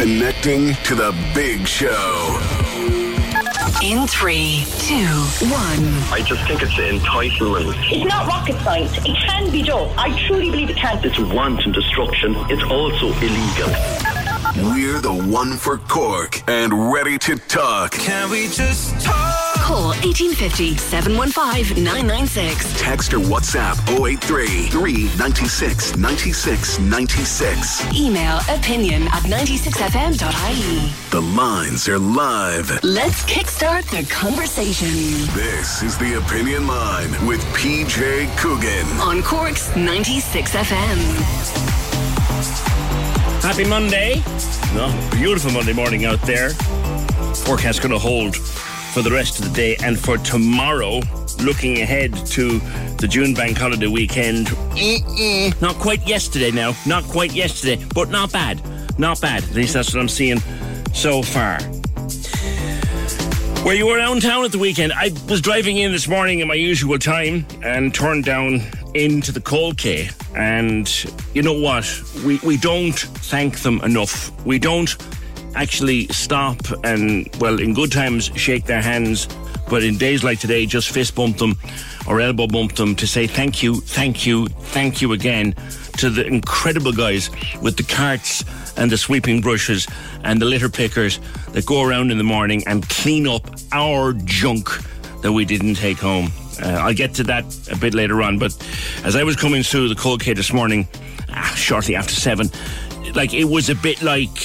Connecting 0.00 0.72
to 0.84 0.94
the 0.94 1.14
big 1.34 1.68
show. 1.68 2.40
In 3.82 4.06
three, 4.06 4.64
two, 4.78 5.04
one. 5.44 5.92
I 6.10 6.22
just 6.26 6.42
think 6.46 6.62
it's 6.62 6.72
entitlement. 6.72 7.76
It's 7.92 8.08
not 8.08 8.26
rocket 8.26 8.58
science. 8.62 8.96
It 8.96 9.14
can 9.28 9.52
be 9.52 9.62
done. 9.62 9.92
I 9.98 10.18
truly 10.26 10.50
believe 10.50 10.70
it 10.70 10.78
can. 10.78 11.04
It's 11.04 11.18
wanton 11.18 11.72
destruction. 11.72 12.34
It's 12.48 12.62
also 12.62 13.08
illegal. 13.20 14.09
We're 14.56 15.00
the 15.00 15.12
one 15.12 15.56
for 15.56 15.76
Cork 15.78 16.42
and 16.48 16.92
ready 16.92 17.18
to 17.18 17.36
talk. 17.36 17.92
Can 17.92 18.30
we 18.30 18.48
just 18.48 18.98
talk? 19.00 19.54
Call 19.56 19.88
1850 20.02 20.76
715 20.78 21.84
996. 21.84 22.80
Text 22.80 23.12
or 23.14 23.18
WhatsApp 23.18 23.76
083 23.88 24.68
396 24.68 25.96
96 25.96 26.78
96. 26.80 27.94
Email 27.94 28.38
opinion 28.48 29.02
at 29.08 29.22
96fm.ie. 29.24 30.90
The 31.10 31.20
lines 31.20 31.86
are 31.88 31.98
live. 31.98 32.82
Let's 32.82 33.22
kickstart 33.24 33.84
the 33.90 34.04
conversation 34.12 34.88
This 35.34 35.82
is 35.82 35.98
the 35.98 36.14
Opinion 36.18 36.66
Line 36.66 37.10
with 37.26 37.40
PJ 37.54 38.26
Coogan. 38.38 38.86
on 39.00 39.22
Cork's 39.22 39.68
96FM. 39.72 40.98
Happy 43.42 43.64
Monday. 43.64 44.22
No, 44.74 45.10
beautiful 45.12 45.50
Monday 45.50 45.72
morning 45.72 46.04
out 46.04 46.20
there. 46.22 46.50
Forecast 47.44 47.80
going 47.80 47.90
to 47.92 47.98
hold 47.98 48.36
for 48.36 49.02
the 49.02 49.10
rest 49.10 49.38
of 49.38 49.46
the 49.46 49.50
day 49.54 49.76
and 49.82 49.98
for 49.98 50.18
tomorrow. 50.18 51.00
Looking 51.42 51.80
ahead 51.80 52.14
to 52.26 52.58
the 52.98 53.08
June 53.08 53.32
bank 53.32 53.56
holiday 53.56 53.86
weekend. 53.86 54.48
Eh-eh. 54.76 55.52
Not 55.60 55.76
quite 55.76 56.06
yesterday 56.06 56.50
now. 56.50 56.74
Not 56.86 57.04
quite 57.04 57.32
yesterday, 57.32 57.82
but 57.94 58.10
not 58.10 58.30
bad. 58.30 58.60
Not 58.98 59.20
bad. 59.20 59.42
At 59.42 59.54
least 59.54 59.72
that's 59.72 59.94
what 59.94 60.00
I'm 60.00 60.08
seeing 60.08 60.40
so 60.92 61.22
far. 61.22 61.58
Were 63.64 63.74
you 63.74 63.86
were 63.86 63.98
downtown 63.98 64.44
at 64.44 64.52
the 64.52 64.58
weekend? 64.58 64.92
I 64.94 65.10
was 65.28 65.42
driving 65.42 65.76
in 65.76 65.92
this 65.92 66.08
morning 66.08 66.40
at 66.40 66.46
my 66.46 66.54
usual 66.54 66.98
time 66.98 67.46
and 67.62 67.94
turned 67.94 68.24
down 68.24 68.62
into 68.94 69.32
the 69.32 69.40
Coal 69.40 69.74
Quay. 69.74 70.08
And 70.34 70.88
you 71.34 71.42
know 71.42 71.52
what? 71.52 71.86
We, 72.24 72.38
we 72.38 72.56
don't 72.56 72.98
thank 72.98 73.58
them 73.58 73.80
enough. 73.82 74.32
We 74.46 74.58
don't 74.58 74.96
actually 75.54 76.08
stop 76.08 76.56
and, 76.84 77.28
well, 77.38 77.60
in 77.60 77.74
good 77.74 77.92
times, 77.92 78.30
shake 78.34 78.64
their 78.64 78.80
hands. 78.80 79.28
But 79.68 79.84
in 79.84 79.98
days 79.98 80.24
like 80.24 80.40
today, 80.40 80.64
just 80.64 80.88
fist 80.88 81.14
bump 81.14 81.36
them 81.36 81.56
or 82.08 82.20
elbow 82.20 82.46
bump 82.46 82.76
them 82.76 82.96
to 82.96 83.06
say 83.06 83.26
thank 83.26 83.62
you, 83.62 83.82
thank 83.82 84.26
you, 84.26 84.46
thank 84.46 85.02
you 85.02 85.12
again 85.12 85.54
to 85.98 86.08
the 86.08 86.26
incredible 86.26 86.92
guys 86.92 87.30
with 87.60 87.76
the 87.76 87.82
carts 87.82 88.42
and 88.76 88.90
the 88.90 88.98
sweeping 88.98 89.40
brushes 89.40 89.86
and 90.24 90.40
the 90.40 90.46
litter 90.46 90.68
pickers 90.68 91.18
that 91.52 91.66
go 91.66 91.82
around 91.82 92.10
in 92.10 92.18
the 92.18 92.24
morning 92.24 92.62
and 92.66 92.88
clean 92.88 93.26
up 93.26 93.42
our 93.72 94.12
junk 94.24 94.68
that 95.22 95.32
we 95.32 95.44
didn't 95.44 95.74
take 95.74 95.98
home. 95.98 96.30
Uh, 96.62 96.68
I'll 96.68 96.94
get 96.94 97.14
to 97.14 97.22
that 97.24 97.44
a 97.70 97.76
bit 97.76 97.94
later 97.94 98.22
on, 98.22 98.38
but 98.38 98.54
as 99.04 99.16
I 99.16 99.24
was 99.24 99.36
coming 99.36 99.62
through 99.62 99.88
the 99.88 99.94
Coal 99.94 100.18
Quay 100.18 100.34
this 100.34 100.52
morning, 100.52 100.86
ah, 101.30 101.54
shortly 101.56 101.96
after 101.96 102.14
seven, 102.14 102.50
like 103.14 103.32
it 103.34 103.44
was 103.44 103.70
a 103.70 103.74
bit 103.74 104.02
like 104.02 104.38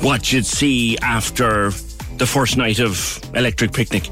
what 0.00 0.32
you'd 0.32 0.46
see 0.46 0.98
after 0.98 1.70
the 2.16 2.26
first 2.26 2.56
night 2.56 2.78
of 2.78 3.20
Electric 3.34 3.72
Picnic. 3.72 4.08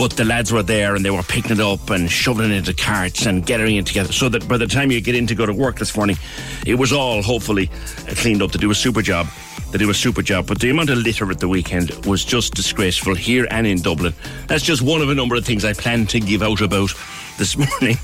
But 0.00 0.12
the 0.12 0.24
lads 0.24 0.50
were 0.50 0.62
there 0.62 0.94
and 0.94 1.04
they 1.04 1.10
were 1.10 1.22
picking 1.22 1.50
it 1.50 1.60
up 1.60 1.90
and 1.90 2.10
shoving 2.10 2.50
it 2.50 2.54
into 2.56 2.72
carts 2.72 3.26
and 3.26 3.44
getting 3.44 3.76
it 3.76 3.84
together 3.84 4.14
so 4.14 4.30
that 4.30 4.48
by 4.48 4.56
the 4.56 4.66
time 4.66 4.90
you 4.90 4.98
get 4.98 5.14
in 5.14 5.26
to 5.26 5.34
go 5.34 5.44
to 5.44 5.52
work 5.52 5.78
this 5.78 5.94
morning, 5.94 6.16
it 6.66 6.76
was 6.76 6.90
all 6.90 7.20
hopefully 7.20 7.68
uh, 8.08 8.14
cleaned 8.14 8.40
up 8.40 8.50
to 8.52 8.56
do 8.56 8.70
a 8.70 8.74
super 8.74 9.02
job. 9.02 9.26
They 9.72 9.76
do 9.76 9.90
a 9.90 9.94
super 9.94 10.22
job. 10.22 10.46
But 10.46 10.58
the 10.58 10.70
amount 10.70 10.88
of 10.88 10.96
litter 10.96 11.30
at 11.30 11.38
the 11.38 11.48
weekend 11.48 11.90
was 12.06 12.24
just 12.24 12.54
disgraceful 12.54 13.14
here 13.14 13.46
and 13.50 13.66
in 13.66 13.82
Dublin. 13.82 14.14
That's 14.46 14.64
just 14.64 14.80
one 14.80 15.02
of 15.02 15.10
a 15.10 15.14
number 15.14 15.34
of 15.34 15.44
things 15.44 15.66
I 15.66 15.74
plan 15.74 16.06
to 16.06 16.18
give 16.18 16.42
out 16.42 16.62
about 16.62 16.94
this 17.36 17.58
morning. 17.80 17.98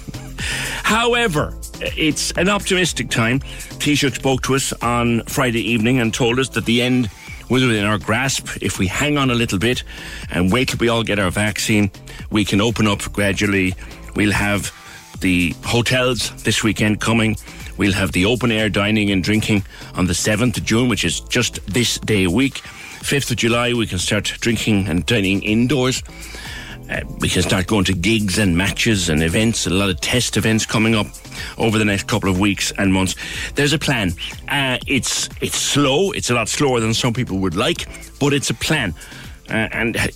However, 0.83 1.55
it's 1.81 2.31
an 2.33 2.51
optimistic 2.51 3.09
time. 3.09 3.41
Taoiseach 3.81 4.17
spoke 4.17 4.43
to 4.43 4.55
us 4.55 4.75
on 4.83 5.23
Friday 5.23 5.63
evening 5.63 6.01
and 6.01 6.13
told 6.13 6.39
us 6.39 6.51
that 6.51 6.67
the 6.67 6.83
end 6.83 7.09
was 7.49 7.65
within 7.65 7.85
our 7.85 7.99
grasp. 7.99 8.49
If 8.61 8.79
we 8.79 8.87
hang 8.87 9.19
on 9.19 9.31
a 9.31 9.35
little 9.35 9.59
bit 9.59 9.83
and 10.31 10.53
wait 10.53 10.69
till 10.69 10.79
we 10.79 10.89
all 10.89 11.03
get 11.03 11.19
our 11.19 11.31
vaccine, 11.31 11.91
we 12.31 12.45
can 12.45 12.61
open 12.61 12.87
up 12.87 13.01
gradually. 13.13 13.75
We'll 14.15 14.33
have 14.33 14.73
the 15.21 15.55
hotels 15.65 16.31
this 16.43 16.63
weekend 16.63 17.01
coming. 17.01 17.37
We'll 17.77 17.93
have 17.93 18.13
the 18.13 18.25
open 18.25 18.51
air 18.51 18.69
dining 18.69 19.11
and 19.11 19.23
drinking 19.23 19.65
on 19.95 20.07
the 20.07 20.13
7th 20.13 20.57
of 20.57 20.65
June, 20.65 20.89
which 20.89 21.05
is 21.05 21.21
just 21.21 21.65
this 21.67 21.99
day 21.99 22.27
week. 22.27 22.55
5th 22.55 23.31
of 23.31 23.37
July, 23.37 23.73
we 23.73 23.87
can 23.87 23.99
start 23.99 24.25
drinking 24.41 24.89
and 24.89 25.05
dining 25.07 25.43
indoors. 25.43 26.03
Uh, 26.91 27.01
we 27.19 27.29
can 27.29 27.43
start 27.43 27.67
going 27.67 27.85
to 27.85 27.93
gigs 27.93 28.39
and 28.39 28.57
matches 28.57 29.09
and 29.09 29.23
events, 29.23 29.67
a 29.67 29.71
lot 29.71 29.91
of 29.91 30.01
test 30.01 30.37
events 30.37 30.65
coming 30.65 30.95
up 30.95 31.07
over 31.59 31.79
the 31.79 31.85
next 31.85 32.07
couple 32.07 32.31
of 32.31 32.39
weeks 32.39 32.73
and 32.79 32.93
months. 32.93 33.15
There's 33.55 33.73
a 33.73 33.79
plan. 33.79 34.13
Uh, 34.49 34.79
it's 34.87 35.29
it's 35.41 35.57
slow. 35.57 36.13
It's 36.13 36.31
a 36.31 36.35
lot 36.35 36.49
slower 36.49 36.81
than 36.81 36.95
some 36.95 37.13
people 37.13 37.39
would 37.39 37.57
like, 37.57 37.89
but 38.19 38.33
it's 38.33 38.51
a 38.51 38.55
plan. 38.55 38.95
Uh, 39.49 39.69
and 39.73 39.97
I 39.97 40.11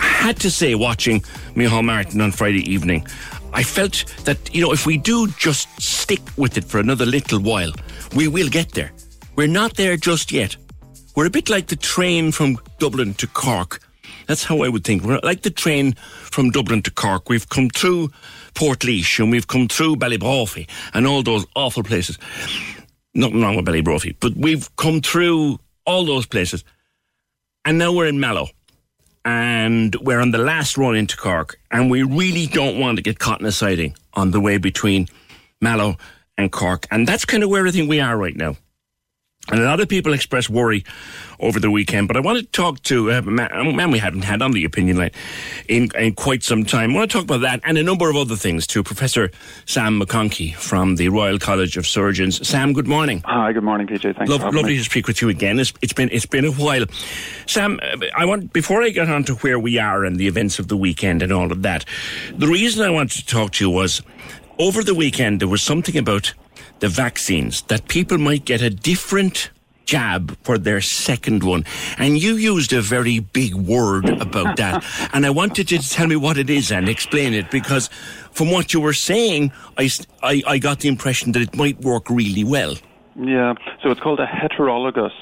had 0.00 0.36
to 0.40 0.50
say, 0.50 0.74
watching 0.74 1.20
Micheál 1.54 1.84
Martin 1.84 2.20
on 2.20 2.30
Friday 2.30 2.70
evening, 2.70 3.06
I 3.52 3.62
felt 3.62 4.04
that 4.24 4.54
you 4.54 4.62
know 4.62 4.72
if 4.72 4.86
we 4.86 4.98
do 4.98 5.26
just 5.38 5.68
stick 5.80 6.22
with 6.36 6.56
it 6.56 6.64
for 6.64 6.78
another 6.78 7.04
little 7.04 7.40
while, 7.40 7.72
we 8.14 8.28
will 8.28 8.48
get 8.48 8.72
there. 8.72 8.92
We're 9.36 9.48
not 9.48 9.74
there 9.74 9.96
just 9.96 10.32
yet. 10.32 10.56
We're 11.14 11.26
a 11.26 11.30
bit 11.30 11.50
like 11.50 11.66
the 11.66 11.76
train 11.76 12.32
from 12.32 12.58
Dublin 12.78 13.14
to 13.14 13.26
Cork. 13.26 13.81
That's 14.26 14.44
how 14.44 14.62
I 14.62 14.68
would 14.68 14.84
think. 14.84 15.02
We're 15.02 15.20
like 15.22 15.42
the 15.42 15.50
train 15.50 15.94
from 15.94 16.50
Dublin 16.50 16.82
to 16.82 16.90
Cork. 16.90 17.28
We've 17.28 17.48
come 17.48 17.68
through 17.70 18.10
Port 18.54 18.84
and 18.84 19.30
we've 19.30 19.46
come 19.46 19.68
through 19.68 19.96
Ballybrophy 19.96 20.68
and 20.94 21.06
all 21.06 21.22
those 21.22 21.46
awful 21.54 21.82
places. 21.82 22.18
Nothing 23.14 23.42
wrong 23.42 23.56
with 23.56 23.66
Ballybrophy, 23.66 24.16
but 24.20 24.34
we've 24.36 24.74
come 24.76 25.00
through 25.00 25.58
all 25.86 26.04
those 26.04 26.26
places. 26.26 26.64
And 27.64 27.78
now 27.78 27.92
we're 27.92 28.06
in 28.06 28.20
Mallow. 28.20 28.48
And 29.24 29.94
we're 29.96 30.18
on 30.18 30.32
the 30.32 30.38
last 30.38 30.76
run 30.76 30.96
into 30.96 31.16
Cork. 31.16 31.58
And 31.70 31.90
we 31.90 32.02
really 32.02 32.46
don't 32.46 32.80
want 32.80 32.96
to 32.96 33.02
get 33.02 33.20
caught 33.20 33.40
in 33.40 33.46
a 33.46 33.52
siding 33.52 33.94
on 34.14 34.32
the 34.32 34.40
way 34.40 34.58
between 34.58 35.06
Mallow 35.60 35.96
and 36.36 36.50
Cork. 36.50 36.86
And 36.90 37.06
that's 37.06 37.24
kind 37.24 37.44
of 37.44 37.50
where 37.50 37.66
I 37.66 37.70
think 37.70 37.88
we 37.88 38.00
are 38.00 38.16
right 38.16 38.34
now. 38.34 38.56
And 39.50 39.60
a 39.60 39.64
lot 39.64 39.80
of 39.80 39.88
people 39.88 40.12
expressed 40.12 40.48
worry 40.48 40.84
over 41.40 41.58
the 41.58 41.70
weekend, 41.70 42.06
but 42.06 42.16
I 42.16 42.20
want 42.20 42.38
to 42.38 42.44
talk 42.44 42.80
to 42.84 43.10
uh, 43.10 43.18
a 43.18 43.22
man 43.22 43.90
we 43.90 43.98
haven't 43.98 44.22
had 44.22 44.40
on 44.40 44.52
the 44.52 44.64
opinion 44.64 44.98
line 44.98 45.10
in, 45.68 45.90
in, 45.98 46.14
quite 46.14 46.44
some 46.44 46.64
time. 46.64 46.92
I 46.92 46.94
want 46.94 47.10
to 47.10 47.18
talk 47.18 47.24
about 47.24 47.40
that 47.40 47.60
and 47.64 47.76
a 47.76 47.82
number 47.82 48.08
of 48.08 48.14
other 48.14 48.36
things 48.36 48.68
to 48.68 48.84
Professor 48.84 49.32
Sam 49.66 50.00
McConkey 50.00 50.54
from 50.54 50.94
the 50.94 51.08
Royal 51.08 51.40
College 51.40 51.76
of 51.76 51.88
Surgeons. 51.88 52.46
Sam, 52.46 52.72
good 52.72 52.86
morning. 52.86 53.20
Hi, 53.24 53.52
good 53.52 53.64
morning, 53.64 53.88
PJ. 53.88 54.16
Thanks. 54.16 54.30
Love, 54.30 54.42
lovely 54.42 54.74
me. 54.74 54.78
to 54.78 54.84
speak 54.84 55.08
with 55.08 55.20
you 55.20 55.28
again. 55.28 55.58
It's, 55.58 55.72
it's 55.82 55.92
been 55.92 56.08
it's 56.12 56.26
been 56.26 56.44
a 56.44 56.52
while. 56.52 56.84
Sam, 57.46 57.80
uh, 57.82 57.96
I 58.16 58.24
want 58.24 58.52
before 58.52 58.84
I 58.84 58.90
get 58.90 59.08
on 59.08 59.24
to 59.24 59.34
where 59.36 59.58
we 59.58 59.76
are 59.76 60.04
and 60.04 60.18
the 60.18 60.28
events 60.28 60.60
of 60.60 60.68
the 60.68 60.76
weekend 60.76 61.20
and 61.20 61.32
all 61.32 61.50
of 61.50 61.62
that. 61.62 61.84
The 62.32 62.46
reason 62.46 62.84
I 62.84 62.90
wanted 62.90 63.18
to 63.18 63.26
talk 63.26 63.52
to 63.52 63.64
you 63.64 63.70
was 63.70 64.02
over 64.60 64.84
the 64.84 64.94
weekend 64.94 65.40
there 65.40 65.48
was 65.48 65.62
something 65.62 65.96
about 65.96 66.32
the 66.82 66.88
vaccines, 66.88 67.62
that 67.62 67.86
people 67.86 68.18
might 68.18 68.44
get 68.44 68.60
a 68.60 68.68
different 68.68 69.50
jab 69.84 70.36
for 70.42 70.58
their 70.58 70.80
second 70.80 71.44
one. 71.44 71.64
And 71.96 72.20
you 72.20 72.34
used 72.34 72.72
a 72.72 72.82
very 72.82 73.20
big 73.20 73.54
word 73.54 74.08
about 74.20 74.56
that. 74.62 74.84
and 75.14 75.24
I 75.24 75.30
wanted 75.30 75.70
you 75.70 75.78
to 75.78 75.88
tell 75.88 76.08
me 76.08 76.16
what 76.16 76.36
it 76.36 76.50
is 76.50 76.72
and 76.72 76.88
explain 76.88 77.34
it 77.34 77.50
because 77.52 77.88
from 78.32 78.50
what 78.50 78.74
you 78.74 78.80
were 78.80 78.92
saying, 78.92 79.52
I, 79.78 79.88
I, 80.22 80.42
I 80.46 80.58
got 80.58 80.80
the 80.80 80.88
impression 80.88 81.32
that 81.32 81.42
it 81.42 81.54
might 81.56 81.80
work 81.80 82.10
really 82.10 82.42
well. 82.42 82.74
Yeah, 83.14 83.54
so 83.82 83.90
it's 83.90 84.00
called 84.00 84.18
a 84.18 84.26
heterologous 84.26 85.12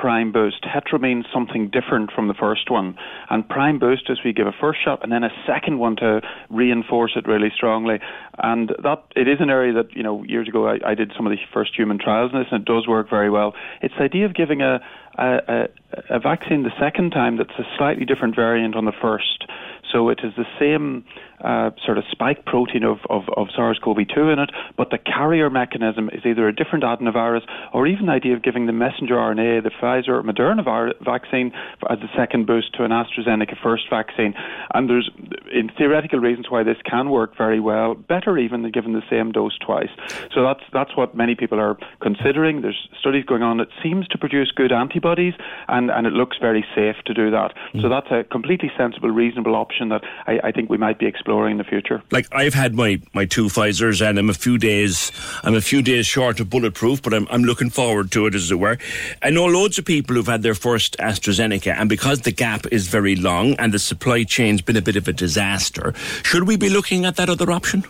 prime 0.00 0.32
boost. 0.32 0.64
Hetero 0.64 0.98
means 0.98 1.26
something 1.32 1.70
different 1.70 2.12
from 2.12 2.28
the 2.28 2.34
first 2.34 2.70
one. 2.70 2.96
And 3.30 3.48
prime 3.48 3.78
boost 3.78 4.08
is 4.08 4.18
we 4.24 4.32
give 4.32 4.46
a 4.46 4.52
first 4.52 4.78
shot 4.84 5.02
and 5.02 5.10
then 5.10 5.24
a 5.24 5.30
second 5.46 5.78
one 5.78 5.96
to 5.96 6.20
reinforce 6.50 7.12
it 7.16 7.26
really 7.26 7.50
strongly. 7.54 7.98
And 8.38 8.70
that 8.82 9.02
it 9.16 9.28
is 9.28 9.38
an 9.40 9.50
area 9.50 9.72
that, 9.74 9.96
you 9.96 10.02
know, 10.02 10.22
years 10.24 10.48
ago 10.48 10.68
I, 10.68 10.78
I 10.90 10.94
did 10.94 11.12
some 11.16 11.26
of 11.26 11.30
the 11.30 11.38
first 11.52 11.74
human 11.76 11.98
trials 11.98 12.32
in 12.32 12.38
this 12.38 12.48
and 12.50 12.60
it 12.60 12.66
does 12.66 12.86
work 12.86 13.08
very 13.08 13.30
well. 13.30 13.54
It's 13.82 13.94
the 13.96 14.04
idea 14.04 14.26
of 14.26 14.34
giving 14.34 14.60
a, 14.60 14.80
a, 15.18 15.24
a, 15.26 15.68
a 16.10 16.20
vaccine 16.20 16.62
the 16.62 16.78
second 16.78 17.10
time 17.10 17.36
that's 17.38 17.58
a 17.58 17.64
slightly 17.78 18.04
different 18.04 18.36
variant 18.36 18.76
on 18.76 18.84
the 18.84 18.92
first. 19.00 19.46
So 19.92 20.08
it 20.08 20.20
is 20.22 20.32
the 20.36 20.46
same 20.58 21.04
uh, 21.42 21.70
sort 21.84 21.98
of 21.98 22.04
spike 22.10 22.44
protein 22.44 22.82
of, 22.82 22.98
of, 23.10 23.24
of 23.36 23.48
SARS-CoV-2 23.54 24.32
in 24.32 24.38
it, 24.38 24.50
but 24.76 24.90
the 24.90 24.98
carrier 24.98 25.50
mechanism 25.50 26.08
is 26.12 26.24
either 26.24 26.48
a 26.48 26.54
different 26.54 26.84
adenovirus 26.84 27.42
or 27.72 27.86
even 27.86 28.06
the 28.06 28.12
idea 28.12 28.34
of 28.34 28.42
giving 28.42 28.66
the 28.66 28.72
messenger 28.72 29.14
RNA, 29.14 29.62
the 29.62 29.70
Pfizer 29.70 30.08
or 30.08 30.22
Moderna 30.22 30.64
vaccine 31.04 31.52
as 31.90 31.98
a 31.98 32.10
second 32.16 32.46
boost 32.46 32.74
to 32.74 32.84
an 32.84 32.90
AstraZeneca 32.90 33.56
first 33.62 33.84
vaccine. 33.90 34.34
And 34.74 34.88
there's 34.88 35.10
in 35.52 35.70
theoretical 35.76 36.18
reasons 36.18 36.46
why 36.50 36.62
this 36.62 36.78
can 36.88 37.10
work 37.10 37.36
very 37.36 37.60
well, 37.60 37.94
better 37.94 38.38
even 38.38 38.62
than 38.62 38.72
given 38.72 38.92
the 38.92 39.02
same 39.10 39.32
dose 39.32 39.58
twice. 39.58 39.90
So 40.34 40.42
that's 40.42 40.62
that's 40.72 40.96
what 40.96 41.14
many 41.14 41.34
people 41.34 41.60
are 41.60 41.76
considering. 42.00 42.62
There's 42.62 42.88
studies 42.98 43.24
going 43.24 43.42
on 43.42 43.58
that 43.58 43.68
seems 43.82 44.08
to 44.08 44.18
produce 44.18 44.50
good 44.50 44.72
antibodies, 44.72 45.34
and, 45.68 45.90
and 45.90 46.06
it 46.06 46.12
looks 46.12 46.38
very 46.40 46.64
safe 46.74 46.96
to 47.06 47.14
do 47.14 47.30
that. 47.30 47.54
Mm. 47.74 47.82
So 47.82 47.88
that's 47.88 48.08
a 48.10 48.24
completely 48.24 48.70
sensible, 48.76 49.10
reasonable 49.10 49.54
option 49.54 49.90
that 49.90 50.02
I, 50.26 50.40
I 50.44 50.52
think 50.52 50.70
we 50.70 50.78
might 50.78 50.98
be 50.98 51.06
exploring 51.06 51.25
exploring 51.26 51.52
in 51.52 51.58
the 51.58 51.64
future. 51.64 52.00
Like 52.12 52.28
I've 52.30 52.54
had 52.54 52.74
my, 52.74 53.00
my 53.12 53.24
two 53.24 53.46
Pfizer's 53.46 54.00
and 54.00 54.16
I'm 54.16 54.30
a 54.30 54.34
few 54.34 54.58
days 54.58 55.10
I'm 55.42 55.56
a 55.56 55.60
few 55.60 55.82
days 55.82 56.06
short 56.06 56.38
of 56.38 56.48
bulletproof, 56.48 57.02
but 57.02 57.12
I'm 57.12 57.26
I'm 57.30 57.42
looking 57.42 57.68
forward 57.68 58.12
to 58.12 58.26
it 58.26 58.34
as 58.36 58.52
it 58.52 58.60
were. 58.60 58.78
I 59.22 59.30
know 59.30 59.46
loads 59.46 59.76
of 59.76 59.84
people 59.84 60.14
who've 60.14 60.26
had 60.26 60.42
their 60.42 60.54
first 60.54 60.96
AstraZeneca 60.98 61.74
and 61.76 61.88
because 61.88 62.20
the 62.20 62.30
gap 62.30 62.66
is 62.70 62.86
very 62.86 63.16
long 63.16 63.54
and 63.54 63.74
the 63.74 63.80
supply 63.80 64.22
chain's 64.22 64.62
been 64.62 64.76
a 64.76 64.82
bit 64.82 64.94
of 64.94 65.08
a 65.08 65.12
disaster, 65.12 65.94
should 66.22 66.46
we 66.46 66.56
be 66.56 66.70
looking 66.70 67.04
at 67.04 67.16
that 67.16 67.28
other 67.28 67.50
option? 67.50 67.82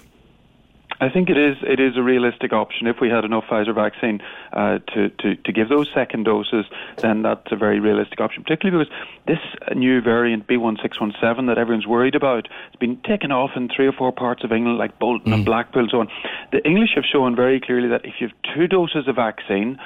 I 1.01 1.09
think 1.11 1.29
it 1.29 1.37
is 1.37 1.57
it 1.63 1.79
is 1.81 1.97
a 1.97 2.03
realistic 2.03 2.53
option. 2.53 2.87
If 2.87 3.01
we 3.01 3.11
had 3.11 3.25
enough 3.25 3.45
Pfizer 3.51 3.75
vaccine 3.75 4.23
uh, 4.53 4.79
to, 4.95 5.11
to, 5.11 5.37
to 5.37 5.53
give 5.53 5.69
those 5.69 5.89
second 5.95 6.25
doses, 6.25 6.65
then 6.99 7.23
that's 7.23 7.51
a 7.51 7.57
very 7.57 7.81
realistic 7.81 8.21
option, 8.21 8.43
particularly 8.43 8.85
because 8.85 8.99
this 9.27 9.77
new 9.77 10.01
variant 10.01 10.47
B1617 10.47 11.47
that 11.49 11.59
everyone's 11.59 11.87
worried 11.87 12.15
about 12.15 12.49
has 12.49 12.77
been 12.79 12.97
taken 13.03 13.31
off 13.31 13.51
in 13.57 13.69
three 13.69 13.87
or 13.87 13.93
four 13.93 14.13
parts 14.13 14.43
of 14.45 14.53
England, 14.53 14.79
like 14.79 14.99
Bolton 14.99 15.33
mm. 15.33 15.35
and 15.35 15.45
Blackpool 15.45 15.83
and 15.83 15.91
so 15.91 16.01
on. 16.01 16.09
The 16.53 16.65
English 16.67 16.91
have 16.95 17.05
shown 17.05 17.37
very 17.37 17.61
clearly 17.61 17.89
that 17.89 18.05
if 18.05 18.15
you 18.21 18.29
have 18.29 18.55
two 18.55 18.67
doses 18.67 19.07
of 19.07 19.17
vaccine, 19.17 19.79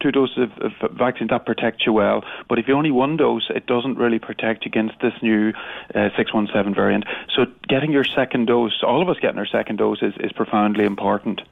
two 0.00 0.10
doses 0.10 0.50
of, 0.60 0.72
of, 0.82 0.92
vaccine 0.92 1.28
that 1.28 1.46
protects 1.46 1.86
you 1.86 1.92
well. 1.92 2.24
But 2.48 2.58
if 2.58 2.68
you 2.68 2.74
only 2.74 2.90
one 2.90 3.16
dose, 3.16 3.46
it 3.50 3.66
doesn't 3.66 3.96
really 3.96 4.18
protect 4.18 4.66
against 4.66 5.00
this 5.00 5.12
new 5.22 5.52
uh, 5.94 6.10
617 6.16 6.74
variant. 6.74 7.04
So 7.34 7.46
getting 7.68 7.92
your 7.92 8.04
second 8.04 8.46
dose, 8.46 8.82
all 8.82 9.02
of 9.02 9.08
us 9.08 9.16
getting 9.20 9.38
our 9.38 9.46
second 9.46 9.76
dose, 9.76 10.02
is, 10.02 10.14
is 10.20 10.32
profoundly 10.32 10.84
important. 10.84 11.42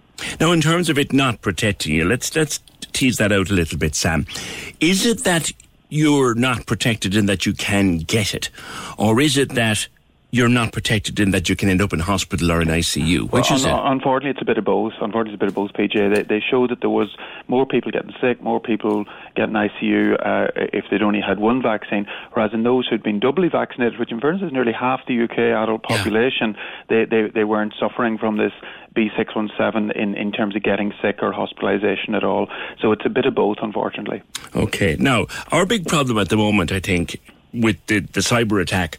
Now, 0.40 0.52
in 0.52 0.60
terms 0.60 0.88
of 0.88 0.98
it 0.98 1.12
not 1.12 1.42
protecting 1.42 1.94
you, 1.94 2.04
let's 2.04 2.34
let's 2.34 2.60
tease 2.92 3.18
that 3.18 3.32
out 3.32 3.50
a 3.50 3.54
little 3.54 3.78
bit, 3.78 3.94
Sam. 3.94 4.26
Is 4.80 5.04
it 5.04 5.24
that 5.24 5.52
you're 5.88 6.34
not 6.34 6.66
protected 6.66 7.14
in 7.14 7.26
that 7.26 7.46
you 7.46 7.52
can 7.52 7.98
get 7.98 8.34
it, 8.34 8.50
or 8.96 9.20
is 9.20 9.36
it 9.36 9.50
that 9.50 9.88
you're 10.36 10.48
not 10.48 10.72
protected 10.72 11.18
in 11.18 11.30
that 11.30 11.48
you 11.48 11.56
can 11.56 11.68
end 11.68 11.80
up 11.80 11.92
in 11.92 12.00
hospital 12.00 12.52
or 12.52 12.60
in 12.60 12.68
ICU. 12.68 13.30
Which 13.30 13.50
well, 13.50 13.58
is 13.58 13.64
un- 13.64 13.72
it? 13.72 13.92
Unfortunately, 13.92 14.30
it's 14.30 14.42
a 14.42 14.44
bit 14.44 14.58
of 14.58 14.64
both. 14.64 14.92
Unfortunately, 15.00 15.32
it's 15.32 15.40
a 15.40 15.44
bit 15.44 15.48
of 15.48 15.54
both, 15.54 15.72
PJ. 15.72 16.14
They, 16.14 16.22
they 16.22 16.42
showed 16.50 16.70
that 16.70 16.80
there 16.80 16.90
was 16.90 17.08
more 17.48 17.64
people 17.66 17.90
getting 17.90 18.12
sick, 18.20 18.42
more 18.42 18.60
people 18.60 19.06
getting 19.34 19.54
ICU 19.54 20.14
uh, 20.14 20.48
if 20.72 20.84
they'd 20.90 21.02
only 21.02 21.20
had 21.20 21.38
one 21.38 21.62
vaccine, 21.62 22.06
whereas 22.32 22.52
in 22.52 22.62
those 22.62 22.86
who'd 22.86 23.02
been 23.02 23.20
doubly 23.20 23.48
vaccinated, 23.48 23.98
which 23.98 24.12
in 24.12 24.20
fairness 24.20 24.42
is 24.42 24.52
nearly 24.52 24.72
half 24.72 25.00
the 25.08 25.22
UK 25.24 25.38
adult 25.38 25.82
population, 25.82 26.54
yeah. 26.54 26.60
they, 26.88 27.04
they, 27.04 27.30
they 27.30 27.44
weren't 27.44 27.74
suffering 27.80 28.18
from 28.18 28.36
this 28.36 28.52
B617 28.94 29.94
in, 29.94 30.14
in 30.14 30.32
terms 30.32 30.56
of 30.56 30.62
getting 30.62 30.92
sick 31.02 31.18
or 31.22 31.32
hospitalisation 31.32 32.14
at 32.14 32.24
all. 32.24 32.48
So 32.80 32.92
it's 32.92 33.04
a 33.04 33.10
bit 33.10 33.26
of 33.26 33.34
both, 33.34 33.58
unfortunately. 33.62 34.22
Okay. 34.54 34.96
Now, 34.98 35.26
our 35.52 35.66
big 35.66 35.86
problem 35.86 36.18
at 36.18 36.28
the 36.28 36.36
moment, 36.36 36.72
I 36.72 36.80
think, 36.80 37.20
with 37.60 37.84
the, 37.86 38.00
the 38.00 38.20
cyber 38.20 38.60
attack 38.60 38.98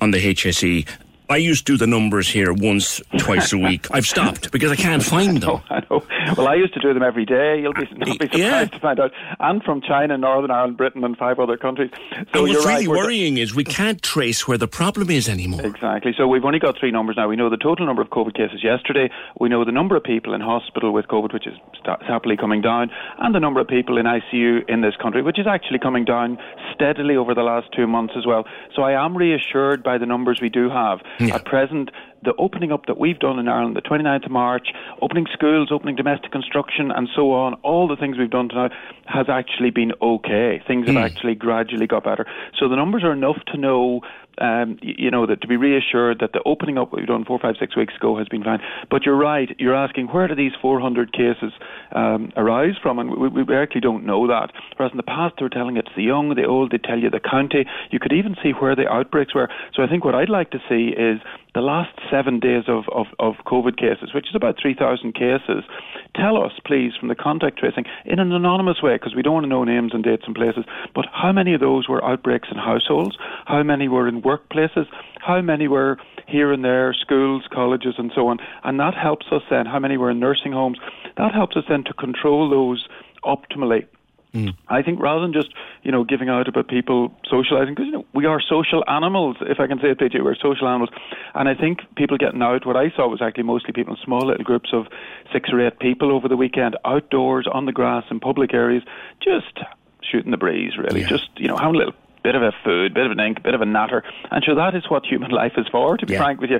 on 0.00 0.10
the 0.10 0.18
HSE 0.18 0.86
I 1.28 1.38
used 1.38 1.66
to 1.66 1.72
do 1.72 1.78
the 1.78 1.86
numbers 1.86 2.28
here 2.28 2.52
once, 2.52 3.00
twice 3.18 3.52
a 3.52 3.58
week. 3.58 3.88
I've 3.90 4.06
stopped 4.06 4.52
because 4.52 4.70
I 4.70 4.76
can't 4.76 5.02
find 5.02 5.42
them. 5.42 5.60
I 5.70 5.80
know, 5.80 6.02
I 6.08 6.24
know. 6.26 6.34
Well, 6.36 6.48
I 6.48 6.54
used 6.54 6.72
to 6.74 6.80
do 6.80 6.94
them 6.94 7.02
every 7.02 7.24
day. 7.24 7.60
You'll 7.60 7.72
be, 7.72 7.82
uh, 7.82 8.06
you'll 8.06 8.18
be 8.18 8.26
surprised 8.26 8.34
yeah. 8.34 8.64
to 8.66 8.78
find 8.78 9.00
out. 9.00 9.12
And 9.40 9.62
from 9.62 9.80
China, 9.80 10.16
Northern 10.16 10.50
Ireland, 10.50 10.76
Britain, 10.76 11.02
and 11.02 11.16
five 11.16 11.40
other 11.40 11.56
countries. 11.56 11.90
So 12.32 12.44
and 12.44 12.54
what's 12.54 12.64
really 12.64 12.86
right, 12.86 12.88
worrying 12.88 13.38
is 13.38 13.54
we 13.54 13.64
can't 13.64 14.00
trace 14.02 14.46
where 14.46 14.58
the 14.58 14.68
problem 14.68 15.10
is 15.10 15.28
anymore. 15.28 15.66
Exactly. 15.66 16.12
So 16.16 16.28
we've 16.28 16.44
only 16.44 16.60
got 16.60 16.78
three 16.78 16.92
numbers 16.92 17.16
now. 17.16 17.28
We 17.28 17.36
know 17.36 17.50
the 17.50 17.56
total 17.56 17.86
number 17.86 18.02
of 18.02 18.10
COVID 18.10 18.36
cases 18.36 18.62
yesterday. 18.62 19.10
We 19.40 19.48
know 19.48 19.64
the 19.64 19.72
number 19.72 19.96
of 19.96 20.04
people 20.04 20.32
in 20.32 20.40
hospital 20.40 20.92
with 20.92 21.06
COVID, 21.06 21.32
which 21.32 21.46
is 21.46 21.54
happily 22.06 22.36
coming 22.36 22.60
down, 22.60 22.90
and 23.18 23.34
the 23.34 23.40
number 23.40 23.60
of 23.60 23.66
people 23.66 23.98
in 23.98 24.06
ICU 24.06 24.68
in 24.68 24.80
this 24.80 24.94
country, 25.00 25.22
which 25.22 25.38
is 25.38 25.46
actually 25.46 25.78
coming 25.80 26.04
down 26.04 26.38
steadily 26.74 27.16
over 27.16 27.34
the 27.34 27.42
last 27.42 27.68
two 27.74 27.86
months 27.86 28.14
as 28.16 28.26
well. 28.26 28.44
So 28.74 28.82
I 28.82 29.04
am 29.04 29.16
reassured 29.16 29.82
by 29.82 29.98
the 29.98 30.06
numbers 30.06 30.40
we 30.40 30.48
do 30.48 30.68
have. 30.68 31.00
Yeah. 31.18 31.36
At 31.36 31.44
present, 31.44 31.90
the 32.26 32.34
opening 32.34 32.72
up 32.72 32.84
that 32.86 32.98
we've 32.98 33.18
done 33.18 33.38
in 33.38 33.48
Ireland, 33.48 33.76
the 33.76 33.80
29th 33.80 34.26
of 34.26 34.30
March, 34.30 34.68
opening 35.00 35.26
schools, 35.32 35.70
opening 35.72 35.96
domestic 35.96 36.32
construction, 36.32 36.90
and 36.90 37.08
so 37.16 37.32
on, 37.32 37.54
all 37.62 37.88
the 37.88 37.96
things 37.96 38.18
we've 38.18 38.28
done 38.28 38.50
tonight 38.50 38.72
has 39.06 39.26
actually 39.30 39.70
been 39.70 39.92
okay. 40.02 40.60
Things 40.66 40.86
have 40.86 40.96
mm. 40.96 41.02
actually 41.04 41.36
gradually 41.36 41.86
got 41.86 42.04
better. 42.04 42.26
So 42.58 42.68
the 42.68 42.76
numbers 42.76 43.04
are 43.04 43.12
enough 43.12 43.38
to 43.52 43.56
know 43.56 44.02
um, 44.38 44.78
you 44.82 45.10
know, 45.10 45.26
that 45.26 45.40
to 45.40 45.46
be 45.46 45.56
reassured 45.56 46.18
that 46.20 46.32
the 46.32 46.42
opening 46.44 46.78
up 46.78 46.92
we've 46.92 47.06
done 47.06 47.24
four, 47.24 47.38
five, 47.38 47.54
six 47.58 47.76
weeks 47.76 47.94
ago 47.96 48.18
has 48.18 48.28
been 48.28 48.44
fine. 48.44 48.60
But 48.90 49.04
you're 49.04 49.16
right. 49.16 49.54
You're 49.58 49.74
asking 49.74 50.08
where 50.08 50.28
do 50.28 50.34
these 50.34 50.52
400 50.60 51.12
cases 51.12 51.52
um, 51.92 52.32
arise 52.36 52.74
from, 52.82 52.98
and 52.98 53.10
we, 53.10 53.42
we, 53.42 53.56
actually 53.56 53.80
don't 53.80 54.04
know 54.04 54.26
that. 54.26 54.52
Whereas 54.76 54.92
in 54.92 54.98
the 54.98 55.02
past 55.02 55.36
they 55.38 55.44
were 55.44 55.50
telling 55.50 55.76
it's 55.76 55.88
the 55.96 56.02
young, 56.02 56.34
the 56.34 56.44
old. 56.44 56.72
They 56.72 56.78
tell 56.78 56.98
you 56.98 57.10
the 57.10 57.20
county. 57.20 57.64
You 57.90 57.98
could 57.98 58.12
even 58.12 58.36
see 58.42 58.50
where 58.50 58.76
the 58.76 58.88
outbreaks 58.88 59.34
were. 59.34 59.48
So 59.74 59.82
I 59.82 59.88
think 59.88 60.04
what 60.04 60.14
I'd 60.14 60.28
like 60.28 60.50
to 60.50 60.58
see 60.68 60.88
is 60.88 61.20
the 61.56 61.62
last 61.62 61.98
seven 62.10 62.38
days 62.38 62.64
of, 62.68 62.84
of, 62.92 63.06
of 63.18 63.36
COVID 63.46 63.78
cases, 63.78 64.12
which 64.14 64.28
is 64.28 64.34
about 64.34 64.56
3,000 64.60 65.14
cases. 65.14 65.64
Tell 66.14 66.36
us, 66.36 66.52
please, 66.66 66.92
from 67.00 67.08
the 67.08 67.14
contact 67.14 67.58
tracing 67.58 67.84
in 68.04 68.18
an 68.18 68.30
anonymous 68.30 68.82
way, 68.82 68.96
because 68.96 69.14
we 69.16 69.22
don't 69.22 69.32
want 69.32 69.44
to 69.44 69.48
know 69.48 69.64
names 69.64 69.92
and 69.94 70.04
dates 70.04 70.24
and 70.26 70.34
places. 70.34 70.66
But 70.94 71.06
how 71.14 71.32
many 71.32 71.54
of 71.54 71.60
those 71.60 71.88
were 71.88 72.04
outbreaks 72.04 72.48
in 72.50 72.58
households? 72.58 73.16
How 73.46 73.62
many 73.62 73.88
were 73.88 74.06
in 74.06 74.20
workplaces, 74.20 74.84
how 75.18 75.40
many 75.40 75.66
were 75.66 75.96
here 76.28 76.52
and 76.52 76.62
there, 76.62 76.92
schools, 76.92 77.44
colleges, 77.50 77.94
and 77.96 78.12
so 78.14 78.28
on. 78.28 78.36
And 78.62 78.78
that 78.78 78.94
helps 78.94 79.26
us 79.32 79.42
then, 79.48 79.64
how 79.64 79.78
many 79.78 79.96
were 79.96 80.10
in 80.10 80.20
nursing 80.20 80.52
homes, 80.52 80.78
that 81.16 81.32
helps 81.32 81.56
us 81.56 81.64
then 81.70 81.84
to 81.84 81.94
control 81.94 82.50
those 82.50 82.86
optimally. 83.24 83.86
Mm. 84.36 84.56
I 84.68 84.82
think 84.82 85.00
rather 85.00 85.22
than 85.22 85.32
just 85.32 85.48
you 85.82 85.90
know 85.90 86.04
giving 86.04 86.28
out 86.28 86.46
about 86.48 86.68
people 86.68 87.14
socialising, 87.32 87.70
because 87.70 87.86
you 87.86 87.92
know 87.92 88.04
we 88.12 88.26
are 88.26 88.40
social 88.40 88.84
animals, 88.86 89.36
if 89.40 89.60
I 89.60 89.66
can 89.66 89.78
say 89.80 89.90
it, 89.90 89.98
PJ, 89.98 90.22
we're 90.22 90.34
social 90.34 90.68
animals, 90.68 90.90
and 91.34 91.48
I 91.48 91.54
think 91.54 91.80
people 91.96 92.18
getting 92.18 92.42
out. 92.42 92.66
What 92.66 92.76
I 92.76 92.90
saw 92.90 93.08
was 93.08 93.22
actually 93.22 93.44
mostly 93.44 93.72
people 93.72 93.94
in 93.94 94.00
small 94.04 94.26
little 94.26 94.44
groups 94.44 94.70
of 94.72 94.86
six 95.32 95.50
or 95.52 95.66
eight 95.66 95.78
people 95.78 96.12
over 96.12 96.28
the 96.28 96.36
weekend, 96.36 96.76
outdoors 96.84 97.46
on 97.50 97.64
the 97.64 97.72
grass 97.72 98.04
in 98.10 98.20
public 98.20 98.52
areas, 98.52 98.82
just 99.22 99.58
shooting 100.02 100.30
the 100.30 100.36
breeze, 100.36 100.76
really, 100.76 101.00
yeah. 101.00 101.08
just 101.08 101.30
you 101.36 101.48
know 101.48 101.56
having 101.56 101.76
a 101.76 101.78
little 101.78 101.94
bit 102.26 102.34
of 102.34 102.42
a 102.42 102.52
food, 102.64 102.92
bit 102.92 103.06
of 103.06 103.12
an 103.12 103.20
ink, 103.20 103.40
bit 103.44 103.54
of 103.54 103.60
a 103.60 103.66
natter. 103.66 104.02
And 104.32 104.42
so 104.44 104.56
that 104.56 104.74
is 104.74 104.90
what 104.90 105.06
human 105.06 105.30
life 105.42 105.52
is 105.56 105.66
for, 105.70 105.96
to 105.96 106.06
be 106.06 106.14
yeah. 106.14 106.18
frank 106.18 106.40
with 106.40 106.50
you. 106.50 106.58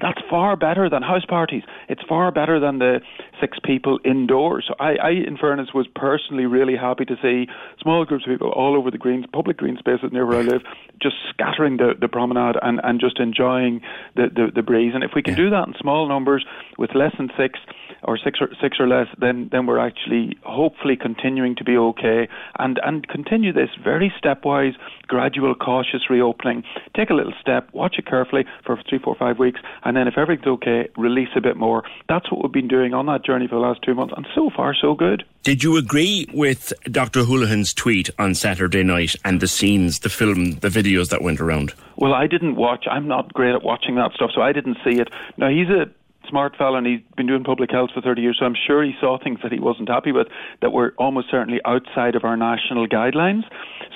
That's 0.00 0.20
far 0.30 0.54
better 0.54 0.88
than 0.88 1.02
house 1.02 1.24
parties. 1.24 1.64
It's 1.88 2.02
far 2.08 2.30
better 2.30 2.60
than 2.60 2.78
the 2.78 3.00
six 3.40 3.58
people 3.62 3.98
indoors. 4.04 4.64
So 4.68 4.74
I, 4.78 4.96
I, 4.96 5.10
in 5.10 5.36
fairness, 5.36 5.68
was 5.74 5.86
personally 5.94 6.46
really 6.46 6.76
happy 6.76 7.04
to 7.06 7.16
see 7.22 7.46
small 7.80 8.04
groups 8.04 8.24
of 8.26 8.32
people 8.32 8.50
all 8.50 8.76
over 8.76 8.90
the 8.90 8.98
greens, 8.98 9.26
public 9.32 9.56
green 9.56 9.76
spaces 9.78 10.10
near 10.12 10.26
where 10.26 10.40
I 10.40 10.42
live, 10.42 10.62
just 11.00 11.16
scattering 11.30 11.76
the, 11.76 11.94
the 12.00 12.08
promenade 12.08 12.56
and, 12.62 12.80
and 12.82 13.00
just 13.00 13.18
enjoying 13.18 13.80
the, 14.16 14.28
the, 14.34 14.52
the 14.54 14.62
breeze. 14.62 14.92
And 14.94 15.04
if 15.04 15.12
we 15.14 15.22
can 15.22 15.34
do 15.34 15.50
that 15.50 15.68
in 15.68 15.74
small 15.80 16.08
numbers 16.08 16.44
with 16.76 16.94
less 16.94 17.12
than 17.16 17.30
six 17.36 17.58
or 18.02 18.16
six 18.16 18.38
or 18.40 18.48
six 18.60 18.78
or 18.78 18.86
less, 18.86 19.08
then 19.18 19.48
then 19.50 19.66
we're 19.66 19.78
actually 19.78 20.36
hopefully 20.42 20.96
continuing 20.96 21.56
to 21.56 21.64
be 21.64 21.76
okay 21.76 22.28
and 22.58 22.78
and 22.84 23.08
continue 23.08 23.52
this 23.52 23.70
very 23.82 24.12
stepwise, 24.22 24.74
gradual, 25.06 25.54
cautious 25.54 26.08
reopening. 26.08 26.62
Take 26.96 27.10
a 27.10 27.14
little 27.14 27.32
step, 27.40 27.68
watch 27.72 27.96
it 27.98 28.06
carefully 28.06 28.44
for 28.64 28.80
three, 28.88 28.98
four, 28.98 29.16
five 29.18 29.38
weeks, 29.38 29.60
and 29.84 29.96
then 29.96 30.06
if 30.06 30.16
everything's 30.16 30.46
okay, 30.46 30.88
release 30.96 31.28
a 31.36 31.40
bit 31.40 31.56
more. 31.56 31.82
That's 32.08 32.30
what 32.30 32.42
we've 32.42 32.52
been 32.52 32.68
doing 32.68 32.94
on 32.94 33.06
that 33.06 33.24
journey 33.28 33.46
for 33.46 33.56
the 33.56 33.60
last 33.60 33.82
two 33.82 33.94
months, 33.94 34.14
and 34.16 34.26
so 34.34 34.50
far 34.56 34.74
so 34.74 34.94
good. 34.94 35.22
Did 35.42 35.62
you 35.62 35.76
agree 35.76 36.26
with 36.32 36.72
Dr. 36.84 37.24
Holohan's 37.24 37.74
tweet 37.74 38.08
on 38.18 38.34
Saturday 38.34 38.82
night 38.82 39.14
and 39.24 39.40
the 39.40 39.46
scenes, 39.46 39.98
the 39.98 40.08
film, 40.08 40.52
the 40.52 40.70
videos 40.70 41.10
that 41.10 41.20
went 41.22 41.38
around? 41.38 41.74
Well, 41.96 42.14
I 42.14 42.26
didn't 42.26 42.56
watch. 42.56 42.86
I'm 42.90 43.06
not 43.06 43.34
great 43.34 43.54
at 43.54 43.62
watching 43.62 43.96
that 43.96 44.12
stuff, 44.14 44.30
so 44.34 44.40
I 44.40 44.52
didn't 44.52 44.78
see 44.82 44.98
it. 44.98 45.08
Now 45.36 45.50
he's 45.50 45.68
a 45.68 45.90
smart 46.28 46.56
fellow 46.56 46.76
and 46.76 46.86
he's 46.86 47.00
been 47.16 47.26
doing 47.26 47.44
public 47.44 47.70
health 47.70 47.90
for 47.94 48.00
30 48.00 48.22
years, 48.22 48.36
so 48.38 48.46
I'm 48.46 48.56
sure 48.66 48.82
he 48.84 48.92
saw 49.00 49.18
things 49.22 49.40
that 49.42 49.52
he 49.52 49.60
wasn't 49.60 49.88
happy 49.88 50.12
with 50.12 50.28
that 50.62 50.70
were 50.70 50.94
almost 50.98 51.28
certainly 51.30 51.60
outside 51.64 52.14
of 52.14 52.24
our 52.24 52.36
national 52.36 52.86
guidelines. 52.86 53.42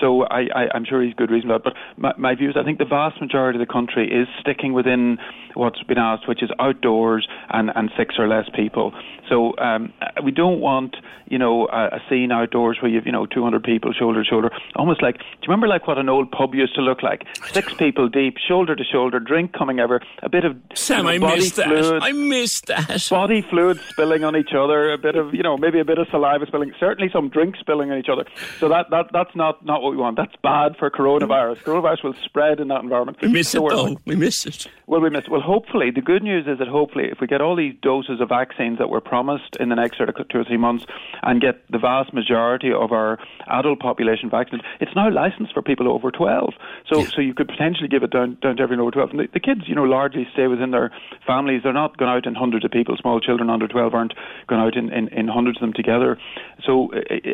So 0.01 0.23
I, 0.25 0.49
I, 0.55 0.77
am 0.77 0.85
sure 0.85 1.03
he's 1.03 1.15
good 1.15 1.31
reason 1.31 1.49
for 1.49 1.59
that. 1.59 1.65
But 1.65 1.75
my, 1.97 2.13
my 2.19 2.35
view 2.35 2.51
is 2.51 2.57
I 2.59 2.65
think 2.65 2.79
the 2.79 2.85
vast 2.85 3.21
majority 3.21 3.61
of 3.61 3.67
the 3.67 3.73
country 3.73 4.09
is 4.11 4.27
sticking 4.41 4.73
within 4.73 5.19
what's 5.55 5.83
been 5.85 5.99
asked, 5.99 6.27
which 6.27 6.43
is 6.43 6.51
outdoors 6.59 7.29
and, 7.51 7.71
and 7.75 7.91
six 7.97 8.17
or 8.19 8.27
less 8.27 8.47
people. 8.55 8.93
So 9.29 9.57
um, 9.59 9.93
we 10.25 10.31
don't 10.31 10.61
want, 10.61 10.97
you 11.27 11.39
know, 11.39 11.69
a, 11.69 11.97
a 11.97 12.01
scene 12.09 12.33
outdoors 12.33 12.79
where 12.83 12.91
you've, 12.91 13.07
you 13.07 13.13
know, 13.13 13.27
200 13.27 13.63
people 13.63 13.93
shoulder 13.93 14.25
to 14.25 14.29
shoulder. 14.29 14.51
Almost 14.77 15.03
like, 15.03 15.19
do 15.19 15.23
you 15.23 15.49
remember 15.49 15.69
like 15.69 15.87
what 15.87 15.99
an 15.99 16.09
old 16.09 16.31
pub 16.31 16.55
used 16.55 16.75
to 16.75 16.81
look 16.81 17.03
like? 17.03 17.25
Six 17.53 17.73
people 17.75 18.09
deep, 18.09 18.37
shoulder 18.39 18.75
to 18.75 18.85
shoulder, 18.85 19.21
drink 19.21 19.53
coming 19.53 19.79
ever, 19.79 20.01
a 20.23 20.29
bit 20.29 20.45
of 20.45 20.57
Sam, 20.75 20.99
you 20.99 21.03
know, 21.05 21.09
I 21.11 21.19
body 21.19 21.41
missed 21.41 21.55
fluid, 21.55 21.85
that. 21.85 22.03
I 22.03 22.13
missed 22.23 22.67
that. 22.67 23.07
Body 23.11 23.43
fluid 23.43 23.79
spilling 23.89 24.25
on 24.25 24.37
each 24.37 24.55
other, 24.57 24.93
a 24.93 24.99
bit 24.99 25.17
of, 25.17 25.35
you 25.35 25.43
know, 25.43 25.57
maybe 25.57 25.81
a 25.81 25.85
bit 25.85 25.99
of 25.99 26.09
saliva 26.11 26.47
spilling, 26.47 26.73
certainly 26.79 27.11
some 27.13 27.29
drink 27.29 27.57
spilling 27.57 27.91
on 27.91 27.99
each 27.99 28.09
other. 28.09 28.25
So 28.59 28.69
that, 28.69 28.91
that 28.91 29.07
that's 29.13 29.35
not, 29.37 29.65
not 29.65 29.83
what 29.83 29.91
we 29.91 29.99
want. 29.99 30.17
That's 30.17 30.35
bad 30.43 30.77
for 30.79 30.91
coronavirus. 30.91 31.59
Coronavirus 31.63 32.05
will 32.05 32.15
spread 32.25 32.61
in 32.61 32.69
that 32.69 32.83
environment. 32.83 33.19
We 33.21 33.29
miss 33.29 33.51
so 33.51 33.67
it 33.67 33.71
though. 33.71 33.97
We 34.07 34.17
miss 34.17 34.47
it. 34.47 34.67
Well, 34.87 35.01
we 35.01 35.11
missed. 35.11 35.29
Well, 35.29 35.41
hopefully, 35.41 35.91
the 35.91 36.01
good 36.01 36.23
news 36.23 36.47
is 36.47 36.59
that 36.59 36.69
hopefully, 36.69 37.09
if 37.11 37.21
we 37.21 37.27
get 37.27 37.41
all 37.41 37.57
these 37.57 37.75
doses 37.83 38.21
of 38.21 38.29
vaccines 38.29 38.79
that 38.79 38.91
were 38.91 39.01
promised 39.01 39.57
in 39.59 39.69
the 39.69 39.75
next 39.75 39.97
sort 39.97 40.09
of 40.09 40.17
two 40.29 40.39
or 40.39 40.45
three 40.45 40.57
months, 40.57 40.85
and 41.23 41.41
get 41.41 41.67
the 41.71 41.79
vast 41.79 42.13
majority 42.13 42.73
of 42.73 42.93
our 42.93 43.19
adult 43.49 43.81
population 43.81 44.29
vaccinated, 44.29 44.67
it's 44.81 44.95
now 44.95 45.11
licensed 45.11 45.53
for 45.53 45.63
people 45.63 45.91
over 45.91 46.11
12. 46.11 46.55
So, 46.87 47.01
yeah. 47.01 47.07
so 47.15 47.21
you 47.21 47.35
could 47.35 47.49
potentially 47.49 47.89
give 47.89 48.03
it 48.03 48.11
down 48.11 48.37
down 48.43 48.57
to 48.57 48.63
everyone 48.63 48.83
over 48.83 48.91
12. 48.91 49.11
And 49.11 49.21
the, 49.21 49.29
the, 49.33 49.41
kids, 49.41 49.63
you 49.67 49.75
know, 49.75 49.85
largely 49.85 50.27
stay 50.33 50.47
within 50.47 50.71
their 50.71 50.91
families. 51.27 51.63
They're 51.63 51.73
not 51.73 51.97
going 51.97 52.12
out 52.13 52.27
in 52.27 52.35
hundreds 52.35 52.65
of 52.65 52.71
people. 52.71 52.97
Small 53.01 53.21
children 53.21 53.51
under 53.51 53.67
12 53.67 53.95
aren't 53.95 54.15
going 54.47 54.61
out 54.61 54.77
in, 54.77 54.93
in, 54.93 55.09
in 55.09 55.29
hundreds 55.29 55.59
of 55.59 55.63
them 55.63 55.73
together. 55.73 56.19
So, 56.65 56.91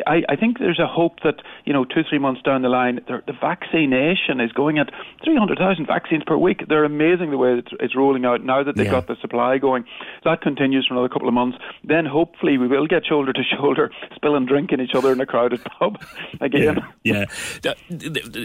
I, 0.07 0.23
I 0.29 0.35
think 0.35 0.59
there's 0.59 0.79
a 0.79 0.87
hope 0.87 1.19
that 1.23 1.43
you 1.65 1.73
know, 1.73 1.85
two 1.85 2.01
three 2.07 2.19
months 2.19 2.41
down 2.41 2.61
the 2.61 2.69
line, 2.69 2.99
the, 3.07 3.21
the 3.27 3.33
vaccination 3.33 4.39
is 4.39 4.51
going 4.51 4.79
at 4.79 4.89
300,000 5.23 5.85
vaccines 5.85 6.23
per 6.25 6.37
week. 6.37 6.63
They're 6.67 6.83
amazing 6.83 7.31
the 7.31 7.37
way 7.37 7.59
it's, 7.59 7.71
it's 7.79 7.95
rolling 7.95 8.25
out 8.25 8.43
now 8.43 8.63
that 8.63 8.75
they've 8.75 8.85
yeah. 8.85 8.91
got 8.91 9.07
the 9.07 9.15
supply 9.21 9.57
going. 9.57 9.85
That 10.23 10.41
continues 10.41 10.87
for 10.87 10.95
another 10.95 11.09
couple 11.09 11.27
of 11.27 11.33
months. 11.33 11.57
Then 11.83 12.05
hopefully 12.05 12.57
we 12.57 12.67
will 12.67 12.87
get 12.87 13.05
shoulder 13.05 13.33
to 13.33 13.43
shoulder, 13.43 13.91
spilling 14.15 14.45
drinking 14.45 14.79
each 14.79 14.95
other 14.95 15.11
in 15.11 15.21
a 15.21 15.25
crowded 15.25 15.63
pub 15.79 16.01
again. 16.41 16.79
Yeah. 17.03 17.25
yeah. 17.63 17.73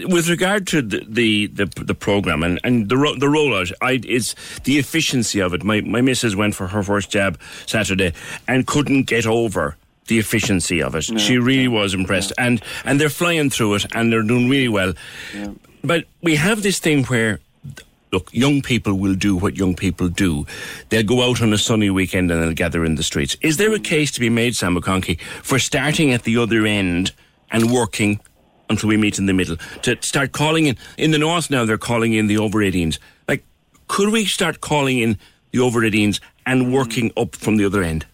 With 0.07 0.29
regard 0.29 0.67
to 0.67 0.81
the 0.81 1.05
the, 1.07 1.47
the, 1.47 1.83
the 1.83 1.95
program 1.95 2.43
and, 2.43 2.59
and 2.63 2.89
the 2.89 2.97
ro- 2.97 3.15
the 3.15 3.27
rollout, 3.27 3.71
I, 3.81 4.01
it's 4.03 4.35
the 4.61 4.77
efficiency 4.77 5.39
of 5.39 5.53
it. 5.53 5.63
My 5.63 5.81
my 5.81 6.01
went 6.33 6.55
for 6.55 6.67
her 6.67 6.81
first 6.81 7.09
jab 7.09 7.37
Saturday 7.65 8.13
and 8.47 8.65
couldn't 8.65 9.03
get 9.03 9.25
over 9.25 9.75
the 10.07 10.17
efficiency 10.17 10.81
of 10.81 10.95
it. 10.95 11.03
she 11.19 11.37
really 11.37 11.67
was 11.67 11.93
impressed, 11.93 12.31
and 12.37 12.61
and 12.85 13.01
they're 13.01 13.09
flying 13.09 13.49
through 13.49 13.75
it, 13.75 13.85
and 13.93 14.13
they're 14.13 14.23
doing 14.23 14.47
really 14.47 14.69
well. 14.69 14.93
But 15.83 16.05
we 16.21 16.35
have 16.35 16.63
this 16.63 16.79
thing 16.79 17.03
where 17.05 17.39
look, 18.15 18.33
young 18.33 18.61
people 18.61 18.93
will 18.93 19.13
do 19.13 19.35
what 19.35 19.57
young 19.57 19.75
people 19.75 20.07
do. 20.07 20.45
They'll 20.89 21.03
go 21.03 21.29
out 21.29 21.41
on 21.41 21.51
a 21.51 21.57
sunny 21.57 21.89
weekend 21.89 22.31
and 22.31 22.41
they'll 22.41 22.53
gather 22.53 22.85
in 22.85 22.95
the 22.95 23.03
streets. 23.03 23.35
Is 23.41 23.57
there 23.57 23.73
a 23.73 23.79
case 23.79 24.09
to 24.11 24.21
be 24.21 24.29
made, 24.29 24.55
Sam 24.55 24.75
McConkey, 24.75 25.19
for 25.43 25.59
starting 25.59 26.13
at 26.13 26.23
the 26.23 26.37
other 26.37 26.65
end 26.65 27.11
and 27.51 27.71
working 27.71 28.21
until 28.69 28.87
we 28.87 28.95
meet 28.95 29.19
in 29.19 29.25
the 29.25 29.33
middle? 29.33 29.57
To 29.81 29.97
start 30.01 30.31
calling 30.31 30.65
in, 30.67 30.77
in 30.97 31.11
the 31.11 31.17
north 31.17 31.49
now, 31.49 31.65
they're 31.65 31.77
calling 31.77 32.13
in 32.13 32.27
the 32.27 32.37
over 32.37 32.59
18s. 32.59 32.99
Like, 33.27 33.43
could 33.89 34.13
we 34.13 34.25
start 34.25 34.61
calling 34.61 34.99
in 34.99 35.17
the 35.55 35.63
over 35.63 35.81
18s 35.81 36.19
and 36.45 36.73
working 36.73 37.11
up 37.15 37.35
from 37.35 37.57
the 37.57 37.65
other 37.65 37.81
end? 37.81 38.05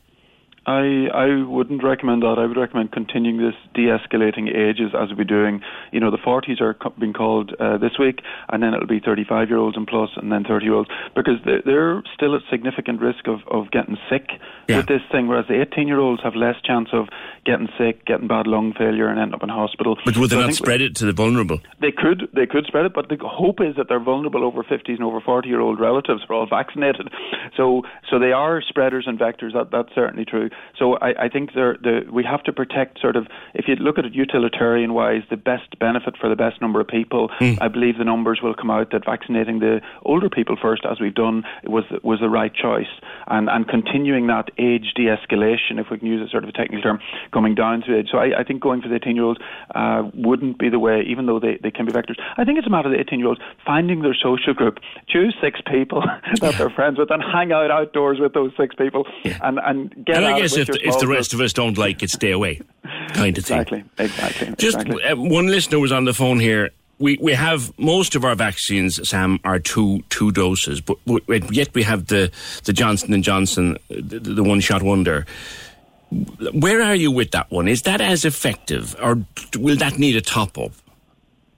I 0.71 1.07
I 1.13 1.43
wouldn't 1.43 1.83
recommend 1.83 2.23
that. 2.23 2.37
I 2.37 2.45
would 2.45 2.57
recommend 2.57 2.91
continuing 2.91 3.37
this 3.37 3.55
de-escalating 3.73 4.47
ages 4.55 4.91
as 4.97 5.09
we're 5.15 5.23
doing. 5.23 5.61
You 5.91 5.99
know, 5.99 6.11
the 6.11 6.17
40s 6.17 6.61
are 6.61 6.75
being 6.99 7.13
called 7.13 7.53
uh, 7.59 7.77
this 7.77 7.99
week, 7.99 8.19
and 8.49 8.63
then 8.63 8.73
it'll 8.73 8.87
be 8.87 8.99
35 8.99 9.49
year 9.49 9.57
olds 9.57 9.77
and 9.77 9.87
plus, 9.87 10.09
and 10.15 10.31
then 10.31 10.43
30 10.43 10.65
year 10.65 10.75
olds 10.75 10.89
because 11.15 11.37
they're, 11.45 11.61
they're 11.65 12.03
still 12.15 12.35
at 12.35 12.41
significant 12.49 13.01
risk 13.01 13.27
of, 13.27 13.39
of 13.51 13.71
getting 13.71 13.97
sick 14.09 14.29
yeah. 14.67 14.77
with 14.77 14.87
this 14.87 15.01
thing, 15.11 15.27
whereas 15.27 15.45
the 15.47 15.61
18 15.61 15.87
year 15.87 15.99
olds 15.99 16.21
have 16.23 16.35
less 16.35 16.55
chance 16.63 16.89
of 16.93 17.07
getting 17.45 17.67
sick, 17.77 18.05
getting 18.05 18.27
bad 18.27 18.47
lung 18.47 18.73
failure, 18.77 19.07
and 19.07 19.19
end 19.19 19.33
up 19.33 19.43
in 19.43 19.49
hospital. 19.49 19.97
But 20.05 20.17
would 20.17 20.29
they 20.29 20.37
so 20.37 20.41
not 20.41 20.53
spread 20.53 20.81
it 20.81 20.95
to 20.97 21.05
the 21.05 21.13
vulnerable? 21.13 21.59
They 21.81 21.91
could. 21.91 22.29
They 22.33 22.45
could 22.45 22.65
spread 22.65 22.85
it, 22.85 22.93
but 22.93 23.09
the 23.09 23.17
hope 23.21 23.59
is 23.59 23.75
that 23.75 23.87
they're 23.89 24.03
vulnerable 24.03 24.43
over 24.43 24.63
50s 24.63 24.95
and 24.95 25.03
over 25.03 25.19
40 25.19 25.47
year 25.49 25.59
old 25.59 25.79
relatives 25.79 26.21
are 26.29 26.35
all 26.35 26.47
vaccinated. 26.47 27.09
So 27.57 27.83
so 28.09 28.19
they 28.19 28.31
are 28.31 28.61
spreaders 28.61 29.05
and 29.07 29.19
vectors. 29.19 29.53
That 29.53 29.69
that's 29.71 29.93
certainly 29.93 30.25
true. 30.25 30.49
So 30.77 30.95
I, 30.97 31.25
I 31.25 31.29
think 31.29 31.53
the, 31.53 32.05
we 32.11 32.23
have 32.23 32.43
to 32.43 32.53
protect 32.53 32.99
sort 32.99 33.15
of, 33.15 33.27
if 33.53 33.67
you 33.67 33.75
look 33.75 33.97
at 33.97 34.05
it 34.05 34.13
utilitarian 34.13 34.93
wise, 34.93 35.21
the 35.29 35.37
best 35.37 35.77
benefit 35.79 36.17
for 36.19 36.29
the 36.29 36.35
best 36.35 36.61
number 36.61 36.79
of 36.79 36.87
people. 36.87 37.29
Mm. 37.39 37.57
I 37.61 37.67
believe 37.67 37.97
the 37.97 38.03
numbers 38.03 38.39
will 38.41 38.53
come 38.53 38.71
out 38.71 38.91
that 38.91 39.05
vaccinating 39.05 39.59
the 39.59 39.81
older 40.03 40.29
people 40.29 40.57
first, 40.61 40.83
as 40.89 40.99
we've 40.99 41.13
done, 41.13 41.43
was 41.63 41.83
was 42.03 42.19
the 42.19 42.29
right 42.29 42.53
choice, 42.53 42.91
and 43.27 43.49
and 43.49 43.67
continuing 43.67 44.27
that 44.27 44.49
age 44.57 44.93
de-escalation, 44.95 45.79
if 45.79 45.87
we 45.91 45.97
can 45.97 46.07
use 46.07 46.27
a 46.27 46.29
sort 46.29 46.43
of 46.43 46.49
a 46.49 46.53
technical 46.53 46.81
term, 46.81 46.99
coming 47.31 47.55
down 47.55 47.81
to 47.81 47.97
age. 47.97 48.07
So 48.11 48.17
I, 48.17 48.39
I 48.39 48.43
think 48.43 48.61
going 48.61 48.81
for 48.81 48.87
the 48.87 48.95
18 48.95 49.15
year 49.15 49.25
olds 49.25 49.39
uh, 49.75 50.09
wouldn't 50.13 50.57
be 50.57 50.69
the 50.69 50.79
way, 50.79 51.03
even 51.07 51.25
though 51.25 51.39
they, 51.39 51.57
they 51.61 51.71
can 51.71 51.85
be 51.85 51.91
vectors. 51.91 52.19
I 52.37 52.43
think 52.43 52.57
it's 52.57 52.67
a 52.67 52.69
matter 52.69 52.87
of 52.87 52.93
the 52.93 52.99
18 52.99 53.19
year 53.19 53.27
olds 53.27 53.41
finding 53.65 54.01
their 54.01 54.15
social 54.15 54.53
group, 54.53 54.79
choose 55.07 55.35
six 55.41 55.59
people 55.69 56.03
that 56.41 56.55
they're 56.57 56.69
friends 56.69 56.97
with, 56.97 57.11
and 57.11 57.21
hang 57.21 57.51
out 57.51 57.71
outdoors 57.71 58.19
with 58.19 58.33
those 58.33 58.51
six 58.57 58.75
people, 58.75 59.05
yeah. 59.23 59.37
and 59.43 59.59
and 59.63 60.05
get 60.05 60.17
and 60.17 60.25
I 60.25 60.40
guess 60.41 60.57
if, 60.57 60.69
if 60.69 60.99
the 60.99 61.07
rest 61.07 61.33
of 61.33 61.41
us 61.41 61.53
don't 61.53 61.77
like 61.77 62.03
it, 62.03 62.09
stay 62.09 62.31
away, 62.31 62.61
kind 63.13 63.37
of 63.37 63.45
thing. 63.45 63.59
Exactly, 63.59 63.83
exactly. 63.97 64.47
Just 64.57 64.79
exactly. 64.79 65.03
Uh, 65.03 65.15
one 65.15 65.47
listener 65.47 65.79
was 65.79 65.91
on 65.91 66.05
the 66.05 66.13
phone 66.13 66.39
here. 66.39 66.71
We, 66.99 67.17
we 67.19 67.33
have 67.33 67.77
most 67.79 68.15
of 68.15 68.23
our 68.23 68.35
vaccines, 68.35 69.09
Sam, 69.09 69.39
are 69.43 69.57
two 69.57 70.03
two 70.09 70.31
doses, 70.31 70.81
but, 70.81 70.97
but 71.05 71.51
yet 71.51 71.73
we 71.73 71.83
have 71.83 72.07
the, 72.07 72.31
the 72.65 72.73
Johnson 72.73 73.13
and 73.13 73.23
Johnson, 73.23 73.77
the, 73.89 74.19
the 74.19 74.43
one 74.43 74.59
shot 74.59 74.83
wonder. 74.83 75.25
Where 76.53 76.81
are 76.81 76.93
you 76.95 77.09
with 77.09 77.31
that 77.31 77.49
one? 77.49 77.67
Is 77.67 77.83
that 77.83 78.01
as 78.01 78.25
effective, 78.25 78.95
or 79.01 79.25
will 79.57 79.77
that 79.77 79.97
need 79.97 80.15
a 80.15 80.21
top 80.21 80.57
up? 80.57 80.73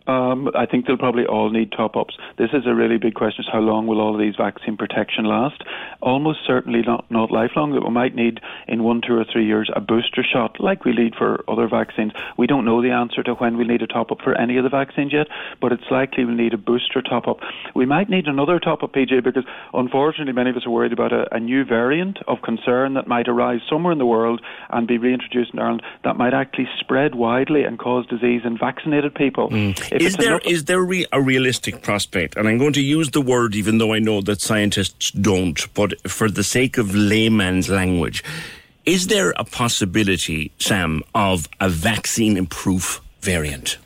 Um, 0.05 0.49
I 0.53 0.65
think 0.65 0.85
they'll 0.85 0.97
probably 0.97 1.25
all 1.25 1.49
need 1.49 1.71
top 1.71 1.95
ups. 1.95 2.17
This 2.37 2.49
is 2.53 2.63
a 2.65 2.75
really 2.75 2.97
big 2.97 3.13
question: 3.13 3.45
is 3.45 3.49
how 3.51 3.59
long 3.59 3.87
will 3.87 4.01
all 4.01 4.13
of 4.13 4.19
these 4.19 4.35
vaccine 4.35 4.75
protection 4.75 5.23
last? 5.25 5.63
Almost 6.01 6.39
certainly 6.45 6.81
not 6.85 7.09
not 7.09 7.31
lifelong. 7.31 7.71
That 7.71 7.83
we 7.83 7.89
might 7.89 8.13
need 8.13 8.41
in 8.67 8.83
one, 8.83 9.01
two, 9.05 9.15
or 9.15 9.25
three 9.31 9.45
years 9.45 9.69
a 9.73 9.79
booster 9.79 10.23
shot, 10.23 10.59
like 10.59 10.83
we 10.83 10.91
need 10.93 11.15
for 11.15 11.43
other 11.47 11.69
vaccines. 11.69 12.11
We 12.37 12.47
don't 12.47 12.65
know 12.65 12.81
the 12.81 12.91
answer 12.91 13.23
to 13.23 13.33
when 13.35 13.57
we'll 13.57 13.67
need 13.67 13.81
a 13.81 13.87
top 13.87 14.11
up 14.11 14.19
for 14.21 14.35
any 14.35 14.57
of 14.57 14.63
the 14.63 14.69
vaccines 14.69 15.13
yet, 15.13 15.27
but 15.61 15.71
it's 15.71 15.89
likely 15.89 16.25
we'll 16.25 16.35
need 16.35 16.53
a 16.53 16.57
booster 16.57 17.01
top 17.01 17.27
up. 17.27 17.37
We 17.73 17.85
might 17.85 18.09
need 18.09 18.27
another 18.27 18.59
top 18.59 18.83
up, 18.83 18.93
PJ, 18.93 19.23
because 19.23 19.45
unfortunately 19.73 20.33
many 20.33 20.49
of 20.49 20.57
us 20.57 20.65
are 20.65 20.71
worried 20.71 20.93
about 20.93 21.13
a, 21.13 21.33
a 21.33 21.39
new 21.39 21.63
variant 21.63 22.19
of 22.27 22.41
concern 22.41 22.95
that 22.95 23.07
might 23.07 23.29
arise 23.29 23.61
somewhere 23.69 23.93
in 23.93 23.99
the 23.99 24.05
world 24.05 24.41
and 24.69 24.85
be 24.85 24.97
reintroduced 24.97 25.53
in 25.53 25.59
Ireland 25.59 25.83
that 26.03 26.17
might 26.17 26.33
actually 26.33 26.67
spread 26.79 27.15
widely 27.15 27.63
and 27.63 27.79
cause 27.79 28.05
disease 28.07 28.41
in 28.43 28.57
vaccinated 28.57 29.15
people. 29.15 29.49
Mm 29.49 29.92
is 30.01 30.15
there 30.15 30.39
is 30.39 30.65
there 30.65 30.81
re- 30.81 31.05
a 31.11 31.21
realistic 31.21 31.81
prospect? 31.81 32.35
And 32.35 32.47
I'm 32.47 32.57
going 32.57 32.73
to 32.73 32.81
use 32.81 33.11
the 33.11 33.21
word, 33.21 33.55
even 33.55 33.77
though 33.77 33.93
I 33.93 33.99
know 33.99 34.21
that 34.21 34.41
scientists 34.41 35.11
don't, 35.11 35.73
but 35.73 35.93
for 36.09 36.29
the 36.29 36.43
sake 36.43 36.77
of 36.77 36.93
layman's 36.95 37.69
language, 37.69 38.23
is 38.85 39.07
there 39.07 39.33
a 39.37 39.43
possibility, 39.43 40.51
Sam, 40.59 41.03
of 41.15 41.47
a 41.59 41.69
vaccine-proof 41.69 43.01
variant? 43.21 43.77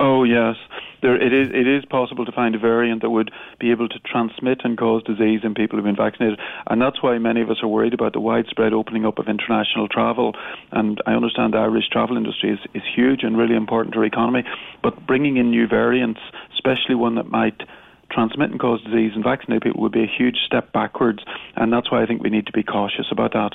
Oh 0.00 0.24
yes, 0.24 0.56
there 1.02 1.20
it 1.20 1.32
is 1.32 1.48
it 1.52 1.66
is 1.66 1.84
possible 1.84 2.24
to 2.24 2.32
find 2.32 2.54
a 2.54 2.58
variant 2.58 3.02
that 3.02 3.10
would 3.10 3.30
be 3.58 3.70
able 3.70 3.88
to 3.88 3.98
transmit 4.00 4.60
and 4.64 4.78
cause 4.78 5.02
disease 5.02 5.40
in 5.42 5.54
people 5.54 5.76
who've 5.76 5.84
been 5.84 5.96
vaccinated, 5.96 6.38
and 6.68 6.80
that's 6.80 7.02
why 7.02 7.18
many 7.18 7.42
of 7.42 7.50
us 7.50 7.58
are 7.62 7.68
worried 7.68 7.92
about 7.92 8.12
the 8.12 8.20
widespread 8.20 8.72
opening 8.72 9.04
up 9.04 9.18
of 9.18 9.28
international 9.28 9.88
travel. 9.88 10.34
And 10.70 11.02
I 11.06 11.12
understand 11.12 11.52
the 11.52 11.58
Irish 11.58 11.88
travel 11.90 12.16
industry 12.16 12.52
is, 12.52 12.58
is 12.74 12.82
huge 12.94 13.22
and 13.22 13.36
really 13.36 13.56
important 13.56 13.94
to 13.94 14.00
our 14.00 14.06
economy, 14.06 14.44
but 14.82 15.06
bringing 15.06 15.36
in 15.36 15.50
new 15.50 15.66
variants, 15.66 16.20
especially 16.54 16.94
one 16.94 17.16
that 17.16 17.30
might 17.30 17.60
transmit 18.10 18.50
and 18.50 18.60
cause 18.60 18.82
disease 18.82 19.12
and 19.14 19.24
vaccinate 19.24 19.62
people 19.62 19.82
would 19.82 19.92
be 19.92 20.04
a 20.04 20.18
huge 20.18 20.36
step 20.46 20.72
backwards, 20.72 21.20
and 21.56 21.72
that's 21.72 21.90
why 21.90 22.02
I 22.02 22.06
think 22.06 22.22
we 22.22 22.30
need 22.30 22.46
to 22.46 22.52
be 22.52 22.62
cautious 22.62 23.06
about 23.10 23.32
that. 23.32 23.52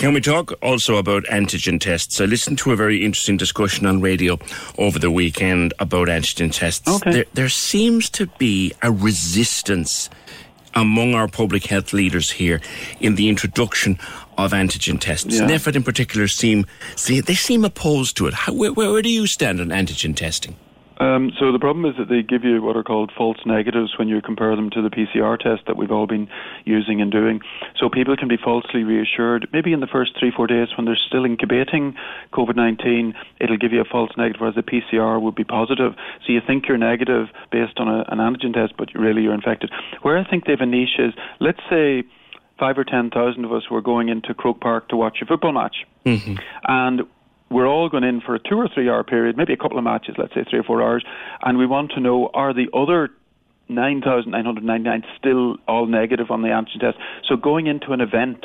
Can 0.00 0.14
we 0.14 0.22
talk 0.22 0.54
also 0.62 0.96
about 0.96 1.24
antigen 1.24 1.78
tests? 1.78 2.22
I 2.22 2.24
listened 2.24 2.56
to 2.60 2.72
a 2.72 2.76
very 2.76 3.04
interesting 3.04 3.36
discussion 3.36 3.84
on 3.84 4.00
radio 4.00 4.38
over 4.78 4.98
the 4.98 5.10
weekend 5.10 5.74
about 5.78 6.08
antigen 6.08 6.50
tests. 6.50 6.88
Okay. 6.88 7.12
There, 7.12 7.24
there 7.34 7.48
seems 7.50 8.08
to 8.10 8.24
be 8.38 8.72
a 8.80 8.90
resistance 8.90 10.08
among 10.74 11.14
our 11.14 11.28
public 11.28 11.66
health 11.66 11.92
leaders 11.92 12.30
here 12.30 12.62
in 12.98 13.16
the 13.16 13.28
introduction 13.28 13.98
of 14.38 14.52
antigen 14.52 14.98
tests. 14.98 15.38
Yeah. 15.38 15.70
In 15.74 15.82
particular 15.82 16.28
seem, 16.28 16.64
see, 16.96 17.20
they 17.20 17.34
seem 17.34 17.62
opposed 17.62 18.16
to 18.16 18.26
it. 18.26 18.32
How, 18.32 18.54
where, 18.54 18.72
where 18.72 19.02
do 19.02 19.10
you 19.10 19.26
stand 19.26 19.60
on 19.60 19.68
antigen 19.68 20.16
testing? 20.16 20.56
Um, 21.00 21.32
so 21.40 21.50
the 21.50 21.58
problem 21.58 21.86
is 21.86 21.96
that 21.96 22.10
they 22.10 22.22
give 22.22 22.44
you 22.44 22.62
what 22.62 22.76
are 22.76 22.84
called 22.84 23.10
false 23.16 23.38
negatives 23.46 23.98
when 23.98 24.08
you 24.08 24.20
compare 24.20 24.54
them 24.54 24.68
to 24.70 24.82
the 24.82 24.90
PCR 24.90 25.38
test 25.38 25.62
that 25.66 25.76
we've 25.76 25.90
all 25.90 26.06
been 26.06 26.28
using 26.66 27.00
and 27.00 27.10
doing. 27.10 27.40
So 27.78 27.88
people 27.88 28.16
can 28.16 28.28
be 28.28 28.36
falsely 28.36 28.84
reassured. 28.84 29.48
Maybe 29.50 29.72
in 29.72 29.80
the 29.80 29.86
first 29.86 30.12
three, 30.18 30.30
four 30.30 30.46
days 30.46 30.68
when 30.76 30.84
they're 30.84 31.00
still 31.08 31.24
incubating 31.24 31.96
COVID-19, 32.34 33.14
it'll 33.40 33.56
give 33.56 33.72
you 33.72 33.80
a 33.80 33.84
false 33.90 34.10
negative, 34.18 34.42
whereas 34.42 34.56
the 34.56 34.62
PCR 34.62 35.20
would 35.20 35.34
be 35.34 35.44
positive. 35.44 35.94
So 36.26 36.32
you 36.32 36.40
think 36.46 36.68
you're 36.68 36.76
negative 36.76 37.28
based 37.50 37.78
on 37.78 37.88
a, 37.88 38.04
an 38.08 38.18
antigen 38.18 38.52
test, 38.52 38.74
but 38.76 38.94
really 38.94 39.22
you're 39.22 39.34
infected. 39.34 39.70
Where 40.02 40.18
I 40.18 40.28
think 40.28 40.44
they've 40.44 40.60
a 40.60 40.66
niche 40.66 40.98
is, 40.98 41.14
let's 41.40 41.60
say 41.70 42.04
five 42.58 42.76
or 42.76 42.84
ten 42.84 43.08
thousand 43.08 43.46
of 43.46 43.52
us 43.52 43.70
were 43.70 43.80
going 43.80 44.10
into 44.10 44.34
Croke 44.34 44.60
Park 44.60 44.90
to 44.90 44.96
watch 44.96 45.18
a 45.22 45.26
football 45.26 45.52
match. 45.52 45.76
Mm-hmm. 46.04 46.34
And 46.68 47.02
we're 47.50 47.66
all 47.66 47.88
going 47.88 48.04
in 48.04 48.20
for 48.20 48.34
a 48.34 48.38
two 48.38 48.56
or 48.56 48.68
three 48.72 48.88
hour 48.88 49.04
period, 49.04 49.36
maybe 49.36 49.52
a 49.52 49.56
couple 49.56 49.78
of 49.78 49.84
matches, 49.84 50.14
let's 50.18 50.34
say 50.34 50.44
three 50.48 50.60
or 50.60 50.62
four 50.62 50.82
hours, 50.82 51.04
and 51.42 51.58
we 51.58 51.66
want 51.66 51.90
to 51.92 52.00
know 52.00 52.30
are 52.32 52.54
the 52.54 52.68
other 52.72 53.10
9,999 53.68 55.02
still 55.18 55.56
all 55.68 55.86
negative 55.86 56.30
on 56.30 56.42
the 56.42 56.48
antigen 56.48 56.80
test? 56.80 56.98
So 57.28 57.36
going 57.36 57.66
into 57.66 57.92
an 57.92 58.00
event 58.00 58.44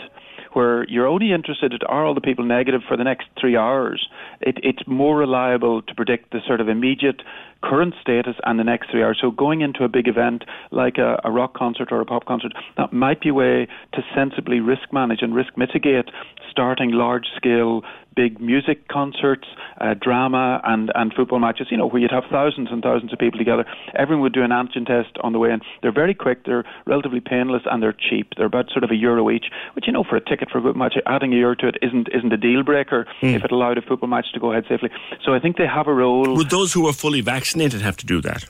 where 0.54 0.88
you're 0.88 1.08
only 1.08 1.34
interested 1.34 1.74
in 1.74 1.80
are 1.90 2.06
all 2.06 2.14
the 2.14 2.22
people 2.22 2.46
negative 2.46 2.82
for 2.88 2.96
the 2.96 3.04
next 3.04 3.28
three 3.40 3.58
hours, 3.58 4.08
it, 4.40 4.58
it's 4.64 4.88
more 4.88 5.18
reliable 5.18 5.82
to 5.82 5.94
predict 5.94 6.32
the 6.32 6.40
sort 6.48 6.62
of 6.62 6.70
immediate 6.70 7.22
current 7.62 7.94
status 8.00 8.36
and 8.46 8.58
the 8.58 8.64
next 8.64 8.90
three 8.90 9.04
hours. 9.04 9.18
So 9.20 9.32
going 9.32 9.62
into 9.62 9.84
a 9.84 9.90
big 9.90 10.08
event 10.08 10.46
like 10.72 10.98
a, 10.98 11.20
a 11.26 11.32
rock 11.32 11.56
concert 11.56 11.90
or 11.92 12.00
a 12.00 12.06
pop 12.06 12.26
concert, 12.26 12.54
that 12.78 12.94
might 12.94 13.20
be 13.20 13.30
a 13.30 13.34
way 13.34 13.68
to 13.94 14.02
sensibly 14.16 14.62
risk 14.62 14.94
manage 14.94 15.22
and 15.22 15.36
risk 15.36 15.58
mitigate 15.58 16.06
starting 16.50 16.92
large 16.92 17.26
scale 17.36 17.82
big 18.16 18.40
music 18.40 18.88
concerts, 18.88 19.48
uh, 19.82 19.94
drama, 20.00 20.62
and, 20.64 20.92
and 20.96 21.14
football 21.14 21.40
matches, 21.40 21.68
you 21.70 21.78
know, 21.78 21.88
where 21.88 22.02
you'd 22.02 22.12
have 22.12 22.24
thousands 22.32 22.70
and 22.72 22.82
thousands 22.82 23.12
of 23.14 23.20
people 23.20 23.38
together. 23.38 23.66
Everyone 23.96 24.22
would 24.24 24.34
do 24.34 24.44
an 24.44 24.52
antigen 24.52 24.86
test 24.86 25.18
on 25.22 25.34
the 25.34 25.40
way 25.40 25.52
in. 25.52 25.62
They're 25.82 25.92
very 25.92 26.14
quick, 26.14 26.46
they're 26.46 26.64
relatively 26.86 27.20
painless, 27.20 27.64
and 27.70 27.84
they're 27.84 27.94
cheap. 27.94 28.34
They're 28.38 28.46
about 28.46 28.70
sort 28.72 28.84
of 28.84 28.92
a 28.92 28.96
euro 28.96 29.30
each, 29.30 29.46
which, 29.74 29.86
you 29.88 29.94
know, 29.94 30.04
for 30.04 30.16
a 30.16 30.22
ticket 30.22 30.50
for 30.50 30.60
a 30.60 30.62
good 30.62 30.76
match, 30.76 30.96
adding 31.06 31.34
a 31.34 31.38
euro 31.38 31.56
to 31.56 31.68
it 31.68 31.76
isn't, 31.82 32.08
isn't 32.14 32.32
a 32.34 32.38
deal 32.38 32.64
breaker 32.64 33.06
Mm. 33.22 33.36
if 33.36 33.44
it 33.44 33.52
allowed 33.52 33.78
a 33.78 33.82
football 33.82 34.10
match 34.10 34.28
to 34.34 34.40
go 34.40 34.52
ahead 34.52 34.66
safely. 34.68 34.90
So 35.24 35.34
I 35.34 35.40
think 35.40 35.58
they 35.58 35.68
have 35.68 35.88
a 35.88 35.94
role. 35.94 36.36
Would 36.36 36.50
those 36.50 36.74
who 36.74 36.88
are 36.88 36.94
fully 36.94 37.22
vaccinated 37.22 37.82
have 37.82 37.98
to 37.98 38.06
do 38.06 38.22
that? 38.22 38.46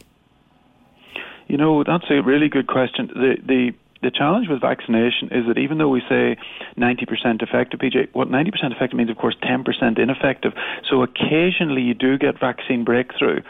You 1.48 1.58
know, 1.58 1.84
that's 1.84 2.06
a 2.10 2.22
really 2.22 2.50
good 2.50 2.68
question. 2.68 3.08
The 3.08 3.36
the 3.46 3.74
the 4.06 4.12
challenge 4.12 4.48
with 4.48 4.62
vaccination 4.62 5.30
is 5.32 5.48
that 5.48 5.58
even 5.58 5.80
though 5.80 5.90
we 5.90 6.02
say 6.08 6.38
90% 6.78 7.42
effective, 7.42 7.80
PJ, 7.80 8.14
what 8.14 8.30
90% 8.30 8.72
effective 8.72 8.98
means, 8.98 9.10
of 9.10 9.18
course, 9.18 9.36
10% 9.44 9.66
ineffective. 9.98 10.54
So 10.88 11.02
occasionally 11.02 11.82
you 11.82 11.96
do 11.96 12.18
get 12.18 12.40
vaccine 12.40 12.84
breakthrough, 12.86 13.42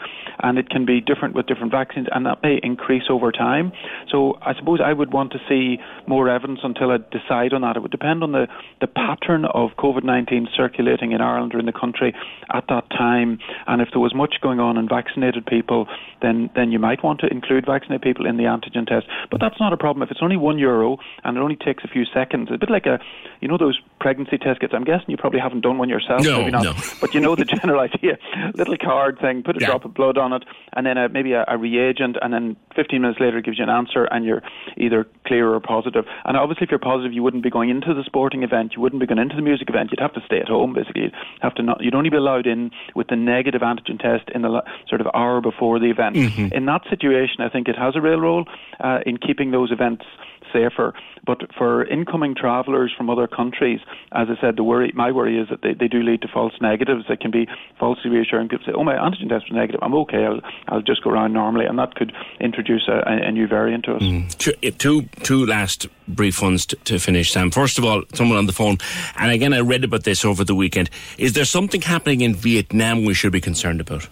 and 0.42 0.58
it 0.58 0.70
can 0.70 0.86
be 0.86 1.02
different 1.02 1.34
with 1.34 1.46
different 1.46 1.72
vaccines, 1.72 2.08
and 2.10 2.24
that 2.24 2.42
may 2.42 2.58
increase 2.62 3.04
over 3.10 3.30
time. 3.30 3.72
So 4.10 4.38
I 4.40 4.54
suppose 4.54 4.80
I 4.82 4.94
would 4.94 5.12
want 5.12 5.32
to 5.32 5.38
see 5.46 5.76
more 6.06 6.28
evidence 6.28 6.60
until 6.62 6.90
I 6.90 6.98
decide 7.12 7.52
on 7.52 7.60
that. 7.60 7.76
It 7.76 7.82
would 7.82 7.90
depend 7.90 8.22
on 8.22 8.32
the, 8.32 8.48
the 8.80 8.86
pattern 8.86 9.44
of 9.44 9.70
COVID 9.78 10.04
19 10.04 10.48
circulating 10.56 11.12
in 11.12 11.20
Ireland 11.20 11.54
or 11.54 11.58
in 11.58 11.66
the 11.66 11.72
country 11.72 12.14
at 12.52 12.64
that 12.68 12.88
time, 12.90 13.38
and 13.66 13.82
if 13.82 13.88
there 13.92 14.00
was 14.00 14.14
much 14.14 14.36
going 14.40 14.60
on 14.60 14.78
in 14.78 14.88
vaccinated 14.88 15.44
people, 15.44 15.86
then, 16.22 16.48
then 16.54 16.72
you 16.72 16.78
might 16.78 17.04
want 17.04 17.20
to 17.20 17.26
include 17.26 17.66
vaccinated 17.66 18.00
people 18.00 18.24
in 18.24 18.38
the 18.38 18.44
antigen 18.44 18.86
test. 18.86 19.06
But 19.30 19.40
that's 19.40 19.60
not 19.60 19.74
a 19.74 19.76
problem. 19.76 20.02
If 20.02 20.10
it's 20.10 20.22
only 20.22 20.38
one 20.46 20.58
euro 20.58 20.98
and 21.24 21.36
it 21.36 21.40
only 21.40 21.56
takes 21.56 21.82
a 21.84 21.88
few 21.88 22.04
seconds, 22.18 22.48
a 22.52 22.58
bit 22.58 22.70
like 22.70 22.86
a, 22.86 22.96
you 23.40 23.48
know, 23.48 23.58
those 23.58 23.78
pregnancy 24.00 24.38
test 24.38 24.60
kits. 24.60 24.72
I'm 24.76 24.84
guessing 24.84 25.08
you 25.08 25.16
probably 25.16 25.40
haven't 25.40 25.62
done 25.62 25.76
one 25.82 25.88
yourself. 25.88 26.22
No, 26.24 26.38
maybe 26.38 26.52
not. 26.52 26.64
no. 26.64 26.72
But 27.02 27.14
you 27.14 27.20
know 27.20 27.34
the 27.34 27.44
general 27.44 27.80
idea. 27.88 28.14
Little 28.54 28.76
card 28.78 29.18
thing, 29.20 29.42
put 29.42 29.56
a 29.56 29.60
Yeah. 29.60 29.66
drop 29.70 29.84
of 29.84 29.92
blood 29.94 30.16
on 30.24 30.32
it, 30.32 30.44
and 30.76 30.86
then 30.86 30.96
a, 30.96 31.08
maybe 31.08 31.32
a, 31.32 31.44
a 31.48 31.56
reagent, 31.58 32.16
and 32.22 32.32
then 32.32 32.56
15 32.74 33.00
minutes 33.02 33.20
later 33.20 33.38
it 33.38 33.44
gives 33.44 33.58
you 33.58 33.64
an 33.64 33.70
answer, 33.70 34.04
and 34.04 34.24
you're 34.24 34.42
either 34.76 35.06
clear 35.26 35.52
or 35.52 35.60
positive. 35.60 36.04
And 36.24 36.36
obviously, 36.36 36.64
if 36.64 36.70
you're 36.70 36.78
positive, 36.92 37.12
you 37.12 37.22
wouldn't 37.22 37.42
be 37.42 37.50
going 37.50 37.70
into 37.70 37.92
the 37.94 38.04
sporting 38.04 38.42
event, 38.42 38.72
you 38.76 38.80
wouldn't 38.82 39.00
be 39.00 39.06
going 39.06 39.18
into 39.18 39.36
the 39.36 39.42
music 39.42 39.68
event. 39.68 39.90
You'd 39.90 40.00
have 40.00 40.14
to 40.14 40.22
stay 40.26 40.40
at 40.40 40.48
home. 40.48 40.72
Basically, 40.74 41.02
you'd 41.04 41.14
have 41.40 41.54
to 41.56 41.62
not. 41.62 41.82
You'd 41.82 41.94
only 41.94 42.10
be 42.10 42.16
allowed 42.16 42.46
in 42.46 42.70
with 42.94 43.08
the 43.08 43.16
negative 43.16 43.62
antigen 43.62 43.98
test 44.00 44.28
in 44.34 44.42
the 44.42 44.62
sort 44.88 45.00
of 45.00 45.08
hour 45.14 45.40
before 45.40 45.78
the 45.78 45.90
event. 45.90 46.16
In 46.16 46.66
that 46.66 46.82
situation, 46.88 47.38
I 47.40 47.48
think 47.48 47.68
it 47.68 47.76
has 47.76 47.96
a 47.96 48.00
real 48.00 48.20
role 48.20 48.44
uh, 48.80 49.00
in 49.06 49.16
keeping 49.16 49.50
those 49.50 49.70
events 49.72 50.04
safer. 50.52 50.94
But 51.26 51.52
for 51.56 51.84
incoming 51.84 52.34
travellers 52.36 52.92
from 52.96 53.10
other 53.10 53.26
countries, 53.26 53.80
as 54.12 54.28
I 54.30 54.40
said, 54.40 54.56
the 54.56 54.62
worry, 54.62 54.92
my 54.94 55.10
worry 55.10 55.38
is 55.38 55.48
that 55.48 55.62
they, 55.62 55.74
they 55.74 55.88
do 55.88 56.02
lead 56.02 56.22
to 56.22 56.28
false 56.28 56.52
negatives 56.60 57.04
that 57.08 57.20
can 57.20 57.30
be 57.30 57.48
falsely 57.78 58.10
reassuring. 58.10 58.48
People 58.48 58.66
say, 58.66 58.72
"Oh, 58.72 58.84
my 58.84 58.94
antigen 58.94 59.28
test 59.28 59.46
was 59.50 59.52
negative. 59.52 59.80
I'm 59.82 59.94
okay. 59.94 60.24
I'll, 60.24 60.40
I'll 60.68 60.82
just 60.82 61.02
go 61.02 61.10
around 61.10 61.32
normally," 61.32 61.66
and 61.66 61.78
that 61.78 61.94
could 61.96 62.12
introduce 62.40 62.88
a, 62.88 63.02
a, 63.06 63.32
new 63.32 63.48
variant 63.48 63.84
to 63.86 63.96
us. 63.96 64.02
Uh, 64.02 64.70
two, 64.78 65.02
two 65.22 65.46
last 65.46 65.88
brief 66.06 66.40
ones 66.40 66.66
to, 66.66 66.76
to 66.76 66.98
finish, 66.98 67.32
Sam. 67.32 67.50
First 67.50 67.78
of 67.78 67.84
all, 67.84 68.02
someone 68.14 68.38
on 68.38 68.46
the 68.46 68.52
phone, 68.52 68.78
and 69.16 69.32
again, 69.32 69.52
I 69.52 69.60
read 69.60 69.84
about 69.84 70.04
this 70.04 70.24
over 70.24 70.44
the 70.44 70.54
weekend. 70.54 70.90
Is 71.18 71.32
there 71.32 71.44
something 71.44 71.82
happening 71.82 72.20
in 72.20 72.34
Vietnam 72.34 73.04
we 73.04 73.14
should 73.14 73.32
be 73.32 73.40
concerned 73.40 73.80
about? 73.80 74.08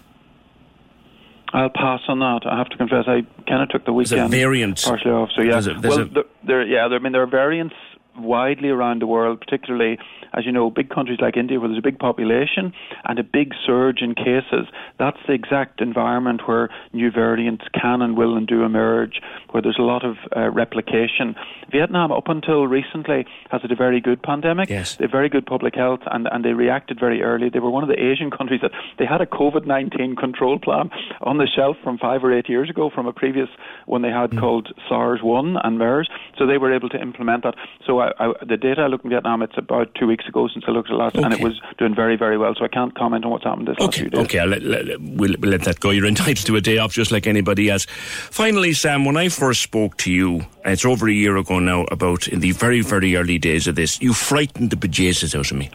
I'll 1.53 1.69
pass 1.69 2.01
on 2.07 2.19
that. 2.19 2.41
I 2.45 2.57
have 2.57 2.69
to 2.69 2.77
confess, 2.77 3.05
I 3.07 3.21
kind 3.47 3.61
of 3.63 3.69
took 3.69 3.85
the 3.85 3.93
There's 3.93 4.11
a 4.11 4.15
weekend 4.15 4.31
variant. 4.31 4.81
partially 4.83 5.11
off. 5.11 5.29
So 5.35 5.41
yeah, 5.41 5.51
There's 5.51 5.67
a- 5.67 5.73
there's 5.75 5.95
well, 5.97 6.05
a- 6.05 6.09
there, 6.09 6.23
there, 6.43 6.63
yeah, 6.67 6.87
there, 6.87 6.99
I 6.99 7.01
mean, 7.01 7.11
there 7.13 7.21
are 7.23 7.27
variants 7.27 7.75
widely 8.17 8.69
around 8.69 9.01
the 9.01 9.07
world, 9.07 9.39
particularly 9.41 9.97
as 10.35 10.45
you 10.45 10.51
know, 10.51 10.69
big 10.69 10.89
countries 10.89 11.19
like 11.21 11.37
India, 11.37 11.59
where 11.59 11.69
there's 11.69 11.79
a 11.79 11.81
big 11.81 11.99
population 11.99 12.73
and 13.05 13.19
a 13.19 13.23
big 13.23 13.53
surge 13.65 14.01
in 14.01 14.15
cases. 14.15 14.67
That's 14.99 15.17
the 15.27 15.33
exact 15.33 15.81
environment 15.81 16.41
where 16.47 16.69
new 16.93 17.11
variants 17.11 17.65
can 17.73 18.01
and 18.01 18.17
will 18.17 18.35
and 18.35 18.47
do 18.47 18.63
emerge, 18.63 19.21
where 19.51 19.61
there's 19.61 19.79
a 19.79 19.83
lot 19.83 20.05
of 20.05 20.17
uh, 20.35 20.49
replication. 20.49 21.35
Vietnam, 21.71 22.11
up 22.11 22.27
until 22.27 22.67
recently, 22.67 23.25
has 23.49 23.61
had 23.61 23.71
a 23.71 23.75
very 23.75 24.01
good 24.01 24.21
pandemic. 24.21 24.69
Yes. 24.69 24.95
They 24.95 25.05
have 25.05 25.11
very 25.11 25.29
good 25.29 25.45
public 25.45 25.75
health, 25.75 26.01
and, 26.11 26.27
and 26.31 26.43
they 26.43 26.53
reacted 26.53 26.99
very 26.99 27.21
early. 27.21 27.49
They 27.49 27.59
were 27.59 27.69
one 27.69 27.83
of 27.83 27.89
the 27.89 27.99
Asian 27.99 28.31
countries 28.31 28.61
that 28.61 28.71
they 28.99 29.05
had 29.05 29.21
a 29.21 29.25
COVID 29.25 29.65
19 29.65 30.15
control 30.15 30.59
plan 30.59 30.89
on 31.21 31.37
the 31.37 31.47
shelf 31.47 31.77
from 31.83 31.97
five 31.97 32.23
or 32.23 32.37
eight 32.37 32.49
years 32.49 32.69
ago 32.69 32.89
from 32.93 33.07
a 33.07 33.13
previous 33.13 33.49
one 33.85 34.01
they 34.01 34.09
had 34.09 34.37
called 34.37 34.73
SARS 34.87 35.21
1 35.23 35.57
and 35.63 35.77
MERS. 35.77 36.09
So 36.37 36.45
they 36.45 36.57
were 36.57 36.73
able 36.73 36.89
to 36.89 37.01
implement 37.01 37.43
that. 37.43 37.55
So 37.85 37.99
I, 37.99 38.11
I, 38.19 38.33
the 38.45 38.57
data 38.57 38.81
I 38.81 38.87
looked 38.87 39.05
in 39.05 39.11
Vietnam, 39.11 39.41
it's 39.41 39.57
about 39.57 39.95
two 39.99 40.07
weeks 40.07 40.24
ago 40.27 40.47
since 40.47 40.65
I 40.67 40.71
looked 40.71 40.89
at 40.89 40.93
it 40.95 40.97
last, 40.97 41.15
and 41.15 41.33
it 41.33 41.39
was 41.41 41.59
doing 41.77 41.95
very, 41.95 42.15
very 42.15 42.37
well. 42.37 42.53
So 42.57 42.65
I 42.65 42.67
can't 42.67 42.93
comment 42.95 43.25
on 43.25 43.31
what's 43.31 43.43
happened 43.43 43.67
this 43.67 43.77
last 43.79 43.89
Okay, 43.89 44.01
few 44.01 44.09
days. 44.09 44.21
okay, 44.25 44.45
let, 44.45 44.63
let, 44.63 45.01
we'll, 45.01 45.35
we'll 45.39 45.51
let 45.51 45.63
that 45.63 45.79
go. 45.79 45.89
You're 45.91 46.05
entitled 46.05 46.45
to 46.45 46.55
a 46.55 46.61
day 46.61 46.77
off 46.77 46.93
just 46.93 47.11
like 47.11 47.27
anybody 47.27 47.69
else. 47.69 47.85
Finally, 47.85 48.73
Sam, 48.73 49.05
when 49.05 49.17
I 49.17 49.29
first 49.29 49.61
spoke 49.61 49.97
to 49.97 50.11
you, 50.11 50.45
it's 50.63 50.85
over 50.85 51.07
a 51.07 51.13
year 51.13 51.37
ago 51.37 51.59
now, 51.59 51.83
about 51.91 52.27
in 52.27 52.39
the 52.39 52.51
very, 52.51 52.81
very 52.81 53.15
early 53.15 53.37
days 53.37 53.67
of 53.67 53.75
this, 53.75 54.01
you 54.01 54.13
frightened 54.13 54.69
the 54.71 54.75
bejesus 54.77 55.37
out 55.37 55.51
of 55.51 55.57
me. 55.57 55.69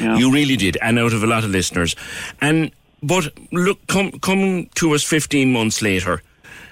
Yeah. 0.00 0.16
You 0.16 0.32
really 0.32 0.56
did, 0.56 0.76
and 0.80 0.98
out 0.98 1.12
of 1.12 1.22
a 1.22 1.26
lot 1.26 1.44
of 1.44 1.50
listeners. 1.50 1.94
And 2.40 2.70
but 3.02 3.32
look, 3.52 3.86
come 3.86 4.12
come 4.12 4.68
to 4.76 4.94
us 4.94 5.04
15 5.04 5.52
months 5.52 5.82
later, 5.82 6.22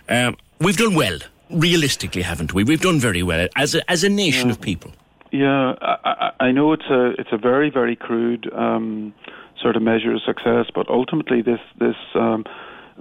um, 0.08 0.36
we've 0.60 0.76
done 0.76 0.94
well. 0.94 1.18
Realistically, 1.48 2.22
haven't 2.22 2.52
we? 2.54 2.64
We've 2.64 2.80
done 2.80 2.98
very 2.98 3.22
well 3.22 3.46
as 3.54 3.76
a, 3.76 3.88
as 3.88 4.02
a 4.02 4.08
nation 4.08 4.50
of 4.50 4.60
people. 4.60 4.90
Yeah, 5.36 5.74
I, 5.82 6.30
I 6.40 6.52
know 6.52 6.72
it's 6.72 6.88
a 6.90 7.10
it's 7.18 7.28
a 7.30 7.36
very 7.36 7.68
very 7.68 7.94
crude 7.94 8.50
um, 8.56 9.12
sort 9.60 9.76
of 9.76 9.82
measure 9.82 10.14
of 10.14 10.22
success, 10.24 10.66
but 10.74 10.88
ultimately 10.88 11.42
this 11.42 11.60
this 11.78 11.96
um, 12.14 12.44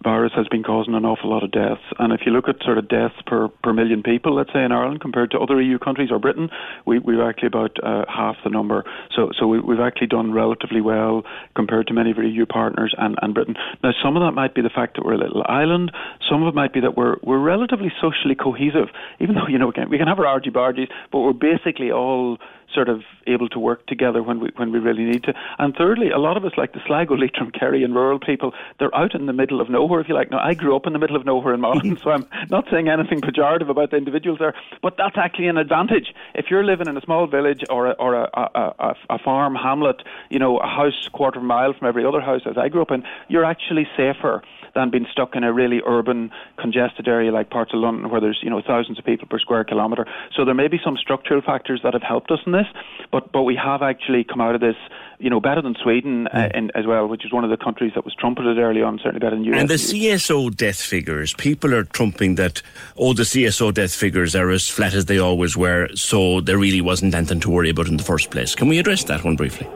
virus 0.03 0.33
has 0.35 0.47
been 0.47 0.63
causing 0.63 0.93
an 0.93 1.05
awful 1.05 1.29
lot 1.29 1.43
of 1.43 1.51
deaths. 1.51 1.81
And 1.99 2.13
if 2.13 2.21
you 2.25 2.31
look 2.31 2.47
at 2.47 2.61
sort 2.63 2.77
of 2.77 2.87
deaths 2.87 3.15
per, 3.25 3.47
per 3.47 3.73
million 3.73 4.03
people, 4.03 4.35
let's 4.35 4.51
say 4.53 4.63
in 4.63 4.71
Ireland 4.71 5.01
compared 5.01 5.31
to 5.31 5.39
other 5.39 5.61
EU 5.61 5.79
countries 5.79 6.09
or 6.11 6.19
Britain, 6.19 6.49
we, 6.85 6.99
we're 6.99 7.27
actually 7.27 7.47
about 7.47 7.77
uh, 7.83 8.05
half 8.07 8.35
the 8.43 8.49
number. 8.49 8.83
So, 9.15 9.31
so 9.37 9.47
we, 9.47 9.59
we've 9.59 9.79
actually 9.79 10.07
done 10.07 10.31
relatively 10.31 10.81
well 10.81 11.23
compared 11.55 11.87
to 11.87 11.93
many 11.93 12.11
of 12.11 12.17
our 12.17 12.23
EU 12.23 12.45
partners 12.45 12.93
and, 12.97 13.15
and 13.21 13.33
Britain. 13.33 13.55
Now, 13.83 13.91
some 14.03 14.15
of 14.15 14.21
that 14.21 14.31
might 14.33 14.53
be 14.53 14.61
the 14.61 14.69
fact 14.69 14.95
that 14.95 15.05
we're 15.05 15.13
a 15.13 15.17
little 15.17 15.43
island. 15.47 15.91
Some 16.29 16.43
of 16.43 16.49
it 16.49 16.55
might 16.55 16.73
be 16.73 16.81
that 16.81 16.97
we're, 16.97 17.17
we're 17.23 17.39
relatively 17.39 17.91
socially 18.01 18.35
cohesive, 18.35 18.89
even 19.19 19.35
though, 19.35 19.47
you 19.47 19.57
know, 19.57 19.69
again, 19.69 19.89
we 19.89 19.97
can 19.97 20.07
have 20.07 20.19
our 20.19 20.27
argy-bargies, 20.27 20.89
but 21.11 21.19
we're 21.19 21.33
basically 21.33 21.91
all 21.91 22.37
sort 22.75 22.89
of 22.89 23.01
able 23.25 23.49
to 23.49 23.59
work 23.59 23.87
together 23.87 24.21
when 24.21 24.39
we 24.39 24.49
when 24.57 24.71
we 24.71 24.79
really 24.79 25.05
need 25.05 25.23
to. 25.23 25.33
And 25.57 25.73
thirdly, 25.75 26.09
a 26.11 26.19
lot 26.19 26.37
of 26.37 26.45
us 26.45 26.51
like 26.57 26.73
the 26.73 26.81
Sligo, 26.85 27.15
Leitrim, 27.23 27.51
Kerry, 27.51 27.83
and 27.83 27.95
rural 27.95 28.19
people. 28.19 28.53
They're 28.79 28.95
out 28.95 29.15
in 29.15 29.25
the 29.25 29.33
middle 29.33 29.61
of 29.61 29.69
nowhere, 29.69 30.01
if 30.01 30.09
you 30.09 30.15
like. 30.15 30.29
Now, 30.29 30.39
I 30.39 30.53
grew 30.53 30.75
up 30.75 30.85
in 30.85 30.93
the 30.93 30.99
middle 30.99 31.15
of 31.15 31.25
nowhere 31.25 31.53
in 31.53 31.61
Monaghan, 31.61 31.97
so 32.03 32.11
I'm 32.11 32.27
not 32.49 32.65
saying 32.69 32.89
anything 32.89 33.21
pejorative 33.21 33.69
about 33.69 33.91
the 33.91 33.97
individuals 33.97 34.39
there, 34.39 34.53
but 34.81 34.97
that's 34.97 35.17
actually 35.17 35.47
an 35.47 35.57
advantage. 35.57 36.13
If 36.35 36.51
you're 36.51 36.63
living 36.63 36.87
in 36.87 36.97
a 36.97 37.01
small 37.01 37.25
village 37.27 37.63
or 37.69 37.87
a, 37.87 37.91
or 37.93 38.15
a, 38.15 38.29
a, 38.33 38.73
a, 38.79 38.95
a 39.11 39.19
farm 39.19 39.55
hamlet, 39.55 40.01
you 40.29 40.39
know, 40.39 40.57
a 40.57 40.67
house 40.67 41.09
quarter 41.13 41.39
of 41.39 41.45
a 41.45 41.47
mile 41.47 41.73
from 41.73 41.87
every 41.87 42.05
other 42.05 42.21
house, 42.21 42.41
as 42.45 42.57
I 42.57 42.69
grew 42.69 42.81
up 42.81 42.91
in, 42.91 43.03
you're 43.29 43.45
actually 43.45 43.87
safer 43.95 44.43
than 44.75 44.91
being 44.91 45.07
stuck 45.11 45.35
in 45.35 45.43
a 45.43 45.51
really 45.51 45.81
urban, 45.87 46.29
congested 46.59 47.07
area 47.07 47.31
like 47.31 47.49
parts 47.49 47.71
of 47.73 47.79
London 47.79 48.09
where 48.09 48.21
there's 48.21 48.39
you 48.43 48.49
know 48.49 48.61
thousands 48.61 48.99
of 48.99 49.05
people 49.05 49.27
per 49.27 49.39
square 49.39 49.63
kilometre. 49.63 50.05
So 50.35 50.45
there 50.45 50.53
may 50.53 50.67
be 50.67 50.79
some 50.83 50.97
structural 50.97 51.41
factors 51.41 51.79
that 51.83 51.93
have 51.93 52.03
helped 52.03 52.29
us 52.31 52.39
in 52.45 52.51
this, 52.51 52.67
but 53.11 53.31
but 53.31 53.43
we 53.43 53.55
have 53.55 53.81
actually 53.81 54.23
come 54.23 54.41
out 54.41 54.53
of 54.53 54.61
this 54.61 54.75
you 55.19 55.29
know 55.29 55.39
better 55.39 55.61
than 55.61 55.75
Sweden 55.81 56.27
uh, 56.27 56.49
in, 56.53 56.71
as 56.75 56.85
well, 56.85 57.07
which 57.07 57.25
is 57.25 57.31
one 57.31 57.43
of 57.43 57.49
the 57.49 57.57
countries 57.57 57.93
that 57.95 58.05
was 58.05 58.13
trumpeted 58.13 58.57
early 58.57 58.81
on, 58.81 58.97
certainly 58.97 59.19
better 59.19 59.35
than 59.35 59.45
US. 59.45 59.59
And 59.59 59.69
the 59.69 59.75
CSO 59.75 60.55
death 60.55 60.81
figures, 60.81 61.33
people 61.33 61.73
are 61.73 61.83
trumping 61.83 62.35
that. 62.35 62.61
Oh, 62.97 63.13
the 63.13 63.23
CSO 63.23 63.73
death 63.73 63.95
figures 63.95 64.35
are 64.35 64.49
as 64.49 64.67
flat 64.67 64.93
as 64.93 65.05
they 65.05 65.17
always 65.17 65.55
were, 65.55 65.87
so 65.95 66.41
there 66.41 66.57
really 66.57 66.81
wasn't 66.81 67.15
anything 67.15 67.39
to 67.41 67.49
worry 67.49 67.69
about 67.69 67.87
in 67.87 67.97
the 67.97 68.03
first 68.03 68.29
place. 68.29 68.55
Can 68.55 68.67
we 68.67 68.79
address 68.79 69.05
that 69.05 69.23
one 69.23 69.35
briefly? 69.35 69.67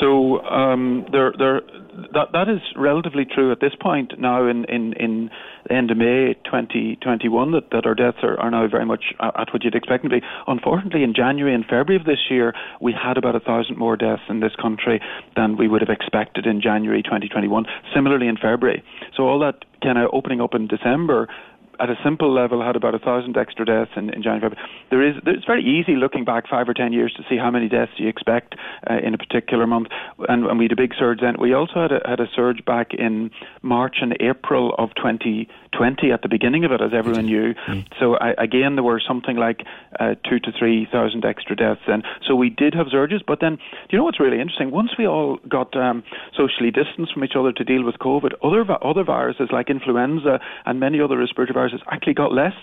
So 0.00 0.42
um, 0.46 1.06
there, 1.12 1.32
there, 1.38 1.60
that 2.14 2.32
that 2.32 2.48
is 2.48 2.60
relatively 2.76 3.24
true 3.24 3.52
at 3.52 3.60
this 3.60 3.74
point 3.80 4.18
now 4.18 4.48
in 4.48 4.64
in, 4.64 4.92
in 4.94 5.30
end 5.70 5.90
of 5.90 5.96
May 5.96 6.34
2021 6.44 7.52
that, 7.52 7.70
that 7.70 7.86
our 7.86 7.94
deaths 7.94 8.18
are, 8.22 8.38
are 8.40 8.50
now 8.50 8.66
very 8.68 8.86
much 8.86 9.12
at 9.20 9.52
what 9.52 9.62
you'd 9.62 9.74
expect 9.74 10.02
them 10.02 10.10
to 10.10 10.20
be. 10.20 10.26
Unfortunately, 10.46 11.02
in 11.02 11.14
January 11.14 11.54
and 11.54 11.64
February 11.64 11.96
of 11.96 12.04
this 12.04 12.30
year, 12.30 12.52
we 12.80 12.92
had 12.92 13.16
about 13.16 13.36
a 13.36 13.40
thousand 13.40 13.76
more 13.76 13.96
deaths 13.96 14.22
in 14.28 14.40
this 14.40 14.52
country 14.60 15.00
than 15.36 15.56
we 15.56 15.68
would 15.68 15.80
have 15.80 15.90
expected 15.90 16.46
in 16.46 16.60
January 16.60 17.02
2021. 17.02 17.64
Similarly, 17.94 18.28
in 18.28 18.36
February. 18.36 18.82
So 19.16 19.24
all 19.24 19.38
that 19.40 19.64
kind 19.82 19.98
of 19.98 20.10
opening 20.12 20.40
up 20.40 20.54
in 20.54 20.66
December 20.66 21.28
at 21.80 21.90
a 21.90 21.96
simple 22.04 22.32
level 22.32 22.62
had 22.62 22.76
about 22.76 22.94
a 22.94 22.98
thousand 22.98 23.36
extra 23.36 23.64
deaths 23.64 23.90
in, 23.96 24.10
in 24.10 24.22
January. 24.22 24.56
There 24.90 25.02
is 25.02 25.16
it's 25.26 25.44
very 25.44 25.64
easy 25.64 25.96
looking 25.96 26.24
back 26.24 26.48
five 26.48 26.68
or 26.68 26.74
ten 26.74 26.92
years 26.92 27.12
to 27.16 27.22
see 27.28 27.36
how 27.36 27.50
many 27.50 27.68
deaths 27.68 27.92
you 27.96 28.08
expect 28.08 28.54
uh, 28.88 28.98
in 29.02 29.14
a 29.14 29.18
particular 29.18 29.66
month, 29.66 29.88
and, 30.28 30.46
and 30.46 30.58
we 30.58 30.66
had 30.66 30.72
a 30.72 30.76
big 30.76 30.92
surge 30.98 31.20
then. 31.20 31.36
We 31.38 31.54
also 31.54 31.74
had 31.74 31.92
a, 31.92 32.00
had 32.06 32.20
a 32.20 32.26
surge 32.34 32.64
back 32.64 32.94
in 32.94 33.30
March 33.62 33.96
and 34.00 34.16
April 34.20 34.74
of 34.78 34.94
2020 34.96 36.12
at 36.12 36.22
the 36.22 36.28
beginning 36.28 36.64
of 36.64 36.72
it, 36.72 36.80
as 36.80 36.92
everyone 36.94 37.26
knew. 37.26 37.54
Mm. 37.68 37.86
So 37.98 38.16
I, 38.16 38.34
again, 38.38 38.76
there 38.76 38.84
were 38.84 39.00
something 39.06 39.36
like 39.36 39.62
uh, 39.98 40.14
two 40.28 40.38
to 40.40 40.52
three 40.56 40.86
thousand 40.90 41.24
extra 41.24 41.56
deaths 41.56 41.80
then. 41.86 42.02
So 42.26 42.36
we 42.36 42.50
did 42.50 42.74
have 42.74 42.86
surges, 42.90 43.22
but 43.26 43.40
then 43.40 43.56
do 43.56 43.90
you 43.90 43.98
know 43.98 44.04
what's 44.04 44.20
really 44.20 44.40
interesting? 44.40 44.70
Once 44.70 44.90
we 44.98 45.06
all 45.06 45.38
got 45.48 45.76
um, 45.76 46.04
socially 46.36 46.70
distanced 46.70 47.12
from 47.14 47.24
each 47.24 47.36
other 47.36 47.52
to 47.52 47.64
deal 47.64 47.84
with 47.84 47.96
COVID, 47.96 48.32
other 48.42 48.64
other 48.84 49.04
viruses 49.04 49.48
like 49.52 49.70
influenza 49.70 50.40
and 50.66 50.78
many 50.78 51.00
other 51.00 51.16
respiratory 51.16 51.54
viruses 51.54 51.61
actually 51.90 52.14
got 52.14 52.32
less. 52.32 52.54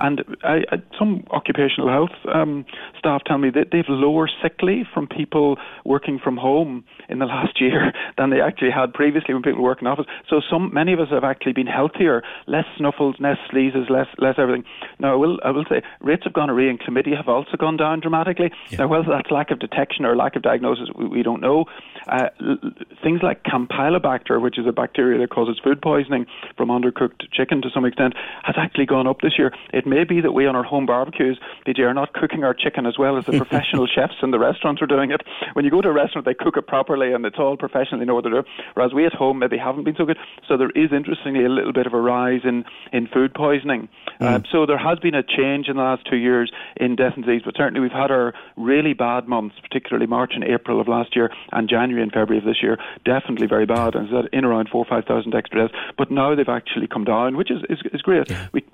And 0.00 0.24
I, 0.44 0.62
I, 0.70 0.76
some 0.98 1.24
occupational 1.30 1.88
health 1.88 2.16
um, 2.32 2.64
staff 2.98 3.22
tell 3.26 3.38
me 3.38 3.50
that 3.50 3.68
they've 3.72 3.84
lower 3.88 4.28
sick 4.42 4.62
leave 4.62 4.86
from 4.92 5.08
people 5.08 5.56
working 5.84 6.20
from 6.22 6.36
home 6.36 6.84
in 7.08 7.18
the 7.18 7.24
last 7.32 7.60
year 7.60 7.92
than 8.16 8.30
they 8.30 8.40
actually 8.40 8.70
had 8.70 8.92
previously 8.92 9.34
when 9.34 9.42
people 9.42 9.62
work 9.62 9.80
in 9.80 9.86
office. 9.86 10.06
So 10.28 10.40
some 10.48 10.72
many 10.72 10.92
of 10.92 11.00
us 11.00 11.08
have 11.10 11.24
actually 11.24 11.52
been 11.52 11.66
healthier, 11.66 12.22
less 12.46 12.64
snuffles, 12.76 13.16
less 13.18 13.38
sneezes, 13.50 13.88
less 13.90 14.06
less 14.18 14.36
everything. 14.38 14.64
Now 14.98 15.12
I 15.12 15.16
will 15.16 15.38
I 15.44 15.50
will 15.50 15.64
say 15.68 15.82
rates 16.00 16.26
of 16.26 16.32
gonorrhea 16.32 16.70
and 16.70 16.80
chlamydia 16.80 17.16
have 17.16 17.28
also 17.28 17.56
gone 17.56 17.76
down 17.76 18.00
dramatically. 18.00 18.50
Yeah. 18.70 18.78
Now 18.78 18.88
whether 18.88 19.08
that's 19.08 19.30
lack 19.30 19.50
of 19.50 19.58
detection 19.58 20.04
or 20.04 20.16
lack 20.16 20.36
of 20.36 20.42
diagnosis, 20.42 20.88
we, 20.96 21.06
we 21.06 21.22
don't 21.22 21.40
know. 21.40 21.64
Uh, 22.06 22.28
l- 22.40 22.58
things 23.02 23.20
like 23.22 23.42
Campylobacter, 23.44 24.40
which 24.40 24.58
is 24.58 24.66
a 24.66 24.72
bacteria 24.72 25.18
that 25.20 25.30
causes 25.30 25.60
food 25.62 25.80
poisoning 25.82 26.26
from 26.56 26.68
undercooked 26.68 27.30
chicken 27.32 27.62
to 27.62 27.68
some 27.72 27.84
extent, 27.84 28.14
has 28.42 28.56
actually 28.58 28.86
gone 28.86 29.06
up 29.06 29.20
this 29.20 29.38
year. 29.38 29.52
It 29.72 29.86
may 29.86 30.04
be 30.04 30.20
that 30.20 30.32
we 30.32 30.46
on 30.46 30.56
our 30.56 30.62
home 30.62 30.86
barbecues, 30.86 31.38
PJ, 31.66 31.80
are 31.80 31.94
not 31.94 32.12
cooking 32.12 32.44
our 32.44 32.54
chicken 32.54 32.86
as 32.86 32.98
well 32.98 33.16
as 33.16 33.26
the 33.26 33.32
professional 33.38 33.86
chefs 33.86 34.14
in 34.22 34.30
the 34.30 34.38
restaurants 34.38 34.82
are 34.82 34.86
doing 34.86 35.10
it. 35.10 35.22
When 35.54 35.64
you 35.64 35.70
go 35.70 35.80
to 35.80 35.88
a 35.88 35.92
restaurant, 35.92 36.26
they 36.26 36.34
cook 36.34 36.56
it 36.56 36.66
properly 36.66 37.12
and 37.12 37.24
it's 37.24 37.38
all 37.38 37.56
professional, 37.56 38.00
they 38.00 38.06
know 38.06 38.14
what 38.14 38.24
they're 38.24 38.32
doing. 38.32 38.46
Whereas 38.74 38.92
we 38.92 39.06
at 39.06 39.12
home 39.12 39.38
maybe 39.38 39.58
haven't 39.58 39.84
been 39.84 39.96
so 39.96 40.04
good. 40.04 40.18
So 40.48 40.56
there 40.56 40.70
is 40.70 40.92
interestingly 40.92 41.44
a 41.44 41.48
little 41.48 41.72
bit 41.72 41.86
of 41.86 41.94
a 41.94 42.00
rise 42.00 42.40
in, 42.44 42.64
in 42.92 43.06
food 43.06 43.34
poisoning. 43.34 43.88
Mm. 44.20 44.26
Uh, 44.26 44.40
so 44.50 44.66
there 44.66 44.78
has 44.78 44.98
been 44.98 45.14
a 45.14 45.22
change 45.22 45.68
in 45.68 45.76
the 45.76 45.82
last 45.82 46.06
two 46.08 46.16
years 46.16 46.52
in 46.76 46.96
death 46.96 47.14
and 47.16 47.24
disease, 47.24 47.42
but 47.44 47.56
certainly 47.56 47.80
we've 47.80 47.90
had 47.90 48.10
our 48.10 48.34
really 48.56 48.92
bad 48.92 49.28
months, 49.28 49.56
particularly 49.60 50.06
March 50.06 50.32
and 50.34 50.44
April 50.44 50.80
of 50.80 50.88
last 50.88 51.16
year 51.16 51.30
and 51.52 51.68
January 51.68 52.02
and 52.02 52.12
February 52.12 52.38
of 52.38 52.44
this 52.44 52.62
year, 52.62 52.78
definitely 53.04 53.46
very 53.46 53.66
bad, 53.66 53.94
and 53.94 54.08
it's 54.10 54.28
in 54.32 54.44
around 54.44 54.68
four 54.68 54.84
or 54.84 54.88
five 54.88 55.04
thousand 55.04 55.34
extra 55.34 55.62
deaths. 55.62 55.74
But 55.96 56.10
now 56.10 56.34
they've 56.34 56.48
actually 56.48 56.86
come 56.86 57.04
down, 57.04 57.36
which 57.36 57.50
is 57.50 57.62
is, 57.68 57.78
is 57.92 58.02
great. 58.02 58.30
Yeah. 58.32 58.48
We 58.52 58.64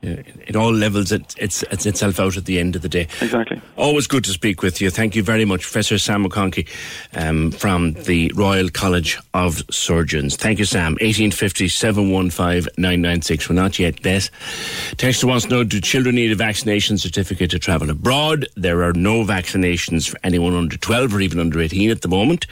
it 0.00 0.54
all 0.54 0.72
levels 0.72 1.10
it, 1.10 1.34
it's, 1.38 1.62
it's 1.64 1.84
itself 1.84 2.20
out 2.20 2.36
at 2.36 2.44
the 2.44 2.60
end 2.60 2.76
of 2.76 2.82
the 2.82 2.88
day. 2.88 3.08
Exactly. 3.20 3.60
Always 3.76 4.06
good 4.06 4.24
to 4.24 4.30
speak 4.30 4.62
with 4.62 4.80
you. 4.80 4.90
Thank 4.90 5.16
you 5.16 5.22
very 5.24 5.44
much, 5.44 5.62
Professor 5.62 5.98
Sam 5.98 6.24
McConkey 6.24 6.68
um, 7.14 7.50
from 7.50 7.94
the 7.94 8.30
Royal 8.36 8.68
College 8.68 9.18
of 9.34 9.62
Surgeons. 9.70 10.36
Thank 10.36 10.60
you, 10.60 10.64
Sam. 10.64 10.92
1850 10.92 11.68
715 11.68 12.72
996. 12.76 13.48
We're 13.48 13.56
not 13.56 13.78
yet 13.78 14.00
dead. 14.02 14.30
Texter 14.96 15.24
wants 15.24 15.46
to 15.46 15.50
know 15.50 15.64
Do 15.64 15.80
children 15.80 16.14
need 16.14 16.30
a 16.30 16.36
vaccination 16.36 16.96
certificate 16.98 17.50
to 17.50 17.58
travel 17.58 17.90
abroad? 17.90 18.46
There 18.56 18.84
are 18.84 18.92
no 18.92 19.24
vaccinations 19.24 20.08
for 20.08 20.18
anyone 20.22 20.54
under 20.54 20.76
12 20.76 21.14
or 21.14 21.20
even 21.20 21.40
under 21.40 21.60
18 21.60 21.90
at 21.90 22.02
the 22.02 22.08
moment. 22.08 22.46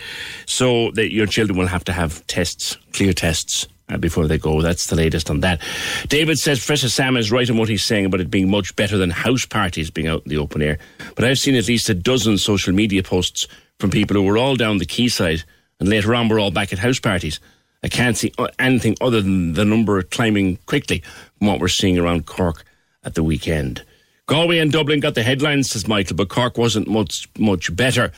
So 0.47 0.91
that 0.93 1.13
your 1.13 1.27
children 1.27 1.59
will 1.59 1.67
have 1.67 1.85
to 1.85 1.93
have 1.93 2.27
tests, 2.27 2.77
clear 2.93 3.13
tests 3.13 3.69
uh, 3.89 3.97
before 3.97 4.27
they 4.27 4.39
go. 4.39 4.63
That's 4.63 4.87
the 4.87 4.97
latest 4.97 5.31
on 5.31 5.41
that. 5.41 5.61
David 6.09 6.39
says 6.39 6.59
Professor 6.59 6.89
Sam 6.89 7.17
is 7.17 7.33
right 7.33 7.49
in 7.49 7.57
what 7.57 7.69
he's 7.69 7.85
saying 7.85 8.07
about 8.07 8.21
it 8.21 8.31
being 8.31 8.51
much 8.51 8.75
better 8.77 8.97
than 8.99 9.11
house 9.11 9.47
parties 9.47 9.91
being 9.91 10.09
out 10.09 10.23
in 10.25 10.31
the 10.31 10.39
open 10.39 10.63
air. 10.63 10.79
But 11.15 11.25
I've 11.25 11.39
seen 11.39 11.55
at 11.55 11.69
least 11.69 11.89
a 11.89 11.95
dozen 11.95 12.39
social 12.39 12.73
media 12.73 13.03
posts 13.03 13.47
from 13.79 13.91
people 13.91 14.17
who 14.17 14.25
were 14.25 14.39
all 14.39 14.57
down 14.57 14.79
the 14.79 14.87
quayside 14.87 15.45
and 15.81 15.89
later 15.89 16.15
on 16.15 16.29
were 16.29 16.39
all 16.39 16.51
back 16.51 16.73
at 16.73 16.79
house 16.79 16.99
parties. 16.99 17.41
I 17.83 17.89
can't 17.89 18.17
see 18.17 18.33
uh, 18.39 18.49
anything 18.59 18.97
other 19.01 19.21
than 19.21 19.53
the 19.53 19.65
number 19.65 20.03
climbing 20.03 20.57
quickly 20.67 21.03
from 21.39 21.49
what 21.49 21.61
we're 21.61 21.69
seeing 21.69 21.99
around 21.99 22.27
Cork 22.27 22.65
at 23.05 23.15
the 23.15 23.23
weekend. 23.23 23.83
Galway 24.27 24.59
and 24.59 24.73
Dublin 24.73 24.99
got 24.99 25.15
the 25.15 25.23
headlines, 25.23 25.71
says 25.71 25.87
Michael, 25.87 26.17
but 26.17 26.29
Cork 26.29 26.59
wasn't 26.59 26.89
much 26.89 27.29
much 27.39 27.75
better. 27.75 28.13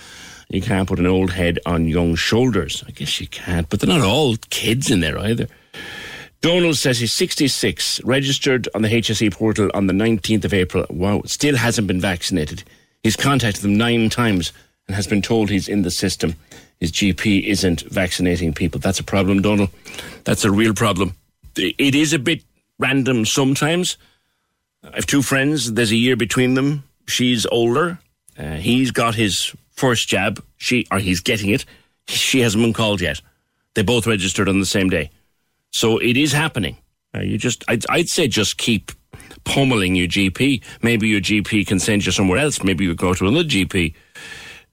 You 0.48 0.62
can't 0.62 0.88
put 0.88 0.98
an 0.98 1.06
old 1.06 1.32
head 1.32 1.58
on 1.66 1.88
young 1.88 2.14
shoulders. 2.14 2.82
I 2.86 2.90
guess 2.92 3.20
you 3.20 3.26
can't, 3.26 3.68
but 3.68 3.80
they're 3.80 3.88
not 3.88 4.06
all 4.06 4.36
kids 4.48 4.90
in 4.90 5.00
there 5.00 5.18
either. 5.18 5.46
Donald 6.40 6.76
says 6.76 7.00
he's 7.00 7.12
66, 7.12 8.02
registered 8.04 8.68
on 8.74 8.82
the 8.82 8.88
HSE 8.88 9.32
portal 9.32 9.70
on 9.74 9.88
the 9.88 9.92
19th 9.92 10.44
of 10.44 10.54
April. 10.54 10.86
Wow, 10.88 11.22
still 11.26 11.56
hasn't 11.56 11.86
been 11.86 12.00
vaccinated. 12.00 12.62
He's 13.02 13.16
contacted 13.16 13.62
them 13.62 13.76
nine 13.76 14.08
times 14.08 14.52
and 14.86 14.94
has 14.94 15.06
been 15.06 15.20
told 15.20 15.50
he's 15.50 15.68
in 15.68 15.82
the 15.82 15.90
system. 15.90 16.36
His 16.80 16.92
GP 16.92 17.44
isn't 17.44 17.82
vaccinating 17.82 18.54
people. 18.54 18.80
That's 18.80 19.00
a 19.00 19.04
problem, 19.04 19.42
Donald. 19.42 19.70
That's 20.24 20.44
a 20.44 20.50
real 20.50 20.74
problem. 20.74 21.14
It 21.56 21.94
is 21.94 22.12
a 22.12 22.18
bit 22.18 22.42
random 22.78 23.26
sometimes. 23.26 23.98
I 24.84 24.94
have 24.94 25.06
two 25.06 25.22
friends. 25.22 25.72
There's 25.72 25.90
a 25.90 25.96
year 25.96 26.16
between 26.16 26.54
them. 26.54 26.84
She's 27.06 27.46
older. 27.46 27.98
Uh, 28.38 28.54
he's 28.54 28.92
got 28.92 29.16
his 29.16 29.54
first 29.78 30.08
jab. 30.08 30.42
She 30.56 30.86
or 30.90 30.98
he's 30.98 31.20
getting 31.20 31.50
it. 31.50 31.64
She 32.08 32.40
hasn't 32.40 32.62
been 32.62 32.72
called 32.72 33.00
yet. 33.00 33.20
They 33.74 33.82
both 33.82 34.06
registered 34.06 34.48
on 34.48 34.60
the 34.60 34.66
same 34.66 34.90
day. 34.90 35.10
So 35.70 35.98
it 35.98 36.16
is 36.16 36.32
happening. 36.32 36.76
Uh, 37.14 37.20
you 37.20 37.38
just, 37.38 37.64
I'd, 37.68 37.84
I'd 37.88 38.08
say 38.08 38.28
just 38.28 38.58
keep 38.58 38.92
pummeling 39.44 39.94
your 39.94 40.08
GP. 40.08 40.62
Maybe 40.82 41.08
your 41.08 41.20
GP 41.20 41.66
can 41.66 41.78
send 41.78 42.04
you 42.04 42.12
somewhere 42.12 42.38
else. 42.38 42.62
Maybe 42.62 42.84
you 42.84 42.94
go 42.94 43.14
to 43.14 43.26
another 43.26 43.44
GP. 43.44 43.94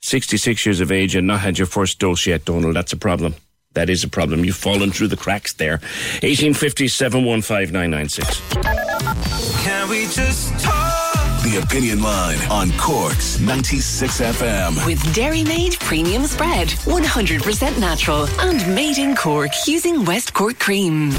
66 0.02 0.66
years 0.66 0.80
of 0.82 0.92
age 0.92 1.16
and 1.16 1.28
not 1.28 1.42
had 1.42 1.58
your 1.58 1.68
first 1.68 2.00
dose 2.00 2.26
yet, 2.28 2.46
Donald. 2.46 2.76
That's 2.76 2.94
a 2.94 2.98
problem. 2.98 3.36
That 3.74 3.90
is 3.90 4.04
a 4.04 4.10
problem. 4.10 4.46
You've 4.46 4.56
fallen 4.56 4.92
through 4.92 5.10
the 5.10 5.18
cracks 5.18 5.54
there. 5.54 5.80
1850 6.24 6.88
715 6.88 7.74
996. 7.74 9.64
Can 9.64 9.90
we 9.90 10.04
just 10.08 10.58
talk? 10.64 11.05
The 11.46 11.62
Opinion 11.62 12.02
Line 12.02 12.40
on 12.50 12.72
Cork's 12.76 13.40
96 13.40 14.20
FM. 14.20 14.84
With 14.84 15.14
Dairy 15.14 15.44
Made 15.44 15.80
Premium 15.80 16.26
Spread, 16.26 16.70
100% 16.70 17.80
natural 17.80 18.28
and 18.40 18.74
made 18.74 18.98
in 18.98 19.16
Cork 19.16 19.52
using 19.68 20.04
West 20.06 20.34
Cork 20.34 20.58
cream. 20.58 21.12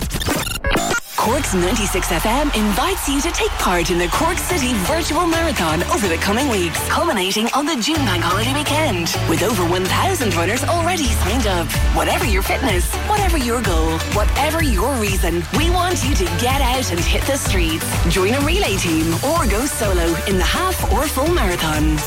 Cork's 1.26 1.54
96 1.54 2.06
FM 2.06 2.54
invites 2.56 3.08
you 3.08 3.20
to 3.20 3.32
take 3.32 3.50
part 3.58 3.90
in 3.90 3.98
the 3.98 4.06
Cork 4.12 4.38
City 4.38 4.74
Virtual 4.86 5.26
Marathon 5.26 5.82
over 5.90 6.06
the 6.06 6.18
coming 6.18 6.48
weeks, 6.48 6.78
culminating 6.88 7.48
on 7.52 7.66
the 7.66 7.74
June 7.82 7.98
Bank 8.06 8.22
Holiday 8.22 8.54
weekend. 8.54 9.12
With 9.28 9.42
over 9.42 9.68
1,000 9.68 10.36
runners 10.36 10.62
already 10.62 11.06
signed 11.26 11.48
up. 11.48 11.66
Whatever 11.96 12.26
your 12.26 12.42
fitness, 12.42 12.94
whatever 13.10 13.38
your 13.38 13.60
goal, 13.60 13.98
whatever 14.14 14.62
your 14.62 14.94
reason, 15.00 15.42
we 15.58 15.68
want 15.68 16.04
you 16.04 16.14
to 16.14 16.24
get 16.38 16.62
out 16.62 16.92
and 16.92 17.00
hit 17.00 17.24
the 17.24 17.36
streets. 17.36 17.84
Join 18.06 18.32
a 18.34 18.40
relay 18.46 18.76
team 18.76 19.12
or 19.26 19.48
go 19.48 19.66
solo 19.66 20.06
in 20.30 20.38
the 20.38 20.46
half 20.46 20.78
or 20.92 21.08
full 21.08 21.34
marathon. 21.34 21.98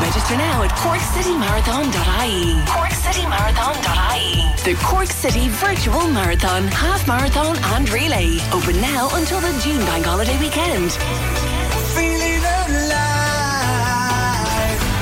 Register 0.00 0.36
now 0.40 0.62
at 0.62 0.70
corkcitymarathon.ie. 0.70 2.64
Corkcitymarathon.ie. 2.64 4.55
The 4.66 4.74
Cork 4.82 5.06
City 5.06 5.48
Virtual 5.48 6.08
Marathon, 6.08 6.64
Half 6.64 7.06
Marathon 7.06 7.56
and 7.56 7.88
Relay. 7.88 8.40
Open 8.52 8.80
now 8.80 9.08
until 9.12 9.38
the 9.38 9.56
June 9.62 9.78
Bank 9.86 10.04
Holiday 10.04 10.36
weekend. 10.40 10.86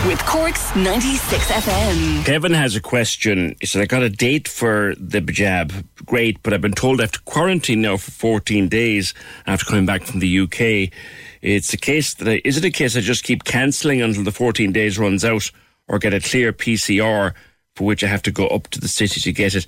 With 0.06 0.22
Cork's 0.26 0.76
96 0.76 1.50
FM. 1.50 2.26
Kevin 2.26 2.52
has 2.52 2.76
a 2.76 2.80
question. 2.82 3.56
He 3.58 3.64
said, 3.64 3.80
I 3.80 3.86
got 3.86 4.02
a 4.02 4.10
date 4.10 4.48
for 4.48 4.94
the 4.98 5.22
jab. 5.22 5.72
Great, 6.04 6.42
but 6.42 6.52
I've 6.52 6.60
been 6.60 6.72
told 6.72 7.00
I 7.00 7.04
have 7.04 7.12
to 7.12 7.20
quarantine 7.20 7.80
now 7.80 7.96
for 7.96 8.10
14 8.10 8.68
days 8.68 9.14
after 9.46 9.64
coming 9.64 9.86
back 9.86 10.02
from 10.02 10.20
the 10.20 10.40
UK. 10.40 10.92
It's 11.40 11.72
a 11.72 11.78
case 11.78 12.12
that 12.16 12.28
I, 12.28 12.42
is 12.44 12.58
it 12.58 12.66
a 12.66 12.70
case 12.70 12.98
I 12.98 13.00
just 13.00 13.24
keep 13.24 13.44
cancelling 13.44 14.02
until 14.02 14.24
the 14.24 14.30
14 14.30 14.72
days 14.72 14.98
runs 14.98 15.24
out 15.24 15.50
or 15.88 15.98
get 15.98 16.12
a 16.12 16.20
clear 16.20 16.52
PCR 16.52 17.32
for 17.74 17.84
which 17.84 18.04
I 18.04 18.06
have 18.06 18.22
to 18.22 18.30
go 18.30 18.46
up 18.48 18.68
to 18.68 18.80
the 18.80 18.88
city 18.88 19.20
to 19.20 19.32
get 19.32 19.54
it. 19.54 19.66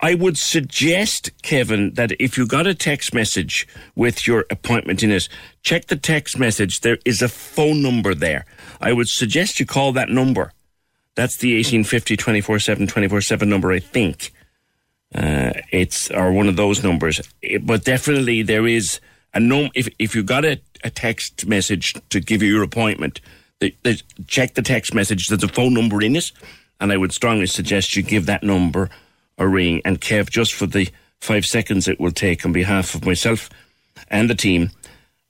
I 0.00 0.14
would 0.14 0.38
suggest, 0.38 1.30
Kevin, 1.42 1.94
that 1.94 2.12
if 2.18 2.38
you 2.38 2.46
got 2.46 2.66
a 2.66 2.74
text 2.74 3.12
message 3.12 3.68
with 3.94 4.26
your 4.26 4.46
appointment 4.50 5.02
in 5.02 5.10
it, 5.10 5.28
check 5.62 5.86
the 5.86 5.96
text 5.96 6.38
message. 6.38 6.80
There 6.80 6.98
is 7.04 7.20
a 7.20 7.28
phone 7.28 7.82
number 7.82 8.14
there. 8.14 8.46
I 8.80 8.92
would 8.92 9.08
suggest 9.08 9.60
you 9.60 9.66
call 9.66 9.92
that 9.92 10.08
number. 10.08 10.52
That's 11.14 11.36
the 11.36 11.54
1850 11.56 12.16
24 12.16 12.58
7 12.58 12.86
24 12.86 13.20
7 13.20 13.48
number, 13.48 13.70
I 13.70 13.80
think. 13.80 14.32
Uh, 15.14 15.52
it's 15.70 16.10
or 16.10 16.32
one 16.32 16.48
of 16.48 16.56
those 16.56 16.82
numbers. 16.82 17.20
It, 17.42 17.66
but 17.66 17.84
definitely 17.84 18.42
there 18.42 18.66
is 18.66 18.98
a 19.34 19.40
num. 19.40 19.68
If 19.74 19.90
if 19.98 20.14
you 20.14 20.22
got 20.22 20.46
a, 20.46 20.58
a 20.84 20.88
text 20.88 21.46
message 21.46 21.94
to 22.08 22.18
give 22.18 22.42
you 22.42 22.50
your 22.50 22.62
appointment, 22.62 23.20
check 24.26 24.54
the 24.54 24.62
text 24.62 24.94
message. 24.94 25.28
There's 25.28 25.44
a 25.44 25.48
phone 25.48 25.74
number 25.74 26.00
in 26.00 26.16
it, 26.16 26.32
and 26.82 26.92
I 26.92 26.96
would 26.96 27.12
strongly 27.12 27.46
suggest 27.46 27.94
you 27.94 28.02
give 28.02 28.26
that 28.26 28.42
number 28.42 28.90
a 29.38 29.46
ring. 29.46 29.80
And 29.84 30.00
Kev, 30.00 30.28
just 30.28 30.52
for 30.52 30.66
the 30.66 30.88
five 31.20 31.46
seconds 31.46 31.86
it 31.86 32.00
will 32.00 32.10
take 32.10 32.44
on 32.44 32.52
behalf 32.52 32.96
of 32.96 33.06
myself 33.06 33.48
and 34.08 34.28
the 34.28 34.34
team 34.34 34.70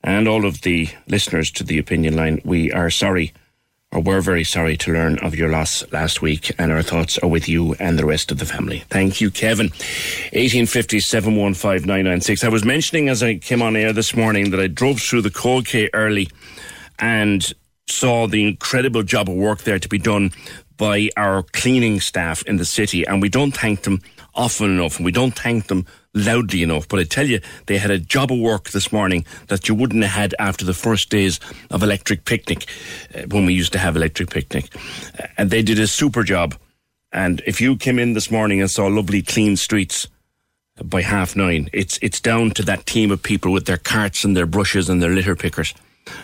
and 0.03 0.27
all 0.27 0.47
of 0.47 0.63
the 0.63 0.89
listeners 1.07 1.51
to 1.53 1.63
the 1.63 1.79
opinion 1.79 2.17
line, 2.17 2.41
we 2.45 2.73
are 2.73 2.91
sorry 2.91 3.35
or 3.93 4.01
we're 4.01 4.23
very 4.23 4.43
sorry 4.43 4.79
to 4.79 4.93
learn 4.95 5.19
of 5.19 5.37
your 5.37 5.51
loss 5.51 5.85
last 5.93 6.23
week, 6.23 6.51
and 6.59 6.73
our 6.73 6.83
thoughts 6.83 7.19
are 7.19 7.29
with 7.29 7.47
you 7.47 7.75
and 7.75 7.99
the 7.99 8.07
rest 8.07 8.33
of 8.33 8.39
the 8.39 8.47
family. 8.47 8.83
Thank 8.89 9.21
you, 9.21 9.31
Kevin. 9.31 9.67
1850 9.67 10.99
715 10.99 11.87
996. 11.87 12.43
I 12.43 12.49
was 12.49 12.65
mentioning 12.65 13.11
as 13.11 13.23
I 13.23 13.35
came 13.35 13.61
on 13.61 13.77
air 13.77 13.93
this 13.93 14.17
morning 14.17 14.51
that 14.51 14.61
I 14.61 14.67
drove 14.67 14.99
through 14.99 15.21
the 15.21 15.31
Quay 15.31 15.91
early 15.93 16.31
and 16.99 17.53
saw 17.89 18.27
the 18.27 18.47
incredible 18.49 19.03
job 19.03 19.29
of 19.29 19.37
work 19.37 19.63
there 19.63 19.79
to 19.79 19.89
be 19.89 19.99
done 19.99 20.33
by 20.83 21.09
our 21.17 21.45
cleaning 21.45 22.01
staff 22.01 22.43
in 22.43 22.57
the 22.57 22.65
city, 22.65 23.07
and 23.07 23.23
we 23.23 23.29
don't 23.29 23.57
thank 23.57 23.83
them 23.83 24.01
often 24.35 24.69
enough, 24.69 24.97
and 24.97 25.05
we 25.05 25.13
don't 25.13 25.39
thank 25.39 25.69
them 25.69 25.87
loudly 26.13 26.61
enough. 26.61 26.89
But 26.89 26.99
I 26.99 27.05
tell 27.05 27.29
you, 27.29 27.39
they 27.67 27.79
had 27.79 27.93
a 27.93 28.01
job 28.01 28.33
of 28.33 28.41
work 28.41 28.71
this 28.71 28.91
morning 28.91 29.25
that 29.47 29.69
you 29.69 29.77
wouldn't 29.77 30.03
have 30.03 30.13
had 30.13 30.35
after 30.41 30.65
the 30.65 30.75
first 30.75 31.09
days 31.09 31.39
of 31.71 31.85
Electric 31.85 32.25
Picnic, 32.25 32.67
uh, 33.15 33.21
when 33.31 33.47
we 33.47 33.55
used 33.55 33.71
to 33.75 33.79
have 33.79 33.95
Electric 33.95 34.31
Picnic. 34.31 34.75
Uh, 35.17 35.29
and 35.39 35.51
they 35.51 35.63
did 35.63 35.79
a 35.79 35.87
super 35.87 36.25
job. 36.25 36.57
And 37.13 37.43
if 37.47 37.61
you 37.61 37.77
came 37.77 38.01
in 38.01 38.15
this 38.15 38.29
morning 38.33 38.61
and 38.61 38.69
saw 38.69 38.89
lovely 38.89 39.23
clean 39.23 39.57
streets 39.57 40.09
by 40.83 41.03
half 41.03 41.37
nine, 41.37 41.71
it's 41.73 41.97
it's 42.03 42.21
down 42.21 42.51
to 42.55 42.65
that 42.65 42.87
team 42.87 43.13
of 43.13 43.23
people 43.23 43.53
with 43.53 43.67
their 43.67 43.79
carts 43.79 44.25
and 44.25 44.37
their 44.37 44.47
brushes 44.47 44.89
and 44.89 45.01
their 45.01 45.15
litter 45.15 45.37
pickers. 45.37 45.75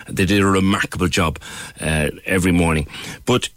They 0.09 0.27
did 0.27 0.43
a 0.43 0.47
remarkable 0.47 1.07
job 1.07 1.39
uh, 1.81 2.11
every 2.27 2.51
morning. 2.51 2.89
But 3.25 3.51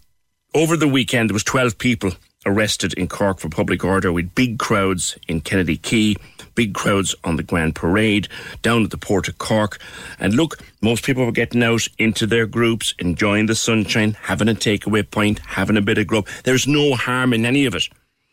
over 0.54 0.76
the 0.76 0.88
weekend, 0.88 1.30
there 1.30 1.34
was 1.34 1.44
12 1.44 1.78
people 1.78 2.12
arrested 2.46 2.94
in 2.94 3.08
Cork 3.08 3.40
for 3.40 3.50
public 3.50 3.84
order 3.84 4.12
with 4.12 4.34
big 4.36 4.58
crowds 4.60 5.18
in 5.28 5.42
Kennedy 5.42 5.78
Quay, 5.78 6.16
big 6.56 6.74
crowds 6.74 7.16
on 7.24 7.36
the 7.36 7.44
Grand 7.44 7.76
Parade, 7.76 8.28
down 8.62 8.84
at 8.84 8.90
the 8.90 8.98
Port 8.98 9.28
of 9.28 9.38
Cork. 9.38 9.80
And 10.20 10.34
look, 10.34 10.58
most 10.82 11.06
people 11.06 11.26
were 11.26 11.32
getting 11.32 11.64
out 11.64 11.88
into 11.98 12.26
their 12.26 12.48
groups, 12.48 12.94
enjoying 13.00 13.46
the 13.46 13.56
sunshine, 13.56 14.18
having 14.22 14.50
a 14.50 14.54
takeaway 14.54 15.10
point, 15.10 15.40
having 15.40 15.78
a 15.78 15.82
bit 15.82 15.98
of 15.98 16.08
grub. 16.08 16.28
There's 16.44 16.68
no 16.68 16.96
harm 16.96 17.34
in 17.34 17.46
any 17.46 17.66
of 17.66 17.76
it. 17.76 17.88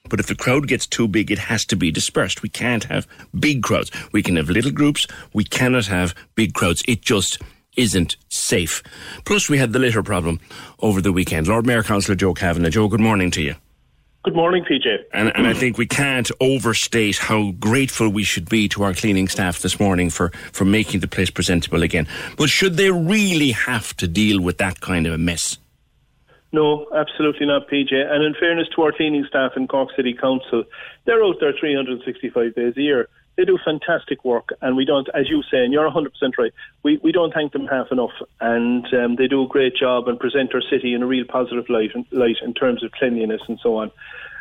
But 0.09 0.20
if 0.20 0.26
the 0.26 0.35
crowd 0.35 0.68
gets 0.68 0.87
too 0.87 1.07
big, 1.07 1.31
it 1.31 1.38
has 1.38 1.66
to 1.66 1.76
be 1.76 1.90
dispersed. 1.90 2.42
We 2.42 2.48
can't 2.48 2.85
have 2.85 3.07
big 3.38 3.62
crowds. 3.62 3.90
We 4.12 4.22
can 4.22 4.37
have 4.37 4.48
little 4.48 4.70
groups. 4.70 5.07
We 5.35 5.44
cannot 5.44 5.87
have 5.87 6.14
big 6.35 6.54
crowds. 6.54 6.83
It 6.88 7.02
just 7.02 7.38
isn't 7.78 8.16
safe. 8.28 8.82
Plus, 9.24 9.48
we 9.48 9.56
had 9.56 9.72
the 9.72 9.78
litter 9.78 10.02
problem 10.02 10.40
over 10.80 11.00
the 11.00 11.12
weekend. 11.12 11.46
Lord 11.46 11.66
Mayor 11.66 11.82
Councillor 11.82 12.16
Joe 12.16 12.34
Kavanagh. 12.34 12.70
Joe, 12.70 12.88
good 12.88 13.00
morning 13.00 13.30
to 13.30 13.42
you. 13.42 13.54
Good 14.24 14.34
morning, 14.34 14.64
PJ. 14.64 15.04
And, 15.14 15.34
and 15.36 15.46
I 15.46 15.54
think 15.54 15.78
we 15.78 15.86
can't 15.86 16.30
overstate 16.40 17.16
how 17.16 17.52
grateful 17.52 18.08
we 18.08 18.24
should 18.24 18.48
be 18.48 18.68
to 18.70 18.82
our 18.82 18.92
cleaning 18.92 19.28
staff 19.28 19.60
this 19.60 19.78
morning 19.78 20.10
for, 20.10 20.30
for 20.52 20.64
making 20.64 21.00
the 21.00 21.08
place 21.08 21.30
presentable 21.30 21.82
again. 21.82 22.06
But 22.36 22.50
should 22.50 22.76
they 22.76 22.90
really 22.90 23.52
have 23.52 23.96
to 23.96 24.08
deal 24.08 24.40
with 24.42 24.58
that 24.58 24.80
kind 24.80 25.06
of 25.06 25.14
a 25.14 25.18
mess? 25.18 25.56
No, 26.52 26.86
absolutely 26.94 27.46
not, 27.46 27.68
PJ. 27.68 27.92
And 27.94 28.24
in 28.24 28.34
fairness 28.40 28.68
to 28.74 28.82
our 28.82 28.92
cleaning 28.92 29.24
staff 29.28 29.52
in 29.56 29.68
Cork 29.68 29.90
City 29.94 30.14
Council, 30.14 30.64
they're 31.04 31.22
out 31.22 31.36
there 31.40 31.52
365 31.58 32.54
days 32.54 32.74
a 32.76 32.80
year. 32.82 33.08
They 33.38 33.44
do 33.44 33.57
fantastic 33.64 34.24
work, 34.24 34.48
and 34.61 34.77
we 34.77 34.85
don't, 34.85 35.09
as 35.14 35.31
you 35.31 35.44
say, 35.48 35.59
and 35.59 35.72
you're 35.72 35.88
100% 35.88 36.09
right, 36.37 36.53
we, 36.83 36.98
we 37.05 37.12
don't 37.12 37.33
thank 37.33 37.53
them 37.53 37.68
half 37.68 37.87
enough. 37.92 38.11
And 38.40 38.85
um, 38.92 39.14
they 39.14 39.29
do 39.29 39.44
a 39.44 39.46
great 39.46 39.77
job 39.77 40.09
and 40.09 40.18
present 40.18 40.53
our 40.55 40.61
city 40.61 40.92
in 40.92 41.05
a 41.05 41.07
real 41.07 41.24
positive 41.24 41.68
light, 41.68 41.92
light 42.11 42.35
in 42.42 42.53
terms 42.53 42.83
of 42.83 42.90
cleanliness 42.90 43.40
and 43.46 43.61
so 43.62 43.77
on. 43.77 43.92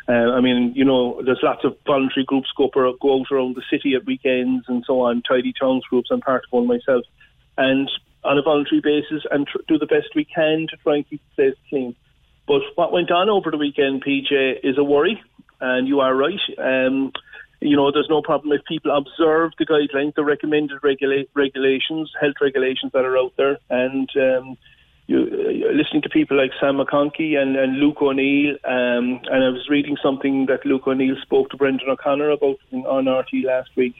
Uh, 0.08 0.32
I 0.32 0.40
mean, 0.40 0.72
you 0.74 0.84
know, 0.84 1.22
there's 1.24 1.38
lots 1.44 1.64
of 1.64 1.76
voluntary 1.86 2.24
groups 2.26 2.48
go, 2.56 2.68
go 2.74 3.20
out 3.20 3.26
around 3.30 3.54
the 3.54 3.62
city 3.70 3.94
at 3.94 4.04
weekends 4.04 4.64
and 4.66 4.82
so 4.84 5.02
on, 5.02 5.22
tidy 5.22 5.52
towns 5.52 5.84
groups. 5.88 6.08
I'm 6.10 6.20
part 6.20 6.42
of 6.44 6.50
one 6.50 6.66
myself. 6.66 7.04
And 7.56 7.88
on 8.24 8.36
a 8.36 8.42
voluntary 8.42 8.80
basis 8.80 9.24
and 9.30 9.46
tr- 9.46 9.58
do 9.68 9.78
the 9.78 9.86
best 9.86 10.08
we 10.16 10.24
can 10.24 10.66
to 10.70 10.76
try 10.78 10.96
and 10.96 11.08
keep 11.08 11.22
the 11.36 11.42
place 11.44 11.58
clean. 11.68 11.94
But 12.48 12.62
what 12.74 12.90
went 12.90 13.12
on 13.12 13.30
over 13.30 13.52
the 13.52 13.58
weekend, 13.58 14.02
PJ, 14.02 14.64
is 14.64 14.76
a 14.76 14.82
worry, 14.82 15.22
and 15.60 15.86
you 15.86 16.00
are 16.00 16.12
right. 16.12 16.40
Um, 16.58 17.12
you 17.60 17.76
know, 17.76 17.90
there's 17.90 18.08
no 18.08 18.22
problem 18.22 18.52
if 18.52 18.64
people 18.64 18.96
observe 18.96 19.52
the 19.58 19.66
guidelines, 19.66 20.14
the 20.14 20.24
recommended 20.24 20.78
regula- 20.82 21.24
regulations, 21.34 22.12
health 22.20 22.36
regulations 22.40 22.92
that 22.92 23.04
are 23.04 23.18
out 23.18 23.32
there, 23.36 23.58
and 23.68 24.08
um, 24.16 24.56
you, 25.06 25.18
uh, 25.18 25.72
listening 25.72 26.02
to 26.02 26.08
people 26.08 26.36
like 26.36 26.52
Sam 26.60 26.76
McConkey 26.76 27.36
and, 27.36 27.56
and 27.56 27.78
Luke 27.78 28.00
O'Neill, 28.00 28.56
um, 28.64 29.20
and 29.24 29.44
I 29.44 29.48
was 29.48 29.68
reading 29.68 29.96
something 30.02 30.46
that 30.46 30.64
Luke 30.64 30.86
O'Neill 30.86 31.16
spoke 31.22 31.50
to 31.50 31.56
Brendan 31.56 31.88
O'Connor 31.88 32.30
about 32.30 32.58
on 32.72 33.06
RTÉ 33.06 33.44
last 33.44 33.70
week 33.74 33.94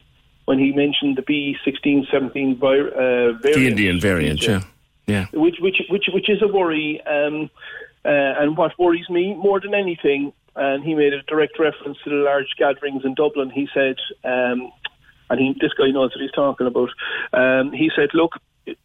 when 0.44 0.59
he 0.59 0.73
mentioned 0.73 1.16
the 1.16 1.23
B1617 1.23 2.59
vi- 2.59 2.79
uh, 2.79 3.33
variant. 3.33 3.42
The 3.42 3.66
Indian 3.66 4.01
variant, 4.01 4.42
yeah. 4.42 4.62
Yeah. 5.07 5.27
Which, 5.33 5.57
which, 5.59 5.83
which, 5.88 6.05
which 6.12 6.29
is 6.31 6.42
a 6.42 6.49
worry. 6.49 7.01
Um, 7.07 7.51
uh, 8.05 8.09
and 8.40 8.57
what 8.57 8.79
worries 8.79 9.09
me 9.11 9.35
more 9.35 9.61
than 9.61 9.75
anything 9.75 10.33
and 10.59 10.85
he 10.85 10.94
made 10.94 11.14
a 11.14 11.23
direct 11.23 11.59
reference 11.59 11.99
to 12.05 12.11
the 12.11 12.16
large 12.16 12.49
gatherings 12.59 13.05
in 13.05 13.14
Dublin. 13.14 13.51
He 13.51 13.68
said, 13.73 13.97
um, 14.25 14.73
and 15.31 15.40
he, 15.40 15.57
this 15.61 15.73
guy 15.73 15.90
knows 15.90 16.11
what 16.14 16.21
he's 16.21 16.33
talking 16.33 16.66
about. 16.66 16.90
Um, 17.33 17.73
he 17.73 17.90
said, 17.94 18.11
look, 18.14 18.33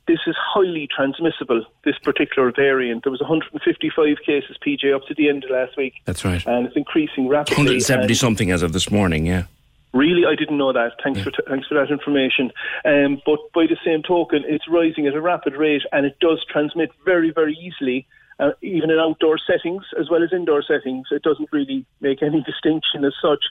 this 0.08 0.20
is 0.28 0.36
highly 0.38 0.88
transmissible, 0.94 1.66
this 1.84 1.98
particular 2.00 2.52
variant. 2.52 3.04
There 3.04 3.12
was 3.12 3.22
155 3.22 4.18
cases, 4.26 4.58
PJ, 4.66 4.96
up 4.96 5.06
to 5.08 5.14
the 5.14 5.30
end 5.30 5.44
of 5.44 5.50
last 5.50 5.76
week. 5.78 5.96
That's 6.06 6.24
right. 6.24 6.46
And 6.46 6.68
it's 6.68 6.76
increasing 6.76 7.28
rapidly. 7.28 7.58
170 7.58 8.14
something 8.14 8.52
as 8.52 8.62
of 8.62 8.74
this 8.74 8.92
morning, 8.92 9.26
yeah. 9.26 9.46
Really, 9.94 10.26
I 10.26 10.36
didn't 10.36 10.58
know 10.58 10.74
that. 10.74 10.94
Thanks 11.04 11.20
yeah. 11.20 11.26
for 11.26 11.32
t- 11.32 11.44
thanks 11.48 11.68
for 11.68 11.76
that 11.76 11.92
information. 11.92 12.52
Um, 12.84 13.22
but 13.26 13.40
by 13.54 13.68
the 13.68 13.78
same 13.86 14.02
token, 14.02 14.44
it's 14.48 14.68
rising 14.68 15.06
at 15.06 15.14
a 15.14 15.22
rapid 15.22 15.54
rate, 15.54 15.84
and 15.92 16.06
it 16.06 16.18
does 16.20 16.44
transmit 16.50 16.90
very, 17.06 17.32
very 17.32 17.54
easily 17.54 18.08
uh, 18.44 18.52
even 18.62 18.90
in 18.90 19.00
outdoor 19.00 19.38
settings 19.38 19.84
as 20.00 20.10
well 20.10 20.24
as 20.24 20.34
indoor 20.34 20.64
settings. 20.64 21.08
It 21.12 21.24
doesn't 21.24 21.50
really 21.52 21.86
make 22.02 22.22
any 22.22 22.42
distinction 22.46 23.06
as 23.06 23.14
such. 23.22 23.44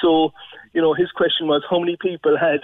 So, 0.00 0.32
you 0.72 0.80
know, 0.80 0.94
his 0.94 1.10
question 1.10 1.46
was 1.46 1.62
how 1.68 1.78
many 1.78 1.96
people 2.00 2.36
had 2.38 2.60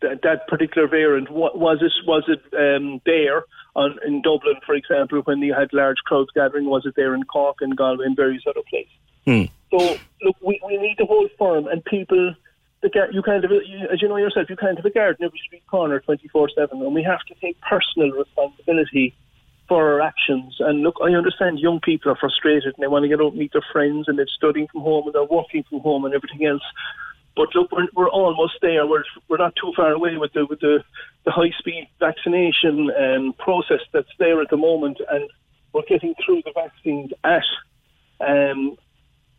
that, 0.00 0.22
that 0.22 0.46
particular 0.48 0.86
variant 0.86 1.30
was 1.30 1.78
it 1.82 1.92
was 2.06 2.24
it 2.28 2.42
um, 2.54 3.00
there 3.04 3.44
on, 3.74 3.98
in 4.06 4.22
Dublin, 4.22 4.56
for 4.64 4.74
example, 4.74 5.20
when 5.24 5.38
you 5.38 5.54
had 5.54 5.72
large 5.72 5.98
crowds 6.04 6.30
gathering? 6.34 6.66
Was 6.66 6.86
it 6.86 6.94
there 6.96 7.14
in 7.14 7.24
Cork 7.24 7.58
and 7.60 7.76
Galway 7.76 8.06
and 8.06 8.16
various 8.16 8.44
other 8.48 8.62
places? 8.70 8.92
Hmm. 9.24 9.44
So 9.70 9.98
look, 10.22 10.36
we, 10.40 10.60
we 10.64 10.76
need 10.78 10.96
to 10.98 11.04
hold 11.04 11.30
firm, 11.38 11.66
and 11.66 11.84
people. 11.84 12.34
The, 12.80 12.90
you 13.10 13.22
can't 13.22 13.42
have, 13.42 13.50
you, 13.50 13.88
as 13.92 14.00
you 14.00 14.06
know 14.06 14.18
yourself, 14.18 14.48
you 14.48 14.54
can't 14.54 14.76
have 14.76 14.86
a 14.86 14.90
guard 14.90 15.16
in 15.18 15.24
every 15.24 15.40
street 15.44 15.66
corner 15.66 15.98
24 15.98 16.50
7, 16.54 16.80
and 16.80 16.94
we 16.94 17.02
have 17.02 17.18
to 17.26 17.34
take 17.40 17.60
personal 17.60 18.12
responsibility 18.12 19.16
for 19.68 19.92
our 19.92 20.00
actions. 20.00 20.56
And 20.60 20.82
look, 20.82 20.96
I 21.02 21.10
understand 21.12 21.58
young 21.60 21.80
people 21.80 22.10
are 22.10 22.16
frustrated 22.16 22.74
and 22.74 22.82
they 22.82 22.88
want 22.88 23.04
to 23.04 23.08
get 23.08 23.20
out 23.20 23.32
and 23.32 23.38
meet 23.38 23.52
their 23.52 23.64
friends 23.72 24.08
and 24.08 24.18
they're 24.18 24.26
studying 24.26 24.66
from 24.68 24.80
home 24.80 25.06
and 25.06 25.14
they're 25.14 25.24
working 25.24 25.64
from 25.68 25.80
home 25.80 26.04
and 26.04 26.14
everything 26.14 26.46
else. 26.46 26.62
But 27.36 27.54
look, 27.54 27.70
we're, 27.70 27.86
we're 27.94 28.10
almost 28.10 28.54
there. 28.62 28.84
We're 28.84 29.04
we're 29.28 29.36
not 29.36 29.54
too 29.54 29.72
far 29.76 29.92
away 29.92 30.16
with 30.16 30.32
the 30.32 30.44
with 30.44 30.58
the, 30.58 30.82
the 31.24 31.30
high 31.30 31.52
speed 31.56 31.88
vaccination 32.00 32.90
um, 32.90 33.32
process 33.38 33.80
that's 33.92 34.10
there 34.18 34.42
at 34.42 34.50
the 34.50 34.56
moment, 34.56 34.98
and 35.08 35.30
we're 35.72 35.82
getting 35.88 36.16
through 36.24 36.42
the 36.44 36.52
vaccines 36.52 37.12
at 37.22 37.44
um, 38.20 38.76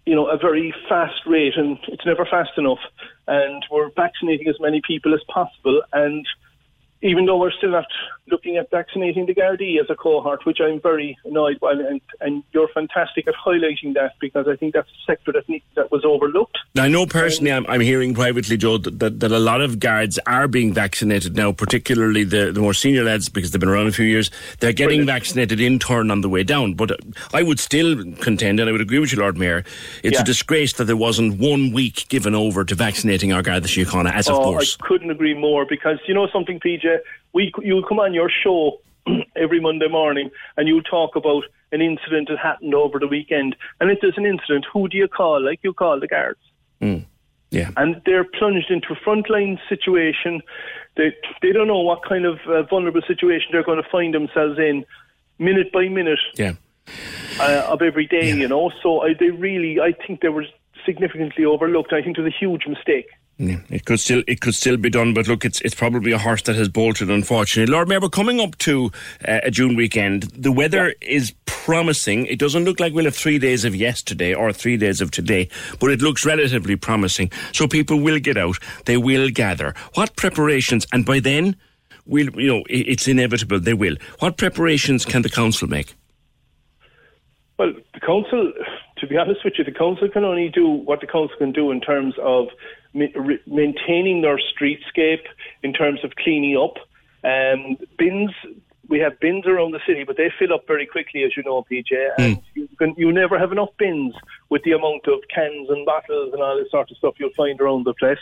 you 0.05 0.15
know 0.15 0.27
a 0.27 0.37
very 0.37 0.73
fast 0.87 1.25
rate, 1.25 1.57
and 1.57 1.77
it's 1.89 2.05
never 2.05 2.25
fast 2.25 2.51
enough. 2.57 2.79
And 3.27 3.65
we're 3.69 3.91
vaccinating 3.91 4.47
as 4.47 4.61
many 4.61 4.81
people 4.87 5.13
as 5.13 5.21
possible, 5.27 5.81
and 5.91 6.25
even 7.01 7.25
though 7.25 7.37
we're 7.37 7.51
still 7.51 7.71
not 7.71 7.85
looking 8.29 8.57
at 8.57 8.69
vaccinating 8.71 9.25
the 9.25 9.33
Gardaí 9.33 9.79
as 9.79 9.89
a 9.89 9.95
cohort, 9.95 10.45
which 10.45 10.59
I'm 10.61 10.81
very 10.81 11.17
annoyed 11.25 11.59
by, 11.59 11.71
and, 11.71 12.01
and 12.21 12.43
you're 12.51 12.67
fantastic 12.69 13.27
at 13.27 13.33
highlighting 13.35 13.93
that 13.95 14.13
because 14.19 14.47
I 14.47 14.55
think 14.55 14.73
that's 14.73 14.89
a 14.89 15.05
sector 15.05 15.31
that 15.33 15.47
need, 15.47 15.63
that 15.75 15.91
was 15.91 16.05
overlooked. 16.05 16.57
Now, 16.75 16.83
I 16.83 16.87
know 16.87 17.05
personally, 17.05 17.51
I'm, 17.51 17.65
I'm 17.67 17.81
hearing 17.81 18.13
privately, 18.13 18.57
Joe, 18.57 18.77
that, 18.77 18.99
that, 18.99 19.19
that, 19.19 19.31
a 19.31 19.39
lot 19.39 19.61
of 19.61 19.79
guards 19.79 20.19
are 20.25 20.47
being 20.47 20.73
vaccinated 20.73 21.35
now, 21.35 21.51
particularly 21.51 22.23
the, 22.23 22.51
the 22.51 22.59
more 22.59 22.73
senior 22.73 23.03
lads 23.03 23.29
because 23.29 23.51
they've 23.51 23.59
been 23.59 23.69
around 23.69 23.87
a 23.87 23.91
few 23.91 24.05
years. 24.05 24.31
They're 24.59 24.73
getting 24.73 24.99
Brilliant. 24.99 25.07
vaccinated 25.07 25.59
in 25.59 25.79
turn 25.79 26.11
on 26.11 26.21
the 26.21 26.29
way 26.29 26.43
down. 26.43 26.73
But 26.73 26.91
uh, 26.91 26.97
I 27.33 27.43
would 27.43 27.59
still 27.59 28.03
contend, 28.15 28.59
and 28.59 28.69
I 28.69 28.71
would 28.71 28.81
agree 28.81 28.99
with 28.99 29.11
you, 29.11 29.19
Lord 29.19 29.37
Mayor, 29.37 29.63
it's 30.03 30.15
yeah. 30.15 30.21
a 30.21 30.25
disgrace 30.25 30.73
that 30.73 30.85
there 30.85 30.97
wasn't 30.97 31.39
one 31.39 31.71
week 31.71 32.07
given 32.09 32.35
over 32.35 32.63
to 32.63 32.75
vaccinating 32.75 33.33
our 33.33 33.41
Garda 33.41 33.67
Síochána 33.67 34.13
as 34.13 34.29
oh, 34.29 34.37
of 34.37 34.43
course. 34.43 34.77
I 34.79 34.87
couldn't 34.87 35.11
agree 35.11 35.33
more 35.33 35.65
because 35.65 35.97
you 36.07 36.13
know 36.13 36.27
something, 36.27 36.59
PJ 36.59 36.99
we 37.33 37.51
you'll 37.61 37.87
come 37.87 37.99
on 37.99 38.13
your 38.13 38.29
show 38.29 38.79
every 39.35 39.59
Monday 39.59 39.87
morning 39.87 40.29
and 40.57 40.67
you'll 40.67 40.83
talk 40.83 41.15
about 41.15 41.43
an 41.71 41.81
incident 41.81 42.29
that 42.29 42.39
happened 42.39 42.73
over 42.73 42.99
the 42.99 43.07
weekend. 43.07 43.55
And 43.79 43.91
if 43.91 43.99
there's 44.01 44.17
an 44.17 44.25
incident, 44.25 44.65
who 44.71 44.87
do 44.87 44.97
you 44.97 45.07
call? 45.07 45.43
Like 45.43 45.59
you 45.63 45.73
call 45.73 45.99
the 45.99 46.07
guards. 46.07 46.39
Mm. 46.81 47.05
Yeah. 47.51 47.71
And 47.77 48.01
they're 48.05 48.23
plunged 48.23 48.69
into 48.69 48.93
a 48.93 48.95
frontline 48.95 49.59
situation. 49.67 50.41
They 50.97 51.13
they 51.41 51.51
don't 51.51 51.67
know 51.67 51.79
what 51.79 52.03
kind 52.07 52.25
of 52.25 52.39
uh, 52.47 52.63
vulnerable 52.63 53.01
situation 53.07 53.49
they're 53.51 53.63
going 53.63 53.81
to 53.81 53.89
find 53.89 54.13
themselves 54.13 54.59
in, 54.59 54.85
minute 55.39 55.71
by 55.71 55.87
minute. 55.87 56.19
Yeah. 56.35 56.53
Uh, 57.39 57.65
of 57.69 57.81
every 57.81 58.05
day, 58.05 58.27
yeah. 58.29 58.35
you 58.35 58.47
know. 58.47 58.71
So 58.83 59.01
I, 59.01 59.13
they 59.17 59.29
really, 59.29 59.79
I 59.79 59.93
think 59.93 60.21
they 60.21 60.27
were 60.27 60.45
significantly 60.85 61.45
overlooked. 61.45 61.93
I 61.93 62.01
think 62.01 62.17
it 62.17 62.21
was 62.21 62.33
a 62.33 62.37
huge 62.37 62.67
mistake. 62.67 63.07
Yeah, 63.41 63.62
it 63.69 63.86
could 63.86 64.02
still 64.02 64.21
it 64.28 64.41
could 64.41 64.54
still 64.54 64.75
be 64.75 64.89
done, 64.89 65.13
but 65.13 65.30
look, 65.30 65.45
it's 65.45 65.62
it's 65.62 65.73
probably 65.73 66.12
a 66.12 66.17
horse 66.17 66.41
that 66.41 66.58
has 66.58 66.67
bolted, 66.67 67.10
unfortunately. 67.10 67.71
Lord 67.71 67.88
Mayor, 67.88 68.02
we're 68.02 68.10
coming 68.10 68.41
up 68.41 68.58
to 68.58 68.91
uh, 69.25 69.39
a 69.43 69.49
June 69.49 69.78
weekend. 69.78 70.23
The 70.23 70.52
weather 70.52 70.93
yeah. 71.02 71.10
is 71.10 71.34
promising. 71.45 72.25
It 72.25 72.38
doesn't 72.38 72.65
look 72.65 72.82
like 72.82 72.91
we'll 72.93 73.06
have 73.06 73.15
three 73.15 73.39
days 73.39 73.63
of 73.63 73.73
yesterday 73.73 74.34
or 74.34 74.52
three 74.52 74.75
days 74.75 74.99
of 74.99 75.12
today, 75.12 75.47
but 75.80 75.89
it 75.89 76.02
looks 76.02 76.25
relatively 76.25 76.75
promising. 76.75 77.32
So 77.54 77.65
people 77.65 78.02
will 78.02 78.19
get 78.19 78.36
out, 78.36 78.58
they 78.84 78.97
will 78.97 79.30
gather. 79.30 79.73
What 79.93 80.17
preparations? 80.17 80.86
And 80.91 81.06
by 81.06 81.21
then, 81.21 81.56
we'll 82.06 82.30
you 82.38 82.47
know 82.49 82.63
it's 82.69 83.08
inevitable 83.08 83.62
they 83.62 83.73
will. 83.73 83.95
What 84.19 84.36
preparations 84.36 85.06
can 85.06 85.21
the 85.21 85.30
council 85.30 85.69
make? 85.69 85.95
Well, 87.58 87.71
the 87.93 87.99
council, 88.02 88.52
to 88.99 89.07
be 89.07 89.17
honest 89.17 89.43
with 89.43 89.53
you, 89.57 89.63
the 89.63 89.71
council 89.71 90.09
can 90.09 90.23
only 90.23 90.49
do 90.49 90.67
what 90.67 91.01
the 91.01 91.07
council 91.07 91.35
can 91.38 91.51
do 91.51 91.71
in 91.71 91.81
terms 91.81 92.15
of 92.21 92.47
maintaining 92.93 94.21
their 94.21 94.38
streetscape 94.38 95.25
in 95.63 95.73
terms 95.73 96.03
of 96.03 96.15
cleaning 96.15 96.57
up. 96.57 96.75
Um, 97.23 97.77
bins, 97.97 98.31
we 98.88 98.99
have 98.99 99.19
bins 99.19 99.45
around 99.45 99.71
the 99.71 99.79
city, 99.85 100.03
but 100.03 100.17
they 100.17 100.31
fill 100.38 100.53
up 100.53 100.65
very 100.67 100.85
quickly, 100.85 101.23
as 101.23 101.31
you 101.38 101.43
know, 101.43 101.65
PJ. 101.69 101.91
And 102.17 102.38
mm. 102.38 102.43
you, 102.55 102.67
can, 102.77 102.95
you 102.97 103.12
never 103.12 103.38
have 103.38 103.51
enough 103.51 103.69
bins 103.77 104.15
with 104.49 104.63
the 104.63 104.71
amount 104.71 105.07
of 105.07 105.19
cans 105.33 105.69
and 105.69 105.85
bottles 105.85 106.33
and 106.33 106.41
all 106.41 106.57
this 106.57 106.71
sort 106.71 106.89
of 106.89 106.97
stuff 106.97 107.15
you'll 107.19 107.29
find 107.38 107.59
around 107.62 107.85
the 107.85 107.93
place. 107.93 108.19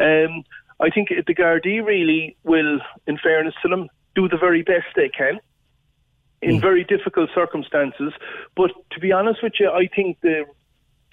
Um, 0.00 0.44
I 0.80 0.90
think 0.90 1.08
the 1.08 1.34
Gardaí 1.34 1.84
really 1.84 2.36
will, 2.44 2.80
in 3.06 3.18
fairness 3.18 3.54
to 3.62 3.68
them, 3.68 3.88
do 4.14 4.28
the 4.28 4.36
very 4.36 4.62
best 4.62 4.86
they 4.94 5.08
can 5.08 5.40
in 6.42 6.56
mm. 6.56 6.60
very 6.60 6.84
difficult 6.84 7.30
circumstances. 7.34 8.12
But 8.56 8.70
to 8.92 9.00
be 9.00 9.12
honest 9.12 9.42
with 9.42 9.54
you, 9.58 9.70
I 9.70 9.88
think 9.94 10.20
the 10.20 10.44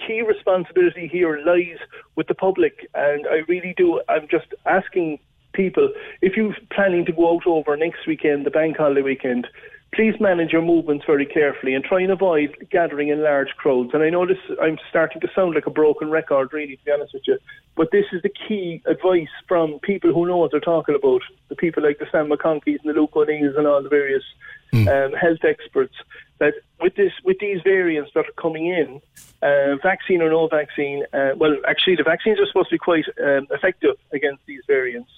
key 0.06 0.22
responsibility 0.22 1.08
here 1.08 1.40
lies 1.46 1.78
with 2.16 2.28
the 2.28 2.36
public, 2.36 2.90
and 2.94 3.26
I 3.28 3.42
really 3.48 3.74
do. 3.78 4.02
I'm 4.10 4.28
just 4.30 4.48
asking 4.66 5.20
people 5.54 5.90
if 6.22 6.36
you're 6.38 6.56
planning 6.72 7.06
to 7.06 7.12
go 7.12 7.36
out 7.36 7.46
over 7.46 7.76
next 7.76 8.08
weekend, 8.08 8.46
the 8.46 8.52
bank 8.52 8.78
holiday 8.78 9.02
weekend, 9.02 9.48
please 9.94 10.16
manage 10.20 10.52
your 10.52 10.62
movements 10.62 11.06
very 11.06 11.26
carefully 11.26 11.74
and 11.74 11.84
try 11.84 12.02
and 12.02 12.12
avoid 12.12 12.56
gathering 12.72 13.10
in 13.10 13.22
large 13.22 13.50
crowds. 13.58 13.92
And 13.94 14.02
I 14.02 14.10
know 14.10 14.26
this, 14.26 14.38
I'm 14.62 14.78
starting 14.90 15.20
to 15.22 15.28
sound 15.36 15.54
like 15.54 15.68
a 15.68 15.72
broken 15.72 16.10
record, 16.10 16.54
really, 16.54 16.78
to 16.78 16.86
be 16.86 16.92
honest 16.92 17.14
with 17.14 17.24
you, 17.28 17.38
but 17.76 17.90
this 17.92 18.06
is 18.14 18.22
the 18.22 18.30
key 18.48 18.82
advice 18.86 19.28
from 19.48 19.80
people 19.80 20.14
who 20.14 20.26
know 20.26 20.38
what 20.38 20.52
they're 20.52 20.62
talking 20.62 20.96
about, 20.96 21.22
the 21.50 21.56
people 21.56 21.84
like 21.84 22.00
the 22.00 22.08
Sam 22.12 22.30
McConkeys 22.30 22.80
and 22.84 22.90
the 22.90 22.94
Luke 22.94 23.16
O'Neills 23.16 23.56
and 23.58 23.68
all 23.68 23.84
the 23.84 23.90
various 23.90 24.24
mm. 24.72 24.88
um, 24.88 25.14
health 25.14 25.44
experts, 25.44 25.96
that 26.40 26.54
with 26.80 26.96
this, 26.96 27.12
with 27.24 27.38
these 27.40 27.62
variants 27.64 28.12
that 28.16 28.26
are 28.26 28.42
coming 28.42 28.68
in, 28.68 29.02
uh, 29.42 29.76
vaccine 29.82 30.22
or 30.22 30.30
no 30.30 30.48
vaccine, 30.48 31.04
uh, 31.14 31.32
well, 31.38 31.56
actually, 31.68 31.96
the 31.96 32.04
vaccines 32.04 32.40
are 32.40 32.48
supposed 32.48 32.70
to 32.70 32.76
be 32.76 32.80
quite 32.80 33.06
um, 33.24 33.48
effective 33.52 33.96
against 34.12 34.42
these 34.46 34.62
variants. 34.68 35.10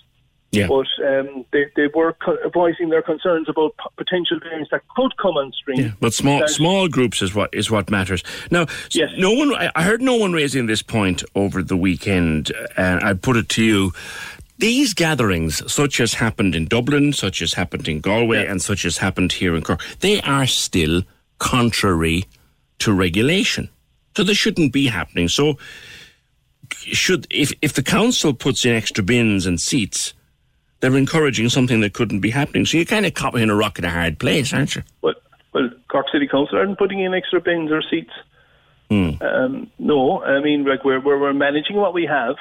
Yeah. 0.54 0.68
But 0.68 0.86
um, 1.04 1.46
they, 1.52 1.66
they 1.76 1.88
were 1.96 2.14
co- 2.14 2.38
voicing 2.54 2.90
their 2.90 3.02
concerns 3.02 3.50
about 3.50 3.76
p- 3.78 3.90
potential 3.98 4.40
variants 4.40 4.70
that 4.70 4.82
could 4.96 5.18
come 5.18 5.36
on 5.36 5.52
stream. 5.52 5.80
Yeah, 5.80 5.92
but 6.00 6.14
small 6.14 6.48
small 6.48 6.88
groups 6.88 7.24
is 7.24 7.34
what 7.34 7.52
is 7.52 7.72
what 7.72 7.90
matters. 7.90 8.24
Now, 8.52 8.68
yes. 8.92 9.10
no 9.18 9.32
one. 9.32 9.52
I 9.56 9.84
heard 9.84 10.00
no 10.00 10.16
one 10.16 10.32
raising 10.32 10.68
this 10.68 10.84
point 10.84 11.24
over 11.34 11.64
the 11.64 11.76
weekend, 11.76 12.52
and 12.78 13.04
I 13.04 13.16
put 13.16 13.36
it 13.36 13.50
to 13.50 13.64
you. 13.64 13.94
These 14.58 14.94
gatherings, 14.94 15.72
such 15.72 16.00
as 16.00 16.16
happened 16.16 16.56
in 16.56 16.66
Dublin, 16.66 17.12
such 17.14 17.42
as 17.42 17.54
happened 17.54 17.88
in 17.88 18.00
Galway, 18.02 18.44
yeah. 18.44 18.52
and 18.52 18.62
such 18.62 18.86
as 18.86 18.98
happened 18.98 19.34
here 19.34 19.56
in 19.56 19.64
Cork, 19.64 19.82
they 20.00 20.22
are 20.22 20.48
still 20.48 21.04
contrary 21.40 22.26
to 22.80 22.94
regulation. 22.94 23.70
So 24.16 24.24
they 24.24 24.34
shouldn't 24.34 24.72
be 24.72 24.88
happening. 24.88 25.28
So 25.28 25.58
should 26.72 27.28
if 27.30 27.52
if 27.62 27.74
the 27.74 27.84
council 27.84 28.34
puts 28.34 28.66
in 28.66 28.74
extra 28.74 29.04
bins 29.04 29.46
and 29.46 29.60
seats 29.60 30.14
they're 30.84 30.98
encouraging 30.98 31.48
something 31.48 31.80
that 31.80 31.94
couldn't 31.94 32.20
be 32.20 32.30
happening. 32.30 32.66
So 32.66 32.76
you're 32.76 32.86
kind 32.86 33.06
of 33.06 33.14
caught 33.14 33.36
in 33.36 33.50
a 33.50 33.56
rock 33.56 33.80
in 33.80 33.86
a 33.86 33.90
hard 33.90 34.20
place, 34.20 34.54
aren't 34.54 34.76
you? 34.76 34.84
Well, 35.02 35.14
well, 35.54 35.70
Cork 35.90 36.08
City 36.12 36.28
Council 36.28 36.58
aren't 36.58 36.78
putting 36.78 37.00
in 37.00 37.14
extra 37.14 37.40
bins 37.40 37.72
or 37.72 37.82
seats. 37.82 38.12
Mm. 38.92 39.22
Um, 39.22 39.72
no, 39.80 40.22
I 40.22 40.42
mean, 40.42 40.66
like 40.66 40.84
we're, 40.84 41.00
we're, 41.00 41.18
we're 41.18 41.34
managing 41.34 41.78
what 41.78 41.94
we 41.94 42.06
have. 42.06 42.36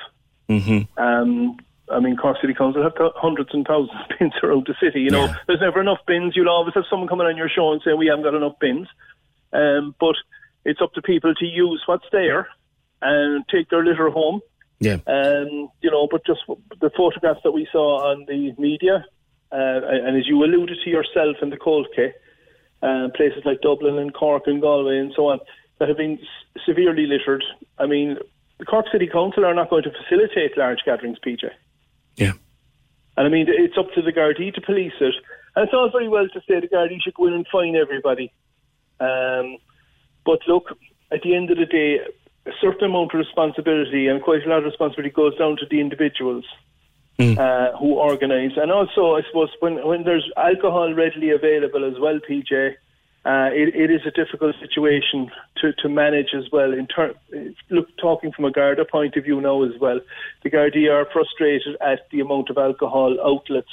Mm-hmm. 0.48 1.00
Um, 1.00 1.56
I 1.90 2.00
mean, 2.00 2.16
Cork 2.16 2.36
City 2.40 2.54
Council 2.54 2.82
have 2.82 2.94
hundreds 3.16 3.50
and 3.52 3.66
thousands 3.66 3.90
of 3.90 4.18
bins 4.18 4.32
around 4.42 4.66
the 4.66 4.74
city. 4.80 5.00
You 5.00 5.10
know, 5.10 5.26
yeah. 5.26 5.36
there's 5.46 5.60
never 5.60 5.80
enough 5.80 6.00
bins. 6.06 6.34
You'll 6.36 6.48
always 6.48 6.74
have 6.74 6.84
someone 6.88 7.08
coming 7.08 7.26
on 7.26 7.36
your 7.36 7.48
show 7.48 7.72
and 7.72 7.82
saying 7.84 7.98
we 7.98 8.06
haven't 8.06 8.24
got 8.24 8.34
enough 8.34 8.58
bins. 8.60 8.88
Um, 9.52 9.94
but 10.00 10.14
it's 10.64 10.80
up 10.80 10.92
to 10.94 11.02
people 11.02 11.34
to 11.34 11.44
use 11.44 11.82
what's 11.86 12.06
there 12.12 12.48
and 13.02 13.44
take 13.48 13.68
their 13.68 13.84
litter 13.84 14.10
home 14.10 14.40
yeah. 14.82 14.98
Um, 15.06 15.68
you 15.80 15.90
know, 15.92 16.08
but 16.10 16.26
just 16.26 16.40
the 16.80 16.90
photographs 16.96 17.40
that 17.44 17.52
we 17.52 17.68
saw 17.70 18.10
on 18.10 18.24
the 18.26 18.52
media, 18.58 19.06
uh, 19.52 19.80
and 19.86 20.16
as 20.16 20.26
you 20.26 20.42
alluded 20.42 20.78
to 20.82 20.90
yourself 20.90 21.36
in 21.40 21.50
the 21.50 21.56
Coal 21.56 21.86
Quay, 21.94 22.12
uh, 22.82 23.08
places 23.14 23.42
like 23.44 23.60
Dublin 23.60 23.96
and 23.98 24.12
Cork 24.12 24.42
and 24.46 24.60
Galway 24.60 24.98
and 24.98 25.12
so 25.14 25.28
on, 25.28 25.38
that 25.78 25.88
have 25.88 25.98
been 25.98 26.18
s- 26.18 26.62
severely 26.66 27.06
littered. 27.06 27.44
I 27.78 27.86
mean, 27.86 28.16
the 28.58 28.64
Cork 28.64 28.86
City 28.90 29.06
Council 29.06 29.44
are 29.44 29.54
not 29.54 29.70
going 29.70 29.84
to 29.84 29.92
facilitate 29.92 30.58
large 30.58 30.80
gatherings, 30.84 31.18
PJ. 31.24 31.44
Yeah. 32.16 32.32
And 33.16 33.26
I 33.26 33.30
mean, 33.30 33.46
it's 33.48 33.76
up 33.78 33.92
to 33.94 34.02
the 34.02 34.12
Gardaí 34.12 34.54
to 34.54 34.60
police 34.60 34.92
it. 35.00 35.14
And 35.54 35.64
it's 35.64 35.74
all 35.74 35.90
very 35.90 36.08
well 36.08 36.28
to 36.28 36.40
say 36.48 36.60
the 36.60 36.68
Gardaí 36.68 37.02
should 37.02 37.14
go 37.14 37.26
in 37.26 37.34
and 37.34 37.46
fine 37.52 37.76
everybody. 37.76 38.32
Um, 39.00 39.58
but 40.24 40.40
look, 40.46 40.76
at 41.12 41.22
the 41.22 41.34
end 41.34 41.50
of 41.50 41.58
the 41.58 41.66
day, 41.66 41.98
a 42.46 42.50
certain 42.60 42.90
amount 42.90 43.14
of 43.14 43.18
responsibility 43.18 44.08
and 44.08 44.22
quite 44.22 44.44
a 44.44 44.48
lot 44.48 44.58
of 44.58 44.64
responsibility 44.64 45.12
goes 45.14 45.36
down 45.36 45.56
to 45.56 45.66
the 45.70 45.80
individuals 45.80 46.44
mm. 47.18 47.38
uh, 47.38 47.76
who 47.76 47.94
organise. 47.94 48.52
And 48.56 48.72
also, 48.72 49.16
I 49.16 49.22
suppose, 49.26 49.50
when, 49.60 49.86
when 49.86 50.04
there's 50.04 50.28
alcohol 50.36 50.92
readily 50.94 51.30
available 51.30 51.84
as 51.84 51.98
well, 52.00 52.18
PJ, 52.28 52.74
uh, 53.24 53.50
it, 53.52 53.74
it 53.74 53.90
is 53.90 54.00
a 54.04 54.10
difficult 54.10 54.56
situation 54.60 55.30
to, 55.58 55.72
to 55.74 55.88
manage 55.88 56.34
as 56.34 56.50
well. 56.50 56.72
In 56.72 56.86
ter- 56.88 57.14
look, 57.70 57.88
talking 57.96 58.32
from 58.32 58.46
a 58.46 58.50
Garda 58.50 58.84
point 58.84 59.16
of 59.16 59.24
view 59.24 59.40
now 59.40 59.62
as 59.62 59.78
well, 59.80 60.00
the 60.42 60.50
Gardaí 60.50 60.90
are 60.90 61.06
frustrated 61.12 61.76
at 61.80 62.08
the 62.10 62.20
amount 62.20 62.50
of 62.50 62.58
alcohol 62.58 63.16
outlets 63.24 63.70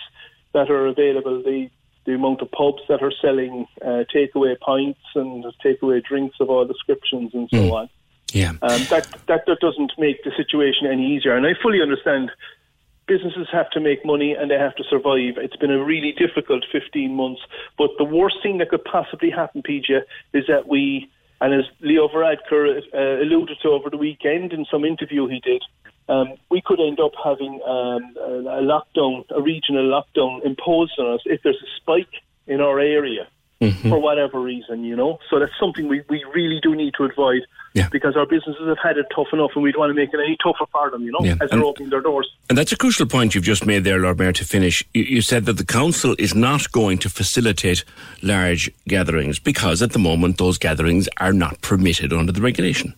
that 0.53 0.69
are 0.69 0.87
available, 0.87 1.41
the 1.43 1.69
the 2.05 2.13
amount 2.15 2.41
of 2.41 2.49
pubs 2.51 2.81
that 2.87 3.03
are 3.03 3.11
selling 3.21 3.67
uh, 3.83 4.03
takeaway 4.15 4.57
pints 4.59 4.99
and 5.15 5.43
takeaway 5.63 6.03
drinks 6.03 6.37
of 6.39 6.49
all 6.49 6.65
descriptions 6.65 7.31
and 7.33 7.49
so 7.51 7.57
Mm. 7.57 7.71
on. 7.73 7.89
Yeah. 8.31 8.51
Um, 8.61 8.85
that, 8.89 9.05
that 9.27 9.45
that 9.47 9.59
doesn't 9.59 9.91
make 9.97 10.23
the 10.23 10.31
situation 10.37 10.87
any 10.87 11.15
easier, 11.15 11.35
and 11.35 11.45
I 11.45 11.53
fully 11.61 11.81
understand. 11.81 12.31
Businesses 13.09 13.47
have 13.51 13.71
to 13.71 13.79
make 13.79 14.05
money 14.05 14.35
and 14.39 14.51
they 14.51 14.59
have 14.59 14.75
to 14.75 14.83
survive. 14.83 15.37
It's 15.37 15.55
been 15.55 15.71
a 15.71 15.83
really 15.83 16.11
difficult 16.11 16.63
15 16.71 17.13
months, 17.13 17.41
but 17.75 17.89
the 17.97 18.03
worst 18.03 18.37
thing 18.43 18.59
that 18.59 18.69
could 18.69 18.85
possibly 18.85 19.31
happen, 19.31 19.63
PJ, 19.63 20.03
is 20.33 20.45
that 20.47 20.67
we, 20.67 21.09
and 21.41 21.51
as 21.51 21.65
Leo 21.81 22.07
Varadkar 22.07 22.83
uh, 22.93 23.23
alluded 23.23 23.57
to 23.63 23.69
over 23.69 23.89
the 23.89 23.97
weekend 23.97 24.53
in 24.53 24.63
some 24.69 24.85
interview 24.85 25.27
he 25.27 25.39
did, 25.39 25.63
um, 26.07 26.35
we 26.51 26.61
could 26.63 26.79
end 26.79 26.99
up 26.99 27.13
having 27.23 27.59
um, 27.65 28.15
a, 28.15 28.61
lockdown, 28.61 29.25
a 29.31 29.41
regional 29.41 29.85
lockdown 29.85 30.45
imposed 30.45 30.93
on 30.99 31.15
us 31.15 31.21
if 31.25 31.41
there's 31.43 31.61
a 31.63 31.81
spike 31.81 32.13
in 32.45 32.61
our 32.61 32.79
area 32.79 33.27
for 33.89 33.99
whatever 33.99 34.39
reason, 34.39 34.83
you 34.83 34.95
know. 34.95 35.19
So 35.31 35.39
that's 35.39 35.57
something 35.59 35.87
we, 35.87 36.03
we 36.09 36.23
really 36.33 36.59
do 36.61 36.75
need 36.75 36.93
to 36.97 37.05
avoid 37.05 37.41
Yeah. 37.75 37.87
because 37.91 38.15
our 38.17 38.25
businesses 38.25 38.67
have 38.67 38.79
had 38.81 38.97
it 38.97 39.05
tough 39.15 39.27
enough 39.31 39.51
and 39.53 39.63
we 39.63 39.71
don't 39.71 39.79
want 39.81 39.91
to 39.91 39.93
make 39.93 40.11
it 40.11 40.19
any 40.19 40.35
tougher 40.43 40.65
for 40.71 40.89
them, 40.89 41.03
you 41.03 41.11
know, 41.11 41.19
Yeah. 41.21 41.35
as 41.39 41.51
they're 41.51 41.63
opening 41.63 41.89
their 41.91 42.01
doors. 42.01 42.27
And 42.49 42.57
that's 42.57 42.71
a 42.71 42.77
crucial 42.77 43.05
point 43.05 43.35
you've 43.35 43.43
just 43.43 43.63
made 43.65 43.83
there, 43.83 43.99
Lord 43.99 44.17
Mayor, 44.17 44.31
to 44.33 44.43
finish. 44.43 44.83
You, 44.93 45.03
you 45.03 45.21
said 45.21 45.45
that 45.45 45.57
the 45.57 45.65
council 45.65 46.15
is 46.17 46.33
not 46.33 46.71
going 46.71 46.97
to 46.99 47.09
facilitate 47.09 47.83
large 48.23 48.71
gatherings 48.87 49.37
because 49.37 49.83
at 49.83 49.91
the 49.91 49.99
moment 49.99 50.39
those 50.39 50.57
gatherings 50.57 51.07
are 51.17 51.31
not 51.33 51.61
permitted 51.61 52.11
under 52.11 52.31
the 52.31 52.41
regulation. 52.41 52.95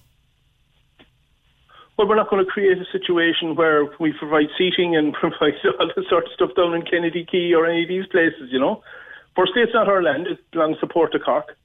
Well, 1.98 2.08
we're 2.08 2.16
not 2.16 2.30
going 2.30 2.44
to 2.44 2.50
create 2.50 2.78
a 2.78 2.86
situation 2.92 3.56
where 3.56 3.86
we 4.00 4.14
provide 4.14 4.48
seating 4.58 4.96
and 4.96 5.14
provide 5.22 5.54
all 5.80 5.92
this 5.96 6.08
sort 6.10 6.26
of 6.26 6.32
stuff 6.34 6.52
down 6.56 6.74
in 6.74 6.82
Kennedy 6.84 7.26
Quay 7.30 7.54
or 7.54 7.66
any 7.68 7.84
of 7.84 7.90
these 7.90 8.06
places, 8.08 8.50
you 8.52 8.60
know. 8.60 8.82
Firstly, 9.36 9.62
it's 9.62 9.74
not 9.74 9.88
our 9.88 10.02
land, 10.02 10.28
it 10.28 10.40
belongs 10.52 10.80
to 10.80 10.88
Port 10.88 11.14
of 11.14 11.22
Cork. 11.24 11.56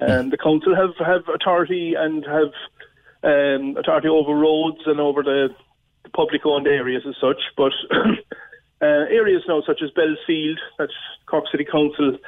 And 0.00 0.32
the 0.32 0.36
council 0.36 0.74
have, 0.74 0.94
have 0.98 1.28
authority 1.28 1.94
and 1.94 2.24
have 2.24 2.52
um, 3.22 3.76
authority 3.76 4.08
over 4.08 4.34
roads 4.34 4.80
and 4.86 5.00
over 5.00 5.22
the, 5.22 5.54
the 6.02 6.10
public 6.10 6.44
owned 6.44 6.66
areas 6.66 7.04
as 7.08 7.14
such. 7.20 7.40
But 7.56 7.72
uh, 8.82 9.06
areas 9.10 9.42
now, 9.48 9.62
such 9.66 9.82
as 9.82 9.90
Bellsfield, 9.90 10.58
that 10.78 10.90
Cork 11.26 11.44
City 11.50 11.64
Council 11.64 12.18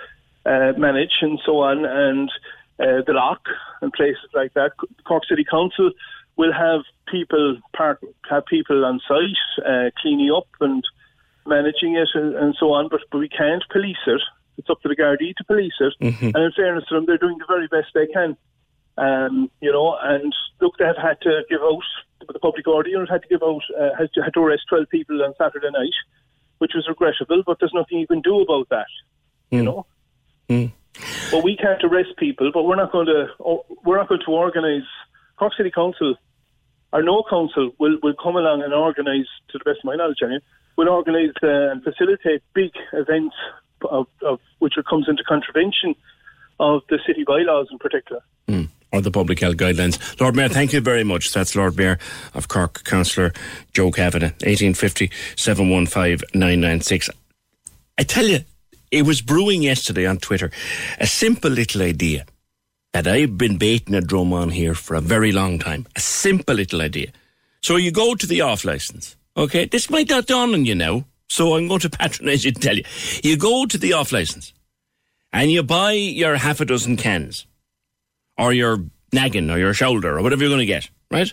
uh, 0.47 0.73
manage, 0.79 1.19
and 1.21 1.41
so 1.45 1.61
on, 1.61 1.85
and 1.85 2.31
uh, 2.79 3.03
the 3.07 3.13
Lough 3.13 3.37
and 3.83 3.93
places 3.93 4.29
like 4.33 4.55
that, 4.55 4.73
Cork 5.05 5.25
City 5.29 5.45
Council 5.45 5.91
will 6.37 6.53
have 6.53 6.83
people 7.09 7.59
park, 7.75 8.01
have 8.29 8.47
people 8.47 8.85
on 8.85 9.01
site 9.09 9.67
uh, 9.67 9.91
cleaning 10.01 10.31
up 10.31 10.49
and 10.61 10.85
managing 11.47 11.97
it 11.97 12.09
and, 12.15 12.35
and 12.35 12.55
so 12.59 12.73
on. 12.73 12.89
But, 12.89 13.01
but 13.11 13.19
we 13.19 13.29
can't 13.29 13.65
police 13.71 13.97
it. 14.07 14.21
It's 14.59 14.71
up 14.71 14.81
to 14.83 14.89
the 14.89 14.97
Gardaí 14.97 15.35
to 15.37 15.45
police 15.45 15.75
it. 15.81 15.95
And 16.35 16.45
in 16.45 16.53
fairness 16.53 16.85
to 16.89 16.95
them, 16.95 17.07
they're 17.07 17.19
doing 17.19 17.39
the 17.39 17.47
very 17.47 17.69
best 17.69 17.89
they 17.95 18.07
can. 18.07 18.37
Um, 18.99 19.51
you 19.61 19.71
know, 19.71 19.97
and 20.01 20.35
look, 20.61 20.75
they've 20.79 20.97
had 21.01 21.21
to 21.23 21.43
give 21.51 21.61
out, 21.61 21.83
the 22.33 22.39
public 22.39 22.67
order 22.67 22.89
unit 22.89 23.11
had 23.11 23.23
to 23.23 23.29
give 23.29 23.43
out, 23.43 23.63
uh, 23.79 23.91
had, 23.99 24.13
to, 24.15 24.23
had 24.23 24.35
to 24.35 24.41
arrest 24.41 24.63
12 24.69 24.89
people 24.89 25.23
on 25.23 25.35
Saturday 25.37 25.71
night, 25.71 25.93
which 26.59 26.73
was 26.75 26.87
regrettable, 26.89 27.43
but 27.45 27.59
there's 27.61 27.75
nothing 27.75 27.99
you 27.99 28.07
can 28.07 28.23
do 28.23 28.41
about 28.41 28.69
that, 28.71 28.87
you 29.51 29.63
know. 29.63 29.87
But 31.31 31.45
we 31.45 31.57
can't 31.57 31.83
arrest 31.85 32.17
people, 32.17 32.51
but 32.55 32.63
we're 32.63 32.77
not 32.77 32.91
going 32.91 33.07
to, 33.07 33.27
we're 33.85 33.99
not 33.99 34.09
going 34.09 34.23
to 34.25 34.31
organise, 34.31 34.87
Cork 35.37 35.53
City 35.55 35.71
Council, 35.71 36.15
or 36.93 37.03
no 37.03 37.23
council 37.29 37.73
will, 37.79 37.99
will 38.03 38.15
come 38.23 38.37
along 38.37 38.63
and 38.63 38.73
organise, 38.73 39.27
to 39.51 39.59
the 39.59 39.65
best 39.65 39.81
of 39.81 39.85
my 39.85 39.97
knowledge, 39.97 40.19
anyway, 40.23 40.41
will 40.77 40.89
organise 40.89 41.35
uh, 41.43 41.73
and 41.73 41.83
facilitate 41.83 42.43
big 42.55 42.71
events 42.95 43.35
of, 43.91 44.07
of 44.23 44.41
which 44.59 44.75
comes 44.89 45.09
into 45.09 45.23
contravention 45.25 45.95
of 46.59 46.83
the 46.89 46.99
city 47.07 47.25
bylaws 47.25 47.69
in 47.71 47.79
particular. 47.79 48.23
Hmm. 48.49 48.65
or 48.93 49.01
the 49.01 49.11
public 49.11 49.41
health 49.41 49.57
guidelines. 49.57 49.99
Lord 50.21 50.37
Mayor, 50.37 50.49
thank 50.49 50.73
you 50.73 50.81
very 50.81 51.03
much. 51.03 51.33
That's 51.33 51.57
Lord 51.57 51.77
Mayor 51.77 51.99
of 52.35 52.47
Cork, 52.49 52.85
Councillor 52.85 53.33
Joe 53.73 53.91
Kavanagh, 53.91 54.35
1850 54.45 55.11
715 55.37 56.29
996. 56.33 57.11
I 57.99 58.05
tell 58.05 58.27
you, 58.27 58.41
it 58.91 59.03
was 59.03 59.21
brewing 59.21 59.63
yesterday 59.63 60.07
on 60.07 60.19
Twitter. 60.19 60.51
A 61.01 61.07
simple 61.07 61.51
little 61.51 61.83
idea 61.83 62.25
that 62.93 63.07
I've 63.07 63.37
been 63.37 63.59
baiting 63.59 63.95
a 63.95 64.01
drum 64.01 64.33
on 64.33 64.51
here 64.51 64.75
for 64.75 64.95
a 64.95 65.01
very 65.01 65.33
long 65.33 65.59
time. 65.59 65.87
A 65.97 66.01
simple 66.01 66.55
little 66.55 66.81
idea. 66.81 67.09
So 67.63 67.77
you 67.77 67.91
go 67.91 68.15
to 68.15 68.27
the 68.27 68.41
off 68.43 68.65
license. 68.65 69.17
Okay, 69.37 69.67
this 69.67 69.91
might 69.91 70.09
not 70.09 70.27
dawn 70.27 70.55
on 70.55 70.65
you 70.65 70.75
now, 70.75 71.05
so 71.29 71.57
I'm 71.57 71.69
going 71.69 71.81
to 71.81 71.91
patronise 71.99 72.45
you 72.45 72.51
and 72.51 72.63
tell 72.63 72.77
you. 72.77 72.85
You 73.23 73.37
go 73.37 73.67
to 73.67 73.79
the 73.79 73.93
off 73.95 74.13
license 74.13 74.53
and 75.33 75.51
you 75.51 75.63
buy 75.63 75.93
your 75.93 76.37
half 76.37 76.61
a 76.61 76.65
dozen 76.65 76.97
cans 76.97 77.47
or 78.39 78.53
your 78.53 78.79
naggin 79.13 79.53
or 79.53 79.59
your 79.59 79.75
shoulder 79.75 80.17
or 80.17 80.23
whatever 80.23 80.43
you're 80.43 80.51
going 80.51 80.61
to 80.61 80.67
get, 80.67 80.91
right? 81.11 81.33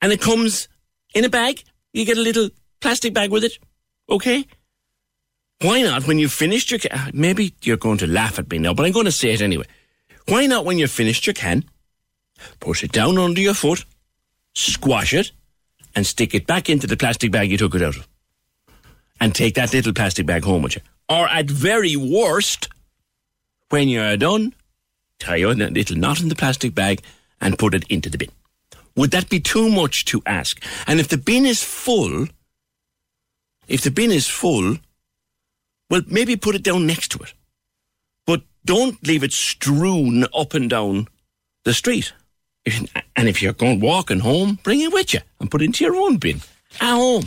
And 0.00 0.12
it 0.12 0.20
comes 0.20 0.68
in 1.14 1.24
a 1.24 1.28
bag. 1.28 1.62
You 1.92 2.04
get 2.04 2.18
a 2.18 2.22
little 2.22 2.50
plastic 2.80 3.14
bag 3.14 3.30
with 3.30 3.44
it, 3.44 3.58
okay? 4.08 4.46
Why 5.60 5.82
not 5.82 6.06
when 6.06 6.18
you've 6.18 6.32
finished 6.32 6.70
your 6.70 6.80
can? 6.80 7.12
Maybe 7.14 7.54
you're 7.62 7.76
going 7.76 7.98
to 7.98 8.06
laugh 8.06 8.38
at 8.38 8.50
me 8.50 8.58
now, 8.58 8.74
but 8.74 8.84
I'm 8.84 8.92
going 8.92 9.06
to 9.06 9.12
say 9.12 9.32
it 9.32 9.40
anyway. 9.42 9.66
Why 10.26 10.46
not 10.46 10.64
when 10.64 10.78
you've 10.78 10.90
finished 10.90 11.26
your 11.26 11.34
can, 11.34 11.64
push 12.58 12.82
it 12.82 12.92
down 12.92 13.18
under 13.18 13.40
your 13.40 13.54
foot, 13.54 13.84
squash 14.54 15.12
it, 15.14 15.30
and 15.94 16.06
stick 16.06 16.34
it 16.34 16.46
back 16.46 16.68
into 16.68 16.86
the 16.86 16.96
plastic 16.96 17.30
bag 17.30 17.50
you 17.50 17.58
took 17.58 17.74
it 17.74 17.82
out 17.82 17.96
of? 17.96 18.08
And 19.22 19.32
take 19.32 19.54
that 19.54 19.72
little 19.72 19.92
plastic 19.92 20.26
bag 20.26 20.42
home 20.42 20.62
with 20.62 20.74
you. 20.74 20.82
Or 21.08 21.28
at 21.28 21.48
very 21.48 21.94
worst, 21.94 22.68
when 23.68 23.88
you're 23.88 24.16
done, 24.16 24.52
tie 25.20 25.36
a 25.36 25.46
little 25.46 25.96
knot 25.96 26.20
in 26.20 26.28
the 26.28 26.34
plastic 26.34 26.74
bag 26.74 27.02
and 27.40 27.56
put 27.56 27.72
it 27.72 27.84
into 27.88 28.10
the 28.10 28.18
bin. 28.18 28.30
Would 28.96 29.12
that 29.12 29.28
be 29.28 29.38
too 29.38 29.68
much 29.68 30.06
to 30.06 30.24
ask? 30.26 30.60
And 30.88 30.98
if 30.98 31.06
the 31.06 31.18
bin 31.18 31.46
is 31.46 31.62
full, 31.62 32.26
if 33.68 33.82
the 33.82 33.92
bin 33.92 34.10
is 34.10 34.26
full, 34.26 34.78
well, 35.88 36.02
maybe 36.08 36.34
put 36.34 36.56
it 36.56 36.64
down 36.64 36.88
next 36.88 37.12
to 37.12 37.22
it. 37.22 37.32
But 38.26 38.42
don't 38.64 39.06
leave 39.06 39.22
it 39.22 39.32
strewn 39.32 40.24
up 40.34 40.52
and 40.52 40.68
down 40.68 41.06
the 41.64 41.74
street. 41.74 42.12
And 43.14 43.28
if 43.28 43.40
you're 43.40 43.52
going 43.52 43.78
walking 43.78 44.18
home, 44.18 44.58
bring 44.64 44.80
it 44.80 44.92
with 44.92 45.14
you 45.14 45.20
and 45.38 45.48
put 45.48 45.62
it 45.62 45.66
into 45.66 45.84
your 45.84 45.94
own 45.94 46.16
bin 46.16 46.40
at 46.80 46.96
home. 46.96 47.22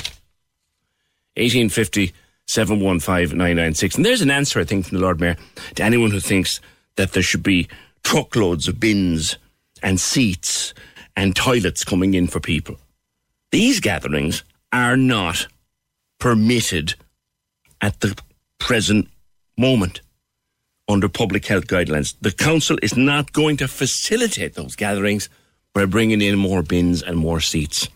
1850 1.36 2.14
715 2.48 3.38
996. 3.38 3.96
And 3.96 4.06
there's 4.06 4.22
an 4.22 4.32
answer, 4.32 4.60
I 4.60 4.64
think, 4.64 4.88
from 4.88 4.98
the 4.98 5.04
Lord 5.04 5.20
Mayor 5.20 5.38
to 5.76 5.84
anyone 5.84 6.12
who 6.12 6.20
thinks 6.20 6.60
that 6.96 7.14
there 7.14 7.24
should 7.24 7.44
be 7.44 7.68
truckloads 8.04 8.68
of 8.68 8.80
bins 8.80 9.38
and 9.82 10.00
seats 10.00 10.74
and 11.16 11.36
toilets 11.36 11.84
coming 11.84 12.14
in 12.14 12.28
for 12.28 12.40
people. 12.40 12.78
These 13.52 13.80
gatherings 13.80 14.44
are 14.72 14.98
not 14.98 15.48
permitted 16.20 16.96
at 17.82 18.00
the 18.02 18.18
present 18.60 19.08
moment 19.58 20.02
under 20.88 21.10
public 21.10 21.46
health 21.46 21.68
guidelines. 21.68 22.16
The 22.22 22.32
council 22.32 22.78
is 22.84 22.96
not 22.96 23.34
going 23.34 23.58
to 23.58 23.68
facilitate 23.68 24.54
those 24.54 24.76
gatherings 24.76 25.30
by 25.74 25.86
bringing 25.86 26.22
in 26.22 26.38
more 26.38 26.62
bins 26.62 27.02
and 27.02 27.18
more 27.18 27.42
seats 27.42 27.88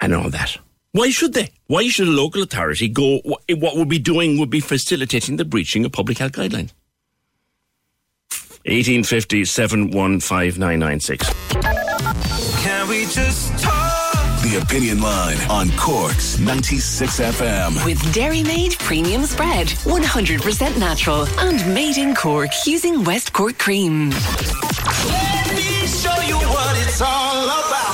and 0.00 0.14
all 0.14 0.30
that. 0.30 0.58
Why 0.92 1.10
should 1.10 1.34
they? 1.34 1.50
Why 1.68 1.86
should 1.88 2.08
a 2.08 2.10
local 2.10 2.42
authority 2.42 2.88
go? 2.88 3.20
What 3.20 3.76
would 3.76 3.88
be 3.88 4.00
doing 4.00 4.38
would 4.38 4.50
be 4.50 4.58
facilitating 4.60 5.36
the 5.36 5.44
breaching 5.44 5.84
of 5.84 5.92
public 5.92 6.18
health 6.18 6.32
guidelines. 6.32 6.72
1850 8.66 9.44
715 9.44 10.60
Can 12.62 12.88
we 12.88 13.06
just 13.06 13.58
talk? 13.62 13.90
The 14.42 14.58
Opinion 14.62 15.00
Line 15.00 15.36
on 15.50 15.70
Cork's 15.76 16.38
96 16.40 17.20
FM. 17.20 17.84
With 17.84 18.12
Dairy 18.12 18.42
Made 18.42 18.72
Premium 18.78 19.24
Spread, 19.26 19.68
100% 19.68 20.78
natural 20.78 21.26
and 21.38 21.74
made 21.74 21.98
in 21.98 22.14
Cork 22.14 22.50
using 22.66 23.04
West 23.04 23.32
Cork 23.32 23.58
cream. 23.58 24.10
Let 24.10 25.54
me 25.54 25.86
show 25.86 26.20
you 26.26 26.36
what 26.36 26.76
it's 26.82 27.00
all 27.00 27.44
about. 27.44 27.89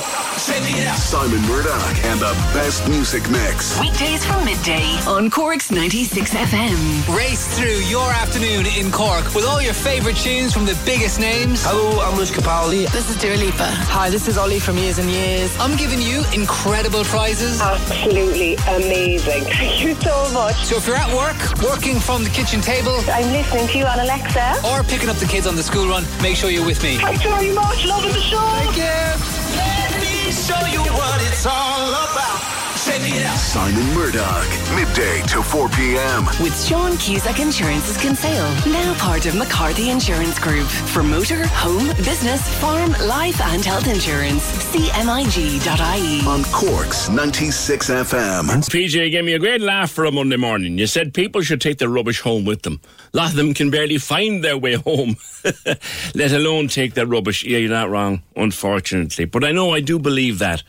Simon 0.97 1.41
Murdoch 1.43 2.05
and 2.05 2.19
the 2.21 2.33
best 2.53 2.89
music 2.89 3.29
mix. 3.31 3.79
Weekdays 3.81 4.25
from 4.25 4.45
midday 4.45 4.85
on 5.07 5.31
Cork's 5.31 5.71
96 5.71 6.35
FM. 6.35 7.17
Race 7.17 7.57
through 7.57 7.79
your 7.87 8.11
afternoon 8.11 8.67
in 8.67 8.91
Cork 8.91 9.35
with 9.35 9.45
all 9.45 9.63
your 9.63 9.73
favourite 9.73 10.17
tunes 10.17 10.53
from 10.53 10.65
the 10.65 10.77
biggest 10.85 11.21
names. 11.21 11.63
Hello, 11.65 12.01
I'm 12.01 12.17
Lewis 12.17 12.31
Capaldi. 12.31 12.91
This 12.91 13.09
is 13.09 13.17
Dua 13.21 13.37
Lipa. 13.37 13.67
Hi, 13.67 14.11
this 14.11 14.27
is 14.27 14.37
Ollie 14.37 14.59
from 14.59 14.77
Years 14.79 14.99
and 14.99 15.09
Years. 15.09 15.57
I'm 15.61 15.77
giving 15.77 16.03
you 16.03 16.25
incredible 16.35 17.05
prizes. 17.05 17.61
Absolutely 17.61 18.57
amazing. 18.69 19.45
Thank 19.57 19.85
you 19.85 19.95
so 19.95 20.29
much. 20.33 20.57
So 20.57 20.77
if 20.77 20.87
you're 20.87 20.97
at 20.97 21.13
work, 21.15 21.39
working 21.63 22.01
from 22.01 22.25
the 22.25 22.31
kitchen 22.31 22.61
table, 22.61 22.99
I'm 23.09 23.31
listening 23.33 23.69
to 23.69 23.79
you 23.79 23.87
on 23.87 24.01
Alexa, 24.01 24.61
or 24.67 24.83
picking 24.83 25.09
up 25.09 25.17
the 25.17 25.27
kids 25.27 25.47
on 25.47 25.57
the 25.57 25.63
school 25.63 25.89
run, 25.89 26.05
make 26.21 26.37
sure 26.37 26.51
you're 26.51 26.67
with 26.67 26.83
me. 26.83 26.97
Thanks 26.97 27.23
very 27.23 27.53
much. 27.53 27.87
Loving 27.87 28.13
the 28.13 28.21
show. 28.21 28.39
Thank 28.39 28.77
you. 28.77 29.36
Show 30.31 30.67
you 30.67 30.81
what 30.81 31.23
it's 31.23 31.47
all 31.47 31.89
about. 31.89 32.56
Check 32.97 33.15
it 33.15 33.27
out. 33.27 33.37
Simon 33.37 33.95
Murdoch, 33.95 34.49
midday 34.75 35.21
to 35.27 35.43
4 35.43 35.69
p.m. 35.69 36.25
With 36.43 36.59
Sean 36.67 36.97
Cusack 36.97 37.41
Insurance's 37.41 37.99
Kinsale, 37.99 38.49
now 38.73 38.95
part 38.95 39.27
of 39.27 39.35
McCarthy 39.35 39.91
Insurance 39.91 40.39
Group. 40.39 40.67
For 40.67 41.03
motor, 41.03 41.47
home, 41.49 41.89
business, 41.99 42.49
farm, 42.59 42.93
life 43.07 43.39
and 43.43 43.63
health 43.63 43.87
insurance. 43.87 44.43
CMIG.ie. 44.73 46.27
On 46.27 46.43
Cork's 46.45 47.11
96 47.11 47.91
FM. 47.91 48.45
PJ 48.71 49.11
gave 49.11 49.25
me 49.27 49.35
a 49.35 49.39
great 49.39 49.61
laugh 49.61 49.91
for 49.91 50.07
a 50.07 50.11
Monday 50.11 50.37
morning. 50.37 50.79
You 50.79 50.87
said 50.87 51.13
people 51.13 51.43
should 51.43 51.61
take 51.61 51.77
their 51.77 51.91
rubbish 51.91 52.21
home 52.21 52.47
with 52.47 52.63
them. 52.63 52.81
A 53.13 53.17
lot 53.19 53.29
of 53.29 53.37
them 53.37 53.53
can 53.53 53.69
barely 53.71 53.99
find 53.99 54.43
their 54.43 54.57
way 54.57 54.77
home, 54.77 55.17
let 56.15 56.33
alone 56.33 56.69
take 56.69 56.95
their 56.95 57.07
rubbish. 57.07 57.45
Yeah, 57.45 57.59
you're 57.59 57.69
not 57.69 57.91
wrong, 57.91 58.23
unfortunately. 58.37 59.27
But 59.27 59.45
I 59.45 59.53
know 59.53 59.75
I 59.75 59.81
do 59.81 59.99
believe 59.99 60.39
that. 60.39 60.63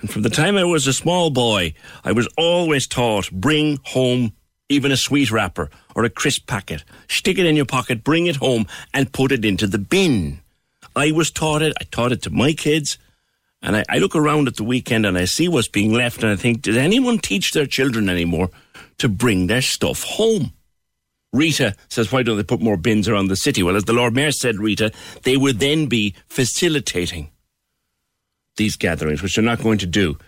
And 0.00 0.10
from 0.10 0.22
the 0.22 0.30
time 0.30 0.56
I 0.56 0.64
was 0.64 0.86
a 0.86 0.92
small 0.92 1.30
boy, 1.30 1.74
I 2.04 2.12
was 2.12 2.28
always 2.36 2.86
taught 2.86 3.30
bring 3.32 3.80
home 3.84 4.32
even 4.68 4.92
a 4.92 4.96
sweet 4.96 5.30
wrapper 5.30 5.70
or 5.94 6.04
a 6.04 6.10
crisp 6.10 6.46
packet. 6.46 6.84
Stick 7.08 7.38
it 7.38 7.46
in 7.46 7.56
your 7.56 7.64
pocket, 7.64 8.04
bring 8.04 8.26
it 8.26 8.36
home, 8.36 8.66
and 8.92 9.12
put 9.12 9.32
it 9.32 9.44
into 9.44 9.66
the 9.66 9.78
bin. 9.78 10.40
I 10.94 11.10
was 11.10 11.30
taught 11.30 11.62
it. 11.62 11.72
I 11.80 11.84
taught 11.84 12.12
it 12.12 12.22
to 12.22 12.30
my 12.30 12.52
kids. 12.52 12.98
And 13.62 13.76
I, 13.76 13.84
I 13.88 13.98
look 13.98 14.14
around 14.14 14.46
at 14.46 14.56
the 14.56 14.64
weekend 14.64 15.04
and 15.04 15.18
I 15.18 15.24
see 15.24 15.48
what's 15.48 15.68
being 15.68 15.92
left, 15.92 16.22
and 16.22 16.30
I 16.30 16.36
think, 16.36 16.62
did 16.62 16.76
anyone 16.76 17.18
teach 17.18 17.52
their 17.52 17.66
children 17.66 18.08
anymore 18.08 18.50
to 18.98 19.08
bring 19.08 19.46
their 19.46 19.62
stuff 19.62 20.04
home? 20.04 20.52
Rita 21.32 21.74
says, 21.88 22.12
why 22.12 22.22
don't 22.22 22.36
they 22.36 22.42
put 22.42 22.60
more 22.60 22.76
bins 22.76 23.08
around 23.08 23.28
the 23.28 23.36
city? 23.36 23.62
Well, 23.62 23.76
as 23.76 23.84
the 23.84 23.92
Lord 23.92 24.14
Mayor 24.14 24.32
said, 24.32 24.58
Rita, 24.58 24.92
they 25.24 25.36
would 25.36 25.58
then 25.58 25.86
be 25.86 26.14
facilitating 26.28 27.30
these 28.58 28.76
gatherings, 28.76 29.22
which 29.22 29.34
they're 29.34 29.44
not 29.44 29.62
going 29.62 29.78
to 29.78 29.86
do. 29.86 30.18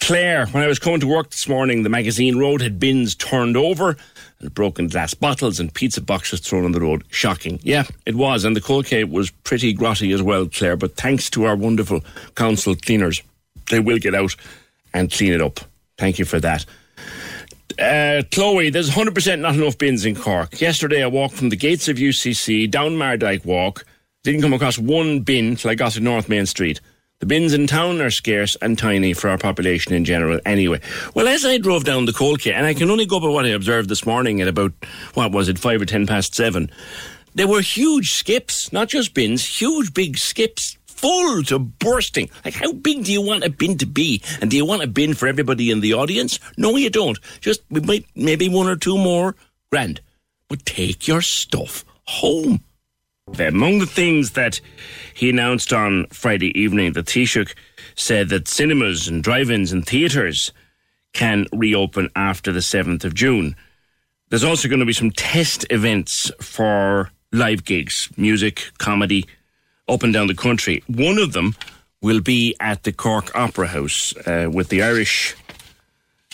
Claire, 0.00 0.46
when 0.46 0.62
I 0.62 0.66
was 0.66 0.78
coming 0.78 1.00
to 1.00 1.06
work 1.06 1.30
this 1.30 1.48
morning, 1.48 1.82
the 1.82 1.88
magazine 1.88 2.38
road 2.38 2.60
had 2.60 2.78
bins 2.78 3.14
turned 3.14 3.56
over 3.56 3.96
and 4.40 4.54
broken 4.54 4.88
glass 4.88 5.14
bottles 5.14 5.58
and 5.58 5.72
pizza 5.72 6.00
boxes 6.00 6.40
thrown 6.40 6.64
on 6.64 6.72
the 6.72 6.80
road. 6.80 7.02
Shocking. 7.10 7.58
Yeah, 7.62 7.84
it 8.04 8.14
was. 8.14 8.44
And 8.44 8.54
the 8.54 8.60
Coal 8.60 8.82
Quay 8.82 9.04
was 9.04 9.30
pretty 9.30 9.74
grotty 9.74 10.14
as 10.14 10.22
well, 10.22 10.46
Claire. 10.46 10.76
But 10.76 10.96
thanks 10.96 11.28
to 11.30 11.44
our 11.44 11.56
wonderful 11.56 12.04
council 12.36 12.76
cleaners, 12.76 13.22
they 13.70 13.80
will 13.80 13.98
get 13.98 14.14
out 14.14 14.36
and 14.92 15.10
clean 15.10 15.32
it 15.32 15.40
up. 15.40 15.60
Thank 15.98 16.18
you 16.18 16.24
for 16.24 16.38
that. 16.40 16.64
Uh, 17.78 18.22
Chloe, 18.30 18.70
there's 18.70 18.90
100% 18.90 19.40
not 19.40 19.54
enough 19.54 19.76
bins 19.76 20.04
in 20.04 20.14
Cork. 20.14 20.60
Yesterday 20.60 21.02
I 21.02 21.08
walked 21.08 21.34
from 21.34 21.48
the 21.48 21.56
gates 21.56 21.88
of 21.88 21.96
UCC 21.96 22.70
down 22.70 22.92
Mardyke 22.92 23.44
Walk. 23.44 23.84
Didn't 24.22 24.42
come 24.42 24.52
across 24.52 24.78
one 24.78 25.20
bin 25.20 25.56
till 25.56 25.70
I 25.70 25.74
got 25.74 25.92
to 25.92 26.00
North 26.00 26.28
Main 26.28 26.46
Street. 26.46 26.80
The 27.18 27.26
bins 27.26 27.54
in 27.54 27.66
town 27.66 28.02
are 28.02 28.10
scarce 28.10 28.56
and 28.60 28.78
tiny 28.78 29.14
for 29.14 29.30
our 29.30 29.38
population 29.38 29.94
in 29.94 30.04
general 30.04 30.38
anyway. 30.44 30.80
Well, 31.14 31.28
as 31.28 31.46
I 31.46 31.56
drove 31.56 31.84
down 31.84 32.04
the 32.04 32.12
Coal 32.12 32.36
Quay, 32.36 32.52
and 32.52 32.66
I 32.66 32.74
can 32.74 32.90
only 32.90 33.06
go 33.06 33.18
by 33.18 33.28
what 33.28 33.46
I 33.46 33.50
observed 33.50 33.88
this 33.88 34.04
morning 34.04 34.42
at 34.42 34.48
about, 34.48 34.72
what 35.14 35.32
was 35.32 35.48
it, 35.48 35.58
five 35.58 35.80
or 35.80 35.86
ten 35.86 36.06
past 36.06 36.34
seven, 36.34 36.70
there 37.34 37.48
were 37.48 37.62
huge 37.62 38.10
skips, 38.10 38.70
not 38.70 38.88
just 38.88 39.14
bins, 39.14 39.60
huge 39.60 39.94
big 39.94 40.18
skips 40.18 40.76
full 40.86 41.42
to 41.44 41.58
bursting. 41.58 42.28
Like, 42.44 42.54
how 42.54 42.72
big 42.72 43.04
do 43.04 43.12
you 43.12 43.22
want 43.22 43.44
a 43.44 43.50
bin 43.50 43.78
to 43.78 43.86
be? 43.86 44.22
And 44.42 44.50
do 44.50 44.56
you 44.58 44.66
want 44.66 44.82
a 44.82 44.86
bin 44.86 45.14
for 45.14 45.26
everybody 45.26 45.70
in 45.70 45.80
the 45.80 45.94
audience? 45.94 46.38
No, 46.58 46.76
you 46.76 46.90
don't. 46.90 47.18
Just, 47.40 47.62
we 47.70 47.80
might, 47.80 48.04
maybe 48.14 48.48
one 48.48 48.68
or 48.68 48.76
two 48.76 48.98
more. 48.98 49.36
Grand. 49.70 50.02
But 50.48 50.66
take 50.66 51.08
your 51.08 51.22
stuff 51.22 51.82
home. 52.04 52.62
Among 53.38 53.80
the 53.80 53.86
things 53.86 54.32
that 54.32 54.60
he 55.12 55.28
announced 55.28 55.72
on 55.72 56.06
Friday 56.12 56.56
evening, 56.58 56.92
the 56.92 57.02
Taoiseach 57.02 57.54
said 57.96 58.28
that 58.28 58.46
cinemas 58.46 59.08
and 59.08 59.22
drive-ins 59.22 59.72
and 59.72 59.84
theatres 59.84 60.52
can 61.12 61.46
reopen 61.52 62.08
after 62.14 62.52
the 62.52 62.60
7th 62.60 63.04
of 63.04 63.14
June. 63.14 63.56
There's 64.28 64.44
also 64.44 64.68
going 64.68 64.80
to 64.80 64.86
be 64.86 64.92
some 64.92 65.10
test 65.10 65.66
events 65.70 66.30
for 66.40 67.10
live 67.32 67.64
gigs, 67.64 68.08
music, 68.16 68.70
comedy, 68.78 69.26
up 69.88 70.04
and 70.04 70.12
down 70.12 70.28
the 70.28 70.34
country. 70.34 70.84
One 70.86 71.18
of 71.18 71.32
them 71.32 71.56
will 72.00 72.20
be 72.20 72.54
at 72.60 72.84
the 72.84 72.92
Cork 72.92 73.34
Opera 73.34 73.66
House 73.66 74.16
uh, 74.18 74.48
with 74.52 74.68
the 74.68 74.82
Irish 74.82 75.34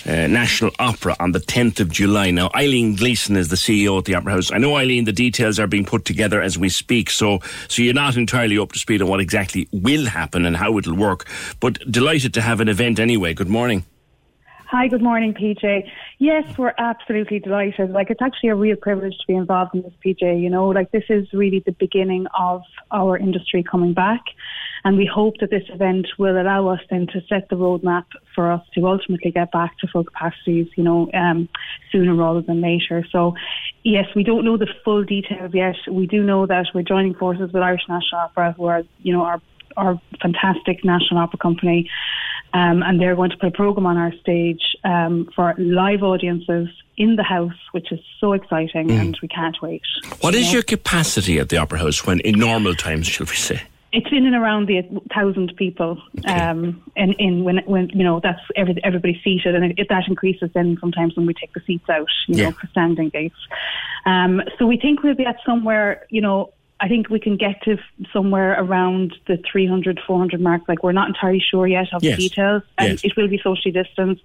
uh, 0.06 0.26
National 0.26 0.72
Opera 0.78 1.16
on 1.20 1.32
the 1.32 1.38
10th 1.38 1.80
of 1.80 1.90
July. 1.90 2.30
Now, 2.30 2.50
Eileen 2.54 2.96
Gleeson 2.96 3.36
is 3.36 3.48
the 3.48 3.56
CEO 3.56 3.98
at 3.98 4.04
the 4.04 4.14
Opera 4.14 4.32
House. 4.32 4.50
I 4.50 4.58
know, 4.58 4.76
Eileen, 4.76 5.04
the 5.04 5.12
details 5.12 5.58
are 5.60 5.66
being 5.66 5.84
put 5.84 6.04
together 6.04 6.40
as 6.40 6.58
we 6.58 6.68
speak, 6.68 7.10
so, 7.10 7.40
so 7.68 7.82
you're 7.82 7.94
not 7.94 8.16
entirely 8.16 8.58
up 8.58 8.72
to 8.72 8.78
speed 8.78 9.00
on 9.00 9.08
what 9.08 9.20
exactly 9.20 9.68
will 9.72 10.06
happen 10.06 10.44
and 10.44 10.56
how 10.56 10.76
it'll 10.78 10.96
work, 10.96 11.28
but 11.60 11.78
delighted 11.90 12.34
to 12.34 12.40
have 12.42 12.60
an 12.60 12.68
event 12.68 12.98
anyway. 12.98 13.32
Good 13.34 13.48
morning. 13.48 13.84
Hi, 14.72 14.88
good 14.88 15.02
morning, 15.02 15.34
PJ. 15.34 15.86
Yes, 16.18 16.56
we're 16.56 16.72
absolutely 16.78 17.38
delighted. 17.38 17.90
Like, 17.90 18.08
it's 18.08 18.22
actually 18.22 18.48
a 18.48 18.54
real 18.54 18.76
privilege 18.76 19.12
to 19.12 19.26
be 19.28 19.34
involved 19.34 19.74
in 19.74 19.82
this, 19.82 19.92
PJ. 20.04 20.40
You 20.40 20.48
know, 20.48 20.68
like, 20.68 20.90
this 20.92 21.04
is 21.10 21.30
really 21.34 21.62
the 21.64 21.72
beginning 21.72 22.26
of 22.38 22.62
our 22.90 23.18
industry 23.18 23.62
coming 23.62 23.92
back. 23.92 24.22
And 24.84 24.96
we 24.96 25.06
hope 25.06 25.34
that 25.38 25.50
this 25.50 25.62
event 25.68 26.08
will 26.18 26.40
allow 26.40 26.66
us 26.68 26.80
then 26.90 27.06
to 27.08 27.20
set 27.28 27.48
the 27.48 27.56
roadmap 27.56 28.04
for 28.34 28.50
us 28.50 28.62
to 28.74 28.84
ultimately 28.86 29.30
get 29.30 29.52
back 29.52 29.78
to 29.78 29.86
full 29.86 30.02
capacities, 30.04 30.66
you 30.76 30.82
know, 30.82 31.08
um, 31.14 31.48
sooner 31.92 32.14
rather 32.14 32.40
than 32.42 32.60
later. 32.60 33.06
So, 33.12 33.34
yes, 33.84 34.06
we 34.16 34.24
don't 34.24 34.44
know 34.44 34.56
the 34.56 34.66
full 34.84 35.04
details 35.04 35.52
yet. 35.54 35.76
We 35.88 36.06
do 36.08 36.22
know 36.24 36.46
that 36.46 36.66
we're 36.74 36.82
joining 36.82 37.14
forces 37.14 37.52
with 37.52 37.62
Irish 37.62 37.82
National 37.88 38.22
Opera, 38.22 38.54
who 38.56 38.64
are, 38.66 38.82
you 39.02 39.12
know, 39.12 39.22
our 39.22 39.40
our 39.78 39.98
fantastic 40.20 40.84
national 40.84 41.18
opera 41.18 41.38
company, 41.38 41.88
um, 42.52 42.82
and 42.82 43.00
they're 43.00 43.16
going 43.16 43.30
to 43.30 43.38
put 43.38 43.46
a 43.48 43.52
program 43.52 43.86
on 43.86 43.96
our 43.96 44.12
stage 44.20 44.60
um, 44.84 45.26
for 45.34 45.54
live 45.56 46.02
audiences 46.02 46.68
in 46.98 47.16
the 47.16 47.22
house, 47.22 47.54
which 47.70 47.90
is 47.90 47.98
so 48.20 48.34
exciting, 48.34 48.88
Mm. 48.88 49.00
and 49.00 49.18
we 49.22 49.28
can't 49.28 49.56
wait. 49.62 49.80
What 50.20 50.34
You 50.34 50.40
is 50.40 50.48
know? 50.48 50.52
your 50.54 50.62
capacity 50.62 51.38
at 51.38 51.48
the 51.48 51.56
Opera 51.56 51.78
House 51.78 52.04
when 52.06 52.20
in 52.20 52.38
normal 52.38 52.74
times, 52.74 53.06
shall 53.06 53.24
we 53.24 53.34
say? 53.34 53.62
It's 53.92 54.06
in 54.10 54.24
and 54.24 54.34
around 54.34 54.68
the 54.68 54.82
thousand 55.14 55.54
people, 55.56 56.02
um, 56.24 56.82
in, 56.96 57.12
in 57.14 57.44
when 57.44 57.58
when 57.66 57.90
you 57.90 58.02
know 58.04 58.20
that's 58.22 58.40
every, 58.56 58.82
everybody 58.82 59.20
seated, 59.22 59.54
and 59.54 59.78
it, 59.78 59.86
that 59.90 60.08
increases 60.08 60.50
then 60.54 60.78
sometimes 60.80 61.14
when 61.14 61.26
we 61.26 61.34
take 61.34 61.52
the 61.52 61.60
seats 61.66 61.88
out, 61.90 62.08
you 62.26 62.36
Yeah. 62.38 62.44
know, 62.46 62.52
for 62.52 62.66
standing 62.68 63.10
gates. 63.10 63.36
Um, 64.06 64.40
so 64.58 64.66
we 64.66 64.78
think 64.78 65.02
we'll 65.02 65.14
be 65.14 65.26
at 65.26 65.36
somewhere, 65.44 66.06
you 66.10 66.20
know. 66.22 66.52
I 66.80 66.88
think 66.88 67.10
we 67.10 67.20
can 67.20 67.36
get 67.36 67.62
to 67.62 67.78
somewhere 68.12 68.60
around 68.60 69.14
the 69.28 69.36
300, 69.52 70.00
400 70.04 70.40
mark. 70.40 70.62
Like 70.66 70.82
we're 70.82 70.90
not 70.90 71.06
entirely 71.06 71.38
sure 71.38 71.64
yet 71.68 71.86
of 71.92 72.02
Yes. 72.02 72.16
the 72.16 72.28
details, 72.28 72.62
and 72.76 72.92
Yes. 72.94 73.04
it 73.04 73.12
will 73.16 73.28
be 73.28 73.38
socially 73.38 73.70
distanced, 73.70 74.24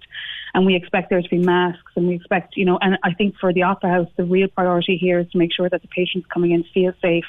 and 0.54 0.66
we 0.66 0.74
expect 0.74 1.10
there 1.10 1.22
to 1.22 1.28
be 1.28 1.38
masks, 1.38 1.92
and 1.96 2.08
we 2.08 2.14
expect, 2.14 2.56
you 2.56 2.64
know, 2.64 2.78
and 2.80 2.98
I 3.02 3.14
think 3.14 3.36
for 3.38 3.52
the 3.52 3.62
Opera 3.62 3.90
House, 3.90 4.08
the 4.16 4.24
real 4.24 4.48
priority 4.48 4.96
here 4.96 5.18
is 5.20 5.30
to 5.30 5.38
make 5.38 5.52
sure 5.52 5.68
that 5.68 5.82
the 5.82 5.88
patients 5.88 6.26
coming 6.32 6.52
in 6.52 6.64
feel 6.74 6.92
safe, 7.02 7.26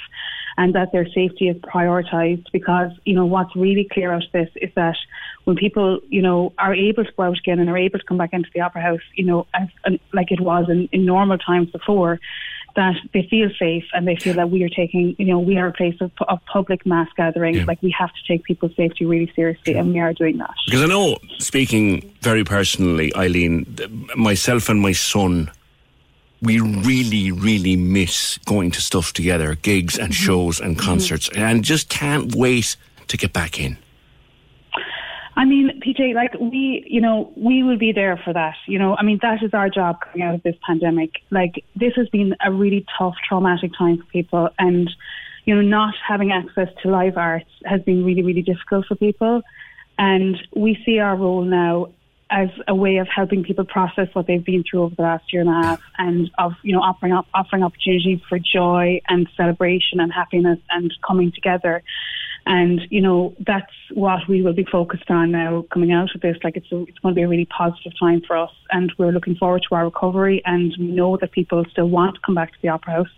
and 0.57 0.75
that 0.75 0.91
their 0.91 1.05
safety 1.05 1.47
is 1.47 1.57
prioritised. 1.57 2.45
Because 2.51 2.91
you 3.05 3.15
know 3.15 3.25
what's 3.25 3.55
really 3.55 3.87
clear 3.91 4.11
out 4.11 4.23
of 4.23 4.31
this 4.31 4.49
is 4.55 4.69
that 4.75 4.95
when 5.45 5.55
people, 5.55 5.99
you 6.09 6.21
know, 6.21 6.53
are 6.57 6.75
able 6.75 7.05
to 7.05 7.11
go 7.15 7.23
out 7.23 7.37
again 7.37 7.59
and 7.59 7.69
are 7.69 7.77
able 7.77 7.99
to 7.99 8.05
come 8.05 8.17
back 8.17 8.33
into 8.33 8.49
the 8.53 8.61
Opera 8.61 8.81
House, 8.81 9.01
you 9.15 9.25
know, 9.25 9.47
as, 9.53 9.67
like 10.13 10.31
it 10.31 10.41
was 10.41 10.65
in, 10.69 10.89
in 10.91 11.05
normal 11.05 11.37
times 11.37 11.69
before. 11.71 12.19
That 12.79 12.95
they 13.13 13.23
feel 13.29 13.49
safe 13.59 13.83
and 13.93 14.07
they 14.07 14.15
feel 14.15 14.35
that 14.35 14.49
we 14.49 14.63
are 14.63 14.73
taking, 14.81 15.13
you 15.19 15.25
know, 15.25 15.37
we 15.37 15.57
are 15.57 15.67
a 15.67 15.73
place 15.73 15.99
of, 15.99 16.11
of 16.33 16.39
public 16.45 16.85
mass 16.85 17.09
gathering. 17.17 17.65
Like 17.65 17.81
we 17.81 17.93
have 18.01 18.11
to 18.17 18.21
take 18.25 18.41
people's 18.45 18.73
safety 18.75 19.03
really 19.05 19.29
seriously, 19.35 19.73
and 19.73 19.93
we 19.93 19.99
are 19.99 20.13
doing 20.13 20.37
that. 20.37 20.55
Because 20.65 20.83
I 20.83 20.85
know, 20.85 21.17
speaking 21.39 22.09
very 22.21 22.45
personally, 22.45 23.13
Eileen, 23.15 23.65
myself 24.15 24.69
and 24.69 24.79
my 24.79 24.93
son, 24.93 25.51
we 26.41 26.61
really, 26.61 27.31
really 27.31 27.75
miss 27.75 28.37
going 28.45 28.71
to 28.71 28.81
stuff 28.81 29.11
together, 29.11 29.55
gigs 29.55 29.97
and 29.97 30.13
mm-hmm. 30.13 30.25
shows 30.25 30.61
and 30.61 30.77
mm-hmm. 30.77 30.85
concerts, 30.85 31.29
and 31.35 31.65
just 31.65 31.89
can't 31.89 32.33
wait 32.33 32.77
to 33.07 33.17
get 33.17 33.33
back 33.33 33.59
in. 33.59 33.77
I 35.35 35.45
mean, 35.45 35.81
PJ, 35.85 36.13
like 36.15 36.33
we, 36.39 36.83
you 36.87 37.01
know, 37.01 37.31
we 37.35 37.63
will 37.63 37.77
be 37.77 37.91
there 37.91 38.19
for 38.23 38.33
that. 38.33 38.55
You 38.67 38.79
know, 38.79 38.95
I 38.95 39.03
mean, 39.03 39.19
that 39.21 39.41
is 39.43 39.53
our 39.53 39.69
job 39.69 40.01
coming 40.01 40.21
out 40.27 40.35
of 40.35 40.43
this 40.43 40.55
pandemic. 40.65 41.11
Like 41.29 41.63
this 41.75 41.93
has 41.95 42.09
been 42.09 42.35
a 42.43 42.51
really 42.51 42.85
tough, 42.97 43.15
traumatic 43.27 43.71
time 43.77 43.99
for 43.99 44.05
people, 44.05 44.49
and 44.57 44.89
you 45.45 45.55
know, 45.55 45.61
not 45.61 45.93
having 46.07 46.31
access 46.31 46.67
to 46.83 46.89
live 46.89 47.17
arts 47.17 47.49
has 47.65 47.81
been 47.81 48.03
really, 48.03 48.21
really 48.21 48.41
difficult 48.41 48.85
for 48.85 48.95
people. 48.95 49.41
And 49.97 50.37
we 50.55 50.81
see 50.85 50.99
our 50.99 51.15
role 51.15 51.43
now 51.43 51.87
as 52.31 52.49
a 52.67 52.75
way 52.75 52.97
of 52.97 53.07
helping 53.07 53.43
people 53.43 53.65
process 53.65 54.07
what 54.13 54.27
they've 54.27 54.45
been 54.45 54.63
through 54.63 54.83
over 54.83 54.95
the 54.95 55.01
last 55.01 55.33
year 55.33 55.41
and 55.41 55.49
a 55.49 55.53
half 55.53 55.81
and 55.97 56.29
of, 56.37 56.53
you 56.61 56.71
know, 56.71 56.81
offering 56.81 57.11
up, 57.11 57.25
offering 57.33 57.63
opportunities 57.63 58.19
for 58.29 58.37
joy 58.37 59.01
and 59.07 59.27
celebration 59.35 59.99
and 59.99 60.13
happiness 60.13 60.59
and 60.69 60.93
coming 61.05 61.31
together. 61.31 61.81
And, 62.45 62.81
you 62.89 63.01
know, 63.01 63.35
that's 63.45 63.71
what 63.93 64.27
we 64.27 64.41
will 64.41 64.53
be 64.53 64.65
focused 64.65 65.09
on 65.09 65.31
now 65.31 65.65
coming 65.71 65.91
out 65.91 66.15
of 66.15 66.21
this. 66.21 66.37
Like 66.43 66.57
it's, 66.57 66.71
a, 66.71 66.81
it's 66.83 66.97
going 66.99 67.13
to 67.13 67.19
be 67.19 67.23
a 67.23 67.27
really 67.27 67.45
positive 67.45 67.93
time 67.99 68.21
for 68.25 68.37
us 68.37 68.51
and 68.71 68.91
we're 68.97 69.11
looking 69.11 69.35
forward 69.35 69.63
to 69.69 69.75
our 69.75 69.85
recovery 69.85 70.41
and 70.45 70.73
we 70.79 70.87
know 70.87 71.17
that 71.17 71.31
people 71.31 71.63
still 71.71 71.89
want 71.89 72.15
to 72.15 72.21
come 72.25 72.35
back 72.35 72.51
to 72.51 72.57
the 72.61 72.69
Opera 72.69 72.93
House 72.93 73.13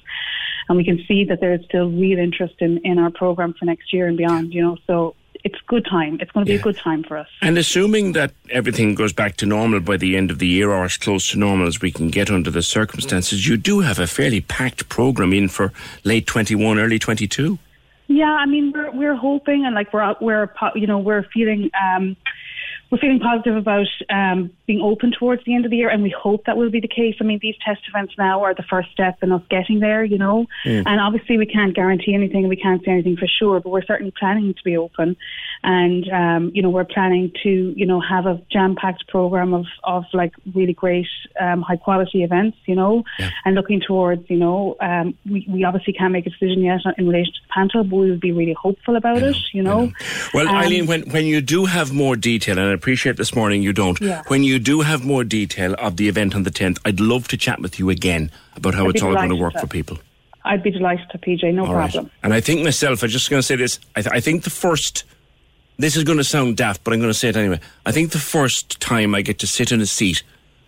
and 0.67 0.78
we 0.78 0.84
can 0.84 1.03
see 1.07 1.24
that 1.26 1.39
there 1.39 1.53
is 1.53 1.63
still 1.65 1.89
real 1.89 2.19
interest 2.19 2.55
in, 2.59 2.80
in 2.80 2.99
our 2.99 3.11
program 3.11 3.53
for 3.53 3.65
next 3.65 3.93
year 3.93 4.07
and 4.07 4.17
beyond, 4.17 4.53
you 4.53 4.61
know, 4.61 4.78
so 4.88 5.15
it's 5.43 5.59
good 5.67 5.86
time. 5.86 6.19
It's 6.22 6.32
going 6.32 6.45
to 6.45 6.49
be 6.49 6.53
yeah. 6.53 6.59
a 6.59 6.63
good 6.63 6.78
time 6.78 7.03
for 7.03 7.17
us. 7.17 7.28
And 7.41 7.57
assuming 7.57 8.13
that 8.13 8.32
everything 8.49 8.95
goes 8.95 9.13
back 9.13 9.38
to 9.38 9.45
normal 9.45 9.80
by 9.80 9.97
the 9.97 10.15
end 10.15 10.30
of 10.32 10.39
the 10.39 10.47
year, 10.47 10.69
or 10.69 10.84
as 10.84 10.97
close 10.97 11.32
to 11.32 11.39
normal 11.39 11.67
as 11.67 11.82
we 11.82 11.91
can 11.91 12.09
get 12.09 12.30
under 12.30 12.51
the 12.51 12.61
circumstances, 12.61 13.47
you 13.47 13.57
do 13.57 13.80
have 13.80 13.99
a 13.99 14.07
fairly 14.07 14.41
packed 14.41 14.88
program 14.89 15.34
in 15.34 15.47
for 15.47 15.74
late 16.03 16.28
twenty 16.28 16.55
one, 16.55 16.78
early 16.78 16.99
twenty 16.99 17.28
two. 17.28 17.57
Yeah, 18.12 18.32
I 18.32 18.45
mean 18.45 18.74
we're 18.74 18.91
we're 18.91 19.16
hoping 19.16 19.66
and 19.66 19.74
like 19.74 19.93
we're 19.93 20.16
we're 20.20 20.49
you 20.76 20.86
know 20.86 20.99
we're 20.99 21.26
feeling 21.34 21.70
um, 21.82 22.18
we're 22.91 22.97
feeling 22.97 23.20
positive 23.20 23.55
about 23.55 23.88
um, 24.09 24.51
being 24.68 24.82
open 24.82 25.14
towards 25.18 25.45
the 25.45 25.55
end 25.55 25.64
of 25.64 25.72
the 25.72 25.78
year, 25.78 25.88
and 25.88 26.03
we 26.03 26.09
hope 26.09 26.43
that 26.45 26.57
will 26.57 26.70
be 26.70 26.82
the 26.82 26.89
case. 26.89 27.16
I 27.22 27.24
mean, 27.24 27.39
these 27.41 27.55
test 27.66 27.80
events 27.88 28.16
now 28.18 28.43
are 28.43 28.53
the 28.53 28.66
first 28.70 28.91
step 28.91 29.20
in 29.22 29.32
us 29.32 29.41
getting 29.49 29.80
there, 29.80 30.03
you 30.03 30.18
know. 30.18 30.45
Mm. 30.66 30.84
And 30.86 30.99
obviously, 30.99 31.38
we 31.38 31.45
can't 31.45 31.74
guarantee 31.74 32.14
anything, 32.14 32.49
we 32.49 32.57
can't 32.57 32.84
say 32.84 32.91
anything 32.91 33.16
for 33.16 33.28
sure, 33.28 33.62
but 33.62 33.70
we're 33.70 33.86
certainly 33.86 34.14
planning 34.20 34.53
to 34.53 34.64
be 34.66 34.76
open, 34.76 35.16
and 35.64 36.09
um, 36.09 36.51
you 36.53 36.62
know, 36.62 36.70
we're 36.70 36.86
planning 36.86 37.32
to 37.43 37.74
you 37.76 37.86
know 37.86 38.01
have 38.01 38.26
a 38.26 38.41
jam-packed 38.51 39.07
program 39.07 39.53
of 39.53 39.66
of 39.84 40.05
like 40.14 40.34
really 40.53 40.74
great, 40.74 41.07
um, 41.39 41.62
high-quality 41.62 42.24
events, 42.24 42.57
you 42.66 42.76
know, 42.76 43.03
yeah. 43.20 43.30
and 43.45 43.55
looking 43.55 43.82
towards, 43.82 44.30
you 44.30 44.38
know, 44.38 44.76
um, 44.82 45.18
we 45.30 45.45
we 45.49 45.64
obviously 45.64 45.93
can't 45.93 46.14
make 46.14 46.26
a 46.26 46.30
decision 46.30 46.64
yet 46.64 46.82
in 46.97 47.07
relation 47.07 47.34
to 47.34 47.39
the 47.41 47.53
panto, 47.53 47.84
but 47.84 47.95
we 47.95 48.09
would 48.09 48.22
be 48.22 48.32
really 48.32 48.53
hopeful 48.53 48.95
about 48.95 49.22
it, 49.22 49.38
you 49.53 49.62
know. 49.62 49.86
know. 49.86 49.91
Well, 50.34 50.47
um, 50.47 50.55
Eileen, 50.55 50.88
when 50.88 51.09
when 51.12 51.26
you 51.26 51.41
do 51.41 51.66
have 51.66 51.93
more 51.93 52.16
detail, 52.16 52.57
and 52.57 52.70
I 52.70 52.74
appreciate 52.74 53.18
this 53.18 53.36
morning 53.36 53.62
you 53.62 53.74
don't. 53.74 53.99
Yeah. 54.01 54.24
When 54.28 54.43
you 54.43 54.59
do 54.59 54.82
have 54.82 55.03
more 55.03 55.24
detail 55.24 55.76
of 55.78 55.97
the 55.97 56.07
event 56.07 56.36
on 56.36 56.43
the 56.43 56.51
10th, 56.51 56.80
I'd 56.86 56.99
love 56.99 57.28
to 57.30 57.38
chat 57.38 57.59
with 57.59 57.80
you 57.80 57.89
again 57.89 58.32
about 58.55 58.74
how 58.74 58.86
I'd 58.86 58.95
it's 58.95 59.03
all 59.03 59.14
going 59.14 59.30
to 59.30 59.36
work 59.36 59.53
for 59.53 59.68
people. 59.68 59.99
I'd 60.43 60.64
be 60.64 60.72
delighted 60.72 61.07
to, 61.12 61.18
PJ, 61.18 61.53
no 61.53 61.66
all 61.66 61.74
problem. 61.74 62.05
Right. 62.05 62.14
And 62.24 62.34
I 62.34 62.41
think 62.41 62.64
myself, 62.64 63.03
I'm 63.03 63.09
just 63.09 63.30
going 63.30 63.39
to 63.39 63.45
say 63.45 63.55
this, 63.55 63.80
I, 63.95 64.01
th- 64.01 64.14
I 64.14 64.20
think 64.20 64.43
the 64.43 64.49
first, 64.49 65.03
this 65.82 65.96
is 65.96 66.04
going 66.04 66.18
to 66.18 66.24
sound 66.24 66.58
daft, 66.58 66.84
but 66.84 66.94
I'm 66.94 67.00
going 67.00 67.12
to 67.12 67.18
say 67.18 67.30
it 67.30 67.38
anyway. 67.38 67.60
I 67.86 67.92
think 67.92 68.12
the 68.12 68.20
first 68.20 68.80
time 68.80 69.16
I 69.16 69.22
get 69.22 69.40
to 69.40 69.48
sit 69.48 69.72
in 69.72 69.82
a 69.82 69.86
seat 69.86 70.24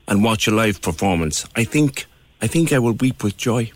and 0.08 0.24
watch 0.24 0.48
a 0.48 0.52
live 0.52 0.82
performance, 0.82 1.46
I 1.56 1.64
think, 1.64 2.06
I 2.42 2.48
think 2.48 2.74
I 2.74 2.80
will 2.80 2.94
weep 2.94 3.24
with 3.24 3.38
joy. 3.38 3.72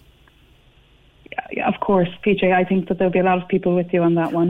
Yeah, 1.52 1.68
of 1.68 1.80
course, 1.80 2.10
PJ. 2.26 2.54
I 2.54 2.64
think 2.64 2.88
that 2.88 2.98
there'll 2.98 3.14
be 3.14 3.20
a 3.20 3.24
lot 3.24 3.42
of 3.42 3.48
people 3.48 3.76
with 3.76 3.94
you 3.94 4.02
on 4.02 4.16
that 4.16 4.32
one. 4.32 4.50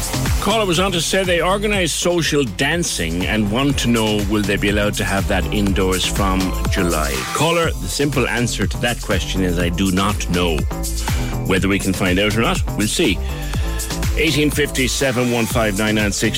Caller 0.41 0.65
was 0.65 0.79
on 0.79 0.91
to 0.91 1.01
say 1.01 1.23
they 1.23 1.41
organise 1.41 1.93
social 1.93 2.43
dancing 2.43 3.25
and 3.25 3.51
want 3.51 3.77
to 3.79 3.87
know 3.87 4.25
will 4.29 4.41
they 4.41 4.57
be 4.57 4.69
allowed 4.69 4.95
to 4.95 5.05
have 5.05 5.27
that 5.27 5.45
indoors 5.53 6.05
from 6.05 6.39
July. 6.71 7.11
Caller, 7.35 7.71
the 7.71 7.87
simple 7.87 8.27
answer 8.27 8.65
to 8.65 8.77
that 8.79 9.01
question 9.01 9.43
is 9.43 9.59
I 9.59 9.69
do 9.69 9.91
not 9.91 10.29
know. 10.31 10.57
Whether 11.45 11.67
we 11.67 11.77
can 11.77 11.93
find 11.93 12.17
out 12.19 12.35
or 12.35 12.41
not, 12.41 12.59
we'll 12.77 12.87
see. 12.87 13.17
1850 14.17 14.87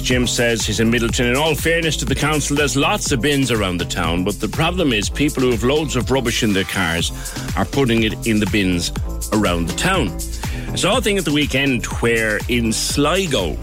Jim 0.01 0.27
says 0.27 0.65
he's 0.65 0.79
in 0.79 0.91
Midleton. 0.91 1.31
In 1.31 1.35
all 1.35 1.55
fairness 1.55 1.97
to 1.97 2.05
the 2.05 2.13
council, 2.13 2.55
there's 2.55 2.77
lots 2.77 3.11
of 3.11 3.21
bins 3.21 3.51
around 3.51 3.77
the 3.77 3.85
town, 3.85 4.23
but 4.23 4.39
the 4.39 4.47
problem 4.47 4.93
is 4.93 5.09
people 5.09 5.43
who 5.43 5.51
have 5.51 5.63
loads 5.63 5.95
of 5.95 6.11
rubbish 6.11 6.43
in 6.43 6.53
their 6.53 6.65
cars 6.65 7.11
are 7.57 7.65
putting 7.65 8.03
it 8.03 8.27
in 8.27 8.39
the 8.39 8.45
bins 8.47 8.91
around 9.33 9.67
the 9.67 9.75
town. 9.75 10.09
I 10.71 10.75
saw 10.75 10.97
a 10.97 11.01
thing 11.01 11.17
at 11.17 11.25
the 11.25 11.31
weekend 11.31 11.85
where 11.85 12.39
in 12.47 12.71
Sligo, 12.71 13.57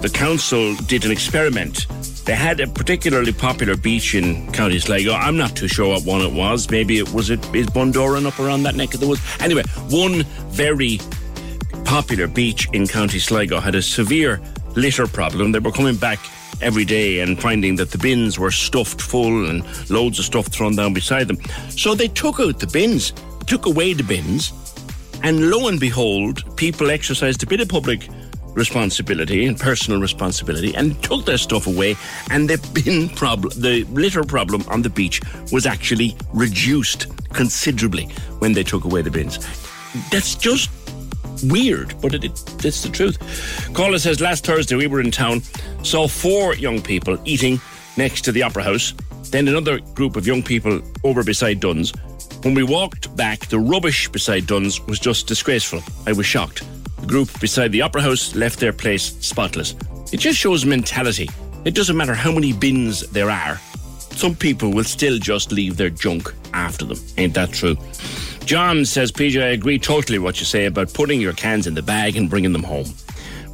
the 0.00 0.10
council 0.12 0.74
did 0.86 1.04
an 1.04 1.10
experiment. 1.10 1.86
They 2.24 2.34
had 2.34 2.60
a 2.60 2.66
particularly 2.66 3.32
popular 3.32 3.76
beach 3.76 4.14
in 4.14 4.50
County 4.52 4.78
Sligo. 4.78 5.12
Oh, 5.12 5.14
I'm 5.14 5.36
not 5.36 5.54
too 5.54 5.68
sure 5.68 5.88
what 5.88 6.04
one 6.04 6.20
it 6.22 6.32
was. 6.32 6.70
Maybe 6.70 6.98
it 6.98 7.12
was 7.12 7.30
it 7.30 7.38
is 7.54 7.66
Bundoran 7.68 8.26
up 8.26 8.38
around 8.40 8.64
that 8.64 8.74
neck 8.74 8.94
of 8.94 9.00
the 9.00 9.06
woods. 9.06 9.22
Anyway, 9.40 9.62
one 9.88 10.22
very 10.50 10.98
popular 11.84 12.26
beach 12.26 12.68
in 12.72 12.86
County 12.86 13.18
Sligo 13.20 13.56
oh, 13.56 13.60
had 13.60 13.74
a 13.74 13.82
severe 13.82 14.40
litter 14.74 15.06
problem. 15.06 15.52
They 15.52 15.60
were 15.60 15.70
coming 15.70 15.96
back 15.96 16.18
every 16.60 16.84
day 16.84 17.20
and 17.20 17.40
finding 17.40 17.76
that 17.76 17.90
the 17.90 17.98
bins 17.98 18.38
were 18.38 18.50
stuffed 18.50 19.00
full 19.00 19.48
and 19.48 19.64
loads 19.90 20.18
of 20.18 20.24
stuff 20.24 20.46
thrown 20.46 20.74
down 20.74 20.94
beside 20.94 21.28
them. 21.28 21.38
So 21.70 21.94
they 21.94 22.08
took 22.08 22.40
out 22.40 22.58
the 22.58 22.66
bins, 22.66 23.12
took 23.46 23.66
away 23.66 23.92
the 23.92 24.02
bins, 24.02 24.52
and 25.22 25.50
lo 25.50 25.68
and 25.68 25.78
behold, 25.78 26.56
people 26.56 26.90
exercised 26.90 27.42
a 27.42 27.46
bit 27.46 27.60
of 27.60 27.68
public 27.68 28.08
responsibility 28.56 29.46
and 29.46 29.60
personal 29.60 30.00
responsibility 30.00 30.74
and 30.74 31.00
took 31.02 31.24
their 31.24 31.38
stuff 31.38 31.68
away. 31.68 31.94
And 32.30 32.50
the 32.50 32.58
bin 32.72 33.08
problem 33.10 33.52
the 33.60 33.84
litter 33.84 34.24
problem 34.24 34.64
on 34.68 34.82
the 34.82 34.90
beach 34.90 35.20
was 35.52 35.66
actually 35.66 36.16
reduced 36.32 37.06
considerably 37.32 38.04
when 38.40 38.52
they 38.52 38.64
took 38.64 38.84
away 38.84 39.02
the 39.02 39.10
bins. 39.10 39.38
That's 40.10 40.34
just 40.34 40.70
weird 41.44 41.94
but 42.00 42.14
it, 42.14 42.24
it, 42.24 42.64
it's 42.64 42.82
the 42.82 42.88
truth. 42.88 43.18
Caller 43.74 43.98
says 43.98 44.22
last 44.22 44.46
thursday 44.46 44.74
we 44.74 44.86
were 44.86 45.02
in 45.02 45.10
town 45.10 45.42
saw 45.82 46.08
four 46.08 46.54
young 46.54 46.80
people 46.80 47.18
eating 47.26 47.60
next 47.98 48.22
to 48.22 48.32
the 48.32 48.42
opera 48.42 48.62
house 48.62 48.94
then 49.30 49.46
another 49.46 49.78
group 49.94 50.16
of 50.16 50.26
young 50.26 50.42
people 50.42 50.80
over 51.04 51.22
beside 51.22 51.60
Dunnes. 51.60 51.92
When 52.42 52.54
we 52.54 52.62
walked 52.62 53.14
back 53.16 53.40
the 53.46 53.58
rubbish 53.58 54.08
beside 54.08 54.46
Dunnes 54.46 54.80
was 54.86 54.98
just 54.98 55.26
disgraceful. 55.26 55.82
I 56.06 56.12
was 56.12 56.24
shocked 56.24 56.62
group 57.06 57.40
beside 57.40 57.72
the 57.72 57.82
Opera 57.82 58.02
House 58.02 58.34
left 58.34 58.58
their 58.58 58.72
place 58.72 59.16
spotless. 59.20 59.74
It 60.12 60.20
just 60.20 60.38
shows 60.38 60.64
mentality. 60.64 61.28
It 61.64 61.74
doesn't 61.74 61.96
matter 61.96 62.14
how 62.14 62.32
many 62.32 62.52
bins 62.52 63.00
there 63.10 63.30
are, 63.30 63.60
some 64.16 64.34
people 64.34 64.72
will 64.72 64.84
still 64.84 65.18
just 65.18 65.52
leave 65.52 65.76
their 65.76 65.90
junk 65.90 66.32
after 66.54 66.86
them. 66.86 66.98
Ain't 67.18 67.34
that 67.34 67.52
true? 67.52 67.76
John 68.46 68.86
says, 68.86 69.12
PJ, 69.12 69.42
I 69.42 69.48
agree 69.48 69.78
totally 69.78 70.18
what 70.18 70.40
you 70.40 70.46
say 70.46 70.64
about 70.64 70.94
putting 70.94 71.20
your 71.20 71.34
cans 71.34 71.66
in 71.66 71.74
the 71.74 71.82
bag 71.82 72.16
and 72.16 72.30
bringing 72.30 72.52
them 72.52 72.62
home. 72.62 72.86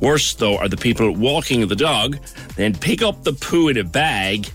Worse, 0.00 0.34
though, 0.34 0.56
are 0.58 0.68
the 0.68 0.76
people 0.76 1.10
walking 1.10 1.66
the 1.66 1.74
dog, 1.74 2.18
then 2.54 2.74
pick 2.74 3.02
up 3.02 3.24
the 3.24 3.32
poo 3.32 3.68
in 3.68 3.76
a 3.76 3.84
bag. 3.84 4.46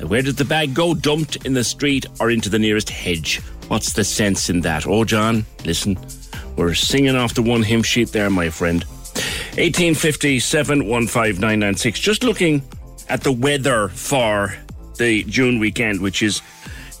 Where 0.00 0.22
does 0.22 0.36
the 0.36 0.46
bag 0.46 0.72
go? 0.72 0.94
Dumped 0.94 1.44
in 1.44 1.52
the 1.52 1.64
street 1.64 2.06
or 2.20 2.30
into 2.30 2.48
the 2.48 2.58
nearest 2.58 2.88
hedge? 2.88 3.40
What's 3.68 3.92
the 3.92 4.04
sense 4.04 4.48
in 4.48 4.62
that? 4.62 4.86
Oh, 4.86 5.04
John, 5.04 5.44
listen, 5.66 5.98
we're 6.56 6.74
singing 6.74 7.16
off 7.16 7.34
the 7.34 7.42
one 7.42 7.62
hymn 7.62 7.82
sheet 7.82 8.12
there, 8.12 8.30
my 8.30 8.50
friend. 8.50 8.84
1857 9.56 10.80
15996. 10.82 12.00
Just 12.00 12.22
looking 12.22 12.62
at 13.08 13.22
the 13.22 13.32
weather 13.32 13.88
for 13.88 14.54
the 14.98 15.24
June 15.24 15.58
weekend, 15.58 16.00
which 16.00 16.22
is 16.22 16.42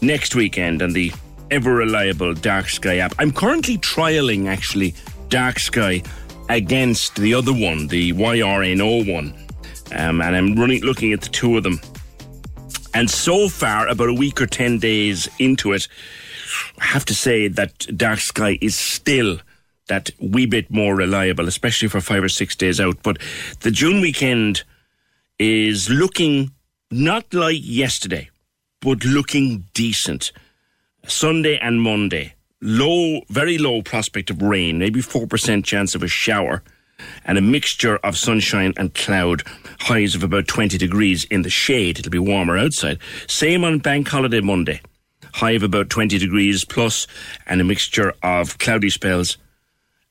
next 0.00 0.34
weekend, 0.34 0.82
and 0.82 0.94
the 0.94 1.12
ever 1.50 1.74
reliable 1.74 2.34
Dark 2.34 2.68
Sky 2.68 2.98
app. 2.98 3.14
I'm 3.18 3.32
currently 3.32 3.78
trialing 3.78 4.48
actually 4.48 4.94
Dark 5.28 5.58
Sky 5.58 6.02
against 6.48 7.16
the 7.16 7.34
other 7.34 7.52
one, 7.52 7.86
the 7.86 8.12
YRNO 8.12 9.12
one. 9.12 9.34
Um, 9.92 10.20
and 10.20 10.36
I'm 10.36 10.54
running 10.54 10.82
looking 10.82 11.12
at 11.12 11.20
the 11.20 11.28
two 11.28 11.56
of 11.56 11.62
them. 11.62 11.80
And 12.94 13.08
so 13.08 13.48
far, 13.48 13.88
about 13.88 14.08
a 14.08 14.14
week 14.14 14.40
or 14.40 14.46
10 14.46 14.78
days 14.78 15.28
into 15.38 15.72
it, 15.72 15.86
I 16.78 16.84
have 16.84 17.04
to 17.06 17.14
say 17.14 17.48
that 17.48 17.86
Dark 17.96 18.20
Sky 18.20 18.58
is 18.60 18.78
still 18.78 19.40
that 19.90 20.10
wee 20.20 20.46
bit 20.46 20.70
more 20.70 20.94
reliable, 20.94 21.48
especially 21.48 21.88
for 21.88 22.00
five 22.00 22.22
or 22.22 22.28
six 22.28 22.56
days 22.56 22.80
out. 22.80 23.02
But 23.02 23.18
the 23.60 23.70
June 23.70 24.00
weekend 24.00 24.62
is 25.38 25.90
looking 25.90 26.52
not 26.90 27.34
like 27.34 27.60
yesterday, 27.60 28.30
but 28.80 29.04
looking 29.04 29.66
decent. 29.74 30.32
Sunday 31.06 31.58
and 31.58 31.82
Monday, 31.82 32.34
low, 32.62 33.22
very 33.28 33.58
low 33.58 33.82
prospect 33.82 34.30
of 34.30 34.42
rain, 34.42 34.78
maybe 34.78 35.00
4% 35.00 35.64
chance 35.64 35.94
of 35.94 36.02
a 36.02 36.08
shower, 36.08 36.62
and 37.24 37.38
a 37.38 37.42
mixture 37.42 37.96
of 37.98 38.16
sunshine 38.16 38.74
and 38.76 38.94
cloud, 38.94 39.42
highs 39.80 40.14
of 40.14 40.22
about 40.22 40.46
20 40.46 40.76
degrees 40.78 41.24
in 41.24 41.42
the 41.42 41.50
shade. 41.50 41.98
It'll 41.98 42.10
be 42.10 42.18
warmer 42.18 42.58
outside. 42.58 42.98
Same 43.26 43.64
on 43.64 43.78
Bank 43.78 44.08
Holiday 44.08 44.40
Monday 44.40 44.80
high 45.34 45.52
of 45.52 45.62
about 45.62 45.90
20 45.90 46.18
degrees 46.18 46.64
plus, 46.64 47.06
and 47.46 47.60
a 47.60 47.64
mixture 47.64 48.14
of 48.22 48.58
cloudy 48.58 48.90
spells 48.90 49.36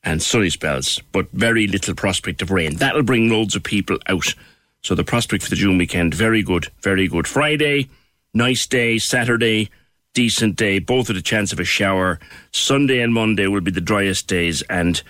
and 0.03 0.21
sunny 0.21 0.49
spells, 0.49 0.99
but 1.11 1.29
very 1.31 1.67
little 1.67 1.93
prospect 1.93 2.41
of 2.41 2.51
rain. 2.51 2.75
That'll 2.75 3.03
bring 3.03 3.29
loads 3.29 3.55
of 3.55 3.63
people 3.63 3.97
out. 4.07 4.33
So 4.81 4.95
the 4.95 5.03
prospect 5.03 5.43
for 5.43 5.49
the 5.49 5.55
June 5.55 5.77
weekend, 5.77 6.13
very 6.13 6.41
good, 6.41 6.67
very 6.81 7.07
good. 7.07 7.27
Friday, 7.27 7.89
nice 8.33 8.65
day. 8.65 8.97
Saturday, 8.97 9.69
decent 10.13 10.55
day. 10.55 10.79
Both 10.79 11.09
with 11.09 11.17
a 11.17 11.21
chance 11.21 11.51
of 11.51 11.59
a 11.59 11.65
shower. 11.65 12.19
Sunday 12.51 13.01
and 13.01 13.13
Monday 13.13 13.47
will 13.47 13.61
be 13.61 13.71
the 13.71 13.81
driest 13.81 14.27
days 14.27 14.61
and 14.63 15.01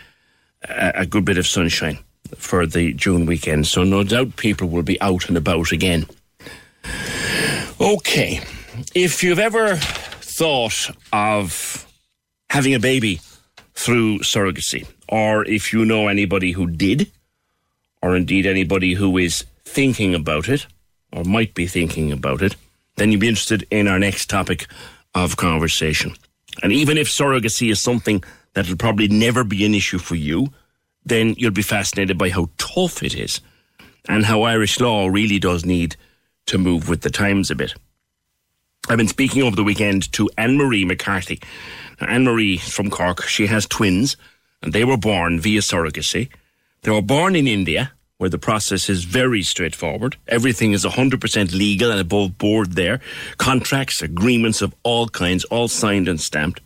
a, 0.67 1.01
a 1.01 1.05
good 1.05 1.25
bit 1.25 1.37
of 1.37 1.45
sunshine 1.45 1.99
for 2.35 2.65
the 2.65 2.93
June 2.93 3.25
weekend. 3.25 3.67
So 3.67 3.83
no 3.83 4.03
doubt 4.03 4.37
people 4.37 4.67
will 4.67 4.83
be 4.83 4.99
out 5.01 5.27
and 5.27 5.37
about 5.37 5.71
again. 5.71 6.07
Okay. 7.79 8.41
If 8.95 9.23
you've 9.23 9.39
ever 9.39 9.75
thought 9.75 10.95
of 11.11 11.85
having 12.49 12.73
a 12.73 12.79
baby 12.79 13.19
through 13.73 14.19
surrogacy, 14.19 14.87
or 15.07 15.45
if 15.45 15.73
you 15.73 15.85
know 15.85 16.07
anybody 16.07 16.51
who 16.51 16.67
did, 16.67 17.11
or 18.01 18.15
indeed 18.15 18.45
anybody 18.45 18.93
who 18.93 19.17
is 19.17 19.45
thinking 19.65 20.15
about 20.15 20.47
it, 20.47 20.65
or 21.11 21.23
might 21.23 21.53
be 21.53 21.67
thinking 21.67 22.11
about 22.11 22.41
it, 22.41 22.55
then 22.95 23.11
you'd 23.11 23.21
be 23.21 23.27
interested 23.27 23.65
in 23.69 23.87
our 23.87 23.99
next 23.99 24.29
topic 24.29 24.67
of 25.13 25.37
conversation. 25.37 26.15
And 26.63 26.71
even 26.71 26.97
if 26.97 27.07
surrogacy 27.07 27.71
is 27.71 27.81
something 27.81 28.23
that'll 28.53 28.77
probably 28.77 29.07
never 29.07 29.43
be 29.43 29.65
an 29.65 29.75
issue 29.75 29.99
for 29.99 30.15
you, 30.15 30.47
then 31.05 31.35
you'll 31.37 31.51
be 31.51 31.61
fascinated 31.61 32.17
by 32.17 32.29
how 32.29 32.49
tough 32.57 33.03
it 33.03 33.15
is 33.15 33.41
and 34.07 34.25
how 34.25 34.43
Irish 34.43 34.79
law 34.79 35.07
really 35.07 35.39
does 35.39 35.65
need 35.65 35.95
to 36.45 36.57
move 36.57 36.89
with 36.89 37.01
the 37.01 37.09
times 37.09 37.51
a 37.51 37.55
bit. 37.55 37.73
I've 38.87 38.97
been 38.97 39.07
speaking 39.07 39.43
over 39.43 39.55
the 39.55 39.63
weekend 39.63 40.11
to 40.13 40.29
Anne 40.37 40.57
Marie 40.57 40.85
McCarthy. 40.85 41.39
Anne 41.99 42.23
Marie 42.23 42.57
from 42.57 42.89
Cork, 42.89 43.23
she 43.23 43.47
has 43.47 43.67
twins, 43.67 44.15
and 44.63 44.73
they 44.73 44.83
were 44.83 44.97
born 44.97 45.39
via 45.39 45.59
surrogacy. 45.59 46.29
They 46.81 46.91
were 46.91 47.01
born 47.01 47.35
in 47.35 47.47
India, 47.47 47.91
where 48.17 48.29
the 48.29 48.37
process 48.37 48.89
is 48.89 49.03
very 49.03 49.43
straightforward. 49.43 50.15
Everything 50.27 50.71
is 50.71 50.85
100% 50.85 51.53
legal 51.53 51.91
and 51.91 51.99
above 51.99 52.37
board 52.37 52.73
there. 52.73 52.99
Contracts, 53.37 54.01
agreements 54.01 54.61
of 54.61 54.73
all 54.83 55.07
kinds, 55.07 55.43
all 55.45 55.67
signed 55.67 56.07
and 56.07 56.19
stamped. 56.19 56.61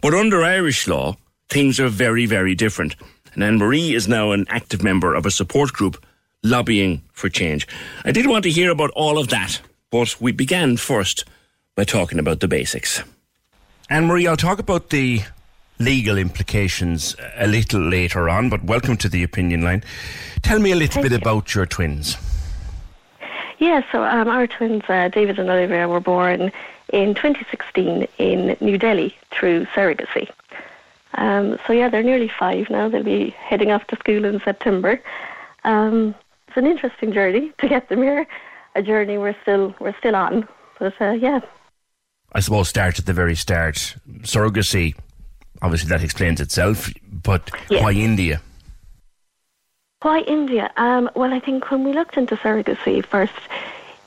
But 0.00 0.14
under 0.14 0.44
Irish 0.44 0.86
law, 0.86 1.16
things 1.48 1.80
are 1.80 1.88
very, 1.88 2.26
very 2.26 2.54
different. 2.54 2.94
And 3.34 3.42
Anne 3.42 3.58
Marie 3.58 3.94
is 3.94 4.06
now 4.06 4.32
an 4.32 4.46
active 4.48 4.82
member 4.82 5.14
of 5.14 5.26
a 5.26 5.30
support 5.30 5.72
group 5.72 6.02
lobbying 6.42 7.02
for 7.12 7.28
change. 7.28 7.66
I 8.04 8.12
did 8.12 8.26
want 8.26 8.44
to 8.44 8.50
hear 8.50 8.70
about 8.70 8.90
all 8.90 9.18
of 9.18 9.28
that, 9.28 9.60
but 9.92 10.20
we 10.20 10.32
began 10.32 10.76
first 10.76 11.24
by 11.76 11.84
talking 11.84 12.18
about 12.18 12.40
the 12.40 12.48
basics. 12.48 13.02
Anne 13.90 14.06
Marie, 14.06 14.26
I'll 14.26 14.36
talk 14.38 14.58
about 14.58 14.88
the 14.88 15.20
legal 15.78 16.16
implications 16.16 17.14
a 17.36 17.46
little 17.46 17.80
later 17.80 18.28
on, 18.28 18.48
but 18.48 18.64
welcome 18.64 18.96
to 18.96 19.08
the 19.08 19.22
opinion 19.22 19.60
line. 19.60 19.84
Tell 20.40 20.58
me 20.58 20.72
a 20.72 20.76
little 20.76 21.02
Thank 21.02 21.04
bit 21.04 21.12
you. 21.12 21.18
about 21.18 21.54
your 21.54 21.66
twins. 21.66 22.16
Yeah, 23.58 23.82
so 23.92 24.02
um, 24.02 24.28
our 24.28 24.46
twins, 24.46 24.82
uh, 24.88 25.08
David 25.08 25.38
and 25.38 25.50
Olivia, 25.50 25.86
were 25.86 26.00
born 26.00 26.50
in 26.92 27.14
2016 27.14 28.08
in 28.16 28.56
New 28.60 28.78
Delhi 28.78 29.14
through 29.30 29.66
surrogacy. 29.66 30.30
Um, 31.14 31.58
so 31.66 31.74
yeah, 31.74 31.90
they're 31.90 32.02
nearly 32.02 32.28
five 32.28 32.70
now. 32.70 32.88
They'll 32.88 33.02
be 33.02 33.30
heading 33.30 33.70
off 33.70 33.86
to 33.88 33.96
school 33.96 34.24
in 34.24 34.40
September. 34.40 35.00
Um, 35.64 36.14
it's 36.48 36.56
an 36.56 36.66
interesting 36.66 37.12
journey 37.12 37.52
to 37.58 37.68
get 37.68 37.90
them 37.90 38.02
here. 38.02 38.26
A 38.74 38.82
journey 38.82 39.18
we're 39.18 39.36
still 39.42 39.74
we're 39.80 39.96
still 39.98 40.16
on, 40.16 40.48
but 40.78 40.94
uh, 41.00 41.12
yeah. 41.12 41.40
I 42.32 42.40
suppose 42.40 42.68
start 42.68 42.98
at 42.98 43.06
the 43.06 43.12
very 43.12 43.36
start. 43.36 43.96
Surrogacy, 44.20 44.94
obviously 45.60 45.88
that 45.90 46.02
explains 46.02 46.40
itself, 46.40 46.90
but 47.10 47.50
yeah. 47.68 47.82
why 47.82 47.92
India? 47.92 48.40
Why 50.00 50.20
India? 50.20 50.72
Um, 50.76 51.10
well, 51.14 51.32
I 51.32 51.38
think 51.38 51.70
when 51.70 51.84
we 51.84 51.92
looked 51.92 52.16
into 52.16 52.34
surrogacy 52.36 53.04
first, 53.04 53.34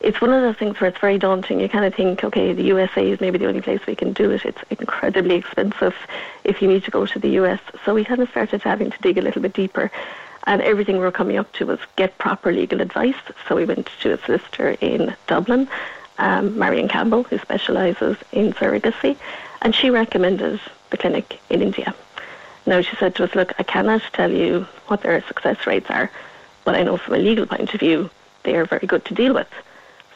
it's 0.01 0.19
one 0.19 0.33
of 0.33 0.41
those 0.41 0.57
things 0.57 0.79
where 0.79 0.89
it's 0.89 0.99
very 0.99 1.17
daunting. 1.17 1.59
You 1.59 1.69
kind 1.69 1.85
of 1.85 1.95
think, 1.95 2.23
okay, 2.23 2.53
the 2.53 2.63
USA 2.63 3.09
is 3.09 3.21
maybe 3.21 3.37
the 3.37 3.47
only 3.47 3.61
place 3.61 3.79
we 3.87 3.95
can 3.95 4.11
do 4.13 4.29
it. 4.31 4.45
It's 4.45 4.61
incredibly 4.69 5.35
expensive 5.35 5.95
if 6.43 6.61
you 6.61 6.67
need 6.67 6.83
to 6.83 6.91
go 6.91 7.05
to 7.05 7.19
the 7.19 7.29
US. 7.41 7.59
So 7.85 7.93
we 7.93 8.03
kind 8.03 8.21
of 8.21 8.29
started 8.29 8.61
having 8.61 8.91
to 8.91 8.97
dig 9.01 9.17
a 9.17 9.21
little 9.21 9.41
bit 9.41 9.53
deeper. 9.53 9.89
And 10.47 10.61
everything 10.61 10.95
we 10.97 11.01
were 11.01 11.11
coming 11.11 11.37
up 11.37 11.51
to 11.53 11.65
was 11.65 11.79
get 11.95 12.17
proper 12.17 12.51
legal 12.51 12.81
advice. 12.81 13.15
So 13.47 13.55
we 13.55 13.65
went 13.65 13.89
to 14.01 14.13
a 14.13 14.17
solicitor 14.19 14.77
in 14.81 15.15
Dublin, 15.27 15.67
um, 16.17 16.57
Marion 16.57 16.87
Campbell, 16.87 17.23
who 17.23 17.37
specialises 17.39 18.17
in 18.31 18.53
surrogacy, 18.53 19.17
and 19.61 19.73
she 19.73 19.89
recommended 19.89 20.59
the 20.91 20.97
clinic 20.97 21.39
in 21.49 21.61
India. 21.61 21.95
Now 22.65 22.81
she 22.81 22.95
said 22.95 23.15
to 23.15 23.23
us, 23.23 23.35
look, 23.35 23.53
I 23.59 23.63
cannot 23.63 24.01
tell 24.13 24.31
you 24.31 24.67
what 24.87 25.01
their 25.01 25.21
success 25.23 25.65
rates 25.67 25.89
are, 25.89 26.11
but 26.63 26.75
I 26.75 26.83
know 26.83 26.97
from 26.97 27.15
a 27.15 27.17
legal 27.17 27.45
point 27.45 27.73
of 27.73 27.79
view, 27.79 28.09
they 28.43 28.55
are 28.55 28.65
very 28.65 28.87
good 28.87 29.05
to 29.05 29.13
deal 29.13 29.33
with. 29.33 29.47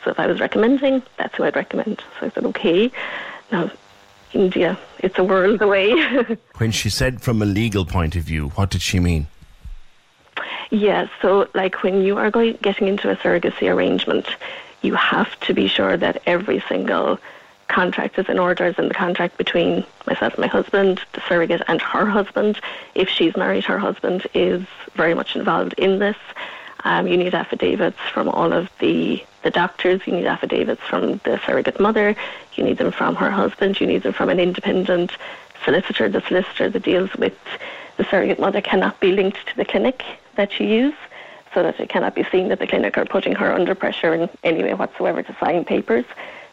So 0.03 0.11
if 0.11 0.19
I 0.19 0.27
was 0.27 0.39
recommending, 0.39 1.03
that's 1.17 1.36
who 1.36 1.43
I'd 1.43 1.55
recommend. 1.55 2.03
So 2.19 2.27
I 2.27 2.30
said, 2.30 2.45
okay. 2.45 2.91
Now, 3.51 3.71
India, 4.34 4.80
it's 4.99 5.17
a 5.17 5.23
world 5.23 5.61
away. 5.61 5.91
when 6.57 6.71
she 6.71 6.89
said 6.89 7.21
from 7.21 7.41
a 7.41 7.45
legal 7.45 7.86
point 7.86 8.15
of 8.15 8.23
view, 8.23 8.49
what 8.49 8.69
did 8.69 8.82
she 8.82 8.99
mean? 8.99 9.27
Yeah, 10.72 11.07
so 11.22 11.47
like 11.53 11.84
when 11.84 12.01
you 12.01 12.18
are 12.18 12.32
going 12.32 12.57
getting 12.62 12.88
into 12.88 13.10
a 13.10 13.16
surrogacy 13.16 13.74
arrangement, 13.74 14.28
you 14.82 14.93
have 14.95 15.39
to 15.41 15.53
be 15.53 15.68
sure 15.68 15.97
that 15.97 16.22
every 16.26 16.64
single 16.68 17.20
contract 17.68 18.18
is 18.18 18.28
in 18.30 18.39
order, 18.39 18.66
is 18.66 18.78
in 18.78 18.88
the 18.88 18.93
contract 18.93 19.38
between 19.38 19.86
myself 20.07 20.34
and 20.34 20.41
my 20.41 20.47
husband, 20.47 21.01
the 21.14 21.22
surrogate 21.28 21.62
and 21.68 21.82
her 21.82 22.05
husband. 22.05 22.60
If 22.95 23.10
she's 23.10 23.36
married, 23.38 23.64
her 23.66 23.80
husband 23.80 24.28
is 24.34 24.64
very 24.95 25.14
much 25.14 25.36
involved 25.36 25.74
in 25.78 25.99
this. 25.99 26.18
Um, 26.84 27.07
you 27.07 27.18
need 27.18 27.34
affidavits 27.34 27.99
from 28.14 28.30
all 28.30 28.53
of 28.53 28.70
the, 28.80 29.24
the 29.43 29.51
doctors. 29.51 30.01
You 30.07 30.14
need 30.14 30.26
affidavits 30.26 30.82
from 30.82 31.18
the 31.24 31.39
surrogate 31.45 31.80
mother. 31.80 32.16
You 32.53 32.64
need 32.64 32.78
them 32.78 32.91
from 32.91 33.16
her 33.16 33.32
husband. 33.32 33.80
You 33.80 33.88
need 33.88 34.03
them 34.03 34.14
from 34.14 34.30
an 34.30 34.39
independent 34.39 35.12
solicitor. 35.64 36.10
The 36.10 36.22
solicitor 36.22 36.70
that 36.70 36.84
deals 36.84 37.14
with 37.16 37.38
the 37.97 38.05
surrogate 38.05 38.39
mother 38.39 38.62
cannot 38.62 38.99
be 38.99 39.12
linked 39.12 39.45
to 39.47 39.55
the 39.57 39.66
clinic 39.66 40.03
that 40.39 40.59
you 40.59 40.65
use 40.65 40.99
so 41.53 41.63
that 41.63 41.79
it 41.79 41.89
cannot 41.89 42.15
be 42.15 42.23
seen 42.31 42.47
that 42.47 42.59
the 42.59 42.67
clinic 42.67 42.97
are 42.97 43.05
putting 43.05 43.35
her 43.35 43.51
under 43.51 43.75
pressure 43.75 44.13
in 44.13 44.29
any 44.43 44.63
way 44.63 44.73
whatsoever 44.73 45.21
to 45.21 45.35
sign 45.39 45.65
papers. 45.65 46.05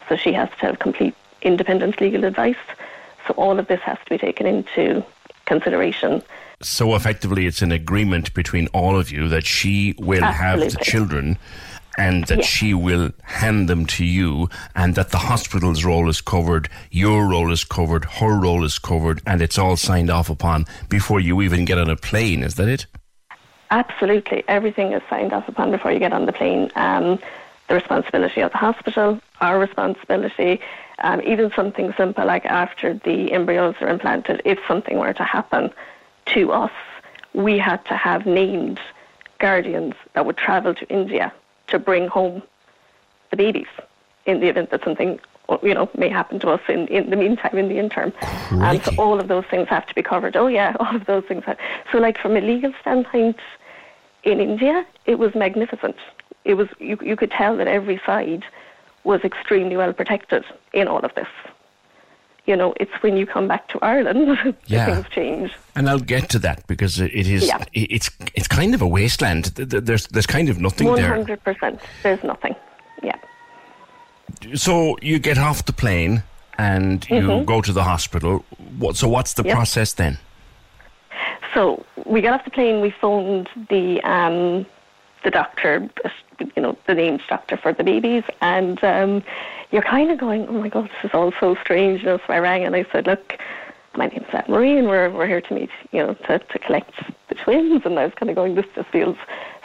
So 0.09 0.17
she 0.17 0.33
has 0.33 0.49
to 0.59 0.67
have 0.67 0.79
complete 0.79 1.15
independent 1.43 2.01
legal 2.01 2.25
advice. 2.25 2.65
So 3.27 3.35
all 3.35 3.59
of 3.59 3.69
this 3.69 3.81
has 3.81 3.99
to 4.05 4.11
be 4.11 4.19
taken 4.19 4.47
into 4.47 5.05
consideration 5.45 6.23
so 6.63 6.95
effectively, 6.95 7.47
it's 7.47 7.61
an 7.61 7.73
agreement 7.73 8.33
between 8.33 8.69
all 8.69 8.99
of 8.99 9.11
you 9.11 9.29
that 9.29 9.45
she 9.45 9.95
will 9.99 10.25
Absolutely. 10.25 10.65
have 10.65 10.73
the 10.73 10.85
children 10.85 11.39
and 11.99 12.27
that 12.27 12.39
yes. 12.39 12.47
she 12.47 12.75
will 12.75 13.11
hand 13.23 13.69
them 13.69 13.87
to 13.87 14.05
you 14.05 14.49
and 14.75 14.95
that 14.95 15.11
the 15.11 15.19
hospital's 15.19 15.85
role 15.85 16.09
is 16.09 16.21
covered, 16.21 16.69
your 16.91 17.27
role 17.27 17.53
is 17.53 17.65
covered, 17.65 18.05
her 18.05 18.39
role 18.39 18.65
is 18.65 18.79
covered, 18.79 19.23
and 19.27 19.41
it's 19.41 19.59
all 19.59 19.77
signed 19.77 20.11
off 20.11 20.29
upon 20.29 20.67
before 20.89 21.21
you 21.21 21.41
even 21.43 21.65
get 21.65 21.79
on 21.79 21.91
a 21.91 21.97
plane. 21.97 22.43
Is 22.43 22.55
that 22.57 22.69
it? 22.69 22.87
Absolutely. 23.71 24.45
Everything 24.49 24.93
is 24.93 25.03
signed 25.11 25.33
off 25.33 25.49
upon 25.49 25.71
before 25.71 25.93
you 25.93 25.99
get 25.99 26.13
on 26.13 26.27
the 26.27 26.33
plane. 26.33 26.71
Um, 26.77 27.19
the 27.69 27.75
responsibility 27.75 28.41
of 28.41 28.53
the 28.53 28.59
hospital, 28.59 29.21
our 29.41 29.59
responsibility, 29.59 30.61
um, 31.01 31.21
even 31.23 31.51
something 31.55 31.93
simple 31.97 32.25
like 32.25 32.47
after 32.47 32.95
the 32.95 33.33
embryos 33.33 33.75
are 33.81 33.89
implanted, 33.89 34.41
if 34.45 34.59
something 34.69 34.99
were 34.99 35.13
to 35.13 35.25
happen, 35.25 35.73
to 36.27 36.53
us, 36.53 36.73
we 37.35 37.59
had 37.59 37.85
to 37.87 37.97
have 37.97 38.25
named 38.25 38.81
guardians 39.39 39.95
that 40.15 40.25
would 40.25 40.37
travel 40.37 40.75
to 40.75 40.89
India 40.89 41.33
to 41.69 41.79
bring 41.79 42.09
home 42.09 42.43
the 43.31 43.37
babies 43.37 43.67
in 44.25 44.41
the 44.41 44.49
event 44.49 44.71
that 44.71 44.83
something 44.85 45.19
you 45.63 45.75
know 45.75 45.89
may 45.97 46.09
happen 46.09 46.41
to 46.41 46.49
us 46.49 46.61
in, 46.69 46.89
in 46.89 47.11
the 47.11 47.17
meantime 47.17 47.57
in 47.57 47.69
the 47.69 47.79
interim 47.79 48.13
and 48.51 48.83
so 48.83 48.91
all 48.99 49.21
of 49.21 49.29
those 49.29 49.45
things 49.47 49.69
have 49.69 49.87
to 49.87 49.95
be 49.95 50.03
covered 50.03 50.37
oh 50.37 50.49
yeah 50.49 50.77
all 50.81 50.97
of 50.97 51.07
those 51.07 51.25
things 51.25 51.45
have, 51.45 51.57
so 51.93 51.99
like 51.99 52.19
from 52.19 52.37
a 52.37 52.41
legal 52.41 52.73
standpoint 52.81 53.37
in 54.27 54.41
India 54.41 54.87
it 55.07 55.19
was 55.19 55.35
magnificent 55.35 55.97
it 56.45 56.55
was 56.55 56.69
you, 56.79 56.99
you 57.11 57.17
could 57.17 57.31
tell 57.31 57.57
that 57.57 57.69
every 57.69 58.01
side 58.05 58.45
was 59.05 59.21
extremely 59.23 59.77
well 59.77 59.93
protected 59.93 60.45
in 60.73 60.89
all 60.89 61.05
of 61.09 61.15
this 61.15 61.29
you 62.47 62.55
know, 62.55 62.75
it's 62.79 62.93
when 63.03 63.17
you 63.17 63.27
come 63.27 63.49
back 63.49 63.69
to 63.69 63.79
Ireland 63.83 64.57
yeah. 64.67 64.87
things 64.87 65.09
change. 65.11 65.53
And 65.75 65.91
I'll 65.91 65.99
get 65.99 66.29
to 66.31 66.39
that 66.41 66.67
because 66.67 67.01
it 67.01 67.13
is 67.13 67.47
yeah. 67.47 67.65
it's 67.73 68.09
it's 68.35 68.47
kind 68.47 68.75
of 68.75 68.81
a 68.83 68.87
wasteland. 68.87 69.47
There's 69.57 70.07
there's 70.07 70.27
kind 70.27 70.49
of 70.49 70.61
nothing 70.61 70.87
100%, 70.87 70.97
there. 71.27 71.37
100%. 71.37 71.81
There's 72.03 72.23
nothing. 72.23 72.55
Yeah. 73.03 73.17
So 74.55 74.97
you 75.03 75.19
get 75.19 75.39
off 75.39 75.67
the 75.67 75.73
plane 75.73 76.23
and 76.57 77.05
you 77.11 77.21
mm-hmm. 77.21 77.45
go 77.45 77.61
to 77.61 77.73
the 77.73 77.83
hospital. 77.83 78.45
What 78.79 78.97
so 78.97 79.09
what's 79.09 79.35
the 79.35 79.43
yep. 79.43 79.55
process 79.55 79.93
then? 79.93 80.19
So 81.57 81.87
we 82.05 82.21
got 82.21 82.39
off 82.39 82.45
the 82.45 82.51
plane, 82.51 82.83
we 82.83 82.91
phoned 82.91 83.49
the 83.71 84.03
um, 84.03 84.67
the 85.25 85.31
doctor, 85.31 85.89
you 86.39 86.63
know, 86.63 86.77
the 86.87 86.93
named 86.93 87.23
doctor 87.31 87.57
for 87.57 87.73
the 87.73 87.83
babies, 87.83 88.25
and 88.43 88.85
um, 88.85 89.25
you're 89.71 89.81
kind 89.81 90.11
of 90.11 90.19
going, 90.19 90.47
oh 90.49 90.53
my 90.53 90.69
God, 90.69 90.85
this 90.85 91.11
is 91.11 91.15
all 91.15 91.33
so 91.41 91.55
strange. 91.55 92.01
You 92.01 92.09
know, 92.09 92.19
so 92.19 92.25
I 92.35 92.41
rang 92.41 92.65
and 92.65 92.77
I 92.77 92.85
said, 92.93 93.07
look, 93.07 93.39
my 93.97 94.09
name's 94.09 94.27
Anne 94.35 94.45
Marie 94.49 94.77
and 94.77 94.87
we're, 94.87 95.09
we're 95.09 95.27
here 95.27 95.41
to 95.41 95.55
meet, 95.55 95.71
you 95.93 96.01
know, 96.01 96.13
to, 96.13 96.39
to 96.39 96.59
collect 96.59 96.93
the 97.29 97.35
twins. 97.35 97.87
And 97.87 97.99
I 97.99 98.05
was 98.05 98.15
kind 98.15 98.29
of 98.29 98.37
going, 98.37 98.55
this 98.55 98.67
just 98.75 98.91
feels 98.91 99.17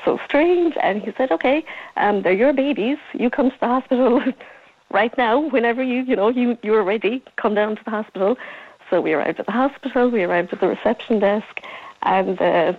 so 0.05 0.17
strange. 0.25 0.75
And 0.81 1.01
he 1.01 1.11
said, 1.17 1.29
okay, 1.29 1.65
um, 1.97 2.21
they're 2.21 2.31
your 2.31 2.53
babies. 2.53 2.99
You 3.13 3.29
come 3.29 3.51
to 3.51 3.59
the 3.59 3.67
hospital 3.67 4.23
right 4.91 5.15
now, 5.17 5.39
whenever 5.39 5.83
you, 5.83 6.03
you 6.03 6.15
know, 6.15 6.29
you, 6.29 6.57
you're 6.63 6.83
ready, 6.83 7.21
come 7.35 7.53
down 7.53 7.75
to 7.75 7.83
the 7.83 7.91
hospital. 7.91 8.37
So 8.91 8.99
we 8.99 9.13
arrived 9.13 9.39
at 9.39 9.45
the 9.45 9.53
hospital, 9.53 10.09
we 10.09 10.23
arrived 10.23 10.51
at 10.51 10.59
the 10.59 10.67
reception 10.67 11.19
desk, 11.19 11.61
and 12.03 12.41
uh, 12.41 12.73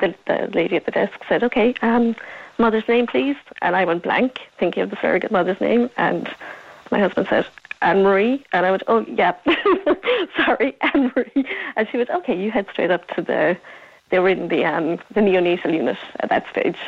the, 0.00 0.14
the 0.26 0.50
lady 0.52 0.76
at 0.76 0.84
the 0.84 0.90
desk 0.90 1.20
said, 1.28 1.42
okay, 1.44 1.74
um, 1.82 2.16
mother's 2.58 2.86
name, 2.88 3.06
please. 3.06 3.36
And 3.62 3.76
I 3.76 3.84
went 3.84 4.02
blank, 4.02 4.40
thinking 4.58 4.82
of 4.82 4.90
the 4.90 4.98
surrogate 5.00 5.30
mother's 5.30 5.60
name, 5.60 5.90
and 5.96 6.32
my 6.90 6.98
husband 6.98 7.28
said, 7.28 7.46
Anne 7.82 8.02
Marie. 8.02 8.44
And 8.52 8.64
I 8.64 8.70
went, 8.70 8.82
oh, 8.88 9.04
yeah, 9.08 9.34
sorry, 10.36 10.76
Anne 10.80 11.12
Marie. 11.14 11.46
And 11.76 11.88
she 11.88 11.98
went, 11.98 12.10
okay, 12.10 12.40
you 12.40 12.50
head 12.50 12.66
straight 12.72 12.90
up 12.90 13.06
to 13.14 13.22
the, 13.22 13.56
they 14.10 14.18
were 14.18 14.30
in 14.30 14.48
the, 14.48 14.64
um, 14.64 14.98
the 15.12 15.20
neonatal 15.20 15.72
unit 15.72 15.98
at 16.20 16.30
that 16.30 16.48
stage. 16.50 16.78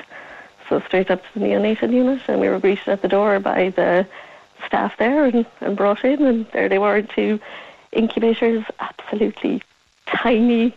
So 0.69 0.81
straight 0.81 1.11
up 1.11 1.23
to 1.23 1.39
the 1.39 1.45
neonatal 1.45 1.93
unit, 1.93 2.23
and 2.29 2.41
we 2.41 2.49
were 2.49 2.59
greeted 2.59 2.89
at 2.89 3.03
the 3.03 3.09
door 3.09 3.39
by 3.39 3.71
the 3.71 4.07
staff 4.67 4.97
there 4.99 5.27
and, 5.27 5.47
and 5.61 5.77
brought 5.77 6.05
in, 6.05 6.25
and 6.25 6.47
there 6.53 6.69
they 6.69 6.79
were, 6.79 7.03
two 7.03 7.39
incubators, 7.93 8.65
absolutely 8.81 9.63
tiny 10.07 10.75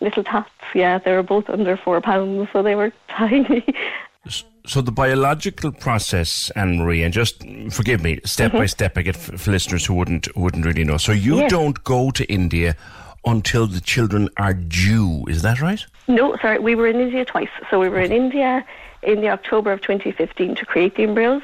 little 0.00 0.24
tots. 0.24 0.50
Yeah, 0.74 0.98
they 0.98 1.12
were 1.12 1.22
both 1.22 1.48
under 1.48 1.76
four 1.76 2.00
pounds, 2.00 2.48
so 2.52 2.62
they 2.62 2.74
were 2.74 2.92
tiny. 3.08 3.64
So 4.66 4.80
the 4.80 4.90
biological 4.90 5.70
process, 5.70 6.50
Anne 6.56 6.78
Marie, 6.78 7.04
and 7.04 7.14
just 7.14 7.44
forgive 7.70 8.02
me, 8.02 8.18
step 8.24 8.50
by 8.50 8.58
mm-hmm. 8.58 8.66
step, 8.66 8.98
I 8.98 9.02
get 9.02 9.16
for 9.16 9.50
listeners 9.52 9.86
who 9.86 9.94
wouldn't 9.94 10.26
who 10.34 10.40
wouldn't 10.40 10.66
really 10.66 10.82
know. 10.82 10.96
So 10.96 11.12
you 11.12 11.38
Yes. 11.38 11.50
don't 11.50 11.82
go 11.84 12.10
to 12.10 12.24
India 12.24 12.74
until 13.24 13.68
the 13.68 13.80
children 13.80 14.28
are 14.38 14.54
due, 14.54 15.24
is 15.28 15.42
that 15.42 15.60
right? 15.60 15.84
No, 16.08 16.36
sorry, 16.42 16.58
we 16.58 16.74
were 16.74 16.88
in 16.88 17.00
India 17.00 17.24
twice. 17.24 17.50
So 17.70 17.78
we 17.78 17.88
were 17.88 18.00
in 18.00 18.10
India 18.12 18.64
in 19.02 19.20
the 19.20 19.28
October 19.28 19.70
of 19.70 19.82
2015 19.82 20.56
to 20.56 20.66
create 20.66 20.96
the 20.96 21.04
embryos, 21.04 21.42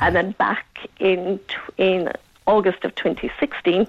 and 0.00 0.14
then 0.14 0.30
back 0.32 0.88
in 1.00 1.40
in 1.78 2.12
August 2.46 2.84
of 2.84 2.94
2016 2.94 3.88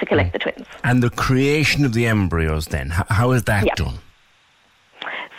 to 0.00 0.06
collect 0.06 0.32
the 0.32 0.38
twins. 0.38 0.66
And 0.82 1.02
the 1.02 1.10
creation 1.10 1.84
of 1.84 1.92
the 1.94 2.06
embryos, 2.06 2.66
then, 2.66 2.90
how 2.90 3.30
is 3.32 3.44
that 3.44 3.64
Yeah. 3.66 3.74
done? 3.76 3.98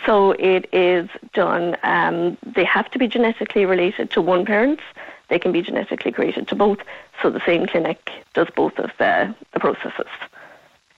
So 0.06 0.32
it 0.32 0.68
is 0.72 1.08
done. 1.32 1.76
Um, 1.84 2.36
they 2.56 2.64
have 2.64 2.90
to 2.90 2.98
be 2.98 3.06
genetically 3.06 3.64
related 3.64 4.10
to 4.12 4.20
one 4.20 4.44
parent. 4.44 4.80
They 5.28 5.38
can 5.38 5.52
be 5.52 5.62
genetically 5.62 6.10
created 6.10 6.48
to 6.48 6.54
both. 6.56 6.78
So 7.20 7.30
the 7.30 7.40
same 7.46 7.66
clinic 7.66 8.10
does 8.34 8.48
both 8.56 8.78
of 8.78 8.90
the, 8.98 9.32
the 9.52 9.60
processes. 9.60 10.08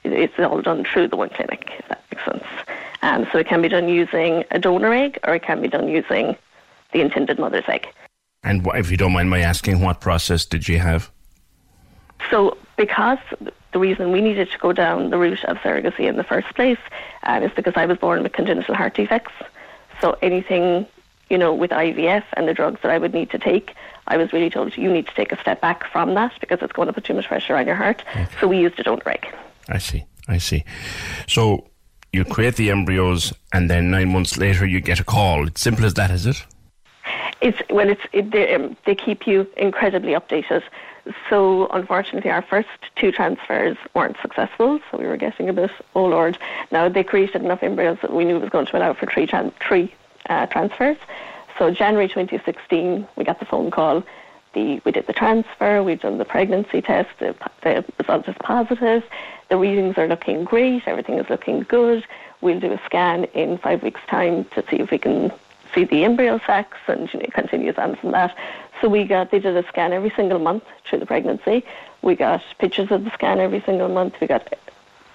It's 0.05 0.39
all 0.39 0.63
done 0.63 0.85
through 0.85 1.09
the 1.09 1.17
one 1.17 1.31
clinic, 1.31 1.71
if 1.79 1.89
that 1.89 2.03
makes 2.11 2.25
sense. 2.25 2.45
Um, 3.03 3.27
so 3.31 3.39
it 3.39 3.47
can 3.47 3.61
be 3.61 3.69
done 3.69 3.89
using 3.89 4.45
a 4.51 4.59
donor 4.59 4.93
egg, 4.93 5.19
or 5.25 5.35
it 5.35 5.43
can 5.43 5.61
be 5.61 5.69
done 5.69 5.89
using 5.89 6.37
the 6.93 7.01
intended 7.01 7.39
mother's 7.39 7.65
egg. 7.69 7.87
And 8.43 8.67
if 8.75 8.91
you 8.91 8.97
don't 8.97 9.13
mind 9.13 9.31
my 9.31 9.41
asking, 9.41 9.81
what 9.81 10.01
process 10.01 10.45
did 10.47 10.69
you 10.69 10.79
have? 10.79 11.11
So, 12.31 12.57
because 12.77 13.19
the 13.73 13.79
reason 13.79 14.13
we 14.13 14.21
needed 14.21 14.51
to 14.51 14.59
go 14.59 14.73
down 14.73 15.11
the 15.11 15.19
route 15.19 15.45
of 15.45 15.57
surrogacy 15.59 16.09
in 16.09 16.17
the 16.17 16.25
first 16.25 16.55
place 16.55 16.79
um, 17.25 17.43
is 17.43 17.53
because 17.55 17.75
I 17.77 17.87
was 17.87 17.99
born 17.99 18.23
with 18.23 18.33
congenital 18.33 18.75
heart 18.75 18.95
defects. 18.95 19.33
So, 20.01 20.17
anything, 20.23 20.87
you 21.31 21.39
know, 21.39 21.55
with 21.55 21.71
IVF 21.71 22.25
and 22.35 22.49
the 22.49 22.55
drugs 22.55 22.81
that 22.83 22.91
I 22.91 22.99
would 22.99 23.15
need 23.15 23.31
to 23.31 23.39
take, 23.39 23.75
I 24.07 24.17
was 24.17 24.33
really 24.33 24.51
told 24.51 24.77
you 24.77 24.93
need 24.93 25.07
to 25.07 25.15
take 25.15 25.33
a 25.33 25.41
step 25.41 25.61
back 25.61 25.91
from 25.91 26.15
that 26.15 26.33
because 26.41 26.59
it's 26.63 26.73
going 26.73 26.87
to 26.87 26.93
put 26.93 27.05
too 27.05 27.15
much 27.15 27.27
pressure 27.27 27.57
on 27.57 27.67
your 27.67 27.77
heart. 27.77 28.03
So, 28.41 28.49
we 28.49 28.59
used 28.59 28.79
a 28.79 28.83
donor 28.83 29.09
egg. 29.09 29.27
I 29.69 29.79
see, 29.79 30.05
I 30.29 30.39
see. 30.39 30.65
So 31.27 31.69
you 32.13 32.25
create 32.25 32.57
the 32.57 32.71
embryos, 32.71 33.33
and 33.53 33.69
then 33.69 33.91
nine 33.91 34.13
months 34.13 34.37
later 34.37 34.65
you 34.67 34.81
get 34.81 35.01
a 35.01 35.05
call. 35.05 35.47
It's 35.47 35.61
simple 35.61 35.85
as 35.85 35.95
that, 35.95 36.11
is 36.11 36.27
it? 36.27 36.45
It's 37.41 37.61
well, 37.71 37.89
it's 37.89 38.01
it, 38.13 38.31
they, 38.31 38.55
um, 38.55 38.77
they 38.87 38.95
keep 38.95 39.27
you 39.27 39.47
incredibly 39.57 40.13
updated. 40.13 40.63
So 41.29 41.67
unfortunately, 41.69 42.31
our 42.31 42.43
first 42.43 42.69
two 42.97 43.13
transfers 43.13 43.77
weren't 43.95 44.17
successful. 44.23 44.81
So 44.91 44.99
we 44.99 45.07
were 45.07 45.17
getting 45.17 45.49
a 45.49 45.53
bit, 45.53 45.71
oh 45.95 46.07
lord. 46.07 46.39
Now 46.71 46.89
they 46.89 47.05
created 47.05 47.43
enough 47.43 47.63
embryos 47.63 47.99
that 48.03 48.13
we 48.13 48.25
knew 48.25 48.37
it 48.37 48.41
was 48.43 48.51
going 48.51 48.67
to 48.67 48.79
allow 48.79 48.95
for 48.95 49.07
three 49.07 49.27
tran- 49.27 49.53
three 49.61 49.95
uh, 50.29 50.47
transfers. 50.47 50.97
So 51.59 51.71
January 51.71 52.09
2016, 52.09 53.07
we 53.17 53.25
got 53.25 53.39
the 53.39 53.45
phone 53.45 53.71
call. 53.71 54.03
The, 54.55 54.81
we 54.85 54.93
did 54.93 55.07
the 55.07 55.13
transfer. 55.13 55.83
We've 55.83 56.01
done 56.01 56.19
the 56.19 56.25
pregnancy 56.25 56.81
test. 56.81 57.11
The, 57.19 57.35
the 57.63 57.85
result 57.99 58.29
is 58.29 58.37
positive. 58.41 59.05
The 59.51 59.57
readings 59.57 59.99
are 59.99 60.09
looking 60.09 60.45
great. 60.45 60.85
Everything 60.87 61.19
is 61.19 61.29
looking 61.29 61.61
good. 61.61 62.07
We'll 62.41 62.61
do 62.61 62.73
a 62.73 62.81
scan 62.87 63.25
in 63.35 63.59
five 63.59 63.83
weeks' 63.83 64.01
time 64.09 64.45
to 64.47 64.65
see 64.71 64.77
if 64.77 64.91
we 64.91 64.99
can 64.99 65.33
see 65.75 65.85
the 65.85 66.05
embryo 66.05 66.41
sacs 66.47 66.79
and 66.87 67.13
you 67.13 67.21
know, 67.21 67.27
continues 67.33 67.77
on 67.79 67.97
from 67.97 68.13
that. 68.13 68.37
So 68.85 68.91
we 68.91 69.05
got 69.05 69.31
they 69.31 69.39
did 69.39 69.57
a 69.57 69.67
scan 69.69 69.95
every 69.95 70.11
single 70.11 70.39
month 70.39 70.63
through 70.87 70.99
the 70.99 71.07
pregnancy. 71.07 71.65
We 72.03 72.17
got 72.17 72.43
pictures 72.59 72.91
of 72.91 73.03
the 73.05 73.11
scan 73.13 73.41
every 73.41 73.63
single 73.63 73.89
month. 73.89 74.13
We 74.21 74.27
got 74.27 74.53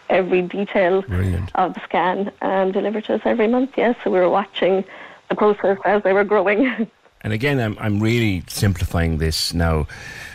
every 0.09 0.41
detail 0.41 1.03
Brilliant. 1.03 1.51
of 1.53 1.75
the 1.75 1.81
scan 1.81 2.31
um, 2.41 2.71
delivered 2.71 3.03
to 3.05 3.13
us 3.13 3.21
every 3.25 3.47
month. 3.47 3.73
Yes, 3.77 3.95
so 4.03 4.09
we 4.09 4.17
were 4.17 4.27
watching 4.27 4.83
the 5.29 5.35
process 5.35 5.77
as 5.85 6.01
they 6.01 6.13
were 6.13 6.23
growing. 6.23 6.87
And 7.21 7.31
again, 7.33 7.59
I'm 7.59 7.77
I'm 7.79 7.99
really 7.99 8.43
simplifying 8.47 9.19
this 9.19 9.53
now 9.53 9.85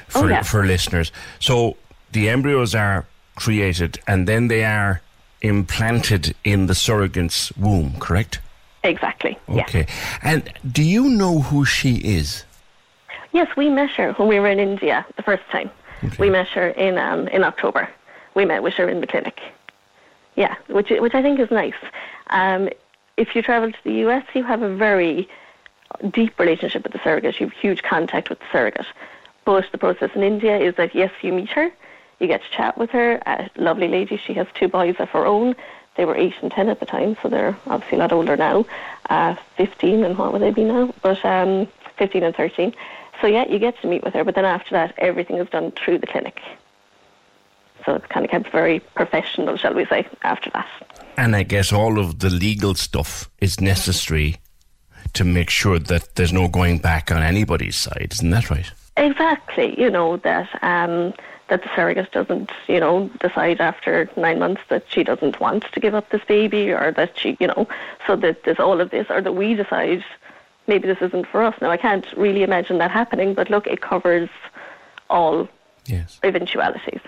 for 0.07 0.27
Oh, 0.27 0.29
yeah. 0.29 0.43
for 0.43 0.65
listeners. 0.65 1.11
So 1.41 1.77
the 2.13 2.29
embryos 2.29 2.73
are 2.75 3.05
created, 3.35 3.99
and 4.07 4.29
then 4.29 4.47
they 4.49 4.65
are 4.65 5.01
implanted 5.41 6.35
in 6.45 6.67
the 6.67 6.75
surrogate's 6.75 7.51
womb. 7.57 7.95
Correct? 7.99 8.39
exactly. 8.85 9.37
Yeah. 9.49 9.63
Okay. 9.63 9.87
And 10.23 10.43
do 10.71 10.83
you 10.83 11.09
know 11.09 11.41
who 11.41 11.65
she 11.65 11.97
is? 11.97 12.45
Yes, 13.35 13.49
we 13.57 13.69
met 13.69 13.91
her 13.91 14.13
when 14.13 14.29
we 14.29 14.39
were 14.39 14.49
in 14.49 14.61
India 14.61 15.05
the 15.17 15.23
first 15.23 15.43
time. 15.51 15.69
We 16.21 16.31
met 16.31 16.47
her 16.51 16.69
in 16.69 16.97
um, 16.99 17.27
in 17.29 17.43
October. 17.43 17.89
We 18.35 18.45
met 18.45 18.63
with 18.63 18.75
her 18.75 18.89
in 18.89 19.01
the 19.01 19.09
clinic. 19.09 19.41
Yeah, 20.37 20.55
which 20.69 20.91
which 20.91 21.15
I 21.15 21.21
think 21.21 21.41
is 21.41 21.51
nice. 21.51 21.75
Um, 22.31 22.69
if 23.17 23.35
you 23.35 23.43
travel 23.43 23.73
to 23.73 23.79
the 23.83 23.95
US, 24.07 24.25
you 24.35 24.45
have 24.45 24.63
a 24.63 24.73
very 24.75 25.29
deep 26.11 26.39
relationship 26.39 26.85
with 26.85 26.93
the 26.93 27.01
surrogate. 27.03 27.41
You 27.41 27.49
have 27.49 27.57
huge 27.57 27.83
contact 27.83 28.31
with 28.31 28.39
the 28.39 28.45
surrogate. 28.53 28.87
But 29.45 29.67
the 29.73 29.79
process 29.79 30.11
in 30.15 30.23
India 30.23 30.57
is 30.57 30.77
that 30.77 30.95
yes, 30.95 31.11
you 31.21 31.33
meet 31.33 31.51
her, 31.51 31.73
you 32.21 32.29
get 32.29 32.41
to 32.43 32.51
chat 32.51 32.79
with 32.79 32.91
her. 32.91 33.21
A 33.27 33.51
lovely 33.57 33.89
lady. 33.89 34.17
She 34.17 34.35
has 34.35 34.47
two 34.55 34.69
boys 34.69 34.95
of 35.01 35.11
her 35.11 35.27
own. 35.27 35.57
They 35.97 36.05
were 36.05 36.17
eight 36.17 36.35
and 36.41 36.53
ten 36.53 36.69
at 36.69 36.79
the 36.79 36.87
time, 36.87 37.17
so 37.21 37.29
they're 37.29 37.57
obviously 37.67 37.99
a 37.99 38.01
lot 38.01 38.13
older 38.13 38.37
now. 38.37 38.65
Uh, 39.11 39.35
Fifteen 39.57 40.05
and 40.05 40.17
what 40.17 40.33
would 40.33 40.43
they 40.43 40.53
be 40.53 40.63
now? 40.65 40.95
But 41.03 41.25
um, 41.25 41.67
fifteen 41.99 42.23
and 42.23 42.35
thirteen. 42.37 42.73
So 43.21 43.27
yeah, 43.27 43.47
you 43.49 43.59
get 43.59 43.81
to 43.83 43.87
meet 43.87 44.05
with 44.05 44.15
her. 44.15 44.25
But 44.25 44.35
then 44.35 44.45
after 44.45 44.71
that, 44.73 44.95
everything 44.99 45.37
is 45.37 45.49
done 45.49 45.73
through 45.73 45.99
the 45.99 46.07
clinic. 46.07 46.41
So 47.85 47.95
it's 47.95 48.07
kind 48.07 48.25
of 48.25 48.31
kept 48.31 48.51
very 48.51 48.81
professional, 48.81 49.57
shall 49.57 49.75
we 49.75 49.85
say, 49.87 50.07
after 50.23 50.51
that. 50.51 50.67
And 51.17 51.37
I 51.37 51.43
guess 51.43 51.73
all 51.73 51.99
of 51.99 52.21
the 52.21 52.31
legal 52.31 52.75
stuff 52.75 53.31
is 53.41 53.61
necessary 53.61 54.37
to 55.13 55.25
make 55.25 55.51
sure 55.51 55.79
that 55.79 56.15
there's 56.15 56.33
no 56.33 56.49
going 56.49 56.79
back 56.79 57.13
on 57.13 57.23
anybody's 57.23 57.77
side. 57.77 58.09
Isn't 58.13 58.31
that 58.31 58.51
right? 58.51 58.71
Exactly. 58.97 59.79
You 59.79 59.91
know 59.91 60.17
that 60.19 60.49
um, 60.63 61.13
that 61.49 61.63
the 61.63 61.71
surrogate 61.77 62.11
doesn't, 62.13 62.51
you 62.69 62.81
know, 62.81 63.11
decide 63.21 63.61
after 63.61 64.09
nine 64.17 64.39
months 64.39 64.63
that 64.71 64.85
she 64.89 65.05
doesn't 65.05 65.41
want 65.41 65.65
to 65.73 65.81
give 65.81 65.95
up 65.95 66.09
this 66.11 66.25
baby, 66.27 66.73
or 66.73 66.91
that 66.93 67.19
she, 67.19 67.37
you 67.39 67.47
know, 67.47 67.69
so 68.07 68.17
that 68.17 68.45
there's 68.45 68.59
all 68.59 68.81
of 68.81 68.91
this, 68.91 69.07
or 69.11 69.21
that 69.21 69.33
we 69.33 69.55
decide 69.55 70.03
maybe 70.67 70.87
this 70.87 70.99
isn't 71.01 71.27
for 71.27 71.43
us. 71.43 71.55
Now 71.61 71.71
I 71.71 71.77
can't 71.77 72.07
really 72.17 72.43
imagine 72.43 72.79
that 72.79 72.91
happening, 72.91 73.35
but 73.35 73.51
look, 73.51 73.67
it 73.67 73.81
covers 73.81 74.29
all 75.11 75.49
yes. 75.87 76.19
eventualities. 76.23 77.01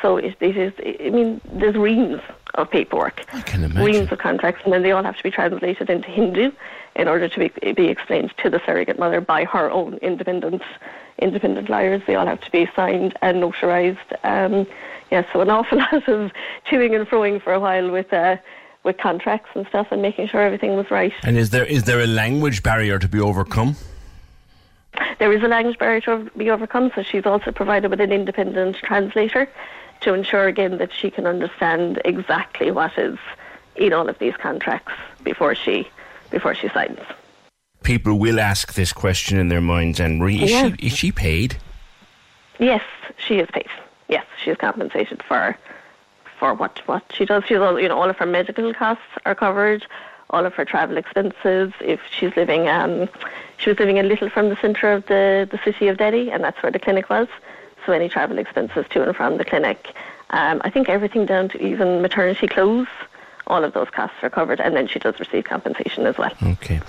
So 0.00 0.16
it, 0.16 0.36
it 0.40 0.56
is. 0.56 0.72
I 1.04 1.10
mean, 1.10 1.40
there's 1.52 1.76
reams 1.76 2.20
of 2.54 2.70
paperwork, 2.70 3.24
I 3.32 3.40
can 3.40 3.64
imagine. 3.64 3.84
reams 3.84 4.12
of 4.12 4.18
contracts, 4.18 4.62
and 4.64 4.72
then 4.72 4.82
they 4.82 4.90
all 4.90 5.02
have 5.02 5.16
to 5.16 5.22
be 5.22 5.30
translated 5.30 5.88
into 5.88 6.08
Hindu 6.08 6.50
in 6.96 7.08
order 7.08 7.28
to 7.28 7.38
be, 7.38 7.72
be 7.72 7.86
explained 7.88 8.34
to 8.38 8.50
the 8.50 8.60
surrogate 8.66 8.98
mother 8.98 9.20
by 9.20 9.44
her 9.44 9.70
own 9.70 9.94
independent 10.02 10.62
independent 11.18 11.70
lawyers. 11.70 12.02
They 12.06 12.16
all 12.16 12.26
have 12.26 12.40
to 12.40 12.50
be 12.50 12.68
signed 12.74 13.16
and 13.22 13.42
notarized. 13.42 13.98
Um, 14.24 14.66
yeah, 15.10 15.24
so 15.32 15.40
an 15.40 15.50
awful 15.50 15.78
lot 15.92 16.08
of 16.08 16.32
chewing 16.64 16.94
and 16.94 17.06
froing 17.06 17.40
for 17.40 17.52
a 17.52 17.60
while 17.60 17.90
with 17.90 18.12
uh, 18.12 18.36
with 18.84 18.98
contracts 18.98 19.50
and 19.54 19.66
stuff, 19.68 19.88
and 19.90 20.02
making 20.02 20.28
sure 20.28 20.40
everything 20.40 20.76
was 20.76 20.90
right. 20.90 21.12
And 21.24 21.36
is 21.36 21.50
there 21.50 21.64
is 21.64 21.84
there 21.84 22.00
a 22.00 22.06
language 22.06 22.62
barrier 22.62 22.98
to 22.98 23.08
be 23.08 23.20
overcome? 23.20 23.76
There 25.18 25.32
is 25.32 25.42
a 25.42 25.48
language 25.48 25.78
barrier 25.78 26.00
to 26.02 26.30
be 26.36 26.50
overcome, 26.50 26.90
so 26.94 27.02
she's 27.02 27.24
also 27.26 27.50
provided 27.52 27.90
with 27.90 28.00
an 28.00 28.12
independent 28.12 28.76
translator 28.76 29.48
to 30.00 30.14
ensure 30.14 30.48
again 30.48 30.78
that 30.78 30.92
she 30.92 31.10
can 31.10 31.26
understand 31.26 32.00
exactly 32.04 32.70
what 32.70 32.96
is 32.98 33.18
in 33.76 33.92
all 33.92 34.08
of 34.08 34.18
these 34.18 34.36
contracts 34.36 34.92
before 35.22 35.54
she 35.54 35.88
before 36.30 36.54
she 36.54 36.68
signs. 36.70 36.98
People 37.82 38.18
will 38.18 38.38
ask 38.40 38.74
this 38.74 38.92
question 38.92 39.38
in 39.38 39.48
their 39.48 39.60
minds, 39.60 39.98
and 40.00 40.22
is, 40.28 40.50
Yeah. 40.50 40.68
she, 40.68 40.86
is 40.86 40.92
she 40.92 41.12
paid? 41.12 41.56
Yes, 42.58 42.82
she 43.16 43.38
is 43.38 43.48
paid. 43.52 43.68
Yes, 44.08 44.24
she 44.42 44.50
is 44.50 44.56
compensated 44.58 45.22
for 45.22 45.56
for 46.42 46.54
what 46.54 46.82
what 46.86 47.04
she 47.14 47.24
does. 47.24 47.44
She's 47.46 47.58
all 47.58 47.78
you 47.78 47.88
know 47.88 48.00
all 48.00 48.10
of 48.10 48.16
her 48.16 48.26
medical 48.26 48.74
costs 48.74 49.12
are 49.24 49.36
covered, 49.44 49.86
all 50.30 50.44
of 50.44 50.52
her 50.54 50.64
travel 50.64 50.96
expenses. 50.96 51.72
If 51.80 52.00
she's 52.10 52.34
living, 52.34 52.66
um, 52.66 53.08
she 53.58 53.70
was 53.70 53.78
living 53.78 54.00
a 54.00 54.02
little 54.02 54.28
from 54.28 54.48
the 54.48 54.56
centre 54.56 54.90
of 54.92 55.06
the 55.06 55.48
the 55.52 55.60
city 55.66 55.86
of 55.86 55.98
Delhi, 55.98 56.32
and 56.32 56.42
that's 56.42 56.60
where 56.60 56.72
the 56.72 56.80
clinic 56.80 57.08
was. 57.08 57.28
So 57.86 57.92
any 57.92 58.08
travel 58.08 58.38
expenses 58.38 58.86
to 58.90 59.04
and 59.04 59.14
from 59.14 59.36
the 59.38 59.44
clinic, 59.44 59.94
um, 60.30 60.60
I 60.64 60.70
think 60.70 60.88
everything 60.88 61.26
down 61.26 61.48
to 61.50 61.62
even 61.62 62.02
maternity 62.02 62.48
clothes 62.48 62.88
all 63.46 63.64
of 63.64 63.72
those 63.74 63.88
costs 63.90 64.16
are 64.22 64.30
covered, 64.30 64.60
and 64.60 64.76
then 64.76 64.86
she 64.86 64.98
does 64.98 65.18
receive 65.18 65.44
compensation 65.44 66.06
as 66.06 66.16
well. 66.18 66.32
Okay. 66.42 66.80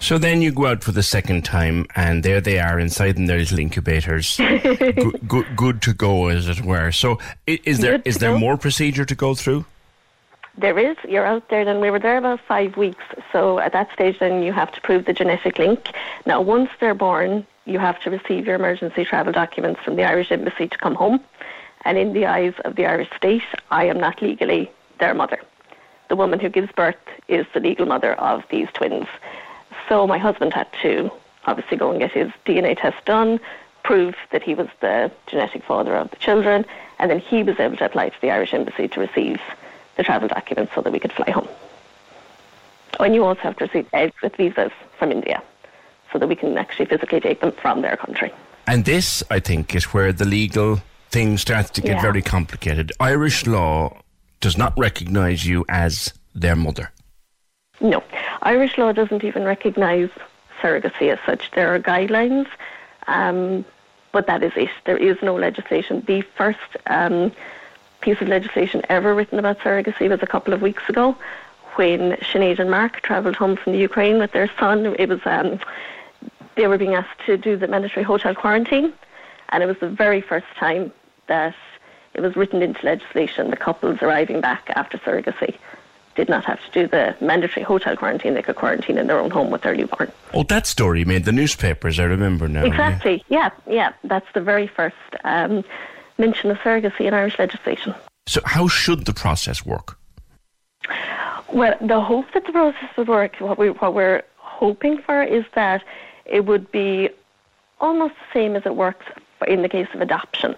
So 0.00 0.18
then 0.18 0.42
you 0.42 0.52
go 0.52 0.66
out 0.66 0.82
for 0.82 0.92
the 0.92 1.02
second 1.02 1.44
time, 1.44 1.86
and 1.94 2.22
there 2.22 2.40
they 2.40 2.58
are 2.58 2.78
inside 2.78 3.16
in 3.16 3.26
their 3.26 3.38
little 3.38 3.58
incubators, 3.58 4.36
good, 4.36 5.20
good, 5.28 5.56
good, 5.56 5.82
to 5.82 5.92
go, 5.92 6.28
as 6.28 6.48
it 6.48 6.62
were. 6.62 6.92
So 6.92 7.18
is 7.46 7.78
there 7.78 8.02
is 8.04 8.18
there 8.18 8.32
go. 8.32 8.38
more 8.38 8.56
procedure 8.56 9.04
to 9.04 9.14
go 9.14 9.34
through? 9.34 9.64
There 10.58 10.78
is. 10.78 10.96
You're 11.08 11.24
out 11.24 11.48
there. 11.48 11.64
Then 11.64 11.80
we 11.80 11.90
were 11.90 12.00
there 12.00 12.18
about 12.18 12.40
five 12.40 12.76
weeks. 12.76 13.04
So 13.32 13.60
at 13.60 13.72
that 13.72 13.90
stage, 13.92 14.18
then 14.18 14.42
you 14.42 14.52
have 14.52 14.72
to 14.72 14.80
prove 14.80 15.06
the 15.06 15.12
genetic 15.12 15.58
link. 15.58 15.88
Now, 16.26 16.40
once 16.40 16.70
they're 16.80 16.94
born, 16.94 17.46
you 17.64 17.78
have 17.78 18.00
to 18.00 18.10
receive 18.10 18.46
your 18.46 18.56
emergency 18.56 19.04
travel 19.04 19.32
documents 19.32 19.80
from 19.82 19.96
the 19.96 20.04
Irish 20.04 20.30
Embassy 20.30 20.68
to 20.68 20.76
come 20.76 20.96
home. 20.96 21.20
And 21.84 21.96
in 21.96 22.12
the 22.12 22.26
eyes 22.26 22.52
of 22.64 22.76
the 22.76 22.84
Irish 22.84 23.08
state, 23.16 23.42
I 23.70 23.84
am 23.86 23.98
not 23.98 24.20
legally 24.20 24.70
their 24.98 25.14
mother 25.14 25.40
the 26.10 26.16
woman 26.16 26.40
who 26.40 26.50
gives 26.50 26.70
birth 26.72 26.96
is 27.28 27.46
the 27.54 27.60
legal 27.60 27.86
mother 27.86 28.14
of 28.14 28.44
these 28.50 28.68
twins. 28.74 29.06
So 29.88 30.06
my 30.06 30.18
husband 30.18 30.52
had 30.52 30.66
to 30.82 31.10
obviously 31.46 31.76
go 31.76 31.90
and 31.90 32.00
get 32.00 32.10
his 32.10 32.30
DNA 32.44 32.78
test 32.78 33.02
done, 33.06 33.40
prove 33.84 34.16
that 34.32 34.42
he 34.42 34.54
was 34.54 34.68
the 34.80 35.10
genetic 35.28 35.62
father 35.62 35.94
of 35.96 36.10
the 36.10 36.16
children, 36.16 36.66
and 36.98 37.10
then 37.10 37.20
he 37.20 37.44
was 37.44 37.58
able 37.58 37.76
to 37.76 37.86
apply 37.86 38.08
to 38.08 38.20
the 38.20 38.30
Irish 38.30 38.52
Embassy 38.52 38.88
to 38.88 39.00
receive 39.00 39.40
the 39.96 40.02
travel 40.02 40.28
documents 40.28 40.74
so 40.74 40.82
that 40.82 40.92
we 40.92 40.98
could 40.98 41.12
fly 41.12 41.30
home. 41.30 41.48
Oh, 42.98 43.04
and 43.04 43.14
you 43.14 43.24
also 43.24 43.42
have 43.42 43.56
to 43.58 43.66
receive 43.66 43.88
exit 43.92 44.36
visas 44.36 44.72
from 44.98 45.12
India 45.12 45.40
so 46.12 46.18
that 46.18 46.26
we 46.26 46.34
can 46.34 46.58
actually 46.58 46.86
physically 46.86 47.20
take 47.20 47.40
them 47.40 47.52
from 47.52 47.82
their 47.82 47.96
country. 47.96 48.32
And 48.66 48.84
this, 48.84 49.22
I 49.30 49.38
think, 49.38 49.76
is 49.76 49.84
where 49.94 50.12
the 50.12 50.24
legal 50.24 50.82
thing 51.10 51.38
starts 51.38 51.70
to 51.70 51.80
get 51.80 51.96
yeah. 51.96 52.02
very 52.02 52.20
complicated. 52.20 52.92
Irish 52.98 53.46
law 53.46 53.96
does 54.40 54.56
not 54.56 54.72
recognise 54.78 55.46
you 55.46 55.64
as 55.68 56.12
their 56.34 56.56
mother. 56.56 56.92
No. 57.80 58.02
Irish 58.42 58.78
law 58.78 58.92
doesn't 58.92 59.24
even 59.24 59.44
recognise 59.44 60.10
surrogacy 60.60 61.12
as 61.12 61.18
such. 61.24 61.50
There 61.52 61.74
are 61.74 61.78
guidelines, 61.78 62.46
um, 63.06 63.64
but 64.12 64.26
that 64.26 64.42
is 64.42 64.52
it. 64.56 64.70
There 64.84 64.96
is 64.96 65.16
no 65.22 65.34
legislation. 65.34 66.02
The 66.06 66.22
first 66.36 66.76
um, 66.86 67.32
piece 68.00 68.20
of 68.20 68.28
legislation 68.28 68.82
ever 68.88 69.14
written 69.14 69.38
about 69.38 69.58
surrogacy 69.60 70.08
was 70.08 70.22
a 70.22 70.26
couple 70.26 70.52
of 70.52 70.62
weeks 70.62 70.88
ago 70.88 71.16
when 71.76 72.12
Sinead 72.16 72.58
and 72.58 72.70
Mark 72.70 73.00
travelled 73.02 73.36
home 73.36 73.56
from 73.56 73.72
the 73.72 73.78
Ukraine 73.78 74.18
with 74.18 74.32
their 74.32 74.50
son. 74.58 74.94
It 74.98 75.08
was 75.08 75.20
um, 75.24 75.60
they 76.56 76.66
were 76.66 76.78
being 76.78 76.94
asked 76.94 77.20
to 77.26 77.36
do 77.36 77.56
the 77.56 77.68
mandatory 77.68 78.04
hotel 78.04 78.34
quarantine, 78.34 78.92
and 79.50 79.62
it 79.62 79.66
was 79.66 79.78
the 79.78 79.88
very 79.88 80.20
first 80.20 80.46
time 80.58 80.92
that 81.28 81.54
it 82.14 82.20
was 82.20 82.36
written 82.36 82.62
into 82.62 82.84
legislation 82.84 83.50
the 83.50 83.56
couples 83.56 83.98
arriving 84.02 84.40
back 84.40 84.70
after 84.74 84.98
surrogacy 84.98 85.56
did 86.16 86.28
not 86.28 86.44
have 86.44 86.60
to 86.64 86.70
do 86.72 86.86
the 86.86 87.16
mandatory 87.20 87.64
hotel 87.64 87.96
quarantine. 87.96 88.34
They 88.34 88.42
could 88.42 88.56
quarantine 88.56 88.98
in 88.98 89.06
their 89.06 89.18
own 89.18 89.30
home 89.30 89.50
with 89.50 89.62
their 89.62 89.74
newborn. 89.74 90.12
Oh, 90.34 90.42
that 90.44 90.66
story 90.66 91.04
made 91.04 91.24
the 91.24 91.32
newspapers, 91.32 91.98
I 91.98 92.04
remember 92.04 92.48
now. 92.48 92.64
Exactly, 92.64 93.24
yeah, 93.28 93.50
yeah. 93.66 93.74
yeah. 93.74 93.92
That's 94.04 94.26
the 94.34 94.40
very 94.40 94.66
first 94.66 94.96
um, 95.24 95.64
mention 96.18 96.50
of 96.50 96.58
surrogacy 96.58 97.06
in 97.06 97.14
Irish 97.14 97.38
legislation. 97.38 97.94
So, 98.26 98.40
how 98.44 98.68
should 98.68 99.06
the 99.06 99.14
process 99.14 99.64
work? 99.64 99.98
Well, 101.52 101.76
the 101.80 102.00
hope 102.00 102.26
that 102.34 102.44
the 102.44 102.52
process 102.52 102.96
would 102.96 103.08
work, 103.08 103.36
what, 103.36 103.58
we, 103.58 103.70
what 103.70 103.94
we're 103.94 104.22
hoping 104.36 104.98
for 104.98 105.22
is 105.22 105.44
that 105.54 105.82
it 106.24 106.44
would 106.44 106.70
be 106.70 107.08
almost 107.80 108.14
the 108.14 108.38
same 108.38 108.56
as 108.56 108.66
it 108.66 108.76
works 108.76 109.06
in 109.48 109.62
the 109.62 109.68
case 109.68 109.88
of 109.94 110.00
adoption. 110.00 110.54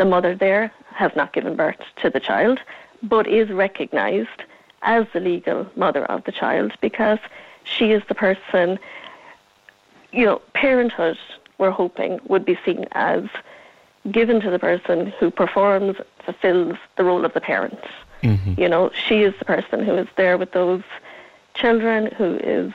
The 0.00 0.06
mother 0.06 0.34
there 0.34 0.72
has 0.94 1.14
not 1.14 1.34
given 1.34 1.56
birth 1.56 1.76
to 1.96 2.08
the 2.08 2.20
child, 2.20 2.58
but 3.02 3.26
is 3.26 3.50
recognised 3.50 4.44
as 4.80 5.04
the 5.12 5.20
legal 5.20 5.66
mother 5.76 6.06
of 6.06 6.24
the 6.24 6.32
child 6.32 6.72
because 6.80 7.18
she 7.64 7.92
is 7.92 8.02
the 8.08 8.14
person, 8.14 8.78
you 10.10 10.24
know, 10.24 10.40
parenthood, 10.54 11.18
we're 11.58 11.70
hoping, 11.70 12.18
would 12.28 12.46
be 12.46 12.58
seen 12.64 12.86
as 12.92 13.24
given 14.10 14.40
to 14.40 14.50
the 14.50 14.58
person 14.58 15.12
who 15.20 15.30
performs, 15.30 15.98
fulfills 16.24 16.78
the 16.96 17.04
role 17.04 17.26
of 17.26 17.34
the 17.34 17.40
parent. 17.42 17.84
Mm-hmm. 18.22 18.58
You 18.58 18.70
know, 18.70 18.90
she 18.94 19.20
is 19.20 19.34
the 19.38 19.44
person 19.44 19.84
who 19.84 19.96
is 19.96 20.08
there 20.16 20.38
with 20.38 20.52
those 20.52 20.82
children, 21.52 22.06
who 22.16 22.36
is 22.36 22.72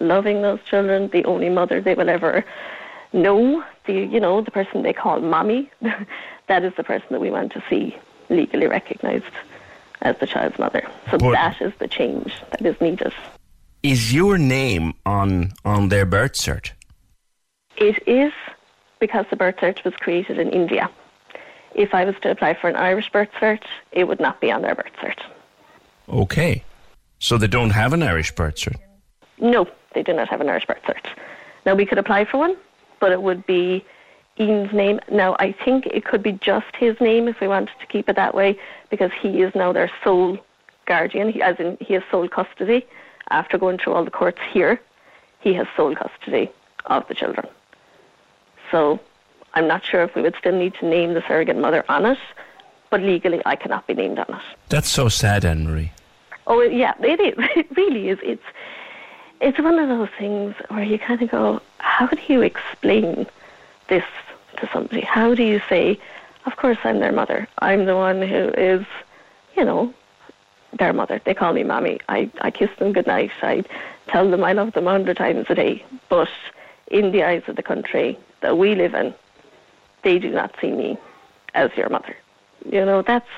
loving 0.00 0.42
those 0.42 0.60
children, 0.66 1.08
the 1.14 1.24
only 1.24 1.48
mother 1.48 1.80
they 1.80 1.94
will 1.94 2.10
ever 2.10 2.44
know, 3.14 3.64
the 3.86 3.94
you 3.94 4.20
know, 4.20 4.42
the 4.42 4.50
person 4.50 4.82
they 4.82 4.92
call 4.92 5.18
mommy. 5.20 5.70
that 6.48 6.64
is 6.64 6.72
the 6.76 6.84
person 6.84 7.06
that 7.10 7.20
we 7.20 7.30
want 7.30 7.52
to 7.52 7.62
see 7.70 7.96
legally 8.28 8.66
recognised 8.66 9.24
as 10.02 10.16
the 10.18 10.26
child's 10.26 10.58
mother. 10.58 10.86
So 11.10 11.18
but 11.18 11.32
that 11.32 11.60
is 11.60 11.72
the 11.78 11.88
change 11.88 12.32
that 12.50 12.64
is 12.64 12.80
needed. 12.80 13.12
Is 13.82 14.12
your 14.12 14.38
name 14.38 14.94
on 15.06 15.52
on 15.64 15.88
their 15.88 16.04
birth 16.04 16.32
cert? 16.32 16.72
It 17.76 18.02
is 18.06 18.32
because 18.98 19.26
the 19.30 19.36
birth 19.36 19.56
cert 19.56 19.84
was 19.84 19.94
created 19.94 20.38
in 20.38 20.50
India. 20.50 20.90
If 21.74 21.94
I 21.94 22.04
was 22.04 22.16
to 22.22 22.30
apply 22.30 22.54
for 22.54 22.68
an 22.68 22.76
Irish 22.76 23.10
birth 23.10 23.30
cert, 23.40 23.62
it 23.92 24.08
would 24.08 24.20
not 24.20 24.40
be 24.40 24.50
on 24.50 24.62
their 24.62 24.74
birth 24.74 24.92
cert. 25.00 25.20
Okay. 26.08 26.64
So 27.20 27.38
they 27.38 27.46
don't 27.46 27.70
have 27.70 27.92
an 27.92 28.02
Irish 28.02 28.34
birth 28.34 28.56
cert? 28.56 28.76
No, 29.40 29.68
they 29.94 30.02
do 30.02 30.12
not 30.12 30.28
have 30.28 30.40
an 30.40 30.48
Irish 30.48 30.66
birth 30.66 30.82
cert. 30.82 31.06
Now 31.66 31.74
we 31.74 31.86
could 31.86 31.98
apply 31.98 32.24
for 32.24 32.38
one, 32.38 32.56
but 33.00 33.12
it 33.12 33.22
would 33.22 33.46
be 33.46 33.84
Ian's 34.38 34.72
name. 34.72 35.00
Now, 35.10 35.36
I 35.38 35.52
think 35.52 35.86
it 35.86 36.04
could 36.04 36.22
be 36.22 36.32
just 36.32 36.74
his 36.76 37.00
name 37.00 37.28
if 37.28 37.40
we 37.40 37.48
wanted 37.48 37.78
to 37.80 37.86
keep 37.86 38.08
it 38.08 38.16
that 38.16 38.34
way, 38.34 38.58
because 38.90 39.10
he 39.20 39.42
is 39.42 39.54
now 39.54 39.72
their 39.72 39.90
sole 40.04 40.38
guardian, 40.86 41.30
he, 41.30 41.42
as 41.42 41.58
in 41.58 41.76
he 41.80 41.94
has 41.94 42.02
sole 42.10 42.28
custody. 42.28 42.86
After 43.30 43.58
going 43.58 43.78
through 43.78 43.92
all 43.92 44.04
the 44.04 44.10
courts 44.10 44.40
here, 44.52 44.80
he 45.40 45.52
has 45.54 45.66
sole 45.76 45.94
custody 45.94 46.50
of 46.86 47.06
the 47.08 47.14
children. 47.14 47.46
So 48.70 49.00
I'm 49.54 49.66
not 49.66 49.84
sure 49.84 50.02
if 50.02 50.14
we 50.14 50.22
would 50.22 50.36
still 50.36 50.56
need 50.56 50.74
to 50.74 50.86
name 50.86 51.14
the 51.14 51.22
surrogate 51.26 51.56
mother 51.56 51.84
on 51.88 52.06
it, 52.06 52.18
but 52.90 53.02
legally 53.02 53.42
I 53.44 53.56
cannot 53.56 53.86
be 53.86 53.94
named 53.94 54.18
on 54.18 54.26
it. 54.34 54.42
That's 54.68 54.88
so 54.88 55.08
sad, 55.08 55.44
Anne 55.44 55.66
Marie. 55.66 55.92
Oh 56.46 56.62
yeah, 56.62 56.94
it 57.00 57.20
is. 57.20 57.34
It 57.56 57.76
really 57.76 58.08
is. 58.08 58.18
It's 58.22 58.42
it's 59.40 59.58
one 59.58 59.78
of 59.78 59.88
those 59.88 60.08
things 60.18 60.54
where 60.68 60.82
you 60.82 60.98
kind 60.98 61.22
of 61.22 61.30
go, 61.30 61.60
how 61.78 62.06
do 62.08 62.20
you 62.26 62.42
explain 62.42 63.26
this 63.88 64.04
to 64.58 64.68
somebody? 64.72 65.00
How 65.00 65.34
do 65.34 65.42
you 65.42 65.60
say, 65.68 65.98
of 66.46 66.56
course 66.56 66.78
I'm 66.84 67.00
their 67.00 67.12
mother. 67.12 67.48
I'm 67.58 67.86
the 67.86 67.96
one 67.96 68.22
who 68.22 68.50
is, 68.56 68.84
you 69.56 69.64
know, 69.64 69.92
their 70.78 70.92
mother. 70.92 71.20
They 71.24 71.34
call 71.34 71.52
me 71.52 71.64
mommy. 71.64 72.00
I, 72.08 72.30
I 72.40 72.50
kiss 72.50 72.70
them 72.78 72.92
goodnight. 72.92 73.30
I 73.42 73.64
tell 74.08 74.30
them 74.30 74.44
I 74.44 74.52
love 74.52 74.72
them 74.72 74.86
a 74.86 74.90
hundred 74.90 75.16
times 75.16 75.46
a 75.48 75.54
day. 75.54 75.84
But 76.08 76.28
in 76.88 77.12
the 77.12 77.22
eyes 77.22 77.42
of 77.48 77.56
the 77.56 77.62
country 77.62 78.18
that 78.40 78.58
we 78.58 78.74
live 78.74 78.94
in, 78.94 79.14
they 80.02 80.18
do 80.18 80.30
not 80.30 80.54
see 80.60 80.70
me 80.70 80.98
as 81.54 81.70
your 81.76 81.88
mother. 81.88 82.16
You 82.64 82.84
know, 82.84 83.02
that's 83.02 83.28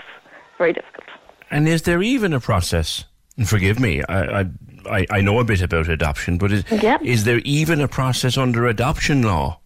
very 0.59 0.73
difficult. 0.73 1.07
And 1.51 1.69
is 1.69 1.83
there 1.83 2.03
even 2.03 2.33
a 2.33 2.41
process? 2.41 3.05
Forgive 3.45 3.81
me, 3.81 4.03
I, 4.09 4.47
I, 4.87 5.07
I 5.09 5.21
know 5.21 5.39
a 5.39 5.45
bit 5.45 5.63
about 5.63 5.89
adoption, 5.89 6.37
but 6.37 6.53
is, 6.53 6.65
yep. 6.71 7.01
is 7.03 7.25
there 7.25 7.39
even 7.45 7.81
a 7.81 7.89
process 7.89 8.37
under 8.37 8.67
adoption 8.67 9.23
law 9.23 9.60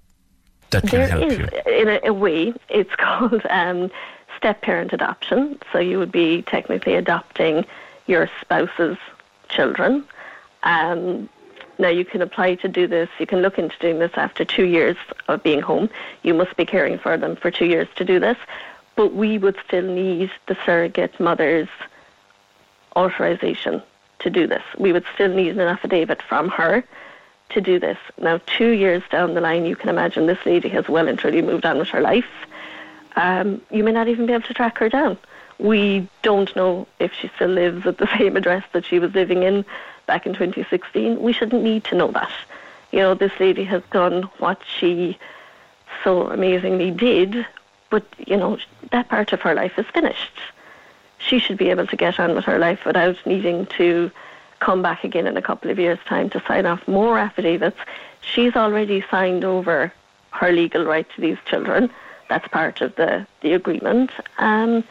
that 0.70 0.82
can 0.82 0.90
there 0.90 1.08
help 1.08 1.32
is, 1.32 1.38
you? 1.38 1.48
In 1.66 1.88
a, 1.88 2.00
a 2.04 2.12
way, 2.12 2.54
it's 2.68 2.94
called 2.96 3.42
um, 3.50 3.90
step 4.36 4.62
parent 4.62 4.92
adoption. 4.92 5.58
So 5.72 5.78
you 5.78 5.98
would 5.98 6.12
be 6.12 6.42
technically 6.42 6.94
adopting 6.94 7.64
your 8.06 8.28
spouse's 8.40 8.98
children. 9.48 10.04
Um, 10.62 11.28
now 11.78 11.88
you 11.88 12.04
can 12.04 12.22
apply 12.22 12.54
to 12.56 12.68
do 12.68 12.86
this. 12.86 13.08
You 13.18 13.26
can 13.26 13.40
look 13.40 13.58
into 13.58 13.76
doing 13.78 13.98
this 13.98 14.12
after 14.14 14.44
two 14.44 14.64
years 14.64 14.96
of 15.28 15.42
being 15.42 15.60
home. 15.60 15.90
You 16.22 16.34
must 16.34 16.56
be 16.56 16.64
caring 16.64 16.98
for 16.98 17.16
them 17.16 17.36
for 17.36 17.50
two 17.50 17.66
years 17.66 17.88
to 17.96 18.04
do 18.04 18.20
this. 18.20 18.36
But 18.96 19.14
we 19.14 19.38
would 19.38 19.56
still 19.66 19.82
need 19.82 20.30
the 20.46 20.56
surrogate 20.64 21.18
mother's 21.18 21.68
authorization 22.94 23.82
to 24.20 24.30
do 24.30 24.46
this. 24.46 24.62
We 24.78 24.92
would 24.92 25.04
still 25.14 25.34
need 25.34 25.52
an 25.58 25.60
affidavit 25.60 26.22
from 26.22 26.48
her 26.50 26.84
to 27.54 27.60
do 27.60 27.78
this. 27.78 27.98
Now, 28.20 28.40
two 28.46 28.70
years 28.70 29.02
down 29.10 29.34
the 29.34 29.40
line, 29.40 29.64
you 29.64 29.76
can 29.76 29.88
imagine 29.88 30.26
this 30.26 30.44
lady 30.44 30.68
has 30.70 30.88
well 30.88 31.08
and 31.08 31.18
truly 31.18 31.42
moved 31.42 31.64
on 31.64 31.78
with 31.78 31.88
her 31.88 32.00
life. 32.00 32.30
Um, 33.16 33.60
you 33.70 33.84
may 33.84 33.92
not 33.92 34.08
even 34.08 34.26
be 34.26 34.32
able 34.32 34.46
to 34.46 34.54
track 34.54 34.78
her 34.78 34.88
down. 34.88 35.18
We 35.58 36.08
don't 36.22 36.54
know 36.56 36.86
if 36.98 37.12
she 37.12 37.30
still 37.36 37.50
lives 37.50 37.86
at 37.86 37.98
the 37.98 38.06
same 38.18 38.36
address 38.36 38.64
that 38.72 38.84
she 38.84 38.98
was 38.98 39.14
living 39.14 39.42
in 39.42 39.64
back 40.06 40.26
in 40.26 40.34
2016. 40.34 41.20
We 41.20 41.32
shouldn't 41.32 41.62
need 41.62 41.84
to 41.84 41.96
know 41.96 42.10
that. 42.12 42.32
You 42.92 43.00
know, 43.00 43.14
this 43.14 43.32
lady 43.40 43.64
has 43.64 43.82
done 43.90 44.24
what 44.38 44.60
she 44.78 45.18
so 46.02 46.28
amazingly 46.30 46.90
did 46.90 47.46
but 47.94 48.04
you 48.26 48.36
know 48.36 48.58
that 48.90 49.08
part 49.08 49.32
of 49.32 49.40
her 49.42 49.54
life 49.54 49.78
is 49.78 49.86
finished. 49.94 50.36
She 51.18 51.38
should 51.38 51.56
be 51.56 51.70
able 51.70 51.86
to 51.86 51.96
get 51.96 52.18
on 52.18 52.34
with 52.34 52.44
her 52.44 52.58
life 52.58 52.84
without 52.84 53.16
needing 53.24 53.66
to 53.78 54.10
come 54.64 54.80
back 54.82 55.04
again 55.04 55.26
in 55.26 55.36
a 55.36 55.42
couple 55.42 55.70
of 55.70 55.78
years' 55.78 55.98
time 56.06 56.30
to 56.30 56.42
sign 56.48 56.64
off 56.64 56.86
more 56.88 57.18
affidavits. 57.18 57.78
She's 58.22 58.56
already 58.56 59.04
signed 59.10 59.44
over 59.44 59.92
her 60.30 60.50
legal 60.52 60.84
right 60.84 61.06
to 61.14 61.20
these 61.20 61.38
children. 61.44 61.90
That's 62.30 62.48
part 62.48 62.80
of 62.80 62.96
the, 62.96 63.26
the 63.42 63.52
agreement. 63.52 64.10
Um, 64.38 64.82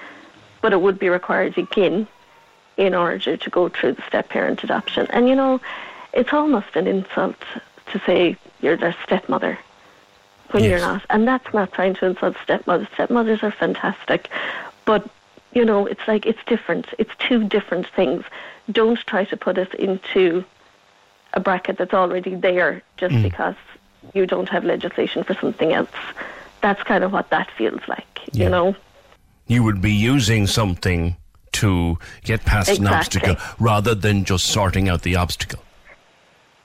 but 0.61 0.73
it 0.73 0.81
would 0.81 0.99
be 0.99 1.09
required 1.09 1.57
again 1.57 2.07
in 2.77 2.93
order 2.93 3.35
to 3.35 3.49
go 3.49 3.69
through 3.69 3.93
the 3.93 4.03
step 4.07 4.29
parent 4.29 4.63
adoption. 4.63 5.07
And 5.09 5.27
you 5.27 5.35
know, 5.35 5.59
it's 6.13 6.31
almost 6.31 6.75
an 6.75 6.87
insult 6.87 7.35
to 7.91 7.99
say 8.05 8.37
you're 8.61 8.77
their 8.77 8.95
stepmother 9.03 9.57
when 10.51 10.63
yes. 10.63 10.69
you're 10.69 10.79
not. 10.79 11.03
And 11.09 11.27
that's 11.27 11.51
not 11.53 11.73
trying 11.73 11.95
to 11.95 12.05
insult 12.05 12.35
stepmothers. 12.43 12.87
Stepmothers 12.93 13.41
are 13.43 13.51
fantastic. 13.51 14.29
But, 14.85 15.09
you 15.53 15.63
know, 15.63 15.85
it's 15.85 16.07
like 16.07 16.25
it's 16.25 16.43
different. 16.45 16.87
It's 16.97 17.11
two 17.19 17.47
different 17.47 17.87
things. 17.87 18.23
Don't 18.71 18.99
try 18.99 19.25
to 19.25 19.37
put 19.37 19.57
us 19.57 19.67
into 19.77 20.43
a 21.33 21.39
bracket 21.39 21.77
that's 21.77 21.93
already 21.93 22.35
there 22.35 22.81
just 22.97 23.15
mm. 23.15 23.23
because 23.23 23.55
you 24.13 24.25
don't 24.25 24.49
have 24.49 24.63
legislation 24.63 25.23
for 25.23 25.33
something 25.35 25.73
else. 25.73 25.89
That's 26.61 26.81
kind 26.83 27.03
of 27.03 27.11
what 27.11 27.29
that 27.29 27.49
feels 27.51 27.81
like, 27.87 28.21
yeah. 28.31 28.45
you 28.45 28.49
know. 28.49 28.75
You 29.47 29.63
would 29.63 29.81
be 29.81 29.91
using 29.91 30.47
something 30.47 31.17
to 31.53 31.97
get 32.23 32.45
past 32.45 32.69
exactly. 32.69 32.87
an 32.87 32.93
obstacle 32.93 33.35
rather 33.59 33.93
than 33.95 34.25
just 34.25 34.45
sorting 34.45 34.89
out 34.89 35.01
the 35.03 35.15
obstacle. 35.15 35.59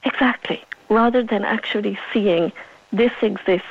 Exactly. 0.04 0.62
Rather 0.88 1.22
than 1.22 1.44
actually 1.44 1.98
seeing 2.12 2.52
this 2.92 3.12
exists, 3.20 3.66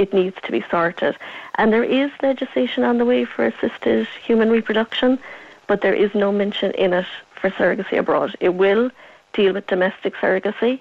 it 0.00 0.14
needs 0.14 0.36
to 0.42 0.50
be 0.50 0.64
sorted. 0.70 1.14
And 1.56 1.72
there 1.72 1.84
is 1.84 2.10
legislation 2.22 2.84
on 2.84 2.96
the 2.96 3.04
way 3.04 3.26
for 3.26 3.44
assisted 3.44 4.08
human 4.24 4.50
reproduction, 4.50 5.18
but 5.66 5.82
there 5.82 5.94
is 5.94 6.14
no 6.14 6.32
mention 6.32 6.70
in 6.72 6.94
it 6.94 7.06
for 7.34 7.50
surrogacy 7.50 7.98
abroad. 7.98 8.34
It 8.40 8.54
will 8.54 8.90
deal 9.34 9.52
with 9.52 9.66
domestic 9.66 10.14
surrogacy, 10.14 10.80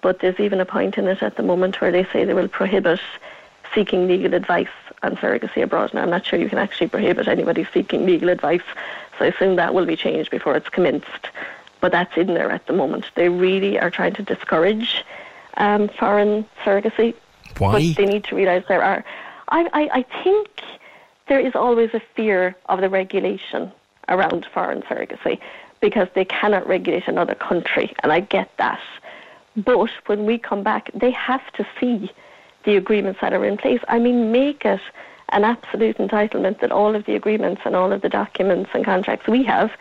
but 0.00 0.20
there's 0.20 0.38
even 0.38 0.60
a 0.60 0.64
point 0.64 0.96
in 0.96 1.08
it 1.08 1.22
at 1.22 1.36
the 1.36 1.42
moment 1.42 1.80
where 1.80 1.90
they 1.90 2.04
say 2.04 2.24
they 2.24 2.34
will 2.34 2.48
prohibit 2.48 3.00
seeking 3.74 4.06
legal 4.06 4.32
advice 4.32 4.76
on 5.02 5.16
surrogacy 5.16 5.60
abroad. 5.62 5.92
Now, 5.92 6.02
I'm 6.02 6.10
not 6.10 6.24
sure 6.24 6.38
you 6.38 6.48
can 6.48 6.58
actually 6.58 6.88
prohibit 6.88 7.26
anybody 7.26 7.66
seeking 7.74 8.06
legal 8.06 8.28
advice, 8.28 8.62
so 9.18 9.24
I 9.24 9.28
assume 9.28 9.56
that 9.56 9.74
will 9.74 9.86
be 9.86 9.96
changed 9.96 10.30
before 10.30 10.56
it's 10.56 10.68
commenced. 10.68 11.30
But 11.80 11.90
that's 11.90 12.16
in 12.16 12.28
there 12.28 12.52
at 12.52 12.66
the 12.68 12.72
moment. 12.72 13.06
They 13.16 13.28
really 13.28 13.80
are 13.80 13.90
trying 13.90 14.14
to 14.14 14.22
discourage 14.22 15.04
um, 15.56 15.88
foreign 15.88 16.46
surrogacy. 16.64 17.16
Why? 17.58 17.72
But 17.72 17.96
they 17.96 18.06
need 18.06 18.24
to 18.24 18.36
realise 18.36 18.64
there 18.68 18.82
are. 18.82 19.04
I, 19.48 19.68
I, 19.72 19.98
I 19.98 20.22
think 20.24 20.48
there 21.28 21.40
is 21.40 21.54
always 21.54 21.90
a 21.94 22.00
fear 22.14 22.56
of 22.66 22.80
the 22.80 22.88
regulation 22.88 23.70
around 24.08 24.46
foreign 24.52 24.82
surrogacy 24.82 25.38
because 25.80 26.08
they 26.14 26.24
cannot 26.24 26.66
regulate 26.66 27.08
another 27.08 27.34
country, 27.34 27.94
and 28.02 28.12
I 28.12 28.20
get 28.20 28.50
that. 28.58 28.80
But 29.56 29.90
when 30.06 30.24
we 30.24 30.38
come 30.38 30.62
back, 30.62 30.90
they 30.94 31.10
have 31.10 31.52
to 31.54 31.66
see 31.78 32.10
the 32.64 32.76
agreements 32.76 33.20
that 33.20 33.32
are 33.32 33.44
in 33.44 33.56
place. 33.56 33.80
I 33.88 33.98
mean, 33.98 34.32
make 34.32 34.64
it 34.64 34.80
an 35.30 35.44
absolute 35.44 35.98
entitlement 35.98 36.60
that 36.60 36.70
all 36.70 36.94
of 36.94 37.04
the 37.06 37.14
agreements 37.14 37.62
and 37.64 37.74
all 37.74 37.92
of 37.92 38.02
the 38.02 38.08
documents 38.08 38.70
and 38.74 38.84
contracts 38.84 39.26
we 39.26 39.42
have 39.44 39.72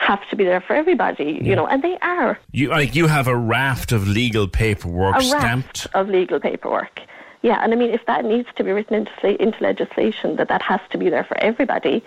have 0.00 0.26
to 0.30 0.36
be 0.36 0.44
there 0.44 0.62
for 0.62 0.74
everybody, 0.74 1.24
yeah. 1.24 1.42
you 1.42 1.54
know, 1.54 1.66
and 1.66 1.84
they 1.84 1.98
are. 1.98 2.38
You 2.52 2.70
like 2.70 2.94
you 2.94 3.06
have 3.06 3.28
a 3.28 3.36
raft 3.36 3.92
of 3.92 4.08
legal 4.08 4.48
paperwork 4.48 5.16
a 5.16 5.22
stamped 5.22 5.86
of 5.92 6.08
legal 6.08 6.40
paperwork. 6.40 7.02
Yeah, 7.42 7.62
and 7.62 7.72
I 7.72 7.76
mean, 7.76 7.90
if 7.90 8.04
that 8.06 8.24
needs 8.24 8.48
to 8.56 8.64
be 8.64 8.70
written 8.72 8.94
into 8.94 9.42
into 9.42 9.62
legislation 9.62 10.36
that 10.36 10.48
that 10.48 10.62
has 10.62 10.80
to 10.90 10.98
be 10.98 11.10
there 11.10 11.24
for 11.24 11.36
everybody, 11.38 12.02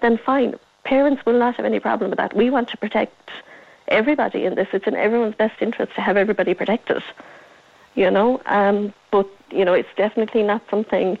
then 0.00 0.18
fine. 0.18 0.54
Parents 0.84 1.24
will 1.26 1.38
not 1.38 1.56
have 1.56 1.66
any 1.66 1.80
problem 1.80 2.10
with 2.10 2.18
that. 2.18 2.34
We 2.34 2.48
want 2.48 2.68
to 2.70 2.76
protect 2.76 3.30
everybody 3.88 4.44
in 4.44 4.54
this. 4.54 4.68
It's 4.72 4.86
in 4.86 4.94
everyone's 4.94 5.34
best 5.34 5.60
interest 5.60 5.94
to 5.96 6.00
have 6.00 6.16
everybody 6.16 6.54
protected. 6.54 7.02
You 7.96 8.10
know, 8.10 8.40
um, 8.46 8.94
but 9.10 9.28
you 9.50 9.64
know, 9.64 9.74
it's 9.74 9.94
definitely 9.96 10.44
not 10.44 10.62
something 10.70 11.18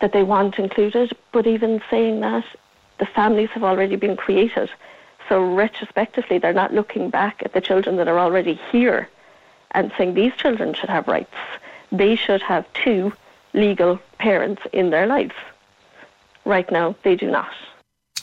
that 0.00 0.12
they 0.12 0.22
want 0.22 0.58
included. 0.58 1.12
But 1.32 1.46
even 1.46 1.82
saying 1.90 2.20
that, 2.20 2.46
the 2.98 3.06
families 3.06 3.50
have 3.50 3.62
already 3.62 3.96
been 3.96 4.16
created. 4.16 4.70
So 5.28 5.42
retrospectively, 5.54 6.38
they're 6.38 6.52
not 6.52 6.74
looking 6.74 7.10
back 7.10 7.42
at 7.44 7.52
the 7.52 7.60
children 7.60 7.96
that 7.96 8.08
are 8.08 8.18
already 8.18 8.60
here 8.70 9.08
and 9.70 9.92
saying 9.96 10.14
these 10.14 10.34
children 10.34 10.74
should 10.74 10.90
have 10.90 11.08
rights. 11.08 11.34
They 11.90 12.16
should 12.16 12.42
have 12.42 12.70
two 12.74 13.12
legal 13.52 14.00
parents 14.18 14.62
in 14.72 14.90
their 14.90 15.06
lives. 15.06 15.34
Right 16.44 16.70
now, 16.70 16.94
they 17.02 17.16
do 17.16 17.30
not. 17.30 17.50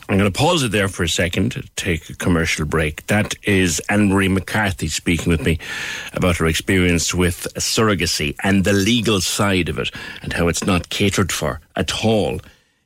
I'm 0.10 0.18
going 0.18 0.32
to 0.32 0.38
pause 0.38 0.62
it 0.64 0.72
there 0.72 0.90
for 0.90 1.04
a 1.04 1.10
second 1.10 1.54
to 1.54 1.62
take 1.76 2.10
a 2.10 2.16
commercial 2.16 2.66
break. 2.66 3.08
That 3.08 3.34
is 3.44 3.82
Anne 3.88 4.10
Marie 4.10 4.28
McCarthy 4.28 4.88
speaking 4.88 5.30
with 5.30 5.46
me 5.46 5.58
about 6.14 6.38
her 6.38 6.48
experience 6.48 7.14
with 7.14 7.48
surrogacy 7.56 8.36
and 8.44 8.64
the 8.66 8.74
legal 8.74 9.22
side 9.22 9.70
of 9.70 9.80
it 9.80 9.90
and 10.22 10.34
how 10.34 10.50
it's 10.50 10.66
not 10.66 10.90
catered 10.90 11.32
for 11.32 11.62
at 11.76 12.04
all 12.04 12.42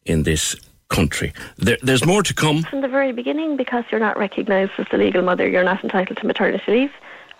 in 0.06 0.24
this 0.24 0.56
country. 0.96 1.34
There, 1.58 1.78
there's 1.82 2.06
more 2.06 2.24
to 2.24 2.34
come. 2.34 2.64
From 2.64 2.82
the 2.82 2.88
very 2.88 3.12
beginning, 3.12 3.58
because 3.58 3.84
you're 3.92 4.00
not 4.00 4.18
recognised 4.18 4.72
as 4.78 4.88
the 4.90 4.98
legal 4.98 5.22
mother, 5.22 5.48
you're 5.48 5.64
not 5.64 5.84
entitled 5.84 6.18
to 6.18 6.26
maternity 6.26 6.72
leave 6.72 6.92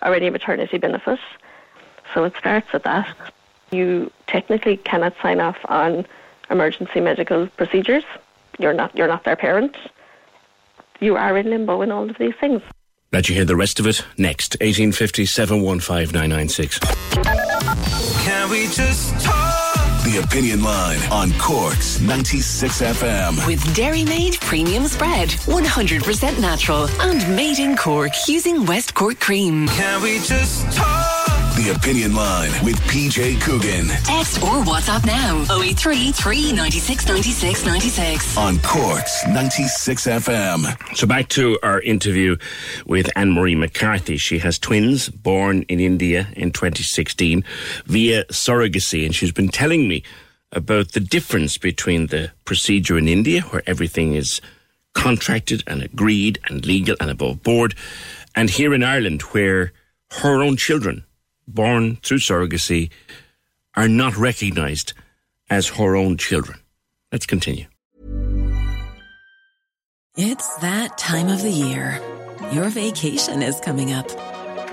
or 0.02 0.14
any 0.14 0.30
maternity 0.30 0.78
benefits. 0.78 1.22
So 2.12 2.24
it 2.24 2.34
starts 2.38 2.68
at 2.72 2.84
that. 2.84 3.16
You 3.70 4.12
technically 4.26 4.76
cannot 4.76 5.14
sign 5.22 5.40
off 5.40 5.58
on 5.64 6.06
emergency 6.50 7.00
medical 7.00 7.48
procedures 7.48 8.04
you're 8.58 8.72
not 8.72 8.94
you're 8.96 9.08
not 9.08 9.24
their 9.24 9.36
parent. 9.36 9.76
You 11.00 11.16
are 11.16 11.36
in 11.36 11.50
limbo 11.50 11.82
in 11.82 11.92
all 11.92 12.08
of 12.08 12.16
these 12.18 12.34
things. 12.40 12.62
Let 13.12 13.28
you 13.28 13.34
hear 13.34 13.44
the 13.44 13.56
rest 13.56 13.78
of 13.78 13.86
it 13.86 14.04
next. 14.16 14.54
1850 14.60 15.26
715 15.26 16.08
Can 18.24 18.50
we 18.50 18.66
just 18.68 19.24
talk? 19.24 19.45
The 20.16 20.22
Opinion 20.22 20.62
Line 20.62 20.98
on 21.12 21.30
Cork's 21.38 22.00
96 22.00 22.80
FM. 22.80 23.46
With 23.46 23.60
Dairymaid 23.76 24.40
Premium 24.40 24.86
Spread, 24.86 25.28
100% 25.28 26.40
natural 26.40 26.88
and 27.02 27.36
made 27.36 27.58
in 27.58 27.76
Cork 27.76 28.12
using 28.26 28.64
West 28.64 28.94
Cork 28.94 29.20
cream. 29.20 29.68
Can 29.68 30.02
we 30.02 30.16
just 30.20 30.72
talk? 30.74 31.05
The 31.56 31.70
Opinion 31.74 32.14
Line 32.14 32.50
with 32.62 32.76
PJ 32.82 33.40
Coogan. 33.40 33.88
Text 34.04 34.42
or 34.42 34.62
WhatsApp 34.62 35.06
now 35.06 35.40
083 35.58 36.12
396 36.12 37.08
96 37.08 37.64
96. 37.64 38.36
On 38.36 38.58
Cork's 38.58 39.26
96 39.26 40.06
FM. 40.06 40.96
So 40.96 41.06
back 41.06 41.28
to 41.30 41.58
our 41.62 41.80
interview 41.80 42.36
with 42.84 43.10
Anne 43.16 43.32
Marie 43.32 43.54
McCarthy. 43.54 44.18
She 44.18 44.38
has 44.40 44.58
twins 44.58 45.08
born 45.08 45.62
in 45.62 45.80
India 45.80 46.28
in 46.36 46.52
2016 46.52 47.42
via 47.86 48.24
surrogacy, 48.26 49.06
and 49.06 49.14
she's 49.14 49.32
been 49.32 49.48
telling 49.48 49.88
me 49.88 50.02
about 50.52 50.92
the 50.92 51.00
difference 51.00 51.56
between 51.56 52.08
the 52.08 52.32
procedure 52.44 52.98
in 52.98 53.08
India, 53.08 53.40
where 53.40 53.62
everything 53.66 54.12
is 54.12 54.42
contracted 54.92 55.64
and 55.66 55.82
agreed 55.82 56.38
and 56.50 56.66
legal 56.66 56.96
and 57.00 57.10
above 57.10 57.42
board, 57.42 57.74
and 58.34 58.50
here 58.50 58.74
in 58.74 58.82
Ireland, 58.82 59.22
where 59.22 59.72
her 60.20 60.42
own 60.42 60.58
children 60.58 61.04
born 61.46 61.96
through 61.96 62.18
surrogacy 62.18 62.90
are 63.74 63.88
not 63.88 64.16
recognised 64.16 64.92
as 65.48 65.68
her 65.68 65.96
own 65.96 66.16
children. 66.16 66.58
Let's 67.12 67.26
continue. 67.26 67.66
It's 70.16 70.56
that 70.58 70.96
time 70.96 71.28
of 71.28 71.42
the 71.42 71.50
year. 71.50 72.00
Your 72.52 72.70
vacation 72.70 73.42
is 73.42 73.60
coming 73.60 73.92
up. 73.92 74.08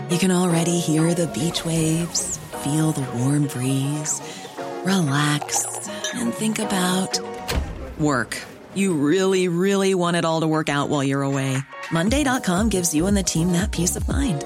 You 0.10 0.18
can 0.18 0.32
already 0.32 0.80
hear 0.80 1.14
the 1.14 1.28
beach 1.28 1.66
waves, 1.66 2.38
feel 2.64 2.92
the 2.92 3.06
warm 3.18 3.48
breeze, 3.48 4.22
relax, 4.86 5.90
and 6.14 6.34
think 6.34 6.60
about 6.60 7.20
work. 8.00 8.42
You 8.74 8.94
really, 8.94 9.48
really 9.50 9.94
want 9.96 10.18
it 10.18 10.26
all 10.26 10.42
to 10.42 10.48
work 10.48 10.70
out 10.70 10.90
while 10.90 11.04
you're 11.04 11.24
away. 11.24 11.58
Monday.com 11.92 12.70
gives 12.70 12.96
you 12.96 13.06
and 13.08 13.16
the 13.16 13.24
team 13.24 13.52
that 13.52 13.72
peace 13.72 13.96
of 13.96 14.08
mind. 14.08 14.46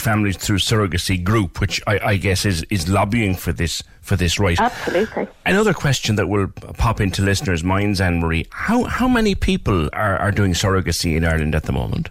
Families 0.00 0.36
Through 0.36 0.58
Surrogacy 0.58 1.22
group, 1.22 1.60
which 1.60 1.80
I, 1.86 1.98
I 1.98 2.16
guess 2.16 2.44
is, 2.44 2.64
is 2.70 2.88
lobbying 2.88 3.34
for 3.34 3.52
this 3.52 3.82
for 4.00 4.16
this 4.16 4.38
right. 4.38 4.58
Absolutely. 4.58 5.28
Another 5.46 5.72
question 5.74 6.16
that 6.16 6.28
will 6.28 6.48
pop 6.48 7.00
into 7.00 7.22
listeners' 7.22 7.62
minds, 7.62 8.00
Anne 8.00 8.20
Marie: 8.20 8.46
How 8.50 8.84
how 8.84 9.08
many 9.08 9.34
people 9.34 9.88
are, 9.92 10.16
are 10.16 10.32
doing 10.32 10.52
surrogacy 10.52 11.16
in 11.16 11.24
Ireland 11.24 11.54
at 11.54 11.64
the 11.64 11.72
moment? 11.72 12.10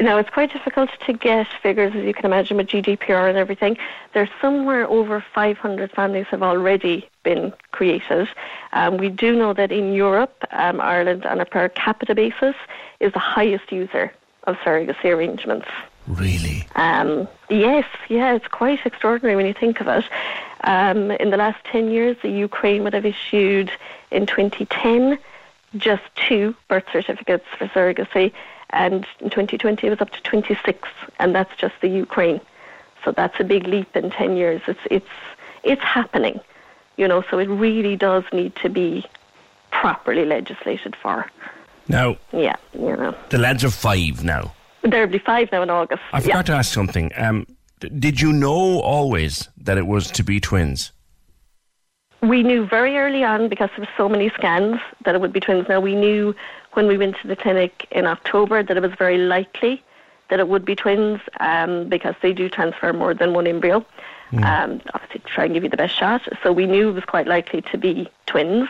Now, 0.00 0.18
it's 0.18 0.30
quite 0.30 0.52
difficult 0.52 0.90
to 1.06 1.12
get 1.12 1.46
figures, 1.62 1.94
as 1.94 2.02
you 2.02 2.14
can 2.14 2.24
imagine, 2.24 2.56
with 2.56 2.66
GDPR 2.68 3.28
and 3.28 3.36
everything. 3.38 3.76
There's 4.14 4.30
somewhere 4.40 4.88
over 4.88 5.22
500 5.34 5.92
families 5.92 6.26
have 6.30 6.42
already 6.42 7.08
been 7.22 7.52
created. 7.72 8.26
Um, 8.72 8.96
we 8.96 9.10
do 9.10 9.36
know 9.36 9.52
that 9.52 9.70
in 9.70 9.92
Europe, 9.92 10.44
um, 10.50 10.80
Ireland, 10.80 11.26
on 11.26 11.40
a 11.40 11.44
per 11.44 11.68
capita 11.68 12.14
basis, 12.14 12.56
is 13.00 13.12
the 13.12 13.18
highest 13.18 13.70
user 13.70 14.12
of 14.44 14.56
surrogacy 14.56 15.04
arrangements. 15.04 15.68
Really? 16.06 16.66
Um, 16.74 17.28
yes, 17.48 17.86
yeah, 18.08 18.34
it's 18.34 18.48
quite 18.48 18.84
extraordinary 18.84 19.36
when 19.36 19.46
you 19.46 19.54
think 19.54 19.80
of 19.80 19.88
it. 19.88 20.04
Um, 20.64 21.10
in 21.12 21.30
the 21.30 21.36
last 21.36 21.64
10 21.66 21.90
years, 21.90 22.16
the 22.22 22.30
Ukraine 22.30 22.82
would 22.84 22.94
have 22.94 23.06
issued 23.06 23.70
in 24.10 24.26
2010 24.26 25.18
just 25.76 26.02
two 26.14 26.54
birth 26.68 26.84
certificates 26.92 27.46
for 27.56 27.66
surrogacy, 27.68 28.32
and 28.70 29.06
in 29.20 29.30
2020 29.30 29.86
it 29.86 29.90
was 29.90 30.00
up 30.00 30.10
to 30.10 30.22
26, 30.22 30.88
and 31.18 31.34
that's 31.34 31.54
just 31.56 31.74
the 31.80 31.88
Ukraine. 31.88 32.40
So 33.04 33.12
that's 33.12 33.38
a 33.40 33.44
big 33.44 33.66
leap 33.66 33.96
in 33.96 34.10
10 34.10 34.36
years. 34.36 34.60
It's 34.66 34.80
it's 34.90 35.08
it's 35.64 35.82
happening, 35.82 36.40
you 36.96 37.08
know. 37.08 37.24
So 37.30 37.38
it 37.38 37.48
really 37.48 37.96
does 37.96 38.24
need 38.32 38.54
to 38.56 38.68
be 38.68 39.04
properly 39.70 40.24
legislated 40.24 40.94
for. 40.94 41.26
Now, 41.88 42.16
Yeah, 42.32 42.56
you 42.74 42.96
know. 42.96 43.14
the 43.30 43.38
lads 43.38 43.64
are 43.64 43.70
five 43.70 44.22
now. 44.22 44.52
There'll 44.82 45.10
be 45.10 45.18
five 45.18 45.50
now 45.52 45.62
in 45.62 45.70
August. 45.70 46.02
I 46.12 46.20
forgot 46.20 46.46
to 46.46 46.52
ask 46.52 46.72
something. 46.72 47.12
Um, 47.16 47.46
did 47.78 48.20
you 48.20 48.32
know 48.32 48.80
always 48.80 49.48
that 49.56 49.78
it 49.78 49.86
was 49.86 50.10
to 50.12 50.22
be 50.22 50.40
twins? 50.40 50.92
We 52.20 52.42
knew 52.42 52.66
very 52.66 52.96
early 52.98 53.24
on 53.24 53.48
because 53.48 53.70
there 53.70 53.84
were 53.84 53.92
so 53.96 54.08
many 54.08 54.28
scans 54.30 54.80
that 55.04 55.14
it 55.14 55.20
would 55.20 55.32
be 55.32 55.40
twins. 55.40 55.68
Now 55.68 55.80
we 55.80 55.94
knew 55.94 56.34
when 56.74 56.86
we 56.86 56.96
went 56.96 57.16
to 57.22 57.28
the 57.28 57.36
clinic 57.36 57.88
in 57.90 58.06
October 58.06 58.62
that 58.62 58.76
it 58.76 58.80
was 58.80 58.92
very 58.96 59.18
likely 59.18 59.82
that 60.30 60.40
it 60.40 60.48
would 60.48 60.64
be 60.64 60.74
twins 60.74 61.20
um, 61.40 61.88
because 61.88 62.14
they 62.22 62.32
do 62.32 62.48
transfer 62.48 62.92
more 62.92 63.12
than 63.12 63.34
one 63.34 63.46
embryo. 63.46 63.84
Um, 64.32 64.80
obviously, 64.94 65.20
to 65.20 65.26
try 65.26 65.44
and 65.44 65.52
give 65.52 65.62
you 65.62 65.68
the 65.68 65.76
best 65.76 65.94
shot. 65.94 66.26
So 66.42 66.52
we 66.52 66.64
knew 66.64 66.88
it 66.88 66.92
was 66.92 67.04
quite 67.04 67.26
likely 67.26 67.60
to 67.60 67.76
be 67.76 68.08
twins. 68.24 68.66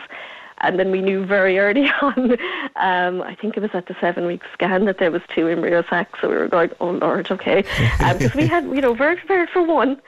And 0.63 0.79
then 0.79 0.91
we 0.91 1.01
knew 1.01 1.25
very 1.25 1.59
early 1.59 1.89
on, 2.01 2.31
um, 2.77 3.21
I 3.21 3.35
think 3.35 3.57
it 3.57 3.59
was 3.59 3.71
at 3.73 3.87
the 3.87 3.95
seven 3.99 4.25
week 4.25 4.41
scan, 4.53 4.85
that 4.85 4.97
there 4.97 5.11
was 5.11 5.21
two 5.33 5.47
embryo 5.47 5.83
sacs. 5.89 6.19
So 6.21 6.29
we 6.29 6.35
were 6.35 6.47
going, 6.47 6.71
oh 6.79 6.91
Lord, 6.91 7.29
okay. 7.29 7.63
Because 7.99 8.33
we 8.33 8.47
had, 8.47 8.63
you 8.65 8.81
know, 8.81 8.93
very 8.93 9.17
prepared 9.17 9.49
for 9.49 9.61
one, 9.61 10.01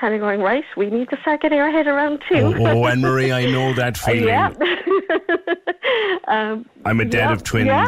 kind 0.00 0.14
of 0.14 0.20
going, 0.20 0.40
right, 0.40 0.64
we 0.76 0.90
need 0.90 1.10
to 1.10 1.20
start 1.20 1.42
getting 1.42 1.60
our 1.60 1.70
head 1.70 1.86
around 1.86 2.22
two. 2.28 2.54
Oh, 2.58 2.66
oh 2.66 2.86
Anne 2.86 3.00
Marie, 3.00 3.32
I 3.32 3.44
know 3.46 3.72
that 3.74 3.96
feeling. 3.98 4.24
Yeah. 4.24 4.48
um, 6.28 6.66
I'm 6.84 7.00
a 7.00 7.04
dad 7.04 7.28
yeah, 7.28 7.32
of 7.32 7.44
twins. 7.44 7.66
Yeah. 7.68 7.86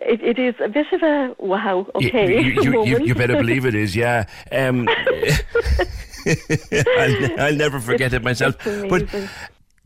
it, 0.00 0.22
it 0.22 0.38
is 0.38 0.54
a 0.60 0.68
bit 0.68 0.86
of 0.92 1.02
a 1.02 1.36
wow. 1.38 1.86
Okay. 1.94 2.42
You, 2.42 2.62
you, 2.62 2.84
you, 2.84 2.98
you 3.04 3.14
better 3.14 3.36
believe 3.36 3.66
it 3.66 3.74
is, 3.74 3.94
yeah. 3.94 4.26
Um, 4.50 4.88
I'll, 6.72 7.40
I'll 7.40 7.54
never 7.56 7.78
forget 7.80 8.12
it 8.14 8.22
myself. 8.22 8.56
But. 8.64 9.06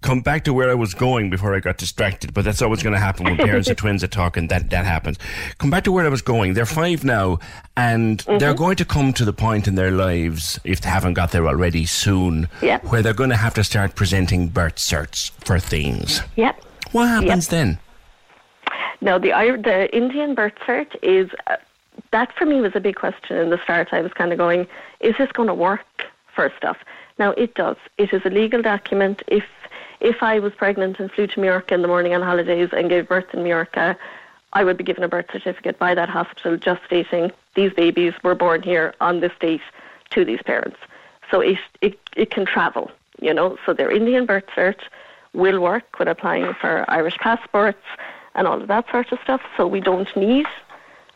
Come 0.02 0.20
back 0.20 0.44
to 0.44 0.52
where 0.52 0.70
I 0.70 0.74
was 0.74 0.92
going 0.94 1.30
before 1.30 1.54
I 1.54 1.60
got 1.60 1.78
distracted. 1.78 2.34
But 2.34 2.44
that's 2.44 2.60
always 2.60 2.82
going 2.82 2.92
to 2.92 2.98
happen 3.00 3.24
when 3.24 3.36
parents 3.36 3.70
of 3.70 3.76
twins 3.82 4.04
are 4.04 4.08
talking. 4.08 4.48
That 4.48 4.68
that 4.70 4.84
happens. 4.84 5.18
Come 5.58 5.70
back 5.70 5.84
to 5.84 5.92
where 5.92 6.04
I 6.04 6.08
was 6.08 6.22
going. 6.22 6.54
They're 6.54 6.66
five 6.66 7.04
now, 7.04 7.38
and 7.76 8.20
they're 8.38 8.54
going 8.54 8.76
to 8.76 8.84
come 8.84 9.12
to 9.14 9.24
the 9.24 9.32
point 9.32 9.66
in 9.68 9.74
their 9.76 9.90
lives, 9.92 10.60
if 10.64 10.80
they 10.82 10.90
haven't 10.90 11.14
got 11.14 11.30
there 11.32 11.46
already, 11.46 11.86
soon, 11.86 12.48
Yeah. 12.60 12.80
where 12.80 13.02
they're 13.02 13.14
going 13.14 13.30
to 13.30 13.36
have 13.36 13.54
to 13.54 13.64
start 13.64 13.94
presenting 13.94 14.48
birth 14.48 14.76
certs 14.76 15.30
for 15.44 15.58
things. 15.58 16.20
Yep. 16.36 16.62
What 16.92 17.08
happens 17.08 17.48
then? 17.48 17.78
No, 19.00 19.18
the 19.18 19.30
the 19.62 19.88
Indian 19.96 20.34
birth 20.34 20.54
cert 20.66 20.94
is 21.02 21.30
uh, 21.48 21.56
that 22.12 22.32
for 22.36 22.46
me 22.46 22.60
was 22.60 22.72
a 22.74 22.80
big 22.80 22.94
question 22.96 23.36
in 23.36 23.50
the 23.50 23.58
start. 23.64 23.88
I 23.92 24.00
was 24.00 24.12
kind 24.12 24.32
of 24.32 24.38
going, 24.38 24.66
is 25.00 25.14
this 25.18 25.32
going 25.32 25.48
to 25.48 25.54
work? 25.54 25.84
First 26.36 26.64
off, 26.64 26.78
now 27.18 27.32
it 27.32 27.54
does. 27.54 27.76
It 27.98 28.12
is 28.12 28.22
a 28.24 28.30
legal 28.30 28.62
document. 28.62 29.22
If 29.26 29.44
if 30.02 30.22
I 30.22 30.40
was 30.40 30.52
pregnant 30.52 30.98
and 30.98 31.10
flew 31.10 31.28
to 31.28 31.40
Mallorca 31.40 31.74
in 31.74 31.82
the 31.82 31.88
morning 31.88 32.12
on 32.12 32.22
holidays 32.22 32.70
and 32.72 32.90
gave 32.90 33.08
birth 33.08 33.32
in 33.32 33.44
Mallorca, 33.44 33.96
I 34.52 34.64
would 34.64 34.76
be 34.76 34.84
given 34.84 35.04
a 35.04 35.08
birth 35.08 35.26
certificate 35.32 35.78
by 35.78 35.94
that 35.94 36.08
hospital 36.08 36.56
just 36.56 36.84
stating 36.84 37.30
these 37.54 37.72
babies 37.72 38.12
were 38.22 38.34
born 38.34 38.62
here 38.62 38.94
on 39.00 39.20
this 39.20 39.32
date 39.40 39.62
to 40.10 40.24
these 40.24 40.42
parents. 40.42 40.76
So 41.30 41.40
it 41.40 41.58
it 41.80 41.98
it 42.16 42.30
can 42.30 42.44
travel, 42.44 42.90
you 43.20 43.32
know. 43.32 43.56
So 43.64 43.72
their 43.72 43.90
Indian 43.90 44.26
birth 44.26 44.46
cert 44.54 44.80
will 45.32 45.60
work 45.60 45.98
when 45.98 46.08
applying 46.08 46.52
for 46.54 46.84
Irish 46.88 47.16
passports 47.18 47.86
and 48.34 48.46
all 48.46 48.60
of 48.60 48.68
that 48.68 48.90
sort 48.90 49.12
of 49.12 49.20
stuff. 49.20 49.40
So 49.56 49.66
we 49.66 49.80
don't 49.80 50.14
need 50.16 50.46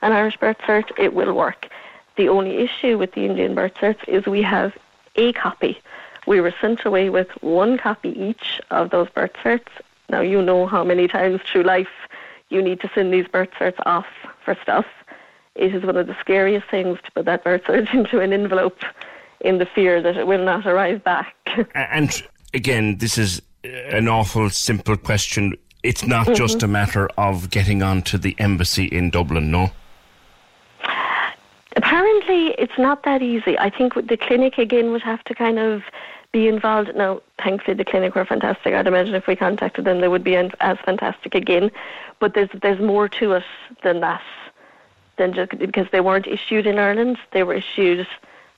an 0.00 0.12
Irish 0.12 0.36
birth 0.36 0.58
cert. 0.58 0.90
It 0.96 1.12
will 1.12 1.34
work. 1.34 1.68
The 2.16 2.28
only 2.28 2.58
issue 2.58 2.96
with 2.96 3.12
the 3.12 3.26
Indian 3.26 3.54
birth 3.54 3.74
certs 3.74 4.08
is 4.08 4.26
we 4.26 4.42
have 4.42 4.72
a 5.16 5.32
copy. 5.32 5.80
We 6.26 6.40
were 6.40 6.54
sent 6.60 6.84
away 6.84 7.08
with 7.08 7.28
one 7.40 7.78
copy 7.78 8.10
each 8.10 8.60
of 8.70 8.90
those 8.90 9.08
birth 9.10 9.32
certs. 9.42 9.68
Now 10.08 10.20
you 10.20 10.42
know 10.42 10.66
how 10.66 10.84
many 10.84 11.08
times 11.08 11.40
through 11.50 11.62
life 11.62 11.88
you 12.48 12.62
need 12.62 12.80
to 12.80 12.90
send 12.94 13.12
these 13.12 13.26
birth 13.26 13.50
certs 13.58 13.80
off 13.86 14.06
for 14.44 14.56
stuff. 14.62 14.86
It 15.54 15.74
is 15.74 15.84
one 15.84 15.96
of 15.96 16.06
the 16.06 16.16
scariest 16.20 16.68
things 16.70 16.98
to 17.04 17.10
put 17.12 17.24
that 17.24 17.44
birth 17.44 17.62
cert 17.62 17.92
into 17.94 18.20
an 18.20 18.32
envelope 18.32 18.80
in 19.40 19.58
the 19.58 19.66
fear 19.66 20.02
that 20.02 20.16
it 20.16 20.26
will 20.26 20.44
not 20.44 20.66
arrive 20.66 21.02
back. 21.04 21.34
And 21.74 22.22
again, 22.52 22.98
this 22.98 23.16
is 23.16 23.40
uh, 23.64 23.68
an 23.68 24.08
awful 24.08 24.50
simple 24.50 24.96
question. 24.96 25.56
It's 25.82 26.06
not 26.06 26.34
just 26.34 26.62
a 26.62 26.66
matter 26.66 27.08
of 27.16 27.50
getting 27.50 27.82
onto 27.82 28.18
the 28.18 28.34
embassy 28.38 28.86
in 28.86 29.10
Dublin, 29.10 29.50
no? 29.50 29.70
Apparently, 31.76 32.54
it's 32.58 32.76
not 32.78 33.04
that 33.04 33.22
easy. 33.22 33.58
I 33.58 33.70
think 33.70 33.94
the 33.94 34.16
clinic 34.16 34.58
again 34.58 34.90
would 34.90 35.02
have 35.02 35.22
to 35.24 35.34
kind 35.34 35.58
of 35.58 35.82
be 36.36 36.48
involved. 36.48 36.94
Now, 36.94 37.22
thankfully, 37.42 37.76
the 37.76 37.84
clinic 37.84 38.14
were 38.14 38.26
fantastic. 38.26 38.74
I'd 38.74 38.86
imagine 38.86 39.14
if 39.14 39.26
we 39.26 39.36
contacted 39.36 39.86
them, 39.86 40.00
they 40.02 40.08
would 40.08 40.22
be 40.22 40.36
as 40.36 40.78
fantastic 40.84 41.34
again. 41.34 41.70
But 42.20 42.34
there's 42.34 42.50
there's 42.62 42.80
more 42.80 43.08
to 43.20 43.32
it 43.32 43.44
than 43.82 44.00
that. 44.00 44.22
Than 45.16 45.32
just 45.32 45.58
because 45.58 45.86
they 45.92 46.02
weren't 46.02 46.26
issued 46.26 46.66
in 46.66 46.78
Ireland, 46.78 47.16
they 47.32 47.42
were 47.42 47.54
issued, 47.54 48.06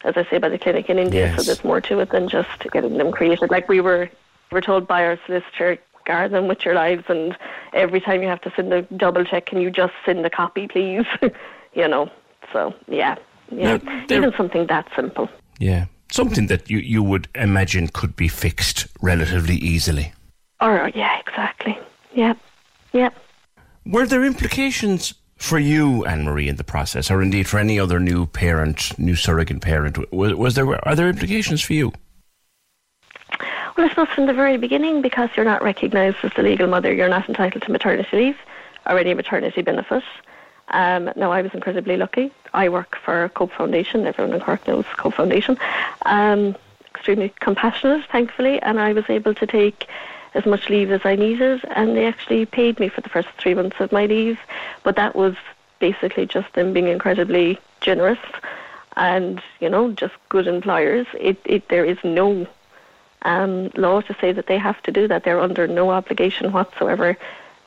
as 0.02 0.16
I 0.16 0.24
say, 0.28 0.38
by 0.38 0.48
the 0.48 0.58
clinic 0.58 0.90
in 0.90 0.98
India. 0.98 1.26
Yes. 1.26 1.36
So 1.36 1.42
there's 1.44 1.62
more 1.62 1.80
to 1.82 2.00
it 2.00 2.10
than 2.10 2.28
just 2.28 2.58
getting 2.72 2.98
them 2.98 3.12
created. 3.12 3.48
Like 3.48 3.68
we 3.68 3.80
were, 3.80 4.10
were 4.50 4.60
told 4.60 4.88
by 4.88 5.04
our 5.06 5.16
solicitor, 5.24 5.78
guard 6.04 6.32
them 6.32 6.48
with 6.48 6.64
your 6.64 6.74
lives, 6.74 7.04
and 7.08 7.36
every 7.74 8.00
time 8.00 8.22
you 8.22 8.28
have 8.28 8.40
to 8.40 8.52
send 8.56 8.72
a 8.72 8.82
double 9.04 9.24
check, 9.24 9.46
can 9.46 9.60
you 9.60 9.70
just 9.70 9.94
send 10.04 10.26
a 10.26 10.30
copy, 10.30 10.66
please? 10.66 11.06
you 11.74 11.86
know. 11.86 12.10
So 12.52 12.74
yeah, 12.88 13.14
yeah. 13.52 13.76
Now, 13.76 14.16
Even 14.16 14.32
something 14.36 14.66
that 14.66 14.88
simple. 14.96 15.28
Yeah. 15.60 15.86
Something 16.18 16.48
that 16.48 16.68
you, 16.68 16.78
you 16.78 17.00
would 17.00 17.28
imagine 17.36 17.86
could 17.86 18.16
be 18.16 18.26
fixed 18.26 18.88
relatively 19.00 19.54
easily. 19.54 20.12
Or 20.60 20.90
yeah, 20.92 21.16
exactly. 21.20 21.78
Yep, 22.12 22.36
yep. 22.92 23.14
Were 23.86 24.04
there 24.04 24.24
implications 24.24 25.14
for 25.36 25.60
you, 25.60 26.04
Anne 26.06 26.24
Marie, 26.24 26.48
in 26.48 26.56
the 26.56 26.64
process, 26.64 27.08
or 27.08 27.22
indeed 27.22 27.46
for 27.46 27.58
any 27.58 27.78
other 27.78 28.00
new 28.00 28.26
parent, 28.26 28.98
new 28.98 29.14
surrogate 29.14 29.60
parent? 29.60 30.12
Was, 30.12 30.34
was 30.34 30.54
there 30.56 30.66
are 30.88 30.96
there 30.96 31.08
implications 31.08 31.62
for 31.62 31.74
you? 31.74 31.92
Well, 33.76 33.86
I 33.86 33.88
suppose 33.88 34.08
from 34.08 34.26
the 34.26 34.34
very 34.34 34.56
beginning, 34.56 35.02
because 35.02 35.30
you're 35.36 35.44
not 35.44 35.62
recognised 35.62 36.16
as 36.24 36.32
the 36.34 36.42
legal 36.42 36.66
mother, 36.66 36.92
you're 36.92 37.08
not 37.08 37.28
entitled 37.28 37.62
to 37.62 37.70
maternity 37.70 38.16
leave 38.16 38.36
or 38.86 38.98
any 38.98 39.14
maternity 39.14 39.62
benefit. 39.62 40.02
Um, 40.70 41.10
now, 41.16 41.32
I 41.32 41.42
was 41.42 41.54
incredibly 41.54 41.96
lucky. 41.96 42.30
I 42.52 42.68
work 42.68 42.96
for 42.96 43.28
Cope 43.30 43.52
Foundation. 43.52 44.06
Everyone 44.06 44.34
in 44.34 44.40
Cork 44.40 44.66
knows 44.66 44.84
Cope 44.96 45.14
Foundation. 45.14 45.58
Um, 46.04 46.56
extremely 46.94 47.32
compassionate, 47.40 48.04
thankfully, 48.10 48.60
and 48.60 48.78
I 48.78 48.92
was 48.92 49.04
able 49.08 49.34
to 49.34 49.46
take 49.46 49.86
as 50.34 50.44
much 50.44 50.68
leave 50.68 50.90
as 50.90 51.00
I 51.04 51.16
needed, 51.16 51.64
and 51.70 51.96
they 51.96 52.06
actually 52.06 52.44
paid 52.44 52.78
me 52.78 52.88
for 52.88 53.00
the 53.00 53.08
first 53.08 53.28
three 53.38 53.54
months 53.54 53.80
of 53.80 53.92
my 53.92 54.06
leave. 54.06 54.38
But 54.82 54.96
that 54.96 55.16
was 55.16 55.36
basically 55.78 56.26
just 56.26 56.52
them 56.52 56.72
being 56.72 56.88
incredibly 56.88 57.58
generous 57.80 58.18
and, 58.96 59.40
you 59.60 59.70
know, 59.70 59.92
just 59.92 60.14
good 60.28 60.46
employers. 60.46 61.06
It, 61.14 61.38
it, 61.44 61.68
there 61.68 61.84
is 61.84 61.98
no 62.02 62.46
um, 63.22 63.70
law 63.76 64.00
to 64.02 64.16
say 64.20 64.32
that 64.32 64.46
they 64.46 64.58
have 64.58 64.82
to 64.82 64.92
do 64.92 65.08
that. 65.08 65.24
They're 65.24 65.40
under 65.40 65.66
no 65.66 65.90
obligation 65.90 66.52
whatsoever 66.52 67.16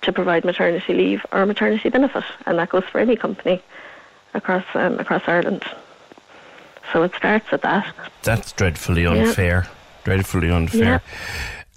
to 0.01 0.11
provide 0.11 0.43
maternity 0.45 0.93
leave 0.93 1.25
or 1.31 1.45
maternity 1.45 1.89
benefit, 1.89 2.23
and 2.45 2.57
that 2.57 2.69
goes 2.69 2.83
for 2.85 2.99
any 2.99 3.15
company 3.15 3.61
across 4.33 4.65
um, 4.73 4.99
across 4.99 5.23
Ireland. 5.27 5.63
So 6.91 7.03
it 7.03 7.13
starts 7.15 7.45
at 7.51 7.61
that. 7.61 7.93
That's 8.23 8.51
dreadfully 8.51 9.05
unfair. 9.05 9.63
Yeah. 9.65 9.71
Dreadfully 10.03 10.49
unfair. 10.49 10.83
Yeah. 10.83 10.99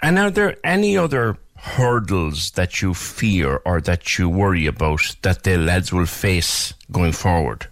And 0.03 0.19
are 0.19 0.31
there 0.31 0.57
any 0.65 0.97
other 0.97 1.37
hurdles 1.57 2.51
that 2.53 2.83
you 2.83 2.95
fear 2.95 3.61
or 3.65 3.81
that 3.81 4.19
you 4.19 4.29
worry 4.29 4.67
about 4.67 5.17
that 5.23 5.45
the 5.45 5.57
lads 5.57 5.93
will 5.93 6.07
face 6.07 6.75
going 6.91 7.13
forward? 7.13 7.67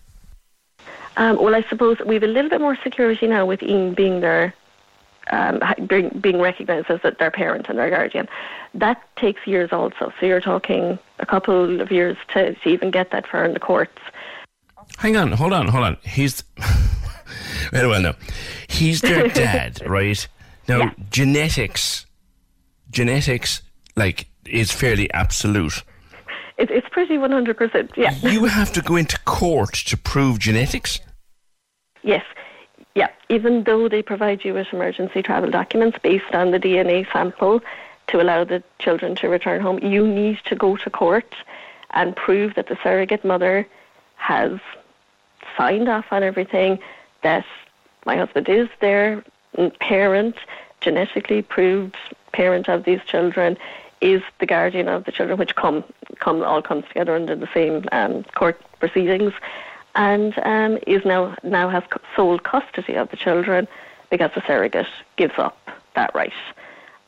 Um, 1.16 1.36
well, 1.36 1.54
I 1.54 1.62
suppose 1.68 1.98
we 2.06 2.14
have 2.14 2.22
a 2.22 2.26
little 2.26 2.48
bit 2.50 2.60
more 2.60 2.76
security 2.82 3.26
now 3.26 3.44
with 3.44 3.62
Ian 3.62 3.94
being 3.94 4.20
there 4.20 4.54
um, 5.30 5.60
being, 5.86 6.08
being 6.20 6.40
recognised 6.40 6.90
as 6.90 7.00
their 7.18 7.30
parent 7.30 7.66
and 7.68 7.78
their 7.78 7.90
guardian. 7.90 8.28
That 8.74 9.02
takes 9.16 9.46
years 9.46 9.70
also. 9.72 10.12
So 10.18 10.26
you're 10.26 10.40
talking 10.40 10.98
a 11.18 11.26
couple 11.26 11.80
of 11.80 11.90
years 11.90 12.16
to, 12.34 12.54
to 12.54 12.68
even 12.68 12.90
get 12.90 13.10
that 13.12 13.26
far 13.26 13.44
in 13.44 13.54
the 13.54 13.60
courts. 13.60 13.98
Hang 14.98 15.16
on, 15.16 15.32
hold 15.32 15.52
on, 15.52 15.68
hold 15.68 15.84
on. 15.84 15.96
He's 16.02 16.42
very 17.70 17.88
well 17.88 18.02
now. 18.02 18.14
He's 18.68 19.00
their 19.00 19.28
dad, 19.28 19.80
right? 19.86 20.26
Now 20.68 20.78
yeah. 20.78 20.90
genetics, 21.10 22.06
genetics, 22.90 23.62
like 23.96 24.26
is 24.46 24.70
fairly 24.70 25.12
absolute. 25.12 25.82
It, 26.58 26.70
it's 26.70 26.88
pretty 26.90 27.18
one 27.18 27.32
hundred 27.32 27.56
percent. 27.56 27.92
Yeah. 27.96 28.14
You 28.22 28.44
have 28.44 28.72
to 28.72 28.82
go 28.82 28.96
into 28.96 29.18
court 29.20 29.74
to 29.86 29.96
prove 29.96 30.38
genetics. 30.38 31.00
Yes. 32.02 32.24
Yeah, 32.94 33.08
even 33.28 33.64
though 33.64 33.88
they 33.88 34.02
provide 34.02 34.44
you 34.44 34.54
with 34.54 34.72
emergency 34.72 35.22
travel 35.22 35.50
documents 35.50 35.98
based 36.02 36.34
on 36.34 36.50
the 36.50 36.60
DNA 36.60 37.10
sample 37.12 37.60
to 38.08 38.20
allow 38.20 38.44
the 38.44 38.62
children 38.78 39.14
to 39.16 39.28
return 39.28 39.60
home, 39.60 39.78
you 39.78 40.06
need 40.06 40.38
to 40.44 40.54
go 40.54 40.76
to 40.76 40.90
court 40.90 41.34
and 41.92 42.14
prove 42.14 42.54
that 42.54 42.66
the 42.68 42.78
surrogate 42.82 43.24
mother 43.24 43.66
has 44.16 44.60
signed 45.56 45.88
off 45.88 46.06
on 46.10 46.22
everything, 46.22 46.78
that 47.22 47.46
my 48.04 48.16
husband 48.16 48.48
is 48.48 48.68
their 48.80 49.24
parent, 49.80 50.36
genetically 50.80 51.42
proved 51.42 51.96
parent 52.32 52.68
of 52.68 52.84
these 52.84 53.00
children, 53.06 53.56
is 54.00 54.22
the 54.40 54.46
guardian 54.46 54.88
of 54.88 55.04
the 55.04 55.12
children, 55.12 55.38
which 55.38 55.54
come, 55.54 55.84
come 56.18 56.42
all 56.42 56.60
comes 56.60 56.84
together 56.88 57.14
under 57.14 57.36
the 57.36 57.48
same 57.54 57.84
um, 57.92 58.24
court 58.34 58.60
proceedings 58.80 59.32
and 59.94 60.38
um, 60.44 60.78
is 60.86 61.04
now 61.04 61.36
now 61.42 61.68
has 61.68 61.82
sole 62.16 62.38
custody 62.38 62.94
of 62.94 63.10
the 63.10 63.16
children 63.16 63.68
because 64.10 64.30
the 64.34 64.42
surrogate 64.46 64.86
gives 65.16 65.34
up 65.38 65.56
that 65.94 66.14
right. 66.14 66.32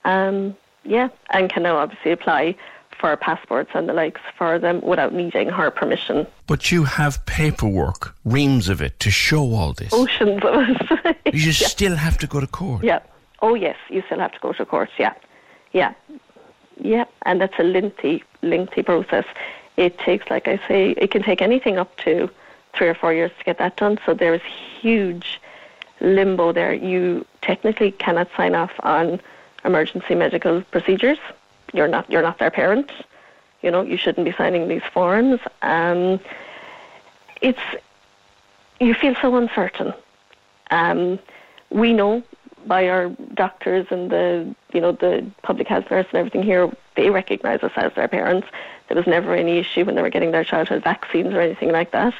Um, 0.04 0.56
yeah, 0.84 1.08
and 1.30 1.50
can 1.50 1.62
now 1.62 1.76
obviously 1.76 2.12
apply 2.12 2.56
for 2.98 3.16
passports 3.16 3.70
and 3.74 3.88
the 3.88 3.92
likes 3.92 4.20
for 4.36 4.58
them 4.58 4.80
without 4.80 5.12
needing 5.12 5.48
her 5.48 5.70
permission. 5.70 6.26
But 6.46 6.70
you 6.70 6.84
have 6.84 7.24
paperwork, 7.26 8.14
reams 8.24 8.68
of 8.68 8.80
it, 8.80 9.00
to 9.00 9.10
show 9.10 9.42
all 9.54 9.72
this. 9.72 9.92
Oceans 9.92 10.42
of 10.44 10.68
it. 11.04 11.16
you 11.34 11.50
yeah. 11.50 11.52
still 11.52 11.96
have 11.96 12.18
to 12.18 12.26
go 12.26 12.40
to 12.40 12.46
court. 12.46 12.84
Yeah. 12.84 13.00
Oh 13.42 13.54
yes, 13.54 13.76
you 13.90 14.02
still 14.06 14.20
have 14.20 14.32
to 14.32 14.38
go 14.40 14.52
to 14.52 14.64
court. 14.64 14.90
Yeah, 14.98 15.12
yeah, 15.72 15.92
yeah, 16.80 17.04
and 17.22 17.40
that's 17.40 17.58
a 17.58 17.62
lengthy, 17.62 18.24
lengthy 18.42 18.82
process. 18.82 19.24
It 19.76 19.98
takes, 19.98 20.30
like 20.30 20.48
I 20.48 20.56
say, 20.68 20.90
it 20.92 21.10
can 21.10 21.22
take 21.22 21.42
anything 21.42 21.76
up 21.78 21.96
to 21.98 22.30
three 22.76 22.88
or 22.88 22.94
four 22.94 23.12
years 23.12 23.30
to 23.38 23.44
get 23.44 23.58
that 23.58 23.76
done. 23.76 23.98
So 24.04 24.14
there 24.14 24.34
is 24.34 24.42
huge 24.80 25.40
limbo 26.00 26.52
there. 26.52 26.72
You 26.72 27.26
technically 27.42 27.92
cannot 27.92 28.28
sign 28.36 28.54
off 28.54 28.72
on 28.80 29.20
emergency 29.64 30.14
medical 30.14 30.62
procedures. 30.62 31.18
You're 31.72 31.88
not 31.88 32.10
you're 32.10 32.22
not 32.22 32.38
their 32.38 32.50
parent. 32.50 32.90
You 33.62 33.70
know 33.70 33.82
you 33.82 33.96
shouldn't 33.96 34.24
be 34.24 34.32
signing 34.32 34.68
these 34.68 34.82
forms. 34.92 35.40
Um, 35.62 36.20
it's 37.40 37.60
you 38.80 38.94
feel 38.94 39.14
so 39.20 39.36
uncertain. 39.36 39.94
Um, 40.70 41.18
we 41.70 41.92
know 41.92 42.22
by 42.66 42.88
our 42.88 43.08
doctors 43.34 43.86
and 43.90 44.10
the 44.10 44.54
you 44.72 44.80
know 44.80 44.92
the 44.92 45.26
public 45.42 45.68
health 45.68 45.90
nurse 45.90 46.06
and 46.10 46.18
everything 46.18 46.42
here, 46.42 46.70
they 46.96 47.10
recognise 47.10 47.62
us 47.62 47.72
as 47.76 47.92
their 47.94 48.08
parents. 48.08 48.48
There 48.88 48.96
was 48.96 49.06
never 49.06 49.34
any 49.34 49.58
issue 49.58 49.84
when 49.84 49.94
they 49.94 50.02
were 50.02 50.10
getting 50.10 50.30
their 50.30 50.44
childhood 50.44 50.82
vaccines 50.84 51.32
or 51.32 51.40
anything 51.40 51.72
like 51.72 51.92
that. 51.92 52.14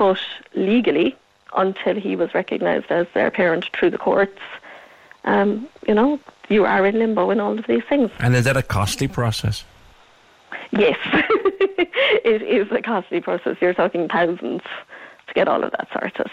But 0.00 0.18
legally, 0.54 1.14
until 1.54 1.94
he 1.94 2.16
was 2.16 2.32
recognised 2.32 2.86
as 2.88 3.06
their 3.12 3.30
parent 3.30 3.66
through 3.76 3.90
the 3.90 3.98
courts, 3.98 4.40
um, 5.24 5.68
you 5.86 5.92
know, 5.92 6.18
you 6.48 6.64
are 6.64 6.86
in 6.86 6.98
limbo 6.98 7.28
in 7.28 7.38
all 7.38 7.58
of 7.58 7.66
these 7.66 7.82
things. 7.86 8.10
And 8.18 8.34
is 8.34 8.46
that 8.46 8.56
a 8.56 8.62
costly 8.62 9.08
process? 9.08 9.62
Yes, 10.70 10.96
it 11.12 12.40
is 12.40 12.72
a 12.72 12.80
costly 12.80 13.20
process. 13.20 13.58
You're 13.60 13.74
talking 13.74 14.08
thousands 14.08 14.62
to 15.26 15.34
get 15.34 15.48
all 15.48 15.62
of 15.62 15.70
that 15.72 15.88
sorted. 15.92 16.30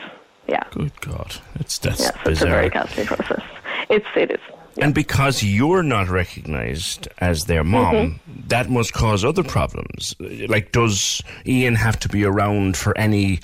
Yeah. 0.47 0.63
Good 0.71 1.01
God, 1.01 1.35
it's 1.55 1.77
that's 1.77 1.99
yes, 1.99 2.11
bizarre. 2.23 2.31
it's 2.31 2.41
a 2.41 2.45
very 2.45 2.69
costly 2.69 3.05
process. 3.05 3.43
It's 3.89 4.07
it 4.15 4.31
is. 4.31 4.39
And 4.77 4.95
because 4.95 5.43
you're 5.43 5.83
not 5.83 6.07
recognised 6.07 7.09
as 7.17 7.45
their 7.45 7.65
mom, 7.65 7.95
mm-hmm. 7.95 8.26
That 8.49 8.69
must 8.69 8.93
cause 8.93 9.23
other 9.23 9.43
problems. 9.43 10.15
Like, 10.19 10.71
does 10.71 11.21
Ian 11.45 11.75
have 11.75 11.99
to 11.99 12.09
be 12.09 12.23
around 12.25 12.77
for 12.77 12.97
any 12.97 13.39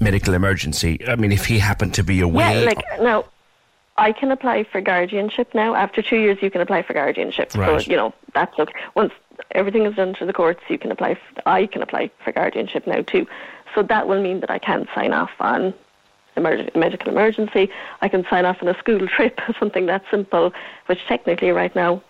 medical 0.00 0.34
emergency? 0.34 1.06
I 1.06 1.16
mean, 1.16 1.32
if 1.32 1.46
he 1.46 1.58
happened 1.58 1.94
to 1.94 2.04
be 2.04 2.20
away. 2.20 2.60
Yeah, 2.60 2.66
like, 2.66 2.84
no, 3.00 3.26
I 3.96 4.12
can 4.12 4.30
apply 4.30 4.64
for 4.64 4.80
guardianship 4.80 5.54
now. 5.54 5.74
After 5.74 6.02
two 6.02 6.18
years, 6.18 6.38
you 6.42 6.50
can 6.50 6.60
apply 6.60 6.82
for 6.82 6.94
guardianship. 6.94 7.54
Right. 7.54 7.82
So, 7.82 7.90
you 7.90 7.96
know, 7.96 8.12
that's 8.32 8.58
okay. 8.58 8.72
Once 8.94 9.12
everything 9.52 9.86
is 9.86 9.94
done 9.94 10.14
through 10.14 10.26
the 10.26 10.32
courts, 10.32 10.62
you 10.68 10.78
can 10.78 10.90
apply, 10.90 11.14
for, 11.14 11.48
I 11.48 11.66
can 11.66 11.82
apply 11.82 12.10
for 12.22 12.32
guardianship 12.32 12.86
now 12.86 13.02
too. 13.02 13.26
So 13.74 13.82
that 13.82 14.08
will 14.08 14.22
mean 14.22 14.40
that 14.40 14.50
I 14.50 14.58
can 14.58 14.86
sign 14.94 15.12
off 15.12 15.30
on 15.40 15.74
emerg- 16.36 16.74
medical 16.74 17.10
emergency. 17.10 17.70
I 18.02 18.08
can 18.08 18.24
sign 18.28 18.44
off 18.44 18.62
on 18.62 18.68
a 18.68 18.78
school 18.78 19.06
trip, 19.16 19.40
or 19.48 19.54
something 19.58 19.86
that 19.86 20.02
simple, 20.10 20.52
which 20.86 21.04
technically 21.06 21.50
right 21.50 21.74
now 21.74 22.02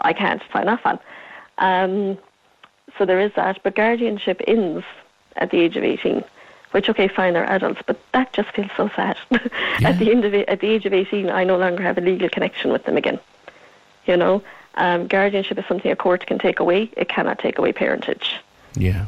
I 0.00 0.12
can't 0.12 0.42
sign 0.52 0.68
off 0.68 0.80
on. 0.84 0.98
Um, 1.58 2.18
so 2.98 3.04
there 3.04 3.20
is 3.20 3.32
that. 3.36 3.62
But 3.62 3.74
guardianship 3.74 4.40
ends 4.46 4.84
at 5.36 5.50
the 5.50 5.58
age 5.58 5.76
of 5.76 5.84
18, 5.84 6.24
which, 6.72 6.88
okay, 6.88 7.08
fine, 7.08 7.34
they're 7.34 7.50
adults, 7.50 7.80
but 7.86 7.98
that 8.12 8.32
just 8.32 8.50
feels 8.50 8.70
so 8.76 8.88
sad. 8.94 9.16
Yeah. 9.80 9.90
at, 9.90 9.98
the 9.98 10.10
end 10.10 10.26
of 10.26 10.34
it, 10.34 10.46
at 10.48 10.60
the 10.60 10.68
age 10.68 10.84
of 10.84 10.92
18, 10.92 11.30
I 11.30 11.44
no 11.44 11.56
longer 11.56 11.82
have 11.82 11.96
a 11.96 12.02
legal 12.02 12.28
connection 12.28 12.70
with 12.70 12.84
them 12.84 12.98
again. 12.98 13.18
You 14.04 14.16
know, 14.16 14.42
um, 14.74 15.06
guardianship 15.06 15.58
is 15.58 15.64
something 15.66 15.90
a 15.90 15.96
court 15.96 16.26
can 16.26 16.38
take 16.38 16.60
away. 16.60 16.90
It 16.96 17.08
cannot 17.08 17.38
take 17.38 17.58
away 17.58 17.72
parentage. 17.72 18.36
Yeah. 18.74 19.06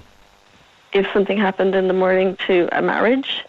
If 0.92 1.06
something 1.12 1.36
happened 1.36 1.74
in 1.74 1.88
the 1.88 1.94
morning 1.94 2.36
to 2.46 2.68
a 2.72 2.80
marriage, 2.80 3.44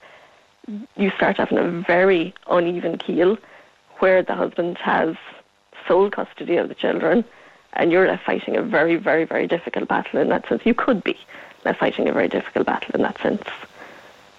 you 0.97 1.11
start 1.11 1.37
having 1.37 1.57
a 1.57 1.67
very 1.67 2.33
uneven 2.49 2.97
keel 2.97 3.37
where 3.99 4.21
the 4.21 4.35
husband 4.35 4.77
has 4.79 5.15
sole 5.87 6.09
custody 6.09 6.57
of 6.57 6.69
the 6.69 6.75
children 6.75 7.23
and 7.73 7.91
you're 7.91 8.07
left 8.07 8.25
fighting 8.25 8.55
a 8.55 8.61
very, 8.61 8.95
very, 8.95 9.25
very 9.25 9.47
difficult 9.47 9.87
battle 9.87 10.19
in 10.19 10.29
that 10.29 10.47
sense. 10.47 10.65
You 10.65 10.73
could 10.73 11.03
be 11.03 11.17
left 11.65 11.79
fighting 11.79 12.07
a 12.07 12.13
very 12.13 12.27
difficult 12.27 12.65
battle 12.65 12.95
in 12.95 13.01
that 13.01 13.19
sense. 13.19 13.43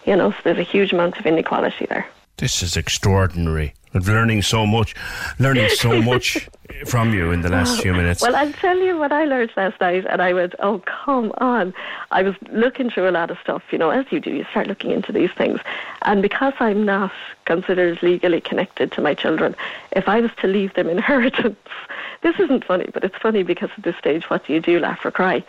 You 0.04 0.16
know, 0.16 0.32
so 0.32 0.36
there's 0.44 0.58
a 0.58 0.62
huge 0.62 0.92
amount 0.92 1.18
of 1.18 1.26
inequality 1.26 1.86
there. 1.86 2.06
This 2.36 2.62
is 2.62 2.76
extraordinary 2.76 3.74
I'm 3.94 4.02
learning 4.02 4.42
so 4.42 4.66
much, 4.66 4.94
learning 5.38 5.68
so 5.68 6.02
much 6.12 6.48
from 6.86 7.14
you 7.14 7.30
in 7.30 7.42
the 7.42 7.48
last 7.48 7.80
few 7.80 7.92
minutes. 7.92 8.22
Well, 8.22 8.34
I'll 8.34 8.52
tell 8.52 8.76
you 8.76 8.98
what 8.98 9.12
I 9.12 9.24
learned 9.24 9.52
last 9.56 9.80
night, 9.80 10.04
and 10.08 10.20
I 10.20 10.32
went, 10.32 10.54
"Oh, 10.58 10.80
come 10.80 11.32
on!" 11.38 11.72
I 12.10 12.22
was 12.22 12.34
looking 12.50 12.90
through 12.90 13.08
a 13.08 13.12
lot 13.12 13.30
of 13.30 13.38
stuff, 13.38 13.62
you 13.70 13.78
know, 13.78 13.90
as 13.90 14.04
you 14.10 14.18
do. 14.18 14.30
You 14.30 14.44
start 14.50 14.66
looking 14.66 14.90
into 14.90 15.12
these 15.12 15.30
things, 15.30 15.60
and 16.02 16.22
because 16.22 16.54
I'm 16.58 16.84
not 16.84 17.12
considered 17.44 18.02
legally 18.02 18.40
connected 18.40 18.90
to 18.92 19.00
my 19.00 19.14
children, 19.14 19.54
if 19.92 20.08
I 20.08 20.20
was 20.20 20.32
to 20.38 20.48
leave 20.48 20.74
them 20.74 20.88
inheritance, 20.96 21.56
this 22.24 22.40
isn't 22.40 22.64
funny, 22.64 22.88
but 22.92 23.04
it's 23.04 23.16
funny 23.18 23.42
because 23.42 23.68
at 23.76 23.84
this 23.84 23.96
stage, 23.96 24.28
what 24.30 24.46
do 24.46 24.54
you 24.54 24.60
do? 24.60 24.80
Laugh 24.80 25.04
or 25.04 25.10
cry? 25.10 25.44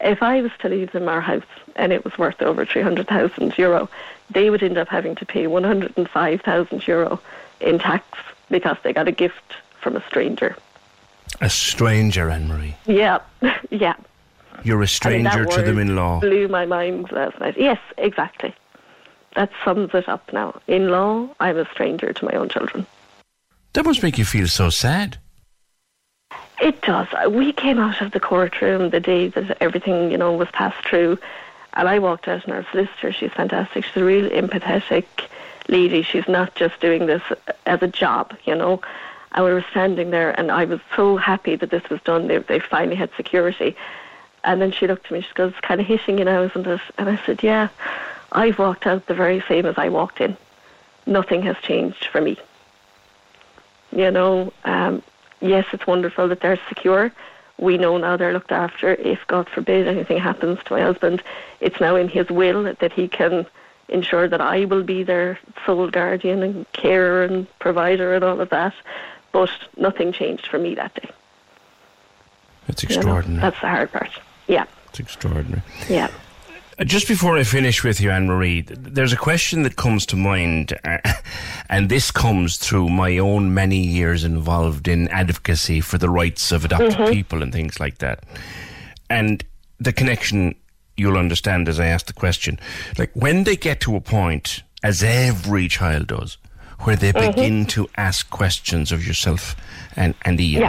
If 0.00 0.22
I 0.22 0.40
was 0.40 0.52
to 0.60 0.68
leave 0.68 0.92
them 0.92 1.08
our 1.08 1.20
house 1.20 1.42
and 1.74 1.92
it 1.92 2.04
was 2.04 2.16
worth 2.16 2.40
over 2.40 2.64
300,000 2.64 3.58
euro, 3.58 3.88
they 4.30 4.48
would 4.48 4.62
end 4.62 4.78
up 4.78 4.88
having 4.88 5.16
to 5.16 5.26
pay 5.26 5.48
105,000 5.48 6.86
euro 6.86 7.20
in 7.60 7.80
tax 7.80 8.06
because 8.50 8.76
they 8.84 8.92
got 8.92 9.08
a 9.08 9.12
gift 9.12 9.56
from 9.80 9.96
a 9.96 10.06
stranger. 10.06 10.56
A 11.40 11.50
stranger, 11.50 12.30
Anne 12.30 12.46
Marie. 12.46 12.76
Yeah, 12.86 13.18
yeah. 13.70 13.94
You're 14.62 14.82
a 14.82 14.88
stranger 14.88 15.44
to 15.44 15.62
them 15.62 15.78
in 15.78 15.96
law. 15.96 16.20
Blew 16.20 16.46
my 16.46 16.66
mind 16.66 17.10
last 17.10 17.40
night. 17.40 17.58
Yes, 17.58 17.80
exactly. 17.98 18.54
That 19.34 19.50
sums 19.64 19.92
it 19.92 20.08
up 20.08 20.32
now. 20.32 20.60
In 20.68 20.88
law, 20.88 21.28
I'm 21.40 21.58
a 21.58 21.68
stranger 21.72 22.12
to 22.12 22.24
my 22.24 22.32
own 22.32 22.48
children. 22.48 22.86
That 23.72 23.84
must 23.84 24.04
make 24.04 24.18
you 24.18 24.24
feel 24.24 24.46
so 24.46 24.70
sad. 24.70 25.18
It 26.60 26.80
does. 26.82 27.08
We 27.28 27.52
came 27.52 27.78
out 27.78 28.00
of 28.00 28.12
the 28.12 28.20
courtroom 28.20 28.90
the 28.90 29.00
day 29.00 29.28
that 29.28 29.56
everything, 29.60 30.10
you 30.10 30.18
know, 30.18 30.32
was 30.32 30.48
passed 30.52 30.86
through, 30.86 31.18
and 31.74 31.88
I 31.88 31.98
walked 31.98 32.28
out, 32.28 32.44
and 32.44 32.52
our 32.52 32.66
solicitor, 32.70 33.12
she's 33.12 33.32
fantastic. 33.32 33.84
She's 33.84 33.96
a 33.96 34.04
real 34.04 34.30
empathetic 34.30 35.06
lady. 35.68 36.02
She's 36.02 36.28
not 36.28 36.54
just 36.54 36.78
doing 36.80 37.06
this 37.06 37.22
as 37.66 37.82
a 37.82 37.88
job, 37.88 38.36
you 38.44 38.54
know. 38.54 38.80
And 39.32 39.44
we 39.44 39.52
were 39.52 39.64
standing 39.70 40.10
there, 40.10 40.38
and 40.38 40.52
I 40.52 40.66
was 40.66 40.80
so 40.94 41.16
happy 41.16 41.56
that 41.56 41.70
this 41.70 41.88
was 41.88 42.00
done. 42.02 42.28
They, 42.28 42.38
they 42.38 42.60
finally 42.60 42.96
had 42.96 43.10
security. 43.16 43.74
And 44.44 44.60
then 44.60 44.72
she 44.72 44.86
looked 44.86 45.06
at 45.06 45.12
me, 45.12 45.22
she 45.22 45.34
goes, 45.34 45.54
kind 45.62 45.80
of 45.80 45.86
hitting 45.86 46.18
you 46.18 46.24
now, 46.24 46.42
isn't 46.42 46.66
it? 46.66 46.80
And 46.98 47.08
I 47.08 47.16
said, 47.24 47.42
yeah, 47.42 47.68
I've 48.32 48.58
walked 48.58 48.86
out 48.86 49.06
the 49.06 49.14
very 49.14 49.42
same 49.48 49.66
as 49.66 49.78
I 49.78 49.88
walked 49.88 50.20
in. 50.20 50.36
Nothing 51.06 51.42
has 51.42 51.56
changed 51.62 52.06
for 52.06 52.20
me. 52.20 52.38
You 53.90 54.10
know, 54.10 54.52
um, 54.64 55.02
yes, 55.42 55.66
it's 55.72 55.86
wonderful 55.86 56.28
that 56.28 56.40
they're 56.40 56.58
secure. 56.68 57.12
We 57.58 57.76
know 57.78 57.96
now 57.98 58.16
they're 58.16 58.32
looked 58.32 58.52
after. 58.52 58.94
If, 58.94 59.20
God 59.26 59.48
forbid, 59.48 59.86
anything 59.86 60.18
happens 60.18 60.58
to 60.64 60.72
my 60.74 60.80
husband, 60.80 61.22
it's 61.60 61.80
now 61.80 61.96
in 61.96 62.08
his 62.08 62.28
will 62.30 62.62
that 62.64 62.92
he 62.92 63.06
can 63.08 63.46
ensure 63.88 64.26
that 64.28 64.40
I 64.40 64.64
will 64.64 64.82
be 64.82 65.02
their 65.02 65.38
sole 65.66 65.90
guardian 65.90 66.42
and 66.42 66.70
carer 66.72 67.24
and 67.24 67.46
provider 67.58 68.14
and 68.14 68.24
all 68.24 68.40
of 68.40 68.48
that. 68.50 68.74
But 69.32 69.50
nothing 69.76 70.12
changed 70.12 70.46
for 70.46 70.58
me 70.58 70.74
that 70.76 70.94
day. 70.94 71.10
It's 72.68 72.82
You 72.82 72.88
know, 72.90 72.94
extraordinary. 72.96 73.40
that's 73.40 73.60
the 73.60 73.68
hard 73.68 73.92
part. 73.92 74.10
Yeah, 74.46 74.64
It's 74.88 75.00
extraordinary. 75.00 75.62
yeah. 75.88 76.08
Just 76.84 77.06
before 77.06 77.36
I 77.38 77.44
finish 77.44 77.84
with 77.84 78.00
you, 78.00 78.10
Anne 78.10 78.26
Marie, 78.26 78.62
there's 78.62 79.12
a 79.12 79.16
question 79.16 79.62
that 79.62 79.76
comes 79.76 80.04
to 80.06 80.16
mind, 80.16 80.76
uh, 80.84 80.98
and 81.68 81.88
this 81.88 82.10
comes 82.10 82.56
through 82.56 82.88
my 82.88 83.18
own 83.18 83.54
many 83.54 83.78
years 83.78 84.24
involved 84.24 84.88
in 84.88 85.08
advocacy 85.08 85.80
for 85.80 85.98
the 85.98 86.08
rights 86.08 86.50
of 86.50 86.64
adopted 86.64 86.92
Mhm. 86.94 87.12
people 87.12 87.42
and 87.42 87.52
things 87.52 87.78
like 87.78 87.98
that. 87.98 88.24
And 89.10 89.44
the 89.78 89.92
connection 89.92 90.54
you'll 90.96 91.16
understand 91.18 91.68
as 91.68 91.78
I 91.80 91.86
ask 91.86 92.06
the 92.06 92.12
question. 92.12 92.58
Like 92.98 93.10
when 93.14 93.44
they 93.44 93.56
get 93.56 93.80
to 93.80 93.96
a 93.96 94.00
point, 94.00 94.62
as 94.82 95.02
every 95.02 95.68
child 95.68 96.08
does, 96.08 96.36
where 96.80 96.96
they 96.96 97.12
Mhm. 97.12 97.34
begin 97.34 97.66
to 97.66 97.88
ask 97.96 98.28
questions 98.30 98.92
of 98.92 99.06
yourself 99.06 99.54
and, 99.96 100.14
and 100.22 100.40
Ian, 100.40 100.62
Yeah. 100.62 100.68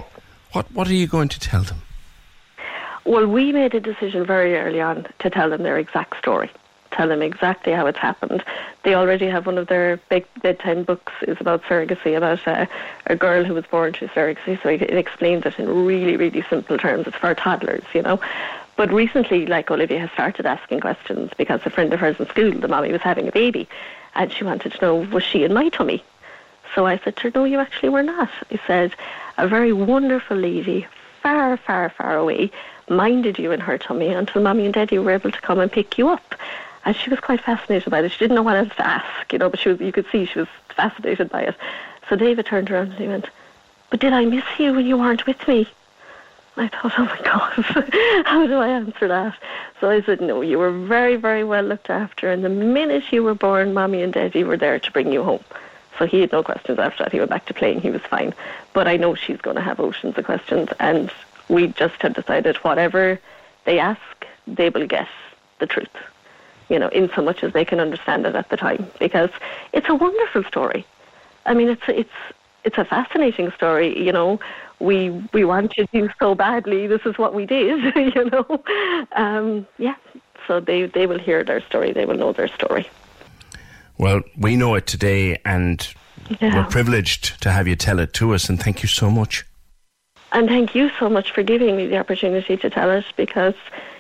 what, 0.52 0.72
what 0.72 0.88
are 0.88 0.94
you 0.94 1.08
going 1.08 1.30
to 1.30 1.40
tell 1.40 1.64
them? 1.64 1.82
Well, 3.06 3.28
we 3.28 3.52
made 3.52 3.76
a 3.76 3.80
decision 3.80 4.26
very 4.26 4.56
early 4.58 4.80
on 4.80 5.08
to 5.20 5.30
tell 5.30 5.50
them 5.50 5.64
their 5.64 5.78
exact 5.78 6.18
story, 6.18 6.50
tell 6.92 7.10
them 7.10 7.22
exactly 7.22 7.74
how 7.74 7.86
it's 7.86 7.98
happened. 7.98 8.44
They 8.84 8.96
already 8.96 9.28
have 9.28 9.46
one 9.46 9.58
of 9.58 9.68
their 9.68 9.98
big 10.10 10.26
bedtime 10.42 10.84
books 10.84 11.12
is 11.24 11.38
about 11.42 11.64
surrogacy, 11.64 12.16
about 12.16 12.40
a, 12.48 13.16
girl 13.16 13.44
who 13.44 13.54
was 13.54 13.66
born 13.66 13.92
through 13.92 14.08
surrogacy. 14.10 14.62
So 14.64 14.70
it, 14.70 14.84
it 14.84 14.98
explains 14.98 15.46
it 15.46 15.60
in 15.60 15.86
really, 15.86 16.16
really 16.16 16.44
simple 16.50 16.78
terms. 16.78 17.06
It's 17.08 17.18
for 17.18 17.36
toddlers, 17.36 17.84
you 17.94 18.02
know. 18.02 18.22
But 18.78 18.92
recently, 18.92 19.46
like 19.46 19.70
Olivia 19.70 20.00
has 20.00 20.12
started 20.12 20.46
asking 20.46 20.80
questions 20.80 21.32
because 21.38 21.62
a 21.66 21.70
friend 21.70 21.94
of 21.94 22.00
hers 22.00 22.20
in 22.20 22.28
school, 22.28 22.52
the 22.52 22.68
mommy 22.70 22.92
was 22.92 23.02
having 23.02 23.28
a 23.28 23.32
baby, 23.32 23.68
and 24.16 24.32
she 24.32 24.46
wanted 24.46 24.72
to 24.72 24.82
know 24.82 24.96
was 24.96 25.24
she 25.24 25.44
in 25.44 25.54
my 25.54 25.70
tummy. 25.70 26.04
So 26.74 26.88
I 26.88 26.98
said 26.98 27.18
to 27.18 27.24
her, 27.24 27.32
No, 27.36 27.44
you 27.44 27.60
actually 27.60 27.90
were 27.90 28.02
not. 28.02 28.30
I 28.50 28.60
said, 28.66 28.96
A 29.38 29.48
very 29.48 29.74
wonderful 29.74 30.38
lady, 30.38 30.88
far, 31.22 31.58
far, 31.58 31.90
far 31.90 32.18
away, 32.18 32.50
minded 32.90 33.40
you 33.40 33.52
in 33.52 33.60
her 33.60 33.78
tummy 33.78 34.10
until 34.10 34.42
mommy 34.42 34.66
and 34.66 34.74
daddy 34.74 35.00
were 35.00 35.12
able 35.12 35.32
to 35.32 35.42
come 35.42 35.60
and 35.60 35.72
pick 35.72 35.98
you 35.98 36.10
up. 36.10 36.36
And 36.86 36.96
she 36.96 37.10
was 37.10 37.20
quite 37.20 37.42
fascinated 37.42 37.90
by 37.90 38.02
it. 38.02 38.12
She 38.12 38.20
didn't 38.20 38.36
know 38.36 38.42
what 38.42 38.58
else 38.58 38.76
to 38.76 38.88
ask, 38.88 39.32
you 39.32 39.40
know, 39.40 39.50
but 39.50 39.60
she 39.60 39.70
was, 39.70 39.80
you 39.80 39.92
could 39.92 40.06
see 40.12 40.26
she 40.26 40.40
was 40.40 40.50
fascinated 40.76 41.30
by 41.30 41.44
it. 41.44 41.56
So 42.10 42.16
David 42.16 42.46
turned 42.46 42.70
around 42.70 42.92
and 42.92 43.00
he 43.00 43.08
went, 43.08 43.30
But 43.90 44.02
did 44.02 44.12
I 44.12 44.26
miss 44.26 44.44
you 44.58 44.74
when 44.74 44.86
you 44.86 44.98
weren't 44.98 45.26
with 45.26 45.48
me? 45.48 45.68
I 46.56 46.68
thought, 46.68 46.94
oh 47.00 47.06
my 47.06 47.20
God, 47.24 48.24
how 48.28 48.46
do 48.46 48.58
I 48.58 48.68
answer 48.68 49.08
that? 49.08 49.36
So 49.82 49.90
I 49.90 50.04
said, 50.04 50.22
no, 50.22 50.42
you 50.42 50.60
were 50.60 50.72
very, 50.72 51.16
very 51.16 51.44
well 51.44 51.64
looked 51.64 51.90
after. 51.90 52.32
And 52.32 52.46
the 52.46 52.50
minute 52.50 53.12
you 53.12 53.24
were 53.24 53.34
born, 53.34 53.74
mommy 53.74 54.04
and 54.04 54.14
daddy 54.14 54.44
were 54.44 54.58
there 54.58 54.80
to 54.80 54.92
bring 54.92 55.12
you 55.12 55.24
home. 55.24 55.44
So 55.98 56.06
he 56.06 56.22
had 56.22 56.32
no 56.32 56.44
questions 56.44 56.78
after 56.78 57.04
that. 57.04 57.12
He 57.12 57.20
went 57.20 57.32
back 57.32 57.46
to 57.48 57.54
playing. 57.54 57.82
He 57.82 57.90
was 57.90 58.02
fine. 58.02 58.34
But 58.74 58.88
I 58.88 58.98
know 58.98 59.16
she's 59.16 59.42
going 59.42 59.56
to 59.56 59.62
have 59.62 59.80
oceans 59.80 60.18
of 60.18 60.26
questions. 60.26 60.70
And 60.80 61.12
we 61.50 61.68
just 61.68 62.02
have 62.02 62.14
decided 62.14 62.58
whatever 62.58 63.20
they 63.66 63.80
ask, 63.80 64.02
they 64.48 64.70
will 64.70 64.88
get 64.88 65.08
the 65.60 65.68
truth. 65.68 65.90
You 66.70 66.80
know, 66.80 66.88
in 66.90 67.10
so 67.16 67.22
much 67.22 67.44
as 67.44 67.54
they 67.54 67.66
can 67.66 67.80
understand 67.80 68.26
it 68.26 68.36
at 68.36 68.50
the 68.50 68.58
time. 68.58 68.88
Because 69.00 69.30
it's 69.74 69.88
a 69.90 69.96
wonderful 69.96 70.44
story. 70.46 70.86
I 71.46 71.54
mean, 71.54 71.70
it's 71.70 71.84
it's 71.88 72.18
it's 72.64 72.78
a 72.78 72.86
fascinating 72.86 73.52
story. 73.52 73.98
You 74.02 74.12
know, 74.12 74.40
we 74.80 75.10
we 75.34 75.44
wanted 75.44 75.78
you 75.78 75.86
to 75.88 76.08
do 76.08 76.10
so 76.20 76.36
badly. 76.36 76.88
This 76.88 77.02
is 77.06 77.18
what 77.18 77.34
we 77.34 77.46
did. 77.46 77.94
You 78.16 78.30
know, 78.30 78.64
um, 79.16 79.68
yeah. 79.78 79.96
So 80.48 80.60
they 80.60 80.86
they 80.86 81.06
will 81.06 81.20
hear 81.20 81.44
their 81.44 81.62
story. 81.62 81.92
They 81.92 82.06
will 82.06 82.18
know 82.18 82.34
their 82.34 82.48
story. 82.50 82.90
Well, 83.98 84.22
we 84.38 84.56
know 84.56 84.76
it 84.76 84.88
today, 84.88 85.40
and 85.46 85.86
Yeah. 86.40 86.56
we're 86.56 86.70
privileged 86.70 87.42
to 87.44 87.52
have 87.52 87.68
you 87.68 87.76
tell 87.76 88.00
it 88.00 88.14
to 88.14 88.34
us, 88.34 88.50
and 88.50 88.60
thank 88.60 88.82
you 88.82 88.88
so 88.90 89.10
much. 89.12 89.46
And 90.34 90.48
thank 90.48 90.74
you 90.74 90.90
so 91.00 91.10
much 91.10 91.32
for 91.32 91.44
giving 91.44 91.78
me 91.78 91.86
the 91.88 91.98
opportunity 91.98 92.58
to 92.58 92.70
tell 92.70 92.90
it 92.90 93.06
because, 93.16 93.54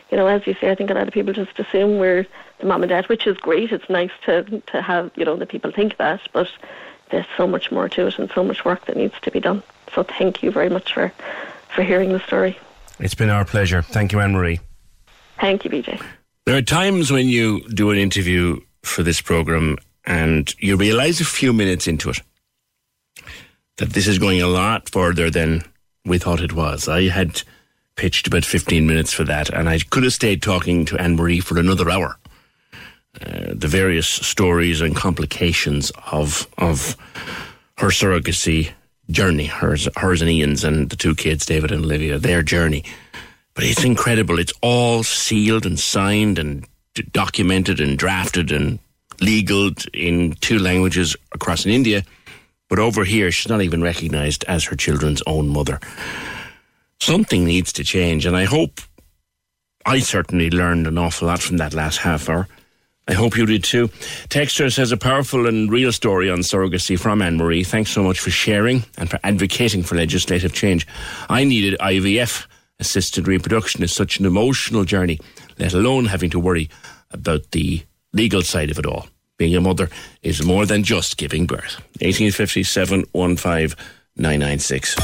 you 0.10 0.18
know, 0.18 0.26
as 0.26 0.45
you 0.47 0.55
say, 0.55 0.72
I 0.72 0.76
think 0.76 0.89
a 0.89 0.95
lot 0.95 1.07
of 1.07 1.14
people 1.14 1.31
just 1.31 1.57
assume 1.60 1.99
we're 1.99 2.26
the 2.60 2.65
mom 2.65 2.81
and 2.81 2.89
dad, 2.89 3.07
which 3.07 3.27
is 3.27 3.38
great. 3.38 3.72
It's 3.72 3.89
nice 3.89 4.11
to 4.26 4.43
to 4.43 4.81
have 4.81 5.11
you 5.15 5.26
know 5.26 5.35
that 5.35 5.49
people 5.49 5.72
think 5.72 5.97
that, 5.97 6.22
but 6.34 6.49
there's 7.11 7.27
so 7.38 7.47
much 7.47 7.72
more 7.72 7.88
to 7.89 8.07
it 8.07 8.18
and 8.18 8.31
so 8.34 8.43
much 8.43 8.65
work 8.65 8.85
that 8.88 8.97
needs 8.97 9.14
to 9.22 9.31
be 9.31 9.39
done. 9.39 9.61
So 9.93 10.01
thank 10.03 10.41
you 10.41 10.49
very 10.49 10.69
much 10.69 10.93
for 10.93 11.14
for 11.69 11.84
hearing 11.84 12.11
the 12.11 12.19
story. 12.19 12.57
It's 12.99 13.15
been 13.15 13.30
our 13.30 13.45
pleasure. 13.45 13.84
Thank 13.84 14.11
you, 14.11 14.19
Anne 14.19 14.34
Marie. 14.34 14.60
Thank 15.39 15.65
you, 15.65 15.69
PJ. 15.69 16.01
There 16.45 16.57
are 16.57 16.61
times 16.61 17.11
when 17.11 17.27
you 17.27 17.68
do 17.69 17.91
an 17.91 17.97
interview 17.97 18.60
for 18.81 19.03
this 19.03 19.22
program 19.22 19.77
and 20.05 20.53
you 20.60 20.77
realize 20.77 21.22
a 21.22 21.26
few 21.26 21.53
minutes 21.53 21.88
into 21.88 22.10
it 22.10 22.22
that 23.77 23.89
this 23.89 24.07
is 24.07 24.19
going 24.19 24.41
a 24.41 24.47
lot 24.47 24.89
further 24.89 25.30
than 25.30 25.64
we 26.06 26.18
thought 26.18 26.42
it 26.42 26.54
was. 26.54 26.88
I 26.88 27.10
had 27.10 27.42
pitched 27.96 28.28
about 28.28 28.46
15 28.46 28.88
minutes 28.88 29.14
for 29.14 29.24
that 29.24 29.50
and 29.50 29.70
I 29.70 29.80
could 29.80 30.04
have 30.04 30.14
stayed 30.14 30.42
talking 30.42 30.86
to 30.86 30.98
Anne 30.98 31.16
Marie 31.16 31.40
for 31.40 31.58
another 31.60 31.90
hour. 31.90 32.18
Uh, 33.22 33.54
the 33.54 33.68
various 33.68 34.08
stories 34.08 34.82
and 34.82 34.96
complications 34.96 35.92
of 36.12 36.48
of 36.58 36.98
her 37.78 37.90
surrogacy 37.90 38.72
journey, 39.12 39.46
hers, 39.46 39.88
hers 39.98 40.22
and 40.22 40.32
Ian's, 40.32 40.64
and 40.64 40.90
the 40.90 40.96
two 40.96 41.14
kids, 41.14 41.46
David 41.46 41.72
and 41.72 41.86
Olivia, 41.86 42.18
their 42.18 42.42
journey. 42.42 42.84
But 43.54 43.66
it's 43.66 43.84
incredible. 43.84 44.40
It's 44.40 44.54
all 44.64 45.04
sealed 45.04 45.68
and 45.68 45.80
signed 45.80 46.40
and 46.40 46.66
documented 47.12 47.80
and 47.80 48.00
drafted 48.00 48.52
and 48.52 48.80
legal 49.22 49.70
in 49.94 50.34
two 50.42 50.58
languages 50.58 51.16
across 51.34 51.66
in 51.66 51.72
India. 51.72 52.04
But 52.69 52.80
over 52.80 53.03
here, 53.03 53.31
she's 53.31 53.49
not 53.49 53.61
even 53.61 53.84
recognized 53.84 54.44
as 54.48 54.64
her 54.65 54.76
children's 54.76 55.22
own 55.27 55.48
mother. 55.49 55.80
Something 56.99 57.45
needs 57.45 57.73
to 57.73 57.84
change, 57.84 58.26
and 58.26 58.35
I 58.35 58.45
hope 58.45 58.80
I 59.85 59.99
certainly 59.99 60.49
learned 60.49 60.88
an 60.88 60.98
awful 60.98 61.27
lot 61.27 61.41
from 61.41 61.57
that 61.57 61.73
last 61.73 61.98
half 61.98 62.30
hour. 62.30 62.48
I 63.07 63.14
hope 63.14 63.35
you 63.35 63.45
did 63.45 63.65
too. 63.65 63.90
Texter 64.30 64.72
says 64.72 64.94
a 64.94 64.98
powerful 64.98 65.45
and 65.45 65.69
real 65.69 65.91
story 65.91 66.30
on 66.30 66.40
surrogacy 66.40 66.98
from 66.98 67.22
Anne 67.22 67.35
Marie. 67.35 67.65
Thanks 67.65 67.91
so 67.91 68.02
much 68.02 68.19
for 68.22 68.30
sharing 68.30 68.85
and 68.98 69.10
for 69.10 69.19
advocating 69.23 69.84
for 69.84 69.95
legislative 69.95 70.53
change. 70.53 70.88
I 71.30 71.44
needed 71.44 71.77
IVF. 71.80 72.48
Assisted 72.80 73.27
reproduction 73.27 73.84
is 73.84 73.94
such 73.94 74.19
an 74.19 74.26
emotional 74.26 74.85
journey, 74.85 75.19
let 75.60 75.73
alone 75.73 76.06
having 76.06 76.30
to 76.31 76.40
worry 76.40 76.69
about 77.11 77.52
the 77.52 77.84
legal 78.14 78.41
side 78.41 78.72
of 78.72 78.80
it 78.80 78.85
all. 78.85 79.07
Being 79.38 79.55
a 79.55 79.61
mother 79.61 79.89
is 80.22 80.43
more 80.43 80.65
than 80.65 80.84
just 80.84 81.18
giving 81.18 81.45
birth. 81.47 81.81
1857 82.01 83.05
15996. 83.14 84.95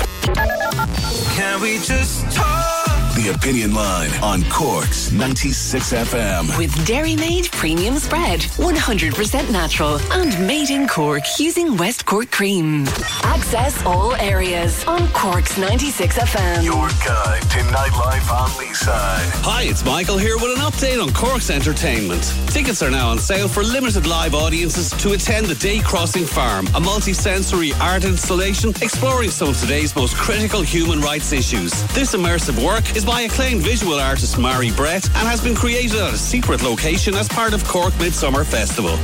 Can 1.36 1.62
we 1.62 1.80
just 1.80 2.32
talk? 2.36 2.79
The 3.20 3.36
Opinion 3.36 3.74
Line 3.74 4.12
on 4.24 4.44
Cork's 4.50 5.12
96 5.12 5.92
FM. 5.92 6.58
With 6.58 6.72
Dairymaid 6.88 7.52
Premium 7.52 7.98
Spread, 7.98 8.40
100% 8.40 9.52
natural 9.52 10.00
and 10.14 10.48
made 10.48 10.70
in 10.70 10.88
Cork 10.88 11.24
using 11.38 11.76
West 11.76 12.06
Cork 12.06 12.32
cream. 12.32 12.86
Access 13.24 13.86
all 13.86 14.16
areas 14.16 14.86
on 14.86 15.10
Cork's 15.10 15.58
96 15.58 16.18
FM. 16.18 16.64
Your 16.64 16.88
guide 17.06 17.42
to 17.42 17.58
nightlife 17.76 18.32
on 18.32 18.50
Leeside. 18.52 19.30
Hi, 19.44 19.64
it's 19.64 19.84
Michael 19.84 20.18
here 20.18 20.38
with 20.38 20.58
an 20.58 20.64
update 20.64 21.04
on 21.04 21.12
Cork's 21.12 21.50
entertainment. 21.50 22.24
Tickets 22.48 22.82
are 22.82 22.90
now 22.90 23.10
on 23.10 23.20
sale 23.20 23.50
for 23.50 23.64
limited 23.64 24.08
live 24.08 24.34
audiences 24.34 24.92
to 24.92 25.12
attend 25.12 25.48
the 25.48 25.56
Day 25.56 25.82
Crossing 25.82 26.26
Farm, 26.26 26.68
a 26.74 26.80
multi-sensory 26.80 27.74
art 27.82 28.06
installation 28.06 28.70
exploring 28.82 29.30
some 29.30 29.50
of 29.50 29.60
today's 29.60 29.94
most 29.94 30.16
critical 30.16 30.62
human 30.62 31.02
rights 31.02 31.34
issues. 31.34 31.72
This 31.94 32.16
immersive 32.16 32.64
work 32.66 32.96
is 32.96 33.09
by 33.10 33.22
acclaimed 33.22 33.64
visual 33.64 33.96
artist 33.96 34.38
Mari 34.38 34.70
Brett 34.70 35.04
and 35.04 35.28
has 35.28 35.44
been 35.44 35.56
created 35.56 36.00
at 36.00 36.14
a 36.14 36.18
secret 36.18 36.62
location 36.62 37.16
as 37.16 37.28
part 37.28 37.56
of 37.56 37.68
Cork 37.68 37.92
Midsummer 37.98 38.44
Festival. 38.44 39.00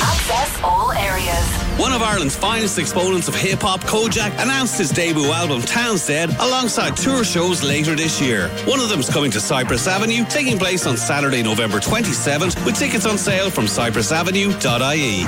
Access 0.00 0.62
all 0.62 0.92
areas. 0.92 1.64
One 1.76 1.92
of 1.92 2.00
Ireland's 2.00 2.36
finest 2.36 2.78
exponents 2.78 3.26
of 3.26 3.34
hip 3.34 3.62
hop, 3.62 3.80
Kojaque, 3.80 4.40
announced 4.40 4.78
his 4.78 4.90
debut 4.90 5.32
album 5.32 5.60
Town's 5.62 6.06
Dead 6.06 6.30
alongside 6.38 6.96
tour 6.96 7.24
shows 7.24 7.64
later 7.64 7.96
this 7.96 8.20
year. 8.20 8.48
One 8.66 8.78
of 8.78 8.88
them's 8.88 9.10
coming 9.10 9.32
to 9.32 9.40
Cypress 9.40 9.88
Avenue, 9.88 10.24
taking 10.28 10.56
place 10.56 10.86
on 10.86 10.96
Saturday, 10.96 11.42
November 11.42 11.80
27th, 11.80 12.64
with 12.64 12.78
tickets 12.78 13.06
on 13.06 13.18
sale 13.18 13.50
from 13.50 13.64
cypressavenue.ie. 13.64 15.24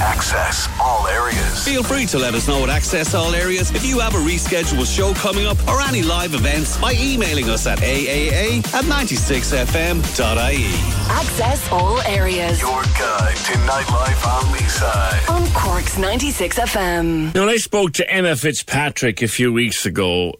Access 0.00 0.68
all 0.80 1.08
areas. 1.08 1.64
Feel 1.64 1.82
free 1.82 2.06
to 2.06 2.18
let 2.18 2.34
us 2.34 2.46
know 2.46 2.62
at 2.62 2.68
Access 2.68 3.14
All 3.14 3.34
Areas 3.34 3.72
if 3.72 3.84
you 3.84 3.98
have 3.98 4.14
a 4.14 4.18
rescheduled 4.18 4.86
show 4.86 5.12
coming 5.14 5.46
up 5.46 5.58
or 5.66 5.80
any 5.80 6.02
live 6.02 6.34
events 6.34 6.78
by 6.80 6.92
emailing 6.92 7.47
us 7.48 7.66
at 7.66 7.78
aaa 7.78 8.58
at 8.74 8.84
96fm.ie. 8.84 10.64
Access 11.10 11.72
all 11.72 12.00
areas. 12.02 12.60
Your 12.60 12.82
guide 12.82 13.36
to 13.36 13.52
nightlife 13.66 14.26
on 14.26 14.44
Leeside. 14.54 15.30
On 15.30 15.46
Cork's 15.52 15.98
96 15.98 16.58
FM. 16.58 17.34
Now, 17.34 17.40
when 17.46 17.48
I 17.48 17.56
spoke 17.56 17.92
to 17.94 18.10
Emma 18.10 18.36
Fitzpatrick 18.36 19.22
a 19.22 19.28
few 19.28 19.52
weeks 19.52 19.86
ago, 19.86 20.34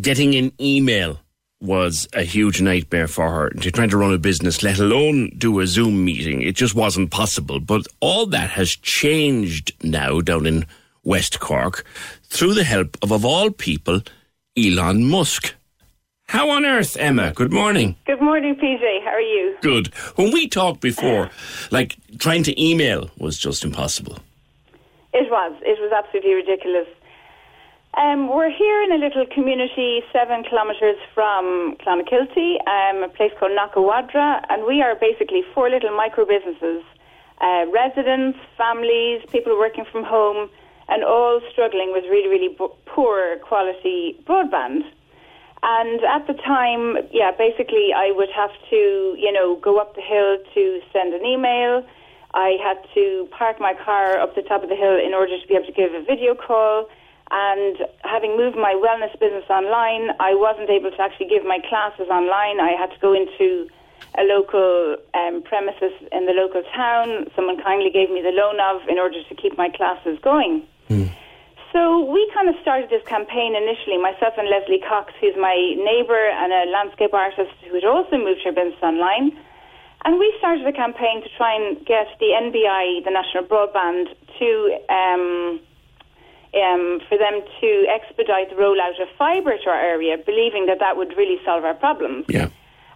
getting 0.00 0.34
an 0.34 0.52
email 0.60 1.20
was 1.60 2.06
a 2.12 2.22
huge 2.22 2.60
nightmare 2.60 3.08
for 3.08 3.30
her. 3.30 3.52
She's 3.60 3.72
trying 3.72 3.90
to 3.90 3.96
run 3.96 4.12
a 4.12 4.18
business, 4.18 4.62
let 4.62 4.78
alone 4.78 5.32
do 5.38 5.60
a 5.60 5.66
Zoom 5.66 6.04
meeting. 6.04 6.42
It 6.42 6.54
just 6.54 6.74
wasn't 6.74 7.10
possible. 7.10 7.60
But 7.60 7.86
all 8.00 8.26
that 8.26 8.50
has 8.50 8.70
changed 8.70 9.72
now 9.82 10.20
down 10.20 10.46
in 10.46 10.66
West 11.02 11.40
Cork 11.40 11.84
through 12.24 12.54
the 12.54 12.64
help 12.64 12.98
of, 13.02 13.12
of 13.12 13.24
all 13.24 13.50
people, 13.50 14.02
Elon 14.56 15.04
Musk. 15.04 15.54
How 16.28 16.50
on 16.50 16.64
earth, 16.66 16.96
Emma? 16.98 17.32
Good 17.32 17.52
morning. 17.52 17.94
Good 18.04 18.20
morning, 18.20 18.56
PJ. 18.56 19.04
How 19.04 19.10
are 19.10 19.20
you? 19.20 19.56
Good. 19.62 19.94
When 20.16 20.32
we 20.32 20.48
talked 20.48 20.80
before, 20.80 21.30
like 21.70 21.96
trying 22.18 22.42
to 22.44 22.60
email 22.62 23.10
was 23.16 23.38
just 23.38 23.64
impossible. 23.64 24.18
It 25.14 25.30
was. 25.30 25.52
It 25.62 25.78
was 25.80 25.92
absolutely 25.96 26.34
ridiculous. 26.34 26.88
Um, 27.96 28.28
we're 28.28 28.50
here 28.50 28.82
in 28.82 28.92
a 28.92 28.96
little 28.96 29.24
community 29.32 30.02
seven 30.12 30.42
kilometres 30.42 30.96
from 31.14 31.76
Clonakilty, 31.86 32.56
um, 32.66 33.04
a 33.04 33.08
place 33.08 33.30
called 33.38 33.52
Nakawadra, 33.52 34.44
and 34.50 34.66
we 34.66 34.82
are 34.82 34.96
basically 34.96 35.42
four 35.54 35.70
little 35.70 35.96
micro 35.96 36.26
businesses, 36.26 36.82
uh, 37.40 37.64
residents, 37.72 38.36
families, 38.58 39.22
people 39.30 39.56
working 39.56 39.84
from 39.90 40.02
home, 40.02 40.50
and 40.88 41.04
all 41.04 41.40
struggling 41.52 41.92
with 41.92 42.04
really, 42.10 42.28
really 42.28 42.48
b- 42.48 42.66
poor 42.84 43.36
quality 43.38 44.18
broadband. 44.26 44.82
And 45.62 46.00
at 46.04 46.26
the 46.26 46.34
time, 46.34 47.08
yeah, 47.10 47.32
basically 47.36 47.90
I 47.94 48.12
would 48.14 48.30
have 48.34 48.50
to, 48.70 49.16
you 49.18 49.32
know, 49.32 49.56
go 49.56 49.78
up 49.78 49.94
the 49.94 50.02
hill 50.02 50.38
to 50.54 50.80
send 50.92 51.14
an 51.14 51.24
email. 51.24 51.84
I 52.34 52.58
had 52.62 52.78
to 52.94 53.28
park 53.30 53.58
my 53.58 53.72
car 53.72 54.18
up 54.18 54.34
the 54.34 54.42
top 54.42 54.62
of 54.62 54.68
the 54.68 54.76
hill 54.76 54.96
in 54.96 55.14
order 55.14 55.40
to 55.40 55.46
be 55.48 55.54
able 55.54 55.66
to 55.66 55.72
give 55.72 55.94
a 55.94 56.04
video 56.04 56.34
call. 56.34 56.88
And 57.30 57.78
having 58.04 58.36
moved 58.36 58.56
my 58.56 58.74
wellness 58.74 59.18
business 59.18 59.48
online, 59.50 60.14
I 60.20 60.34
wasn't 60.34 60.70
able 60.70 60.90
to 60.90 61.00
actually 61.00 61.26
give 61.26 61.44
my 61.44 61.58
classes 61.68 62.06
online. 62.08 62.60
I 62.60 62.76
had 62.78 62.92
to 62.92 62.98
go 63.00 63.12
into 63.14 63.66
a 64.14 64.22
local 64.22 64.96
um, 65.14 65.42
premises 65.42 65.92
in 66.12 66.26
the 66.26 66.32
local 66.32 66.62
town. 66.74 67.26
Someone 67.34 67.60
kindly 67.62 67.90
gave 67.90 68.10
me 68.10 68.22
the 68.22 68.30
loan 68.30 68.60
of 68.60 68.88
in 68.88 68.98
order 68.98 69.18
to 69.22 69.34
keep 69.34 69.56
my 69.58 69.68
classes 69.70 70.18
going. 70.22 70.62
So 71.76 72.00
we 72.08 72.24
kind 72.32 72.48
of 72.48 72.56
started 72.62 72.88
this 72.88 73.04
campaign 73.04 73.52
initially, 73.52 74.00
myself 74.00 74.32
and 74.40 74.48
Leslie 74.48 74.80
Cox, 74.80 75.12
who's 75.20 75.36
my 75.36 75.52
neighbour 75.76 76.16
and 76.16 76.48
a 76.48 76.72
landscape 76.72 77.12
artist 77.12 77.52
who 77.68 77.74
had 77.74 77.84
also 77.84 78.16
moved 78.16 78.40
her 78.48 78.52
business 78.52 78.80
online. 78.80 79.36
And 80.06 80.18
we 80.18 80.32
started 80.38 80.64
a 80.66 80.72
campaign 80.72 81.20
to 81.20 81.28
try 81.36 81.52
and 81.52 81.76
get 81.84 82.08
the 82.16 82.32
NBI, 82.32 83.04
the 83.04 83.12
National 83.12 83.44
Broadband, 83.44 84.08
to 84.40 84.48
um, 84.88 85.60
um, 86.56 87.00
for 87.12 87.18
them 87.20 87.44
to 87.60 87.70
expedite 87.92 88.48
the 88.48 88.56
rollout 88.56 88.96
of 88.96 89.12
fibre 89.18 89.58
to 89.60 89.68
our 89.68 89.76
area, 89.76 90.16
believing 90.16 90.64
that 90.72 90.78
that 90.80 90.96
would 90.96 91.12
really 91.14 91.36
solve 91.44 91.62
our 91.64 91.74
problems. 91.74 92.24
Yeah. 92.30 92.48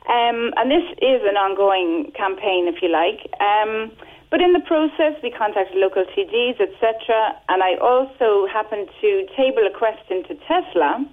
Um, 0.08 0.56
and 0.56 0.70
this 0.72 0.88
is 1.04 1.20
an 1.28 1.36
ongoing 1.36 2.12
campaign, 2.16 2.64
if 2.64 2.80
you 2.80 2.88
like. 2.88 3.28
Um, 3.44 3.92
but 4.30 4.40
in 4.40 4.52
the 4.52 4.60
process, 4.60 5.18
we 5.22 5.30
contacted 5.30 5.76
local 5.76 6.04
TDs, 6.04 6.60
etc. 6.60 7.34
And 7.48 7.62
I 7.62 7.74
also 7.82 8.46
happened 8.46 8.88
to 9.00 9.26
table 9.36 9.66
a 9.66 9.74
question 9.76 10.22
to 10.30 10.34
Tesla 10.46 11.04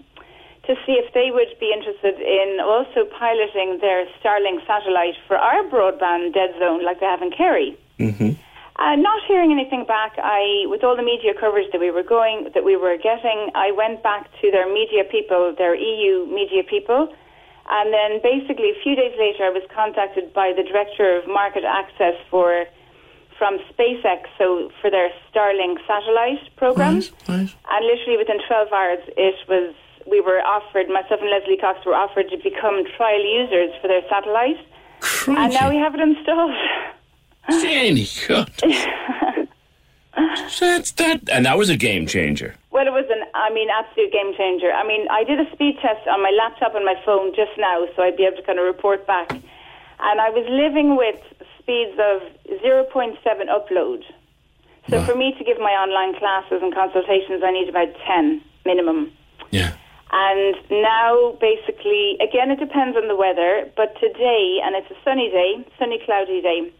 to 0.68 0.76
see 0.85 0.99
if 0.99 1.11
they 1.14 1.31
would 1.31 1.49
be 1.60 1.73
interested 1.73 2.19
in 2.22 2.60
also 2.61 3.10
piloting 3.18 3.80
their 3.81 4.06
Starlink 4.19 4.61
satellite 4.68 5.15
for 5.26 5.38
our 5.38 5.64
broadband 5.65 6.34
dead 6.34 6.53
zone, 6.60 6.84
like 6.84 6.99
they 6.99 7.07
have 7.07 7.22
in 7.22 7.31
Kerry. 7.31 7.77
Mm-hmm. 7.98 8.38
Uh, 8.77 8.95
not 8.95 9.23
hearing 9.26 9.52
anything 9.52 9.85
back, 9.85 10.14
I, 10.22 10.69
with 10.69 10.84
all 10.84 10.95
the 10.95 11.02
media 11.02 11.34
coverage 11.34 11.72
that 11.72 11.81
we 11.81 11.89
were 11.89 12.03
going, 12.03 12.52
that 12.53 12.64
we 12.64 12.76
were 12.76 12.95
getting, 12.98 13.49
I 13.56 13.72
went 13.72 14.03
back 14.03 14.30
to 14.41 14.52
their 14.52 14.72
media 14.72 15.03
people, 15.10 15.56
their 15.57 15.73
EU 15.73 16.27
media 16.27 16.61
people, 16.61 17.10
and 17.69 17.91
then 17.91 18.22
basically 18.22 18.69
a 18.69 18.77
few 18.84 18.95
days 18.95 19.18
later, 19.18 19.49
I 19.49 19.49
was 19.49 19.64
contacted 19.73 20.31
by 20.31 20.53
the 20.56 20.61
director 20.61 21.18
of 21.18 21.27
market 21.27 21.64
access 21.65 22.14
for 22.30 22.68
from 23.38 23.59
SpaceX, 23.72 24.26
so 24.38 24.72
for 24.81 24.89
their 24.89 25.09
Starlink 25.31 25.77
satellite 25.85 26.55
program, 26.55 27.01
and 27.27 27.85
literally 27.85 28.18
within 28.18 28.39
12 28.47 28.73
hours, 28.73 28.99
it 29.15 29.35
was 29.47 29.76
we 30.09 30.22
were 30.22 30.39
offered, 30.39 30.88
myself 30.88 31.19
and 31.22 31.30
Leslie 31.30 31.57
Cox 31.57 31.85
were 31.85 31.93
offered 31.93 32.30
to 32.30 32.38
become 32.38 32.84
trial 32.95 33.23
users 33.23 33.72
for 33.81 33.88
their 33.88 34.01
satellite, 34.09 34.57
and 35.27 35.53
now 35.53 35.69
we 35.69 35.77
have 35.77 35.93
it 35.95 35.99
installed. 35.99 36.55
Jenny, 37.61 38.07
God. 38.27 38.51
That's 40.59 40.91
that, 40.93 41.30
and 41.31 41.45
that 41.45 41.57
was 41.57 41.69
a 41.69 41.77
game 41.77 42.07
changer. 42.07 42.55
Well, 42.72 42.88
it 42.88 42.91
was 42.91 43.05
an, 43.09 43.23
I 43.35 43.53
mean, 43.53 43.69
absolute 43.69 44.11
game 44.11 44.34
changer. 44.35 44.72
I 44.72 44.85
mean, 44.85 45.07
I 45.11 45.23
did 45.23 45.39
a 45.39 45.49
speed 45.53 45.77
test 45.81 46.07
on 46.07 46.23
my 46.23 46.31
laptop 46.31 46.73
and 46.73 46.85
my 46.85 46.95
phone 47.05 47.35
just 47.35 47.51
now, 47.57 47.88
so 47.95 48.01
I'd 48.01 48.18
be 48.18 48.26
able 48.26 48.38
to 48.38 48.43
kind 48.43 48.59
of 48.59 48.65
report 48.65 49.05
back. 49.05 49.31
And 49.31 50.22
I 50.22 50.30
was 50.30 50.45
living 50.49 50.95
with 50.95 51.19
speeds 51.68 51.99
of 51.99 52.22
0.7 52.64 53.19
upload. 53.52 53.99
So 54.89 55.02
for 55.03 55.15
me 55.15 55.35
to 55.38 55.44
give 55.44 55.60
my 55.60 55.72
online 55.76 56.18
classes 56.18 56.64
and 56.64 56.73
consultations, 56.73 57.44
I 57.44 57.52
need 57.52 57.68
about 57.68 57.89
10 58.07 58.41
minimum. 58.65 59.11
Yeah. 59.52 59.73
And 60.14 60.56
now, 60.72 61.35
basically, 61.41 62.15
again, 62.23 62.52
it 62.52 62.60
depends 62.64 62.95
on 62.95 63.10
the 63.10 63.15
weather, 63.18 63.69
but 63.76 63.99
today, 63.99 64.60
and 64.64 64.76
it's 64.80 64.89
a 64.89 64.95
sunny 65.03 65.27
day, 65.30 65.68
sunny, 65.77 65.99
cloudy 66.06 66.39
day, 66.39 66.72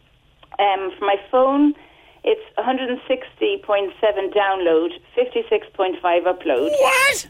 um, 0.58 0.92
for 0.98 1.04
my 1.04 1.18
phone, 1.30 1.74
it's 2.24 2.40
160.7 2.58 3.92
download, 4.32 4.90
56.5 5.20 6.00
upload. 6.24 6.72
What? 6.72 7.28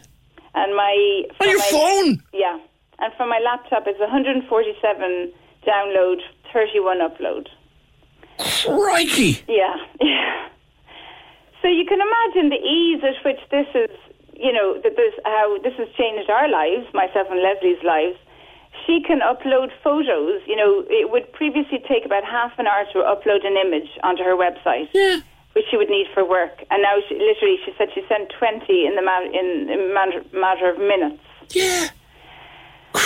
And 0.54 0.76
my 0.76 1.24
On 1.40 1.48
your 1.48 1.58
my- 1.58 1.68
phone? 1.72 2.22
Yeah, 2.32 2.58
and 3.00 3.12
for 3.16 3.26
my 3.26 3.40
laptop, 3.40 3.88
it's 3.88 3.98
147 3.98 5.32
download, 5.66 6.20
31 6.52 6.98
upload. 6.98 7.48
Crikey! 8.38 9.42
Yeah, 9.48 9.76
yeah. 10.00 10.48
So 11.60 11.66
you 11.66 11.84
can 11.84 11.98
imagine 11.98 12.50
the 12.50 12.62
ease 12.62 13.02
at 13.02 13.18
which 13.24 13.40
this 13.50 13.66
is, 13.74 13.90
you 14.34 14.52
know, 14.52 14.78
that 14.82 14.94
this 14.94 15.14
how 15.24 15.58
this 15.64 15.74
has 15.74 15.88
changed 15.98 16.30
our 16.30 16.48
lives, 16.48 16.86
myself 16.94 17.26
and 17.30 17.42
Leslie's 17.42 17.82
lives. 17.82 18.16
She 18.86 19.02
can 19.02 19.18
upload 19.20 19.70
photos. 19.82 20.40
You 20.46 20.54
know, 20.54 20.84
it 20.88 21.10
would 21.10 21.32
previously 21.32 21.82
take 21.88 22.06
about 22.06 22.24
half 22.24 22.52
an 22.58 22.68
hour 22.68 22.84
to 22.92 22.98
upload 23.02 23.44
an 23.44 23.56
image 23.58 23.90
onto 24.04 24.22
her 24.22 24.36
website, 24.36 24.88
yeah. 24.94 25.18
which 25.54 25.64
she 25.68 25.76
would 25.76 25.90
need 25.90 26.06
for 26.14 26.22
work. 26.22 26.62
And 26.70 26.80
now, 26.80 26.94
she, 27.08 27.18
literally, 27.18 27.58
she 27.64 27.74
said 27.76 27.88
she 27.92 28.02
sent 28.08 28.30
twenty 28.38 28.86
in 28.86 28.94
the 28.94 29.02
ma- 29.02 29.26
in, 29.26 29.68
in 29.68 29.92
matter, 29.92 30.22
matter 30.32 30.70
of 30.70 30.78
minutes. 30.78 31.18
Yeah. 31.50 31.88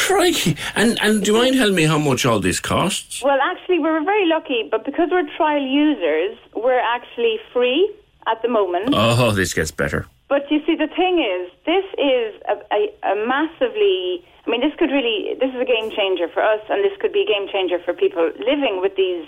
Crikey! 0.07 0.57
And 0.75 0.99
and 1.01 1.23
do 1.25 1.33
you 1.33 1.39
mind 1.39 1.55
telling 1.57 1.75
me 1.75 1.85
how 1.85 1.99
much 1.99 2.25
all 2.27 2.41
this 2.41 2.61
costs? 2.61 3.23
Well, 3.23 3.39
actually, 3.51 3.79
we're 3.79 4.03
very 4.05 4.27
lucky, 4.27 4.69
but 4.71 4.85
because 4.85 5.09
we're 5.11 5.29
trial 5.37 5.63
users, 5.63 6.37
we're 6.55 6.81
actually 6.97 7.37
free 7.53 7.91
at 8.27 8.41
the 8.43 8.49
moment. 8.49 8.91
Oh, 8.93 9.31
this 9.33 9.53
gets 9.55 9.71
better. 9.71 10.07
But 10.29 10.51
you 10.51 10.61
see, 10.67 10.77
the 10.77 10.89
thing 10.89 11.19
is, 11.21 11.51
this 11.67 11.85
is 11.99 12.35
a, 12.49 12.55
a, 12.79 13.13
a 13.13 13.27
massively. 13.27 14.25
I 14.47 14.51
mean, 14.51 14.61
this 14.61 14.73
could 14.79 14.91
really. 14.91 15.35
This 15.39 15.51
is 15.55 15.61
a 15.61 15.65
game 15.65 15.91
changer 15.91 16.29
for 16.29 16.43
us, 16.43 16.61
and 16.69 16.83
this 16.85 16.93
could 17.01 17.13
be 17.13 17.23
a 17.23 17.27
game 17.27 17.47
changer 17.53 17.79
for 17.85 17.93
people 17.95 18.25
living 18.41 18.81
with 18.81 18.97
these, 18.97 19.27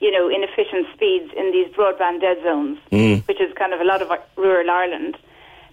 you 0.00 0.10
know, 0.10 0.28
inefficient 0.28 0.86
speeds 0.94 1.30
in 1.36 1.52
these 1.52 1.68
broadband 1.76 2.20
dead 2.20 2.38
zones, 2.42 2.78
Mm. 2.92 3.26
which 3.28 3.40
is 3.40 3.52
kind 3.54 3.72
of 3.74 3.80
a 3.80 3.84
lot 3.84 4.00
of 4.02 4.08
rural 4.36 4.70
Ireland. 4.70 5.16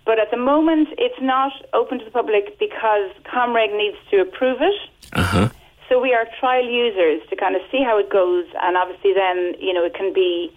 But 0.05 0.19
at 0.19 0.31
the 0.31 0.38
moment, 0.38 0.89
it's 0.97 1.21
not 1.21 1.53
open 1.73 1.99
to 1.99 2.05
the 2.05 2.11
public 2.11 2.59
because 2.59 3.11
Comreg 3.25 3.75
needs 3.77 3.97
to 4.11 4.21
approve 4.21 4.57
it. 4.61 4.75
Uh 5.13 5.23
huh. 5.23 5.49
So 5.89 6.01
we 6.01 6.13
are 6.13 6.25
trial 6.39 6.65
users 6.65 7.21
to 7.30 7.35
kind 7.35 7.55
of 7.55 7.61
see 7.71 7.81
how 7.84 7.97
it 7.99 8.09
goes, 8.09 8.45
and 8.61 8.75
obviously 8.77 9.13
then 9.13 9.53
you 9.59 9.73
know 9.73 9.84
it 9.85 9.93
can 9.93 10.11
be 10.13 10.51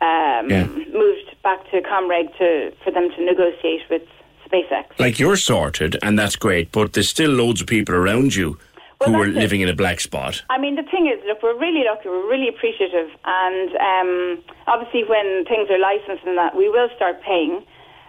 um, 0.00 0.50
Yeah. 0.50 0.66
moved 0.92 1.34
back 1.42 1.68
to 1.70 1.80
Comreg 1.82 2.36
to 2.38 2.72
for 2.84 2.90
them 2.90 3.10
to 3.16 3.24
negotiate 3.24 3.82
with 3.90 4.02
SpaceX. 4.48 4.84
Like 4.98 5.18
you're 5.18 5.36
sorted, 5.36 5.98
and 6.02 6.18
that's 6.18 6.36
great, 6.36 6.70
but 6.72 6.92
there's 6.92 7.08
still 7.08 7.30
loads 7.30 7.60
of 7.60 7.66
people 7.66 7.94
around 7.94 8.34
you 8.36 8.58
Well, 9.00 9.10
who 9.10 9.16
are 9.22 9.26
that's 9.26 9.36
it. 9.36 9.40
living 9.40 9.60
in 9.62 9.68
a 9.68 9.74
black 9.74 10.00
spot. 10.00 10.42
I 10.48 10.58
mean, 10.58 10.76
the 10.76 10.84
thing 10.84 11.06
is, 11.08 11.18
look, 11.26 11.42
we're 11.42 11.58
really 11.58 11.84
lucky. 11.84 12.08
We're 12.08 12.28
really 12.30 12.48
appreciative, 12.48 13.10
and 13.24 13.68
um, 13.76 14.42
obviously, 14.68 15.04
when 15.04 15.44
things 15.46 15.68
are 15.70 15.78
licensed 15.78 16.24
and 16.24 16.38
that, 16.38 16.54
we 16.56 16.68
will 16.68 16.88
start 16.94 17.20
paying, 17.22 17.64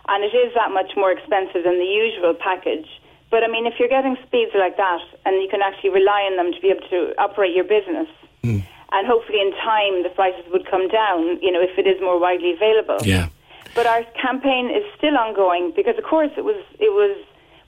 and 0.07 0.23
it 0.23 0.35
is 0.35 0.53
that 0.55 0.71
much 0.71 0.91
more 0.95 1.11
expensive 1.11 1.63
than 1.63 1.77
the 1.77 1.85
usual 1.85 2.33
package. 2.33 2.87
But 3.29 3.43
I 3.43 3.47
mean, 3.47 3.67
if 3.67 3.75
you're 3.79 3.91
getting 3.91 4.15
speeds 4.25 4.51
like 4.55 4.77
that, 4.77 5.03
and 5.25 5.41
you 5.41 5.49
can 5.49 5.61
actually 5.61 5.91
rely 5.91 6.23
on 6.31 6.37
them 6.37 6.53
to 6.53 6.59
be 6.61 6.69
able 6.69 6.87
to 6.89 7.13
operate 7.19 7.53
your 7.53 7.65
business, 7.65 8.07
hmm. 8.41 8.63
and 8.91 9.07
hopefully 9.07 9.41
in 9.41 9.51
time 9.51 10.03
the 10.03 10.11
prices 10.15 10.45
would 10.51 10.65
come 10.69 10.87
down. 10.87 11.39
You 11.41 11.51
know, 11.51 11.61
if 11.61 11.77
it 11.77 11.87
is 11.87 11.99
more 11.99 12.19
widely 12.19 12.53
available. 12.53 13.03
Yeah. 13.03 13.27
But 13.75 13.85
our 13.85 14.03
campaign 14.19 14.71
is 14.71 14.83
still 14.97 15.17
ongoing 15.17 15.73
because, 15.75 15.97
of 15.97 16.03
course, 16.03 16.31
it 16.37 16.45
was 16.45 16.57
it 16.79 16.91
was 16.95 17.19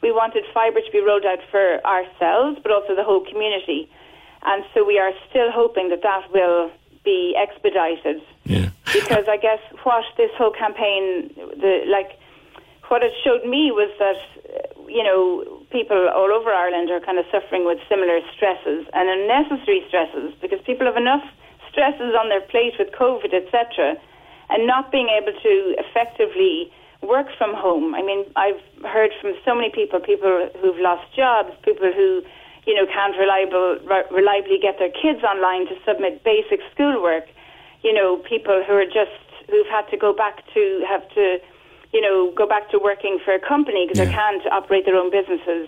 we 0.02 0.12
wanted 0.12 0.46
fibre 0.54 0.80
to 0.80 0.92
be 0.92 1.00
rolled 1.00 1.26
out 1.26 1.40
for 1.52 1.86
ourselves, 1.86 2.58
but 2.64 2.72
also 2.72 2.96
the 2.96 3.04
whole 3.04 3.24
community, 3.26 3.92
and 4.44 4.64
so 4.74 4.86
we 4.86 4.98
are 4.98 5.12
still 5.30 5.52
hoping 5.52 5.90
that 5.90 6.02
that 6.04 6.32
will 6.34 6.72
be 7.04 7.36
expedited. 7.38 8.22
Yeah. 8.46 8.70
Because 8.94 9.26
I 9.28 9.38
guess 9.38 9.60
what 9.84 10.04
this 10.18 10.32
whole 10.38 10.52
campaign, 10.52 11.30
the 11.36 11.84
like, 11.88 12.19
what 12.90 13.04
it 13.04 13.14
showed 13.24 13.46
me 13.46 13.72
was 13.72 13.90
that 13.98 14.20
you 14.90 15.04
know 15.04 15.64
people 15.72 16.10
all 16.14 16.34
over 16.34 16.50
Ireland 16.50 16.90
are 16.92 17.00
kind 17.00 17.18
of 17.18 17.26
suffering 17.32 17.66
with 17.66 17.80
similar 17.88 18.20
stresses 18.36 18.86
and 18.94 19.06
unnecessary 19.08 19.86
stresses 19.88 20.34
because 20.42 20.60
people 20.66 20.86
have 20.86 20.98
enough 20.98 21.24
stresses 21.70 22.18
on 22.18 22.30
their 22.30 22.42
plate 22.42 22.74
with 22.78 22.90
COVID, 22.94 23.34
etc 23.34 23.96
and 24.50 24.66
not 24.66 24.92
being 24.92 25.08
able 25.10 25.32
to 25.32 25.54
effectively 25.78 26.72
work 27.02 27.28
from 27.38 27.54
home. 27.56 27.96
I 27.96 28.02
mean, 28.02 28.26
I've 28.36 28.60
heard 28.84 29.12
from 29.22 29.34
so 29.46 29.56
many 29.56 29.70
people, 29.70 30.00
people 30.02 30.50
who've 30.60 30.80
lost 30.82 31.06
jobs, 31.16 31.54
people 31.64 31.94
who, 31.94 32.22
you 32.66 32.76
know, 32.76 32.86
can't 32.86 33.16
reliable, 33.16 33.80
reliably 34.12 34.60
get 34.60 34.78
their 34.80 34.92
kids 34.92 35.24
online 35.24 35.68
to 35.68 35.76
submit 35.88 36.24
basic 36.26 36.60
schoolwork. 36.74 37.26
You 37.84 37.94
know, 37.94 38.18
people 38.28 38.64
who 38.68 38.74
are 38.74 38.90
just 38.90 39.16
who've 39.48 39.70
had 39.72 39.88
to 39.90 39.98
go 39.98 40.14
back 40.14 40.44
to 40.54 40.84
have 40.90 41.08
to, 41.16 41.40
you 41.94 42.02
know, 42.02 42.32
go 42.36 42.48
back 42.48 42.70
to 42.72 42.80
working 42.80 43.20
for 43.24 43.34
a 43.34 43.40
company 43.40 43.88
because 43.88 44.06
they 44.06 44.12
can't 44.12 44.46
operate 44.52 44.86
their 44.86 44.96
own 44.96 45.10
businesses. 45.10 45.68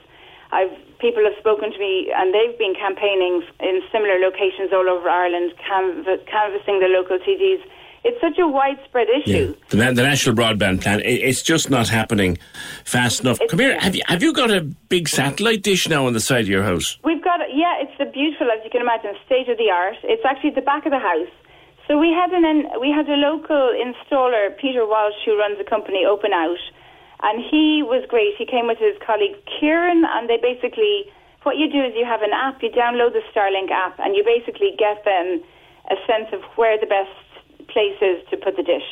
I've 0.51 0.71
people 1.01 1.23
have 1.23 1.33
spoken 1.39 1.73
to 1.73 1.79
me 1.79 2.11
and 2.15 2.33
they've 2.33 2.57
been 2.57 2.75
campaigning 2.75 3.41
in 3.59 3.81
similar 3.91 4.19
locations 4.19 4.71
all 4.71 4.87
over 4.87 5.09
Ireland, 5.09 5.53
canv- 5.57 6.25
canvassing 6.27 6.79
the 6.79 6.87
local 6.87 7.17
TDs. 7.17 7.63
It's 8.03 8.19
such 8.19 8.39
a 8.39 8.47
widespread 8.47 9.07
issue. 9.09 9.55
The, 9.69 9.77
the 9.77 10.01
national 10.01 10.35
broadband 10.35 10.81
plan, 10.81 11.01
it, 11.01 11.21
it's 11.21 11.41
just 11.41 11.69
not 11.69 11.87
happening 11.87 12.39
fast 12.83 13.21
enough. 13.21 13.39
Come 13.47 13.59
here, 13.59 13.79
have 13.79 13.95
you, 13.95 14.01
have 14.07 14.23
you 14.23 14.33
got 14.33 14.49
a 14.49 14.61
big 14.61 15.07
satellite 15.07 15.61
dish 15.61 15.87
now 15.87 16.07
on 16.07 16.13
the 16.13 16.19
side 16.19 16.41
of 16.41 16.49
your 16.49 16.63
house? 16.63 16.97
We've 17.03 17.23
got 17.23 17.41
yeah, 17.53 17.75
it's 17.81 17.93
a 17.99 18.11
beautiful, 18.11 18.47
as 18.49 18.63
you 18.63 18.71
can 18.71 18.81
imagine, 18.81 19.13
state 19.25 19.49
of 19.49 19.57
the 19.57 19.69
art. 19.69 19.97
It's 20.03 20.23
actually 20.25 20.49
at 20.49 20.55
the 20.55 20.61
back 20.61 20.85
of 20.85 20.91
the 20.91 20.99
house. 20.99 21.29
So 21.87 21.97
we 21.97 22.11
had 22.11 22.31
an 22.31 22.67
we 22.79 22.89
had 22.89 23.09
a 23.09 23.17
local 23.17 23.73
installer, 23.75 24.55
Peter 24.57 24.85
Walsh, 24.85 25.19
who 25.25 25.37
runs 25.37 25.59
a 25.59 25.67
company, 25.67 26.05
Open 26.05 26.31
Out, 26.33 26.61
and 27.23 27.43
he 27.43 27.83
was 27.83 28.05
great. 28.07 28.35
He 28.37 28.45
came 28.45 28.67
with 28.67 28.77
his 28.77 28.95
colleague 29.05 29.35
Kieran, 29.45 30.05
and 30.05 30.29
they 30.29 30.37
basically 30.37 31.11
what 31.43 31.57
you 31.57 31.69
do 31.69 31.81
is 31.83 31.93
you 31.95 32.05
have 32.05 32.21
an 32.21 32.31
app, 32.33 32.61
you 32.61 32.69
download 32.69 33.13
the 33.13 33.23
Starlink 33.33 33.71
app, 33.71 33.99
and 33.99 34.15
you 34.15 34.23
basically 34.23 34.77
get 34.77 35.03
them 35.03 35.41
a 35.89 35.95
sense 36.05 36.29
of 36.33 36.41
where 36.55 36.77
the 36.79 36.85
best 36.85 37.09
place 37.67 37.97
is 38.01 38.21
to 38.29 38.37
put 38.37 38.55
the 38.57 38.63
dish. 38.63 38.85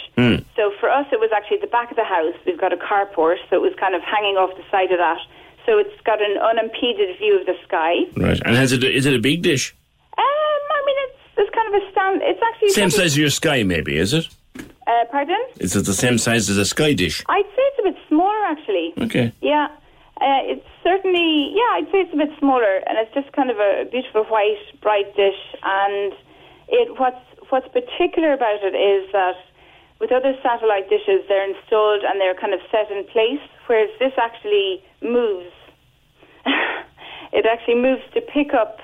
So 0.55 0.71
for 0.79 0.89
us, 0.89 1.05
it 1.11 1.19
was 1.19 1.29
actually 1.35 1.57
at 1.57 1.61
the 1.61 1.71
back 1.71 1.91
of 1.91 1.97
the 1.97 2.03
house. 2.03 2.33
We've 2.45 2.59
got 2.59 2.73
a 2.73 2.77
carport, 2.77 3.37
so 3.49 3.55
it 3.55 3.61
was 3.61 3.73
kind 3.79 3.93
of 3.93 4.01
hanging 4.01 4.35
off 4.35 4.55
the 4.57 4.63
side 4.71 4.91
of 4.91 4.97
that. 4.97 5.19
So 5.65 5.77
it's 5.77 5.93
got 6.03 6.21
an 6.21 6.37
unimpeded 6.37 7.17
view 7.17 7.39
of 7.39 7.45
the 7.45 7.55
sky. 7.63 8.09
Right. 8.17 8.41
And 8.43 8.55
has 8.55 8.71
it, 8.71 8.83
is 8.83 9.05
it 9.05 9.13
a 9.13 9.19
big 9.19 9.41
dish? 9.41 9.75
Um, 10.17 10.23
I 10.25 10.81
mean, 10.85 10.95
it's, 11.07 11.18
it's 11.39 11.55
kind 11.55 11.73
of 11.73 11.81
a 11.81 11.91
stand. 11.91 12.21
It's 12.23 12.41
actually 12.41 12.69
Same 12.69 12.89
size 12.89 13.13
as 13.13 13.17
your 13.17 13.29
Sky, 13.29 13.63
maybe, 13.63 13.97
is 13.97 14.13
it? 14.13 14.27
Uh, 14.57 15.05
pardon? 15.11 15.39
Is 15.59 15.75
it 15.75 15.85
the 15.85 15.93
same 15.93 16.17
size 16.17 16.49
as 16.49 16.57
a 16.57 16.65
Sky 16.65 16.93
dish? 16.93 17.23
I'd 17.29 17.45
say 17.55 17.61
it's 17.69 17.79
a 17.79 17.83
bit 17.83 17.97
smaller, 18.07 18.43
actually. 18.45 18.93
Okay. 18.97 19.31
Yeah. 19.41 19.67
Uh, 20.19 20.43
it's 20.43 20.67
certainly, 20.83 21.53
yeah, 21.55 21.79
I'd 21.79 21.87
say 21.91 21.99
it's 22.03 22.13
a 22.13 22.17
bit 22.17 22.31
smaller, 22.39 22.81
and 22.87 22.97
it's 22.97 23.13
just 23.13 23.31
kind 23.31 23.49
of 23.49 23.57
a 23.57 23.85
beautiful 23.89 24.25
white, 24.25 24.59
bright 24.81 25.15
dish. 25.15 25.39
And 25.63 26.13
it 26.67 26.99
what's 26.99 27.23
what's 27.49 27.67
particular 27.69 28.33
about 28.33 28.61
it 28.61 28.75
is 28.75 29.09
that 29.13 29.37
with 29.99 30.11
other 30.11 30.33
satellite 30.41 30.89
dishes, 30.89 31.23
they're 31.27 31.47
installed 31.47 32.03
and 32.03 32.19
they're 32.19 32.35
kind 32.35 32.53
of 32.53 32.59
set 32.71 32.89
in 32.91 33.03
place, 33.11 33.43
whereas 33.67 33.89
this 33.99 34.13
actually 34.17 34.83
moves. 35.01 35.53
it 37.33 37.45
actually 37.45 37.75
moves 37.75 38.03
to 38.13 38.21
pick 38.21 38.53
up 38.53 38.79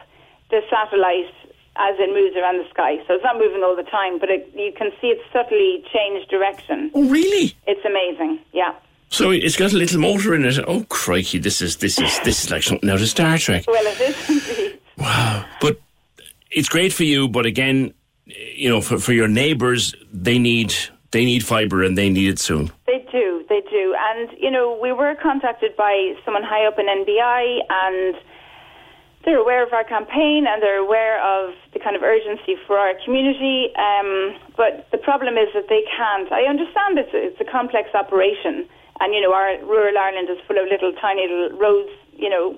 the 0.52 0.62
satellite 0.70 1.34
as 1.78 1.96
it 2.00 2.10
moves 2.14 2.36
around 2.36 2.58
the 2.58 2.70
sky. 2.70 2.98
So 3.08 3.16
it's 3.16 3.24
not 3.24 3.38
moving 3.38 3.64
all 3.64 3.76
the 3.76 3.84
time, 3.84 4.20
but 4.20 4.30
it, 4.30 4.50
you 4.56 4.72
can 4.78 4.92
see 5.02 5.08
it 5.08 5.20
subtly 5.32 5.84
change 5.94 6.28
direction. 6.28 6.92
Oh, 6.94 7.08
really? 7.10 7.56
It's 7.68 7.84
amazing. 7.86 8.40
Yeah. 8.54 8.74
So 9.10 9.32
it's 9.32 9.56
got 9.56 9.72
a 9.74 9.78
little 9.78 10.00
motor 10.00 10.34
in 10.34 10.46
it. 10.46 10.58
Oh, 10.68 10.84
crikey! 10.90 11.38
This 11.38 11.62
is 11.62 11.78
this 11.78 12.00
is 12.00 12.20
this 12.22 12.44
is 12.44 12.52
like 12.52 12.64
something 12.64 12.90
out 12.90 13.02
of 13.02 13.08
Star 13.08 13.38
Trek. 13.38 13.66
Well, 13.68 13.86
it 13.86 14.02
is 14.02 14.30
indeed. 14.50 14.80
Wow! 14.98 15.46
But 15.62 15.80
it's 16.52 16.68
great 16.68 16.92
for 16.92 17.04
you. 17.04 17.28
But 17.28 17.46
again, 17.46 17.94
you 18.26 18.68
know, 18.68 18.82
for, 18.82 18.98
for 18.98 19.14
your 19.14 19.28
neighbours, 19.28 19.94
they 20.12 20.40
need 20.40 20.74
they 21.12 21.24
need 21.24 21.46
fibre 21.46 21.84
and 21.84 21.98
they 21.98 22.10
need 22.10 22.28
it 22.28 22.40
soon. 22.40 22.72
They 22.88 23.06
do, 23.10 23.46
they 23.48 23.62
do. 23.72 23.96
And, 23.98 24.30
you 24.38 24.52
know, 24.52 24.78
we 24.82 24.92
were 24.92 25.16
contacted 25.16 25.74
by 25.78 26.14
someone 26.26 26.44
high 26.44 26.68
up 26.68 26.78
in 26.78 26.88
NBI 26.88 27.60
and 27.70 28.16
they're 29.26 29.42
aware 29.42 29.66
of 29.66 29.74
our 29.74 29.84
campaign 29.84 30.46
and 30.48 30.62
they're 30.62 30.80
aware 30.80 31.18
of 31.20 31.54
the 31.74 31.80
kind 31.80 31.96
of 31.96 32.04
urgency 32.04 32.56
for 32.66 32.78
our 32.78 32.94
community. 33.04 33.74
Um, 33.76 34.38
but 34.56 34.88
the 34.92 34.98
problem 34.98 35.36
is 35.38 35.50
that 35.54 35.68
they 35.68 35.84
can't. 35.98 36.32
I 36.32 36.44
understand 36.44 37.00
it's 37.00 37.14
a, 37.14 37.34
it's 37.34 37.42
a 37.42 37.52
complex 37.52 37.90
operation. 37.94 38.70
And, 39.02 39.14
you 39.14 39.20
know, 39.20 39.34
our 39.34 39.58
rural 39.66 39.98
Ireland 39.98 40.30
is 40.30 40.38
full 40.48 40.58
of 40.58 40.70
little 40.70 40.94
tiny 41.02 41.28
little 41.28 41.58
roads, 41.58 41.92
you 42.16 42.30
know. 42.30 42.58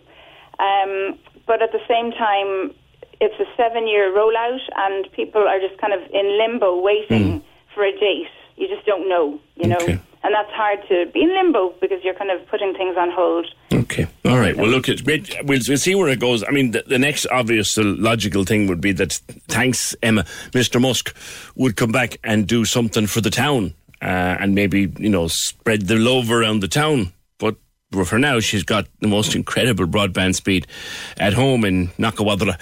Um, 0.59 1.17
but 1.47 1.61
at 1.61 1.71
the 1.71 1.81
same 1.87 2.11
time, 2.11 2.75
it's 3.19 3.39
a 3.39 3.45
seven 3.55 3.87
year 3.87 4.13
rollout 4.13 4.61
and 4.75 5.11
people 5.13 5.41
are 5.47 5.59
just 5.59 5.79
kind 5.79 5.93
of 5.93 6.01
in 6.11 6.37
limbo 6.37 6.81
waiting 6.81 7.41
for 7.73 7.83
a 7.83 7.91
date. 7.91 8.27
You 8.57 8.67
just 8.67 8.85
don't 8.85 9.07
know, 9.07 9.39
you 9.55 9.67
know. 9.69 9.99
And 10.27 10.35
that's 10.35 10.51
hard 10.51 10.79
to 10.89 11.09
be 11.13 11.21
in 11.21 11.33
limbo 11.33 11.73
because 11.79 12.03
you're 12.03 12.13
kind 12.13 12.31
of 12.31 12.45
putting 12.49 12.73
things 12.73 12.97
on 12.97 13.11
hold. 13.11 13.47
Okay. 13.71 14.07
All 14.25 14.37
right. 14.37 14.57
Well, 14.57 14.67
look, 14.67 14.89
it's 14.89 15.01
great. 15.01 15.33
We'll, 15.45 15.61
we'll 15.65 15.77
see 15.77 15.95
where 15.95 16.09
it 16.09 16.19
goes. 16.19 16.43
I 16.43 16.51
mean, 16.51 16.71
the, 16.71 16.83
the 16.85 16.99
next 16.99 17.27
obvious 17.27 17.77
uh, 17.77 17.83
logical 17.85 18.43
thing 18.43 18.67
would 18.67 18.81
be 18.81 18.91
that, 18.91 19.13
thanks, 19.47 19.95
Emma, 20.03 20.25
Mr. 20.51 20.81
Musk 20.81 21.15
would 21.55 21.77
come 21.77 21.93
back 21.93 22.17
and 22.25 22.45
do 22.45 22.65
something 22.65 23.07
for 23.07 23.21
the 23.21 23.29
town 23.29 23.73
uh, 24.01 24.35
and 24.41 24.53
maybe, 24.53 24.91
you 24.97 25.09
know, 25.09 25.29
spread 25.29 25.83
the 25.83 25.95
love 25.95 26.29
around 26.29 26.59
the 26.59 26.67
town. 26.67 27.13
But 27.37 27.55
for 28.03 28.19
now, 28.19 28.41
she's 28.41 28.63
got 28.63 28.85
the 28.99 29.07
most 29.07 29.33
incredible 29.33 29.85
broadband 29.85 30.35
speed 30.35 30.67
at 31.15 31.31
home 31.31 31.63
in 31.63 31.87
Nakawadra, 31.97 32.61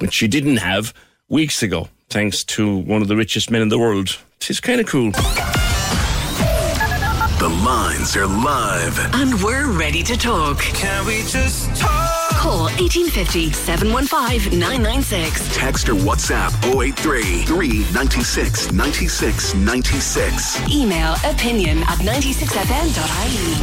which 0.00 0.14
she 0.14 0.26
didn't 0.26 0.56
have 0.56 0.92
weeks 1.28 1.62
ago, 1.62 1.88
thanks 2.08 2.42
to 2.42 2.76
one 2.76 3.02
of 3.02 3.06
the 3.06 3.14
richest 3.14 3.52
men 3.52 3.62
in 3.62 3.68
the 3.68 3.78
world. 3.78 4.18
She's 4.40 4.58
kind 4.58 4.80
of 4.80 4.88
cool. 4.88 5.12
The 7.44 7.50
lines 7.50 8.16
are 8.16 8.26
live. 8.26 8.98
And 9.12 9.34
we're 9.42 9.70
ready 9.70 10.02
to 10.04 10.16
talk. 10.16 10.60
Can 10.60 11.04
we 11.04 11.24
just 11.24 11.76
talk? 11.76 12.23
Call 12.44 12.64
1850 12.76 13.52
715 13.54 14.58
996. 14.58 15.56
Text 15.56 15.88
or 15.88 15.94
WhatsApp 15.94 16.52
083 16.78 17.42
396 17.44 18.70
96 18.70 19.54
96. 19.54 20.70
Email 20.70 21.14
opinion 21.24 21.78
at 21.84 21.96
96fm.ie. 22.04 23.54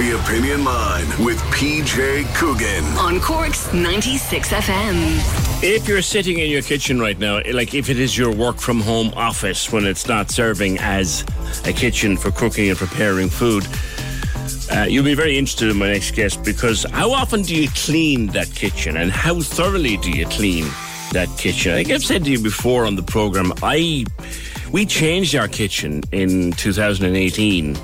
The 0.00 0.16
Opinion 0.22 0.62
Line 0.62 1.08
with 1.24 1.38
PJ 1.50 2.32
Coogan. 2.36 2.84
On 2.98 3.18
Cork's 3.20 3.72
96 3.74 4.52
FM. 4.52 5.62
If 5.64 5.88
you're 5.88 6.00
sitting 6.00 6.38
in 6.38 6.50
your 6.50 6.62
kitchen 6.62 7.00
right 7.00 7.18
now, 7.18 7.40
like 7.52 7.74
if 7.74 7.90
it 7.90 7.98
is 7.98 8.16
your 8.16 8.32
work 8.32 8.58
from 8.58 8.80
home 8.80 9.12
office 9.16 9.72
when 9.72 9.84
it's 9.84 10.06
not 10.06 10.30
serving 10.30 10.78
as 10.78 11.24
a 11.64 11.72
kitchen 11.72 12.16
for 12.16 12.30
cooking 12.30 12.68
and 12.70 12.78
preparing 12.78 13.28
food, 13.28 13.66
uh, 14.70 14.86
you'll 14.88 15.04
be 15.04 15.14
very 15.14 15.36
interested 15.36 15.68
in 15.68 15.76
my 15.76 15.88
next 15.88 16.14
guest 16.14 16.44
because 16.44 16.84
how 16.92 17.10
often 17.10 17.42
do 17.42 17.54
you 17.54 17.68
clean 17.74 18.28
that 18.28 18.52
kitchen 18.54 18.96
and 18.96 19.10
how 19.10 19.40
thoroughly 19.40 19.96
do 19.96 20.10
you 20.10 20.26
clean 20.26 20.64
that 21.12 21.28
kitchen? 21.36 21.72
I 21.72 21.76
think 21.76 21.90
I've 21.90 22.04
said 22.04 22.24
to 22.24 22.30
you 22.30 22.40
before 22.40 22.86
on 22.86 22.94
the 22.94 23.02
program, 23.02 23.52
I 23.62 24.04
we 24.70 24.86
changed 24.86 25.34
our 25.34 25.48
kitchen 25.48 26.02
in 26.12 26.52
2018 26.52 27.76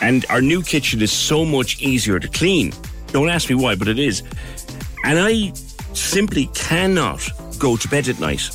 and 0.00 0.26
our 0.30 0.40
new 0.40 0.62
kitchen 0.62 1.00
is 1.00 1.12
so 1.12 1.44
much 1.44 1.80
easier 1.80 2.18
to 2.18 2.28
clean. 2.28 2.72
Don't 3.08 3.28
ask 3.28 3.48
me 3.48 3.54
why, 3.54 3.74
but 3.76 3.86
it 3.86 3.98
is. 3.98 4.22
And 5.04 5.18
I 5.18 5.52
simply 5.94 6.46
cannot 6.54 7.28
go 7.58 7.76
to 7.76 7.88
bed 7.88 8.08
at 8.08 8.18
night 8.18 8.50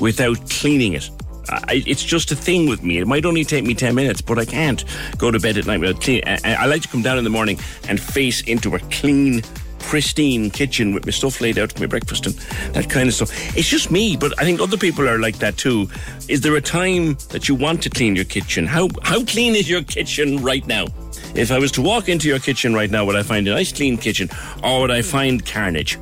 without 0.00 0.50
cleaning 0.50 0.94
it. 0.94 1.10
I, 1.48 1.82
it's 1.86 2.04
just 2.04 2.30
a 2.30 2.36
thing 2.36 2.68
with 2.68 2.82
me. 2.82 2.98
It 2.98 3.06
might 3.06 3.24
only 3.24 3.44
take 3.44 3.64
me 3.64 3.74
10 3.74 3.94
minutes, 3.94 4.20
but 4.20 4.38
I 4.38 4.44
can't 4.44 4.84
go 5.16 5.30
to 5.30 5.38
bed 5.38 5.56
at 5.56 5.66
night 5.66 6.00
clean. 6.00 6.22
I, 6.26 6.54
I 6.54 6.66
like 6.66 6.82
to 6.82 6.88
come 6.88 7.02
down 7.02 7.18
in 7.18 7.24
the 7.24 7.30
morning 7.30 7.58
and 7.88 8.00
face 8.00 8.42
into 8.42 8.74
a 8.74 8.78
clean, 8.90 9.42
pristine 9.78 10.50
kitchen 10.50 10.92
with 10.92 11.06
my 11.06 11.12
stuff 11.12 11.40
laid 11.40 11.58
out 11.58 11.72
for 11.72 11.80
my 11.80 11.86
breakfast 11.86 12.26
and 12.26 12.34
that 12.74 12.90
kind 12.90 13.08
of 13.08 13.14
stuff. 13.14 13.30
It's 13.56 13.68
just 13.68 13.90
me, 13.90 14.16
but 14.16 14.38
I 14.38 14.44
think 14.44 14.60
other 14.60 14.76
people 14.76 15.08
are 15.08 15.18
like 15.18 15.38
that 15.38 15.56
too. 15.56 15.88
Is 16.28 16.42
there 16.42 16.56
a 16.56 16.60
time 16.60 17.16
that 17.30 17.48
you 17.48 17.54
want 17.54 17.82
to 17.84 17.90
clean 17.90 18.14
your 18.14 18.26
kitchen? 18.26 18.66
How 18.66 18.88
how 19.02 19.24
clean 19.24 19.54
is 19.54 19.68
your 19.68 19.82
kitchen 19.82 20.42
right 20.42 20.66
now? 20.66 20.86
If 21.34 21.50
I 21.50 21.58
was 21.58 21.72
to 21.72 21.82
walk 21.82 22.08
into 22.08 22.28
your 22.28 22.38
kitchen 22.38 22.74
right 22.74 22.90
now, 22.90 23.04
would 23.04 23.16
I 23.16 23.22
find 23.22 23.46
a 23.48 23.52
nice 23.52 23.72
clean 23.72 23.96
kitchen 23.96 24.28
or 24.62 24.80
would 24.82 24.90
I 24.90 25.02
find 25.02 25.44
carnage? 25.44 25.98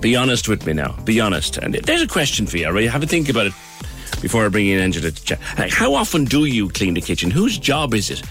Be 0.00 0.16
honest 0.16 0.48
with 0.48 0.66
me 0.66 0.74
now. 0.74 0.92
Be 1.04 1.20
honest. 1.20 1.56
And 1.56 1.74
there's 1.74 2.02
a 2.02 2.06
question 2.06 2.46
for 2.46 2.56
you, 2.58 2.66
all 2.66 2.72
right? 2.72 2.88
Have 2.88 3.02
a 3.02 3.06
think 3.06 3.28
about 3.28 3.46
it 3.46 3.52
before 4.20 4.44
I 4.44 4.48
bring 4.48 4.66
in 4.66 4.78
Angela 4.78 5.10
to 5.10 5.24
chat. 5.24 5.40
How 5.70 5.94
often 5.94 6.24
do 6.24 6.44
you 6.44 6.68
clean 6.68 6.94
the 6.94 7.00
kitchen? 7.00 7.30
Whose 7.30 7.58
job 7.58 7.94
is 7.94 8.10
it? 8.10 8.22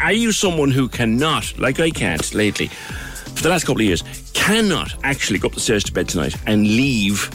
Are 0.00 0.12
you 0.12 0.32
someone 0.32 0.70
who 0.70 0.88
cannot, 0.88 1.58
like 1.58 1.80
I 1.80 1.90
can't 1.90 2.34
lately, 2.34 2.68
for 2.68 3.42
the 3.42 3.48
last 3.48 3.64
couple 3.64 3.80
of 3.80 3.86
years, 3.86 4.02
cannot 4.34 4.94
actually 5.04 5.38
go 5.38 5.48
up 5.48 5.54
the 5.54 5.60
stairs 5.60 5.84
to 5.84 5.92
bed 5.92 6.08
tonight 6.08 6.36
and 6.46 6.66
leave 6.66 7.30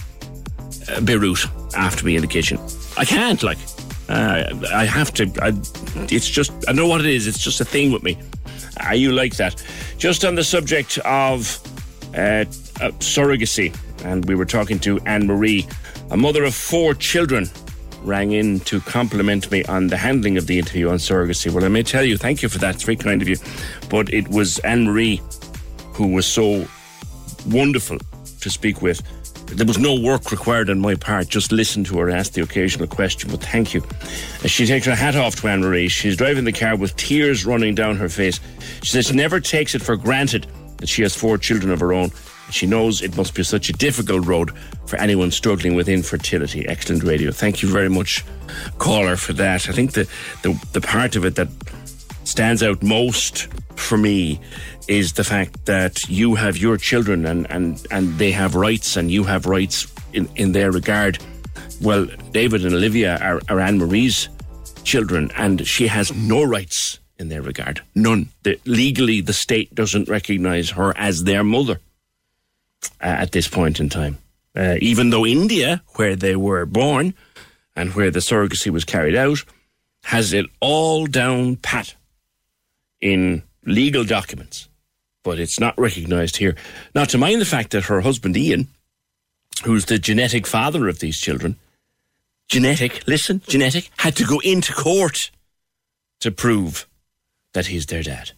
uh, 0.90 1.02
Beirut 1.02 1.46
after 1.76 2.06
me 2.06 2.16
in 2.16 2.22
the 2.22 2.28
kitchen? 2.28 2.60
I 2.98 3.06
can't, 3.06 3.42
like. 3.44 3.58
Uh, 4.08 4.44
I 4.72 4.86
have 4.86 5.12
to. 5.16 5.24
I, 5.42 5.52
it's 6.14 6.30
just, 6.30 6.52
I 6.68 6.74
know 6.74 6.88
what 6.88 7.02
it 7.02 7.08
is. 7.08 7.26
It's 7.26 7.40
just 7.40 7.60
a 7.60 7.66
thing 7.66 7.92
with 7.92 8.04
me. 8.04 8.20
Are 8.82 8.94
you 8.94 9.12
like 9.14 9.36
that? 9.38 9.64
Just 9.98 10.24
on 10.24 10.36
the 10.36 10.44
subject 10.44 11.00
of 11.00 11.60
uh, 12.14 12.46
uh, 12.46 12.92
surrogacy, 13.00 13.76
and 14.04 14.24
we 14.26 14.36
were 14.36 14.46
talking 14.46 14.78
to 14.82 15.00
Anne 15.08 15.26
Marie, 15.26 15.66
a 16.12 16.18
mother 16.18 16.44
of 16.44 16.54
four 16.54 16.94
children, 16.94 17.50
rang 18.04 18.32
in 18.32 18.60
to 18.62 18.80
compliment 18.82 19.50
me 19.52 19.64
on 19.66 19.88
the 19.88 19.98
handling 19.98 20.38
of 20.38 20.48
the 20.48 20.60
interview 20.60 20.90
on 20.90 20.98
surrogacy. 20.98 21.52
Well, 21.52 21.66
I 21.66 21.70
may 21.70 21.84
tell 21.84 22.04
you, 22.04 22.18
thank 22.18 22.42
you 22.42 22.50
for 22.50 22.58
that. 22.60 22.76
It's 22.76 22.84
very 22.84 22.96
kind 22.96 23.22
of 23.22 23.28
you. 23.28 23.38
But 23.90 24.14
it 24.14 24.28
was 24.30 24.60
Anne 24.60 24.86
Marie 24.86 25.22
who 25.94 26.08
was 26.08 26.26
so 26.26 26.68
wonderful 27.48 27.98
to 28.42 28.50
speak 28.50 28.82
with. 28.82 29.02
There 29.48 29.66
was 29.66 29.78
no 29.78 30.00
work 30.00 30.32
required 30.32 30.70
on 30.70 30.80
my 30.80 30.96
part, 30.96 31.30
just 31.30 31.52
listen 31.52 31.84
to 31.86 32.00
her, 32.00 32.10
ask 32.10 32.34
the 32.34 32.42
occasional 32.42 32.88
question, 32.88 33.30
but 33.30 33.42
thank 33.42 33.74
you. 33.74 33.84
She 34.46 34.66
takes 34.66 34.86
her 34.88 34.96
hat 34.96 35.16
off 35.16 35.36
to 35.38 35.48
Anne 35.48 35.62
Marie. 35.62 35.88
She's 35.88 36.18
driving 36.18 36.46
the 36.46 36.52
car 36.52 36.76
with 36.76 36.96
tears 36.96 37.46
running 37.46 37.76
down 37.76 37.96
her 37.98 38.10
face. 38.10 38.40
She 38.82 38.90
says 38.90 39.08
she 39.08 39.14
never 39.14 39.40
takes 39.40 39.76
it 39.76 39.82
for 39.82 39.96
granted 39.96 40.48
that 40.78 40.90
she 40.90 41.04
has 41.04 41.16
four 41.16 41.38
children 41.38 41.72
of 41.72 41.80
her 41.80 41.94
own. 41.94 42.10
She 42.52 42.68
knows 42.68 43.02
it 43.02 43.18
must 43.18 43.34
be 43.34 43.44
such 43.44 43.70
a 43.70 43.74
difficult 43.74 44.26
road 44.26 44.52
for 44.86 44.98
anyone 44.98 45.32
struggling 45.32 45.76
with 45.76 45.90
infertility. 45.90 46.68
Excellent 46.68 47.04
radio. 47.04 47.32
Thank 47.32 47.62
you 47.62 47.70
very 47.70 47.90
much, 47.90 48.24
caller, 48.78 49.16
for 49.16 49.34
that. 49.34 49.68
I 49.68 49.72
think 49.72 49.94
the, 49.94 50.08
the, 50.44 50.60
the 50.74 50.82
part 50.82 51.16
of 51.16 51.26
it 51.26 51.36
that 51.36 51.50
stands 52.24 52.64
out 52.64 52.82
most 52.84 53.48
for 53.76 53.98
me 53.98 54.40
is 54.88 55.14
the 55.14 55.24
fact 55.24 55.66
that 55.66 56.08
you 56.08 56.36
have 56.36 56.58
your 56.58 56.78
children 56.78 57.26
and, 57.26 57.50
and, 57.52 57.86
and 57.92 58.18
they 58.18 58.32
have 58.32 58.56
rights 58.56 58.96
and 58.96 59.12
you 59.12 59.24
have 59.24 59.46
rights 59.46 59.92
in, 60.14 60.30
in 60.36 60.52
their 60.52 60.72
regard. 60.72 61.18
Well, 61.82 62.08
David 62.32 62.64
and 62.66 62.74
Olivia 62.74 63.18
are, 63.18 63.42
are 63.50 63.60
Anne 63.60 63.80
Marie's 63.80 64.30
children 64.84 65.32
and 65.36 65.66
she 65.68 65.88
has 65.88 66.14
no 66.14 66.44
rights 66.44 67.00
in 67.18 67.30
their 67.30 67.42
regard. 67.42 67.82
None. 67.96 68.30
The, 68.44 68.60
legally, 68.66 69.22
the 69.22 69.34
state 69.34 69.74
doesn't 69.74 70.10
recognize 70.10 70.70
her 70.72 70.96
as 70.98 71.24
their 71.24 71.44
mother 71.44 71.80
at 73.00 73.32
this 73.32 73.48
point 73.48 73.80
in 73.80 73.90
time. 73.90 74.18
Uh, 74.56 74.76
even 74.82 75.10
though 75.10 75.26
India, 75.26 75.84
where 75.96 76.16
they 76.16 76.36
were 76.36 76.66
born 76.66 77.14
and 77.76 77.94
where 77.94 78.12
the 78.12 78.20
surrogacy 78.20 78.72
was 78.72 78.86
carried 78.86 79.16
out, 79.16 79.44
has 80.04 80.34
it 80.34 80.46
all 80.62 81.08
down 81.08 81.58
pat 81.58 81.96
in 83.02 83.44
legal 83.66 84.04
documents, 84.04 84.70
but 85.24 85.40
it's 85.40 85.60
not 85.60 85.78
recognized 85.78 86.38
here. 86.38 86.56
Not 86.94 87.10
to 87.10 87.18
mind 87.18 87.42
the 87.42 87.46
fact 87.46 87.72
that 87.72 87.86
her 87.86 88.02
husband 88.02 88.38
Ian, 88.38 88.70
who's 89.64 89.86
the 89.86 90.00
genetic 90.00 90.48
father 90.48 90.88
of 90.88 91.00
these 91.00 91.20
children, 91.20 91.58
genetic, 92.48 93.06
listen, 93.08 93.42
genetic, 93.48 93.90
had 93.98 94.16
to 94.16 94.26
go 94.26 94.40
into 94.40 94.74
court 94.74 95.32
to 96.22 96.32
prove 96.32 96.88
that 97.54 97.68
he's 97.68 97.88
their 97.88 98.04
dad. 98.04 98.32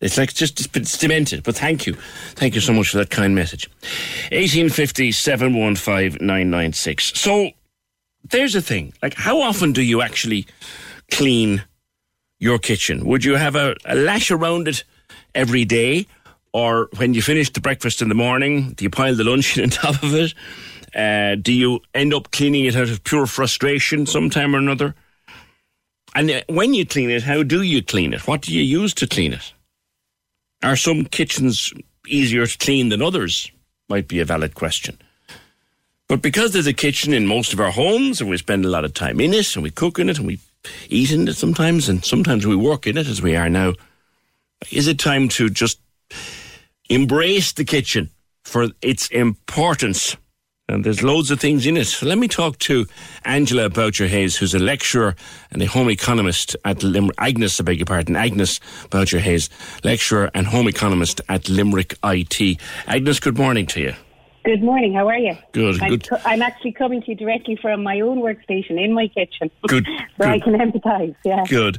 It's 0.00 0.18
like 0.18 0.34
just 0.34 0.76
it's 0.76 0.90
cemented. 0.90 1.42
But 1.42 1.56
thank 1.56 1.86
you. 1.86 1.94
Thank 2.34 2.54
you 2.54 2.60
so 2.60 2.72
much 2.72 2.90
for 2.90 2.98
that 2.98 3.10
kind 3.10 3.34
message. 3.34 3.68
1850 4.32 5.12
715 5.12 6.18
996. 6.20 7.18
So 7.18 7.50
there's 8.30 8.54
a 8.54 8.62
thing. 8.62 8.92
Like, 9.02 9.14
how 9.14 9.40
often 9.40 9.72
do 9.72 9.82
you 9.82 10.02
actually 10.02 10.46
clean 11.10 11.64
your 12.38 12.58
kitchen? 12.58 13.06
Would 13.06 13.24
you 13.24 13.36
have 13.36 13.56
a, 13.56 13.76
a 13.84 13.94
lash 13.94 14.30
around 14.30 14.68
it 14.68 14.84
every 15.34 15.64
day? 15.64 16.06
Or 16.52 16.88
when 16.96 17.14
you 17.14 17.22
finish 17.22 17.50
the 17.50 17.60
breakfast 17.60 18.00
in 18.00 18.08
the 18.08 18.14
morning, 18.14 18.72
do 18.72 18.84
you 18.84 18.90
pile 18.90 19.14
the 19.14 19.24
lunch 19.24 19.56
in 19.56 19.64
on 19.64 19.70
top 19.70 20.02
of 20.02 20.14
it? 20.14 20.34
Uh, 20.94 21.34
do 21.34 21.52
you 21.52 21.80
end 21.94 22.14
up 22.14 22.30
cleaning 22.30 22.66
it 22.66 22.76
out 22.76 22.88
of 22.88 23.02
pure 23.02 23.26
frustration 23.26 24.06
sometime 24.06 24.54
or 24.54 24.58
another? 24.58 24.94
And 26.14 26.30
uh, 26.30 26.42
when 26.48 26.74
you 26.74 26.86
clean 26.86 27.10
it, 27.10 27.24
how 27.24 27.42
do 27.42 27.62
you 27.62 27.82
clean 27.82 28.12
it? 28.12 28.28
What 28.28 28.42
do 28.42 28.54
you 28.54 28.62
use 28.62 28.94
to 28.94 29.06
clean 29.06 29.32
it? 29.32 29.53
Are 30.64 30.76
some 30.76 31.04
kitchens 31.04 31.74
easier 32.08 32.46
to 32.46 32.58
clean 32.58 32.88
than 32.88 33.02
others? 33.02 33.52
Might 33.90 34.08
be 34.08 34.20
a 34.20 34.24
valid 34.24 34.54
question. 34.54 34.98
But 36.08 36.22
because 36.22 36.52
there's 36.52 36.66
a 36.66 36.72
kitchen 36.72 37.12
in 37.12 37.26
most 37.26 37.52
of 37.52 37.60
our 37.60 37.70
homes 37.70 38.20
and 38.20 38.30
we 38.30 38.38
spend 38.38 38.64
a 38.64 38.70
lot 38.70 38.84
of 38.84 38.94
time 38.94 39.20
in 39.20 39.34
it 39.34 39.54
and 39.54 39.62
we 39.62 39.70
cook 39.70 39.98
in 39.98 40.08
it 40.08 40.18
and 40.18 40.26
we 40.26 40.40
eat 40.88 41.12
in 41.12 41.28
it 41.28 41.36
sometimes 41.36 41.88
and 41.88 42.02
sometimes 42.02 42.46
we 42.46 42.56
work 42.56 42.86
in 42.86 42.96
it 42.96 43.06
as 43.06 43.20
we 43.20 43.36
are 43.36 43.50
now, 43.50 43.74
is 44.70 44.88
it 44.88 44.98
time 44.98 45.28
to 45.28 45.50
just 45.50 45.78
embrace 46.88 47.52
the 47.52 47.64
kitchen 47.64 48.10
for 48.44 48.68
its 48.80 49.08
importance 49.08 50.16
and 50.68 50.82
there's 50.84 51.02
loads 51.02 51.30
of 51.30 51.40
things 51.40 51.66
in 51.66 51.76
it. 51.76 51.86
So 51.86 52.06
let 52.06 52.16
me 52.16 52.26
talk 52.26 52.58
to 52.60 52.86
Angela 53.24 53.68
Boucher 53.68 54.06
Hayes, 54.06 54.36
who's 54.36 54.54
a 54.54 54.58
lecturer 54.58 55.14
and 55.50 55.60
a 55.60 55.66
home 55.66 55.90
economist 55.90 56.56
at 56.64 56.82
Limerick. 56.82 57.16
Agnes, 57.18 57.60
I 57.60 57.64
beg 57.64 57.78
your 57.78 57.86
pardon, 57.86 58.16
Agnes 58.16 58.60
Boucher 58.88 59.18
Hayes, 59.18 59.50
lecturer 59.82 60.30
and 60.34 60.46
home 60.46 60.66
economist 60.68 61.20
at 61.28 61.48
Limerick 61.48 61.94
IT. 62.02 62.58
Agnes, 62.86 63.20
good 63.20 63.36
morning 63.36 63.66
to 63.66 63.80
you. 63.80 63.94
Good 64.44 64.62
morning. 64.62 64.94
How 64.94 65.08
are 65.08 65.18
you? 65.18 65.36
Good. 65.52 65.82
I'm, 65.82 65.88
good. 65.88 66.08
Co- 66.08 66.20
I'm 66.24 66.42
actually 66.42 66.72
coming 66.72 67.00
to 67.02 67.10
you 67.10 67.14
directly 67.14 67.56
from 67.60 67.82
my 67.82 68.00
own 68.00 68.18
workstation 68.18 68.82
in 68.82 68.94
my 68.94 69.08
kitchen. 69.08 69.50
Good. 69.68 69.86
so. 70.20 70.28
I 70.28 70.38
can 70.38 70.54
empathise. 70.54 71.14
Yeah. 71.24 71.44
Good. 71.48 71.78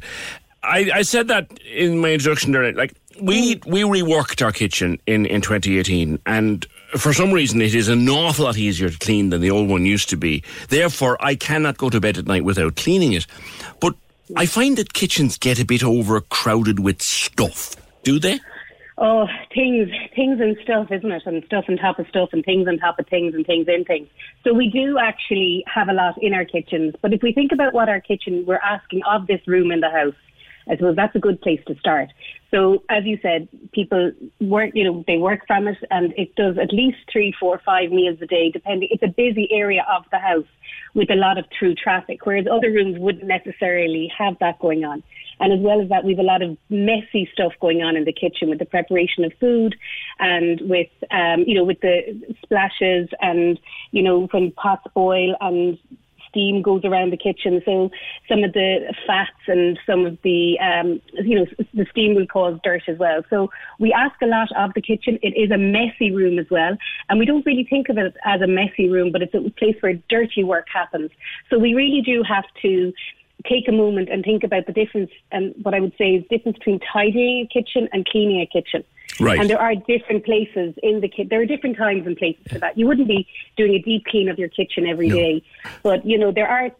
I, 0.64 0.90
I 0.94 1.02
said 1.04 1.28
that 1.28 1.60
in 1.60 2.00
my 2.00 2.14
introduction 2.14 2.52
there. 2.52 2.72
Like 2.74 2.96
we 3.22 3.56
mm. 3.56 3.72
we 3.72 3.82
reworked 3.82 4.44
our 4.44 4.52
kitchen 4.52 5.00
in 5.06 5.28
in 5.28 5.42
2018, 5.42 6.20
and 6.26 6.66
for 6.98 7.14
some 7.14 7.32
reason 7.32 7.62
it 7.62 7.76
is 7.76 7.88
an 7.88 8.08
awful 8.10 8.46
lot 8.46 8.58
easier 8.58 8.90
to 8.90 8.98
clean 9.00 9.30
than 9.30 9.42
the 9.42 9.52
old 9.52 9.70
one 9.70 9.86
used 9.86 10.10
to 10.10 10.18
be. 10.18 10.44
Therefore, 10.70 11.18
I 11.20 11.36
cannot 11.36 11.78
go 11.78 11.90
to 11.90 12.00
bed 12.00 12.18
at 12.18 12.26
night 12.26 12.44
without 12.44 12.76
cleaning 12.76 13.14
it. 13.14 13.26
But 13.80 13.96
I 14.36 14.46
find 14.46 14.78
that 14.78 14.94
kitchens 14.94 15.38
get 15.38 15.60
a 15.60 15.66
bit 15.66 15.84
overcrowded 15.84 16.80
with 16.80 17.02
stuff. 17.02 17.76
Do 18.04 18.20
they? 18.20 18.40
Oh, 18.98 19.28
things, 19.54 19.90
things 20.16 20.40
and 20.40 20.56
stuff, 20.64 20.88
isn't 20.90 21.12
it? 21.12 21.24
And 21.26 21.44
stuff 21.46 21.66
on 21.68 21.76
top 21.76 22.00
of 22.00 22.08
stuff, 22.08 22.30
and 22.32 22.46
things 22.46 22.68
on 22.68 22.78
top 22.78 22.98
of 22.98 23.08
things, 23.08 23.36
and 23.36 23.46
things 23.46 23.68
in 23.68 23.84
things. 23.84 24.08
So 24.44 24.54
we 24.54 24.70
do 24.70 24.98
actually 24.98 25.66
have 25.68 25.90
a 25.90 25.94
lot 25.94 26.16
in 26.22 26.34
our 26.34 26.46
kitchens. 26.46 26.96
But 27.02 27.12
if 27.12 27.22
we 27.22 27.34
think 27.34 27.52
about 27.52 27.74
what 27.74 27.90
our 27.90 28.00
kitchen 28.00 28.46
we're 28.48 28.56
asking 28.58 29.02
of 29.04 29.28
this 29.28 29.42
room 29.48 29.72
in 29.72 29.82
the 29.82 29.90
house, 29.90 30.16
I 30.70 30.76
suppose 30.78 30.96
that's 30.96 31.16
a 31.16 31.20
good 31.20 31.42
place 31.42 31.60
to 31.68 31.76
start. 31.76 32.10
So, 32.56 32.84
as 32.88 33.04
you 33.04 33.20
said, 33.22 33.50
people 33.74 34.14
work, 34.40 34.72
you 34.76 34.86
know, 34.86 35.04
they 35.08 35.18
work 35.18 35.42
from 35.46 35.68
it 35.68 35.78
and 35.92 36.14
it 36.16 36.34
does 36.36 36.58
at 36.58 36.72
least 36.72 37.00
three, 37.12 37.36
four, 37.38 37.62
five 37.66 37.92
meals 37.92 38.18
a 38.22 38.28
day, 38.28 38.50
depending. 38.50 38.88
It's 38.92 39.04
a 39.04 39.10
busy 39.10 39.50
area 39.52 39.86
of 39.94 40.06
the 40.10 40.20
house 40.20 40.48
with 40.94 41.12
a 41.12 41.16
lot 41.16 41.38
of 41.38 41.44
through 41.60 41.76
traffic, 41.76 42.26
whereas 42.26 42.46
other 42.50 42.72
rooms 42.72 42.98
wouldn't 42.98 43.26
necessarily 43.26 44.10
have 44.18 44.40
that 44.40 44.58
going 44.60 44.86
on. 44.86 45.04
And 45.42 45.52
as 45.52 45.60
well 45.60 45.82
as 45.82 45.90
that, 45.90 46.06
we've 46.06 46.18
a 46.18 46.24
lot 46.24 46.42
of 46.42 46.58
messy 46.70 47.30
stuff 47.34 47.52
going 47.60 47.82
on 47.82 47.98
in 47.98 48.06
the 48.06 48.14
kitchen 48.14 48.50
with 48.50 48.60
the 48.60 48.66
preparation 48.66 49.26
of 49.26 49.34
food 49.38 49.76
and 50.20 50.62
with, 50.62 50.88
um, 51.12 51.44
you 51.46 51.56
know, 51.56 51.66
with 51.66 51.82
the 51.82 52.36
splashes 52.42 53.10
and, 53.20 53.60
you 53.92 54.02
know, 54.02 54.28
when 54.32 54.52
pots 54.52 54.88
boil 54.94 55.36
and 55.42 55.78
steam 56.36 56.62
goes 56.62 56.84
around 56.84 57.14
the 57.14 57.18
kitchen. 57.18 57.62
So 57.64 57.90
some 58.28 58.44
of 58.44 58.52
the 58.52 58.94
fats 59.08 59.32
and 59.48 59.80
some 59.86 60.06
of 60.06 60.18
the, 60.22 60.60
um, 60.60 61.02
you 61.14 61.40
know, 61.40 61.46
the 61.74 61.86
steam 61.92 62.14
will 62.14 62.28
cause 62.28 62.60
dirt 62.62 62.84
as 62.88 62.98
well. 62.98 63.24
So 63.30 63.50
we 63.80 63.94
ask 63.94 64.22
a 64.22 64.28
lot 64.28 64.50
of 64.58 64.74
the 64.74 64.82
kitchen. 64.82 65.18
It 65.22 65.34
is 65.38 65.50
a 65.50 65.58
messy 65.58 66.12
room 66.12 66.38
as 66.38 66.48
well. 66.52 66.78
And 67.08 67.20
we 67.20 67.26
don't 67.26 67.46
really 67.46 67.66
think 67.70 67.88
of 67.88 67.98
it 67.98 68.14
as 68.26 68.42
a 68.42 68.48
messy 68.48 68.90
room, 68.90 69.12
but 69.14 69.22
it's 69.22 69.34
a 69.34 69.50
place 69.52 69.78
where 69.80 69.94
dirty 70.10 70.44
work 70.44 70.68
happens. 70.74 71.12
So 71.50 71.58
we 71.58 71.74
really 71.74 72.02
do 72.02 72.22
have 72.24 72.46
to 72.64 72.92
take 73.50 73.68
a 73.68 73.72
moment 73.72 74.10
and 74.10 74.24
think 74.24 74.44
about 74.44 74.66
the 74.66 74.74
difference 74.74 75.12
and 75.32 75.54
what 75.62 75.74
I 75.74 75.80
would 75.80 75.94
say 75.98 76.16
is 76.16 76.24
difference 76.30 76.58
between 76.58 76.80
tidying 76.92 77.46
a 77.46 77.54
kitchen 77.54 77.88
and 77.94 78.06
cleaning 78.06 78.42
a 78.42 78.46
kitchen. 78.46 78.84
Right. 79.20 79.40
And 79.40 79.50
there 79.50 79.60
are 79.62 79.76
different 79.76 80.26
places 80.26 80.74
in 80.84 81.00
the 81.02 81.08
kitchen. 81.08 81.28
There 81.30 81.42
are 81.42 81.46
different 81.46 81.78
times 81.78 82.06
and 82.06 82.18
places 82.18 82.42
for 82.52 82.60
that. 82.60 82.78
You 82.78 82.86
wouldn't 82.88 83.08
be 83.08 83.28
doing 83.58 83.74
a 83.76 83.80
deep 83.80 84.06
clean 84.06 84.28
of 84.30 84.38
your 84.38 84.50
kitchen 84.50 84.86
every 84.88 85.08
No. 85.08 85.16
day, 85.16 85.44
but 85.84 86.06
you 86.06 86.18
know 86.18 86.32
there 86.32 86.48
are 86.48 86.72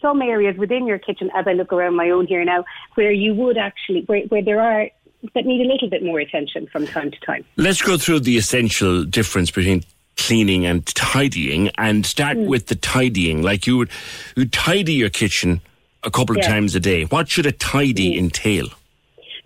some 0.00 0.22
areas 0.22 0.56
within 0.56 0.86
your 0.86 0.98
kitchen, 0.98 1.30
as 1.34 1.46
I 1.48 1.52
look 1.52 1.72
around 1.72 1.96
my 1.96 2.10
own 2.10 2.26
here 2.26 2.44
now, 2.44 2.64
where 2.94 3.10
you 3.10 3.34
would 3.34 3.56
actually, 3.56 4.02
where, 4.02 4.20
where 4.28 4.42
there 4.42 4.60
are 4.60 4.88
that 5.34 5.46
need 5.46 5.64
a 5.64 5.68
little 5.72 5.88
bit 5.88 6.02
more 6.04 6.20
attention 6.20 6.66
from 6.70 6.86
time 6.86 7.10
to 7.10 7.18
time. 7.20 7.44
Let's 7.56 7.80
go 7.80 7.96
through 7.96 8.20
the 8.20 8.36
essential 8.36 9.04
difference 9.04 9.50
between 9.50 9.82
cleaning 10.18 10.66
and 10.66 10.84
tidying 10.94 11.70
and 11.78 12.04
start 12.04 12.36
Hmm. 12.36 12.44
with 12.46 12.66
the 12.66 12.74
tidying. 12.74 13.42
Like 13.42 13.66
you 13.66 13.78
would 13.78 13.90
you 14.36 14.44
tidy 14.44 14.92
your 14.92 15.08
kitchen 15.08 15.62
a 16.02 16.10
couple 16.10 16.36
of 16.36 16.42
Yeah. 16.42 16.48
Hmm. 16.48 16.52
times 16.52 16.74
a 16.74 16.80
day. 16.80 17.04
What 17.04 17.30
should 17.30 17.46
a 17.46 17.52
tidy 17.52 18.18
entail? 18.18 18.68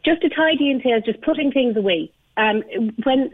Just 0.08 0.24
a 0.24 0.30
tidy 0.30 0.70
entails 0.70 1.04
just 1.04 1.20
putting 1.20 1.52
things 1.52 1.76
away. 1.76 2.10
Um, 2.38 2.62
when 3.04 3.30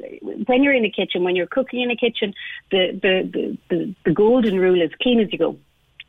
when 0.46 0.64
you're 0.64 0.72
in 0.72 0.84
a 0.84 0.90
kitchen, 0.90 1.22
when 1.22 1.36
you're 1.36 1.46
cooking 1.46 1.82
in 1.82 1.90
a 1.92 1.96
kitchen, 1.96 2.34
the 2.72 2.82
the, 3.01 3.14
the, 3.32 3.59
the 3.70 3.94
the 4.06 4.12
golden 4.12 4.59
rule 4.59 4.82
is 4.82 4.90
clean 5.01 5.20
as 5.20 5.32
you 5.32 5.38
go. 5.38 5.56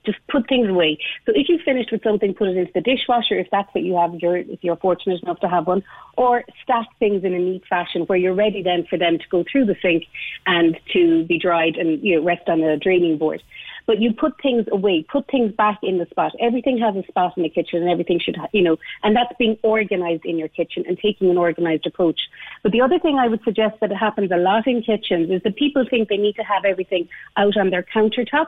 Just 0.08 0.18
put 0.28 0.48
things 0.50 0.68
away. 0.68 0.98
So 1.26 1.34
if 1.36 1.50
you've 1.50 1.62
finished 1.62 1.92
with 1.92 2.02
something, 2.04 2.34
put 2.34 2.48
it 2.48 2.58
into 2.58 2.72
the 2.74 2.82
dishwasher 2.82 3.38
if 3.38 3.48
that's 3.52 3.72
what 3.76 3.84
you 3.84 3.96
have. 3.98 4.16
If 4.16 4.24
you're 4.24 4.38
if 4.38 4.64
you're 4.64 4.78
fortunate 4.78 5.22
enough 5.22 5.40
to 5.42 5.50
have 5.50 5.68
one, 5.68 5.84
or 6.18 6.44
stack 6.64 6.88
things 6.98 7.24
in 7.24 7.36
a 7.36 7.40
neat 7.40 7.64
fashion 7.70 8.04
where 8.04 8.18
you're 8.18 8.34
ready 8.34 8.64
then 8.64 8.88
for 8.90 8.98
them 8.98 9.20
to 9.20 9.26
go 9.30 9.44
through 9.52 9.66
the 9.66 9.76
sink 9.84 10.06
and 10.48 10.80
to 10.94 11.26
be 11.26 11.38
dried 11.38 11.76
and 11.76 12.02
you 12.02 12.16
know 12.16 12.26
rest 12.26 12.50
on 12.50 12.62
a 12.62 12.76
draining 12.78 13.20
board. 13.20 13.44
But 13.86 14.02
you 14.02 14.14
put 14.14 14.34
things 14.42 14.66
away, 14.72 15.06
put 15.12 15.28
things 15.30 15.54
back 15.54 15.80
in 15.84 15.98
the 15.98 16.06
spot. 16.10 16.34
Everything 16.40 16.78
has 16.80 16.96
a 16.96 17.06
spot 17.08 17.34
in 17.38 17.44
the 17.44 17.50
kitchen, 17.50 17.82
and 17.82 17.90
everything 17.90 18.20
should, 18.20 18.36
ha- 18.36 18.48
you 18.52 18.62
know, 18.62 18.78
and 19.04 19.16
that's 19.16 19.34
being 19.38 19.58
organised 19.64 20.26
in 20.26 20.38
your 20.38 20.48
kitchen 20.48 20.84
and 20.88 20.98
taking 20.98 21.30
an 21.30 21.38
organised 21.38 21.86
approach. 21.86 22.20
But 22.64 22.72
the 22.72 22.82
other 22.82 23.00
thing 23.00 23.18
I 23.18 23.28
would 23.28 23.44
suggest 23.44 23.76
that 23.82 23.92
happens 23.92 24.32
a 24.32 24.38
lot 24.38 24.68
in 24.68 24.82
kitchens 24.82 25.30
is 25.30 25.42
that 25.44 25.56
people 25.56 25.86
think 25.90 26.10
they 26.10 26.18
need 26.18 26.36
to 26.36 26.44
have 26.44 26.66
everything 26.66 27.08
out 27.38 27.58
on 27.58 27.70
their 27.70 27.84
countertop. 27.84 28.48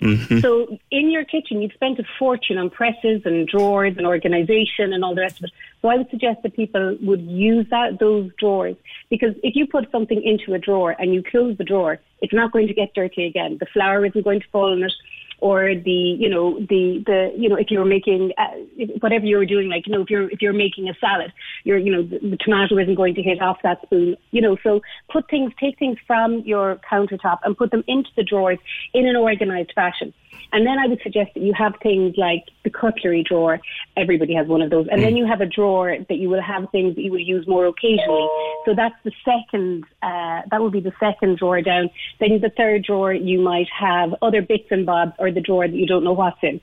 Mm-hmm. 0.00 0.38
So 0.38 0.78
in 0.90 1.10
your 1.10 1.24
kitchen, 1.24 1.60
you've 1.60 1.72
spent 1.72 1.98
a 1.98 2.04
fortune 2.18 2.56
on 2.58 2.70
presses 2.70 3.22
and 3.24 3.46
drawers 3.46 3.96
and 3.98 4.06
organisation 4.06 4.92
and 4.92 5.04
all 5.04 5.14
the 5.14 5.20
rest 5.20 5.38
of 5.38 5.44
it. 5.44 5.50
So 5.82 5.88
I 5.88 5.96
would 5.96 6.10
suggest 6.10 6.42
that 6.42 6.56
people 6.56 6.96
would 7.02 7.22
use 7.22 7.66
that 7.70 7.98
those 7.98 8.30
drawers 8.38 8.76
because 9.10 9.34
if 9.42 9.56
you 9.56 9.66
put 9.66 9.90
something 9.90 10.22
into 10.22 10.54
a 10.54 10.58
drawer 10.58 10.96
and 10.98 11.12
you 11.12 11.22
close 11.22 11.56
the 11.58 11.64
drawer, 11.64 11.98
it's 12.20 12.32
not 12.32 12.52
going 12.52 12.66
to 12.68 12.74
get 12.74 12.94
dirty 12.94 13.26
again. 13.26 13.58
The 13.60 13.66
flour 13.66 14.04
isn't 14.06 14.24
going 14.24 14.40
to 14.40 14.48
fall 14.48 14.72
in 14.72 14.82
it. 14.82 14.92
Or 15.40 15.74
the, 15.74 15.90
you 15.90 16.28
know, 16.28 16.58
the, 16.58 17.02
the, 17.06 17.32
you 17.36 17.48
know, 17.48 17.56
if 17.56 17.70
you're 17.70 17.84
making 17.84 18.32
uh, 18.36 18.84
whatever 19.00 19.24
you're 19.24 19.46
doing, 19.46 19.68
like, 19.68 19.86
you 19.86 19.92
know, 19.92 20.02
if 20.02 20.10
you're 20.10 20.30
if 20.30 20.42
you're 20.42 20.52
making 20.52 20.88
a 20.88 20.94
salad, 21.00 21.32
you're, 21.64 21.78
you 21.78 21.90
know, 21.90 22.02
the, 22.02 22.18
the 22.18 22.36
tomato 22.36 22.76
isn't 22.78 22.94
going 22.94 23.14
to 23.14 23.22
hit 23.22 23.40
off 23.40 23.58
that 23.62 23.80
spoon, 23.82 24.16
you 24.32 24.40
know. 24.40 24.56
So 24.62 24.80
put 25.10 25.28
things, 25.30 25.52
take 25.58 25.78
things 25.78 25.96
from 26.06 26.40
your 26.40 26.78
countertop 26.90 27.38
and 27.44 27.56
put 27.56 27.70
them 27.70 27.84
into 27.86 28.10
the 28.16 28.22
drawers 28.22 28.58
in 28.92 29.06
an 29.06 29.16
organised 29.16 29.72
fashion. 29.74 30.12
And 30.52 30.66
then 30.66 30.78
I 30.78 30.86
would 30.86 31.00
suggest 31.02 31.34
that 31.34 31.42
you 31.42 31.52
have 31.54 31.74
things 31.82 32.14
like 32.16 32.44
the 32.64 32.70
cutlery 32.70 33.22
drawer. 33.22 33.60
Everybody 33.96 34.34
has 34.34 34.46
one 34.46 34.62
of 34.62 34.70
those. 34.70 34.86
And 34.90 35.02
then 35.02 35.16
you 35.16 35.26
have 35.26 35.40
a 35.40 35.46
drawer 35.46 35.96
that 36.08 36.16
you 36.16 36.28
will 36.28 36.42
have 36.42 36.68
things 36.70 36.96
that 36.96 37.02
you 37.02 37.12
will 37.12 37.20
use 37.20 37.46
more 37.46 37.66
occasionally. 37.66 38.28
So 38.64 38.74
that's 38.74 38.96
the 39.04 39.12
second, 39.24 39.84
uh, 40.02 40.42
that 40.50 40.60
would 40.60 40.72
be 40.72 40.80
the 40.80 40.92
second 40.98 41.38
drawer 41.38 41.62
down. 41.62 41.90
Then 42.18 42.40
the 42.40 42.50
third 42.56 42.84
drawer, 42.84 43.12
you 43.12 43.40
might 43.40 43.68
have 43.78 44.14
other 44.22 44.42
bits 44.42 44.68
and 44.70 44.84
bobs 44.84 45.12
or 45.18 45.30
the 45.30 45.40
drawer 45.40 45.66
that 45.66 45.76
you 45.76 45.86
don't 45.86 46.04
know 46.04 46.12
what's 46.12 46.38
in. 46.42 46.60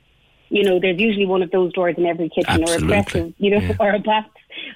You 0.50 0.64
know, 0.64 0.80
there's 0.80 1.00
usually 1.00 1.26
one 1.26 1.42
of 1.42 1.52
those 1.52 1.74
drawers 1.74 1.96
in 1.98 2.06
every 2.06 2.30
kitchen 2.30 2.64
or 2.64 2.72
a 2.72 2.98
Absolutely. 2.98 3.36
you 3.38 3.52
know, 3.52 3.76
or 3.80 3.92
a 3.92 4.00
box 4.00 4.30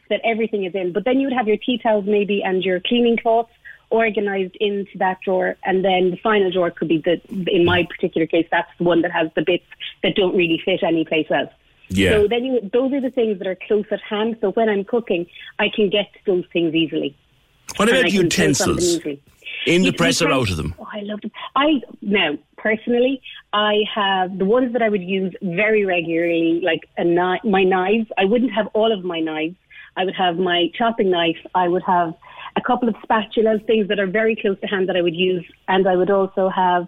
that 0.09 0.19
everything 0.23 0.65
is 0.65 0.75
in. 0.75 0.91
But 0.91 1.05
then 1.05 1.19
you 1.19 1.27
would 1.27 1.37
have 1.37 1.47
your 1.47 1.57
tea 1.57 1.79
towels 1.81 2.05
maybe 2.05 2.43
and 2.43 2.63
your 2.63 2.79
cleaning 2.81 3.17
cloths 3.17 3.51
organized 3.91 4.55
into 4.59 4.97
that 4.97 5.17
drawer 5.23 5.55
and 5.65 5.83
then 5.85 6.11
the 6.11 6.17
final 6.17 6.49
drawer 6.49 6.71
could 6.71 6.87
be 6.87 6.97
the 6.97 7.21
in 7.51 7.65
my 7.65 7.83
particular 7.93 8.25
case 8.25 8.47
that's 8.49 8.71
the 8.77 8.83
one 8.83 9.01
that 9.01 9.11
has 9.11 9.29
the 9.35 9.41
bits 9.41 9.65
that 10.01 10.15
don't 10.15 10.35
really 10.35 10.59
fit 10.63 10.81
anyplace 10.81 11.29
else 11.29 11.51
Yeah. 11.89 12.11
so 12.11 12.27
then 12.27 12.45
you 12.45 12.69
those 12.73 12.91
are 12.93 13.01
the 13.01 13.11
things 13.11 13.37
that 13.39 13.47
are 13.47 13.57
close 13.67 13.85
at 13.91 14.01
hand 14.01 14.37
so 14.41 14.51
when 14.51 14.69
i'm 14.69 14.83
cooking 14.85 15.25
i 15.59 15.67
can 15.75 15.89
get 15.89 16.07
to 16.13 16.19
those 16.25 16.45
things 16.53 16.73
easily 16.73 17.15
What 17.77 17.89
about 17.89 18.05
I 18.05 18.09
can 18.09 18.29
pull 18.29 18.53
something 18.53 18.83
utensils? 18.85 18.99
In 19.67 19.83
the 19.83 19.89
Ut- 19.89 19.97
press 19.97 20.21
or 20.23 20.31
out 20.31 20.49
of 20.49 20.57
them? 20.57 20.73
Oh, 20.79 20.87
I 20.91 21.01
love 21.01 21.21
them. 21.21 21.31
I 21.55 21.81
now 22.01 22.31
personally, 22.57 23.21
I 23.53 23.73
have 23.93 24.37
the 24.39 24.45
ones 24.45 24.73
that 24.73 24.81
I 24.81 24.89
would 24.89 25.03
use 25.03 25.33
very 25.43 25.83
regularly, 25.85 26.61
like 26.63 26.83
a 26.97 27.03
knife, 27.03 27.43
my 27.43 27.63
knives. 27.63 28.07
I 28.17 28.25
wouldn't 28.25 28.53
have 28.53 28.67
all 28.73 28.91
of 28.97 29.03
my 29.03 29.19
knives. 29.19 29.55
I 29.97 30.05
would 30.05 30.15
have 30.15 30.37
my 30.37 30.59
chopping 30.79 31.11
knife. 31.11 31.41
I 31.53 31.67
would 31.67 31.83
have 31.83 32.15
a 32.55 32.61
couple 32.61 32.89
of 32.89 32.95
spatulas, 32.95 33.65
things 33.65 33.87
that 33.87 33.99
are 33.99 34.07
very 34.07 34.35
close 34.35 34.59
to 34.61 34.67
hand 34.67 34.89
that 34.89 34.95
I 34.95 35.01
would 35.01 35.15
use, 35.15 35.45
and 35.67 35.87
I 35.87 35.95
would 35.95 36.09
also 36.09 36.49
have. 36.49 36.87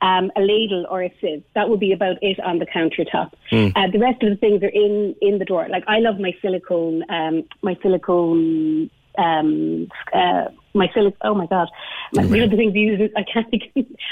Um, 0.00 0.32
a 0.36 0.40
ladle 0.40 0.84
or 0.90 1.04
a 1.04 1.14
sieve. 1.20 1.44
That 1.54 1.68
would 1.68 1.78
be 1.78 1.92
about 1.92 2.16
it 2.22 2.40
on 2.40 2.58
the 2.58 2.66
countertop. 2.66 3.30
Hmm. 3.50 3.68
Uh, 3.76 3.88
the 3.88 4.00
rest 4.00 4.20
of 4.24 4.30
the 4.30 4.36
things 4.36 4.60
are 4.64 4.66
in 4.66 5.14
in 5.22 5.38
the 5.38 5.44
drawer. 5.44 5.68
Like 5.68 5.84
I 5.86 6.00
love 6.00 6.18
my 6.18 6.32
silicone, 6.42 7.04
um, 7.08 7.44
my 7.62 7.78
silicone, 7.80 8.90
um, 9.16 9.88
uh, 10.12 10.46
my 10.74 10.88
silicone. 10.92 11.18
Oh 11.20 11.36
my 11.36 11.46
god, 11.46 11.68
my, 12.14 12.24
you 12.24 12.38
know 12.38 12.48
the 12.48 12.56
things 12.56 12.74
you 12.74 12.96
use. 12.96 13.10
I 13.16 13.22
can't 13.22 13.48
think. 13.50 13.62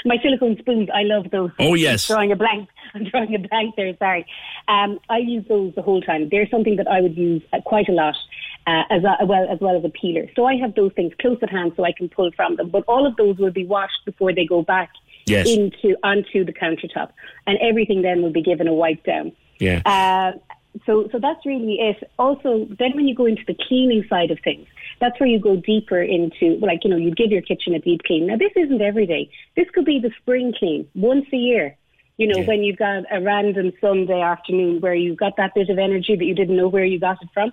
my 0.05 0.17
silicone 0.21 0.57
spoons. 0.59 0.89
I 0.93 1.03
love 1.03 1.29
those. 1.31 1.51
Oh, 1.59 1.73
yes. 1.73 2.09
I'm 2.09 2.15
drawing 2.15 2.31
a 2.31 2.35
blank. 2.35 2.69
I'm 2.93 3.03
drawing 3.05 3.35
a 3.35 3.39
blank 3.39 3.75
there. 3.75 3.95
Sorry. 3.97 4.25
Um, 4.67 4.99
I 5.09 5.17
use 5.19 5.45
those 5.47 5.73
the 5.75 5.81
whole 5.81 6.01
time. 6.01 6.29
They're 6.29 6.49
something 6.49 6.75
that 6.77 6.87
I 6.87 7.01
would 7.01 7.17
use 7.17 7.41
uh, 7.53 7.61
quite 7.61 7.89
a 7.89 7.93
lot. 7.93 8.15
Uh, 8.67 8.83
as 8.91 9.03
a, 9.03 9.25
well 9.25 9.47
as 9.49 9.59
well 9.59 9.75
as 9.75 9.83
a 9.83 9.89
peeler, 9.89 10.27
so 10.35 10.45
I 10.45 10.55
have 10.57 10.75
those 10.75 10.93
things 10.93 11.13
close 11.19 11.39
at 11.41 11.49
hand, 11.49 11.73
so 11.75 11.83
I 11.83 11.91
can 11.91 12.07
pull 12.09 12.31
from 12.35 12.57
them. 12.57 12.69
But 12.69 12.83
all 12.87 13.07
of 13.07 13.15
those 13.15 13.37
will 13.37 13.51
be 13.51 13.65
washed 13.65 14.05
before 14.05 14.33
they 14.33 14.45
go 14.45 14.61
back 14.61 14.91
Yes. 15.25 15.47
into 15.49 15.95
onto 16.03 16.43
the 16.45 16.53
countertop, 16.53 17.09
and 17.47 17.57
everything 17.59 18.01
then 18.01 18.21
will 18.21 18.31
be 18.31 18.41
given 18.41 18.67
a 18.67 18.73
wipe 18.73 19.03
down. 19.03 19.31
Yeah. 19.59 19.81
Uh, 19.85 20.37
so, 20.85 21.09
so 21.11 21.19
that's 21.19 21.45
really 21.45 21.75
it. 21.79 22.09
Also, 22.17 22.67
then 22.79 22.91
when 22.95 23.07
you 23.07 23.15
go 23.15 23.25
into 23.25 23.43
the 23.45 23.55
cleaning 23.67 24.05
side 24.09 24.31
of 24.31 24.39
things, 24.43 24.67
that's 24.99 25.19
where 25.19 25.29
you 25.29 25.39
go 25.39 25.55
deeper 25.55 26.01
into, 26.01 26.57
like, 26.59 26.83
you 26.83 26.89
know, 26.89 26.97
you 26.97 27.11
give 27.11 27.31
your 27.31 27.41
kitchen 27.41 27.73
a 27.73 27.79
deep 27.79 28.03
clean. 28.03 28.27
Now, 28.27 28.37
this 28.37 28.51
isn't 28.55 28.81
every 28.81 29.05
day. 29.05 29.29
This 29.55 29.69
could 29.73 29.85
be 29.85 29.99
the 29.99 30.11
spring 30.21 30.53
clean 30.57 30.87
once 30.95 31.25
a 31.33 31.37
year. 31.37 31.77
You 32.17 32.27
know, 32.27 32.43
when 32.43 32.61
you've 32.61 32.77
got 32.77 33.03
a 33.11 33.19
random 33.19 33.71
Sunday 33.81 34.21
afternoon 34.21 34.79
where 34.79 34.93
you've 34.93 35.17
got 35.17 35.37
that 35.37 35.55
bit 35.55 35.69
of 35.69 35.79
energy 35.79 36.15
that 36.15 36.25
you 36.25 36.35
didn't 36.35 36.55
know 36.55 36.67
where 36.67 36.85
you 36.85 36.99
got 36.99 37.17
it 37.21 37.29
from, 37.33 37.51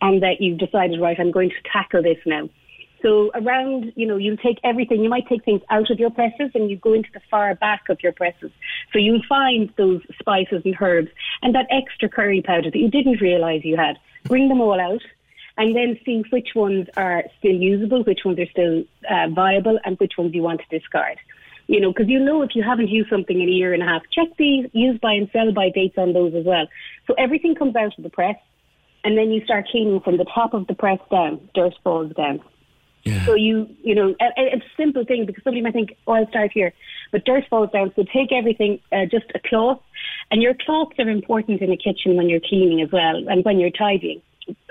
and 0.00 0.22
that 0.22 0.40
you've 0.40 0.58
decided, 0.58 1.00
right, 1.00 1.18
I'm 1.18 1.30
going 1.30 1.50
to 1.50 1.70
tackle 1.70 2.02
this 2.02 2.18
now. 2.26 2.48
So 3.02 3.30
around, 3.34 3.92
you 3.96 4.06
know, 4.06 4.16
you'll 4.16 4.36
take 4.36 4.58
everything. 4.62 5.02
You 5.02 5.08
might 5.08 5.26
take 5.26 5.44
things 5.44 5.62
out 5.70 5.90
of 5.90 5.98
your 5.98 6.10
presses 6.10 6.50
and 6.54 6.70
you 6.70 6.76
go 6.76 6.92
into 6.92 7.08
the 7.14 7.20
far 7.30 7.54
back 7.54 7.88
of 7.88 8.02
your 8.02 8.12
presses. 8.12 8.50
So 8.92 8.98
you'll 8.98 9.22
find 9.28 9.72
those 9.76 10.02
spices 10.18 10.62
and 10.64 10.76
herbs 10.78 11.08
and 11.42 11.54
that 11.54 11.66
extra 11.70 12.08
curry 12.08 12.42
powder 12.42 12.70
that 12.70 12.78
you 12.78 12.90
didn't 12.90 13.20
realise 13.20 13.64
you 13.64 13.76
had. 13.76 13.98
Bring 14.24 14.48
them 14.48 14.60
all 14.60 14.78
out 14.78 15.00
and 15.56 15.74
then 15.74 15.98
see 16.04 16.24
which 16.30 16.48
ones 16.54 16.88
are 16.96 17.24
still 17.38 17.54
usable, 17.54 18.02
which 18.04 18.20
ones 18.24 18.38
are 18.38 18.50
still 18.50 18.84
uh, 19.08 19.28
viable, 19.28 19.78
and 19.84 19.98
which 19.98 20.12
ones 20.16 20.34
you 20.34 20.42
want 20.42 20.60
to 20.60 20.78
discard. 20.78 21.18
You 21.66 21.80
know, 21.80 21.92
because 21.92 22.08
you 22.08 22.18
know 22.18 22.42
if 22.42 22.50
you 22.54 22.62
haven't 22.62 22.88
used 22.88 23.10
something 23.10 23.40
in 23.40 23.48
a 23.48 23.52
year 23.52 23.72
and 23.72 23.82
a 23.82 23.86
half, 23.86 24.02
check 24.10 24.28
the 24.38 24.68
use 24.72 24.98
by 25.00 25.12
and 25.12 25.30
sell 25.32 25.52
by 25.52 25.70
dates 25.70 25.98
on 25.98 26.12
those 26.12 26.34
as 26.34 26.44
well. 26.44 26.66
So 27.06 27.14
everything 27.18 27.54
comes 27.54 27.76
out 27.76 27.96
of 27.96 28.02
the 28.02 28.10
press, 28.10 28.36
and 29.04 29.16
then 29.16 29.30
you 29.30 29.44
start 29.44 29.66
cleaning 29.70 30.00
from 30.00 30.16
the 30.16 30.26
top 30.26 30.54
of 30.54 30.66
the 30.66 30.74
press 30.74 30.98
down. 31.10 31.48
Dirt 31.54 31.74
falls 31.82 32.12
down. 32.14 32.40
So 33.24 33.34
you, 33.34 33.66
you 33.82 33.94
know, 33.94 34.14
it's 34.20 34.64
a 34.64 34.76
simple 34.76 35.04
thing 35.04 35.24
because 35.24 35.42
somebody 35.42 35.62
might 35.62 35.72
think, 35.72 35.96
oh, 36.06 36.12
I'll 36.12 36.28
start 36.28 36.50
here. 36.52 36.72
But 37.12 37.24
dirt 37.24 37.44
falls 37.48 37.70
down. 37.70 37.92
So 37.96 38.04
take 38.04 38.30
everything, 38.30 38.78
uh, 38.92 39.06
just 39.10 39.24
a 39.34 39.38
cloth. 39.38 39.80
And 40.30 40.42
your 40.42 40.54
cloths 40.54 40.98
are 40.98 41.08
important 41.08 41.62
in 41.62 41.72
a 41.72 41.76
kitchen 41.76 42.16
when 42.16 42.28
you're 42.28 42.40
cleaning 42.40 42.82
as 42.82 42.92
well 42.92 43.26
and 43.28 43.44
when 43.44 43.58
you're 43.58 43.70
tidying. 43.70 44.20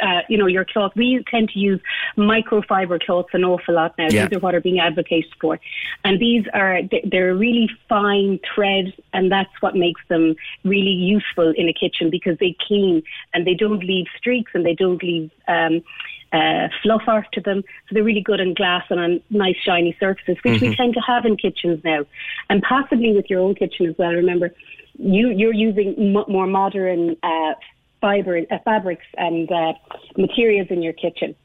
Uh, 0.01 0.21
you 0.27 0.37
know, 0.37 0.47
your 0.47 0.65
cloth. 0.65 0.91
We 0.95 1.23
tend 1.29 1.49
to 1.49 1.59
use 1.59 1.79
microfiber 2.17 3.01
cloths 3.01 3.29
an 3.33 3.45
awful 3.45 3.75
lot 3.75 3.97
now. 3.97 4.07
Yeah. 4.09 4.27
These 4.27 4.37
are 4.37 4.39
what 4.41 4.53
are 4.55 4.59
being 4.59 4.79
advocated 4.79 5.31
for. 5.39 5.59
And 6.03 6.19
these 6.19 6.45
are, 6.53 6.81
they- 6.83 7.03
they're 7.05 7.35
really 7.35 7.69
fine 7.87 8.39
thread 8.53 8.93
and 9.13 9.31
that's 9.31 9.51
what 9.61 9.75
makes 9.75 10.01
them 10.09 10.35
really 10.65 10.91
useful 10.91 11.53
in 11.55 11.69
a 11.69 11.73
kitchen 11.73 12.09
because 12.09 12.37
they 12.39 12.55
clean 12.67 13.03
and 13.33 13.45
they 13.47 13.53
don't 13.53 13.83
leave 13.83 14.07
streaks 14.17 14.51
and 14.53 14.65
they 14.65 14.75
don't 14.75 15.01
leave, 15.03 15.31
um, 15.47 15.81
uh, 16.33 16.67
fluff 16.81 17.03
after 17.07 17.39
them. 17.39 17.63
So 17.87 17.93
they're 17.93 18.03
really 18.03 18.21
good 18.21 18.41
on 18.41 18.53
glass 18.55 18.83
and 18.89 18.99
on 18.99 19.21
nice 19.29 19.57
shiny 19.63 19.95
surfaces, 19.99 20.37
which 20.43 20.61
we 20.61 20.69
Mhm. 20.69 20.75
tend 20.77 20.93
to 20.95 20.99
have 21.01 21.25
in 21.25 21.37
kitchens 21.37 21.83
now. 21.83 22.05
And 22.49 22.61
possibly 22.63 23.13
with 23.13 23.29
your 23.29 23.39
own 23.39 23.55
kitchen 23.55 23.85
as 23.87 23.97
well. 23.97 24.11
Remember, 24.11 24.53
you, 24.97 25.29
you're 25.29 25.53
using 25.53 25.95
m- 25.97 26.25
more 26.27 26.47
modern 26.47 27.15
uh, 27.23 27.53
fiber, 28.01 28.41
uh, 28.49 28.57
fabrics 28.65 29.05
and 29.17 29.51
uh, 29.51 29.73
materials 30.17 30.67
in 30.69 30.81
your 30.81 30.93
kitchen. 30.93 31.35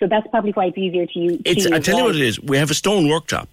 So 0.00 0.08
that's 0.08 0.26
probably 0.28 0.50
why 0.52 0.66
it's 0.66 0.78
easier 0.78 1.06
to 1.06 1.18
use. 1.18 1.40
It's, 1.44 1.62
clean 1.66 1.74
I 1.74 1.78
tell 1.78 1.98
you 1.98 2.04
what 2.04 2.16
it 2.16 2.22
is. 2.22 2.40
We 2.40 2.56
have 2.56 2.70
a 2.70 2.74
stone 2.74 3.04
worktop, 3.04 3.46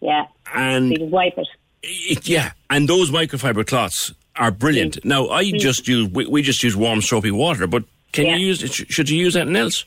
Yeah. 0.00 0.26
and 0.52 0.90
you 0.90 0.98
just 0.98 1.10
wipe 1.12 1.38
it. 1.38 1.46
it, 1.82 2.28
yeah, 2.28 2.52
and 2.70 2.88
those 2.88 3.10
microfiber 3.10 3.66
cloths 3.66 4.12
are 4.36 4.50
brilliant. 4.50 5.04
Now, 5.04 5.28
I 5.28 5.44
Mm. 5.44 5.60
just 5.60 5.86
use 5.86 6.08
we, 6.08 6.26
we 6.26 6.42
just 6.42 6.62
use 6.62 6.74
warm 6.76 7.02
soapy 7.02 7.30
water, 7.30 7.66
but 7.66 7.84
can 8.12 8.26
Yeah. 8.26 8.36
you 8.36 8.46
use? 8.48 8.60
sh- 8.60 8.84
Should 8.88 9.10
you 9.10 9.18
use 9.18 9.36
anything 9.36 9.56
else? 9.56 9.84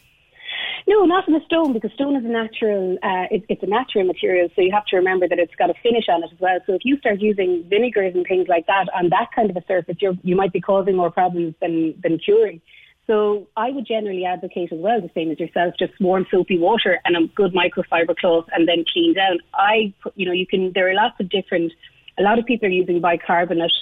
No, 0.88 1.04
not 1.06 1.28
in 1.28 1.34
a 1.34 1.44
stone 1.46 1.74
because 1.74 1.92
stone 1.94 2.16
is 2.16 2.24
a 2.24 2.28
natural. 2.28 2.98
Uh, 3.02 3.26
it, 3.32 3.44
it's 3.50 3.64
a 3.64 3.68
natural 3.68 4.06
material, 4.06 4.50
so 4.56 4.62
you 4.62 4.72
have 4.72 4.86
to 4.88 4.98
remember 4.98 5.28
that 5.28 5.40
it's 5.40 5.56
got 5.56 5.72
a 5.72 5.74
finish 5.82 6.06
on 6.10 6.24
it 6.24 6.30
as 6.32 6.40
well. 6.40 6.60
So 6.68 6.74
if 6.74 6.82
you 6.86 6.98
start 6.98 7.22
using 7.22 7.66
vinegars 7.68 8.14
and 8.14 8.26
things 8.28 8.48
like 8.48 8.68
that 8.68 8.86
on 8.94 9.10
that 9.10 9.30
kind 9.36 9.50
of 9.50 9.58
a 9.58 9.64
surface, 9.68 9.96
you're, 10.00 10.14
you 10.22 10.36
might 10.36 10.54
be 10.54 10.62
causing 10.62 10.96
more 10.96 11.10
problems 11.10 11.56
than 11.60 12.00
than 12.04 12.20
curing. 12.20 12.62
So 13.08 13.48
I 13.58 13.72
would 13.72 13.86
generally 13.86 14.26
advocate 14.26 14.72
as 14.72 14.80
well, 14.80 15.00
the 15.02 15.12
same 15.14 15.32
as 15.32 15.40
yourself, 15.40 15.76
just 15.78 15.94
warm 16.00 16.26
soapy 16.30 16.58
water 16.58 17.00
and 17.06 17.16
a 17.16 17.28
good 17.36 17.54
microfiber 17.54 18.16
cloth, 18.16 18.46
and 18.52 18.68
then 18.68 18.84
clean 18.92 19.14
down. 19.14 19.40
I, 19.54 19.94
you 20.16 20.26
know, 20.26 20.34
you 20.34 20.46
can. 20.46 20.72
There 20.74 20.88
are 20.90 20.94
lots 20.94 21.20
of 21.20 21.30
different. 21.30 21.74
A 22.20 22.22
lot 22.22 22.38
of 22.38 22.46
people 22.46 22.68
are 22.68 22.72
using 22.72 23.02
bicarbonate 23.02 23.74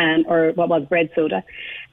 um, 0.00 0.24
or 0.26 0.52
what 0.52 0.68
was 0.68 0.82
bread 0.92 1.10
soda, 1.14 1.44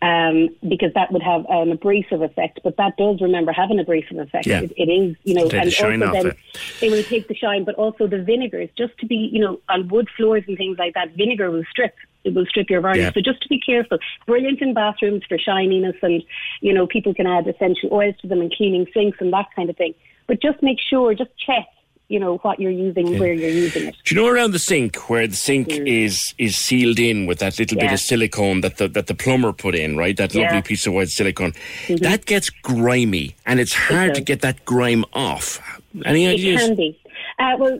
um, 0.01 0.49
because 0.67 0.93
that 0.93 1.11
would 1.11 1.23
have 1.23 1.45
an 1.49 1.71
abrasive 1.71 2.21
effect. 2.21 2.59
But 2.63 2.77
that 2.77 2.93
does, 2.97 3.21
remember, 3.21 3.51
have 3.51 3.69
an 3.69 3.79
abrasive 3.79 4.17
effect. 4.17 4.47
Yeah. 4.47 4.61
It, 4.61 4.71
it 4.77 4.89
is, 4.89 5.15
you 5.23 5.33
know, 5.33 5.47
the 5.47 5.59
and 5.59 5.73
shine 5.73 6.01
also 6.01 6.13
then 6.13 6.27
it. 6.27 6.37
it 6.81 6.91
will 6.91 7.03
take 7.03 7.27
the 7.27 7.35
shine, 7.35 7.63
but 7.63 7.75
also 7.75 8.07
the 8.07 8.21
vinegars, 8.23 8.69
just 8.77 8.97
to 8.99 9.05
be, 9.05 9.29
you 9.31 9.41
know, 9.41 9.59
on 9.69 9.87
wood 9.89 10.07
floors 10.15 10.43
and 10.47 10.57
things 10.57 10.77
like 10.77 10.93
that, 10.93 11.15
vinegar 11.15 11.51
will 11.51 11.65
strip. 11.69 11.95
It 12.23 12.33
will 12.33 12.45
strip 12.45 12.69
your 12.69 12.81
varnish. 12.81 13.03
Yeah. 13.03 13.13
So 13.13 13.21
just 13.21 13.41
to 13.43 13.49
be 13.49 13.59
careful. 13.59 13.99
Brilliant 14.25 14.61
in 14.61 14.73
bathrooms 14.73 15.23
for 15.29 15.37
shininess 15.37 15.95
and, 16.01 16.23
you 16.61 16.73
know, 16.73 16.85
people 16.85 17.13
can 17.13 17.27
add 17.27 17.47
essential 17.47 17.93
oils 17.93 18.15
to 18.21 18.27
them 18.27 18.41
and 18.41 18.51
cleaning 18.53 18.85
sinks 18.93 19.17
and 19.21 19.31
that 19.31 19.47
kind 19.55 19.69
of 19.69 19.77
thing. 19.77 19.93
But 20.27 20.41
just 20.41 20.61
make 20.61 20.79
sure, 20.81 21.13
just 21.13 21.31
check, 21.37 21.67
you 22.09 22.19
know, 22.19 22.37
what 22.37 22.59
you're 22.59 22.71
using, 22.71 23.19
where 23.19 23.33
you're 23.33 23.49
using 23.49 23.87
it. 23.89 23.95
Do 24.05 24.15
you 24.15 24.21
know 24.21 24.27
around 24.27 24.51
the 24.51 24.59
sink 24.59 25.09
where 25.09 25.27
the 25.27 25.35
sink 25.35 25.67
is 25.69 26.33
is 26.37 26.55
sealed 26.55 26.99
in 26.99 27.25
with 27.25 27.39
that 27.39 27.59
little 27.59 27.77
bit 27.77 27.89
Mm. 27.89 27.93
Of 27.93 27.99
silicone 27.99 28.61
that 28.61 28.77
the 28.77 28.87
that 28.89 29.07
the 29.07 29.13
plumber 29.15 29.51
put 29.53 29.75
in, 29.75 29.97
right? 29.97 30.15
That 30.15 30.33
lovely 30.33 30.57
Yeah. 30.57 30.61
piece 30.61 30.87
of 30.87 30.93
white 30.93 31.09
silicone. 31.09 31.51
Mhm. 31.87 31.99
That 31.99 32.25
gets 32.25 32.49
grimy, 32.49 33.35
and 33.45 33.59
it's 33.59 33.73
hard 33.73 34.15
to 34.15 34.21
get 34.21 34.39
that 34.41 34.63
grime 34.65 35.03
off. 35.13 35.59
Any 36.05 36.25
It 36.25 36.33
ideas? 36.35 36.61
can 36.67 36.75
be. 36.75 36.97
Uh, 37.39 37.55
well, 37.59 37.79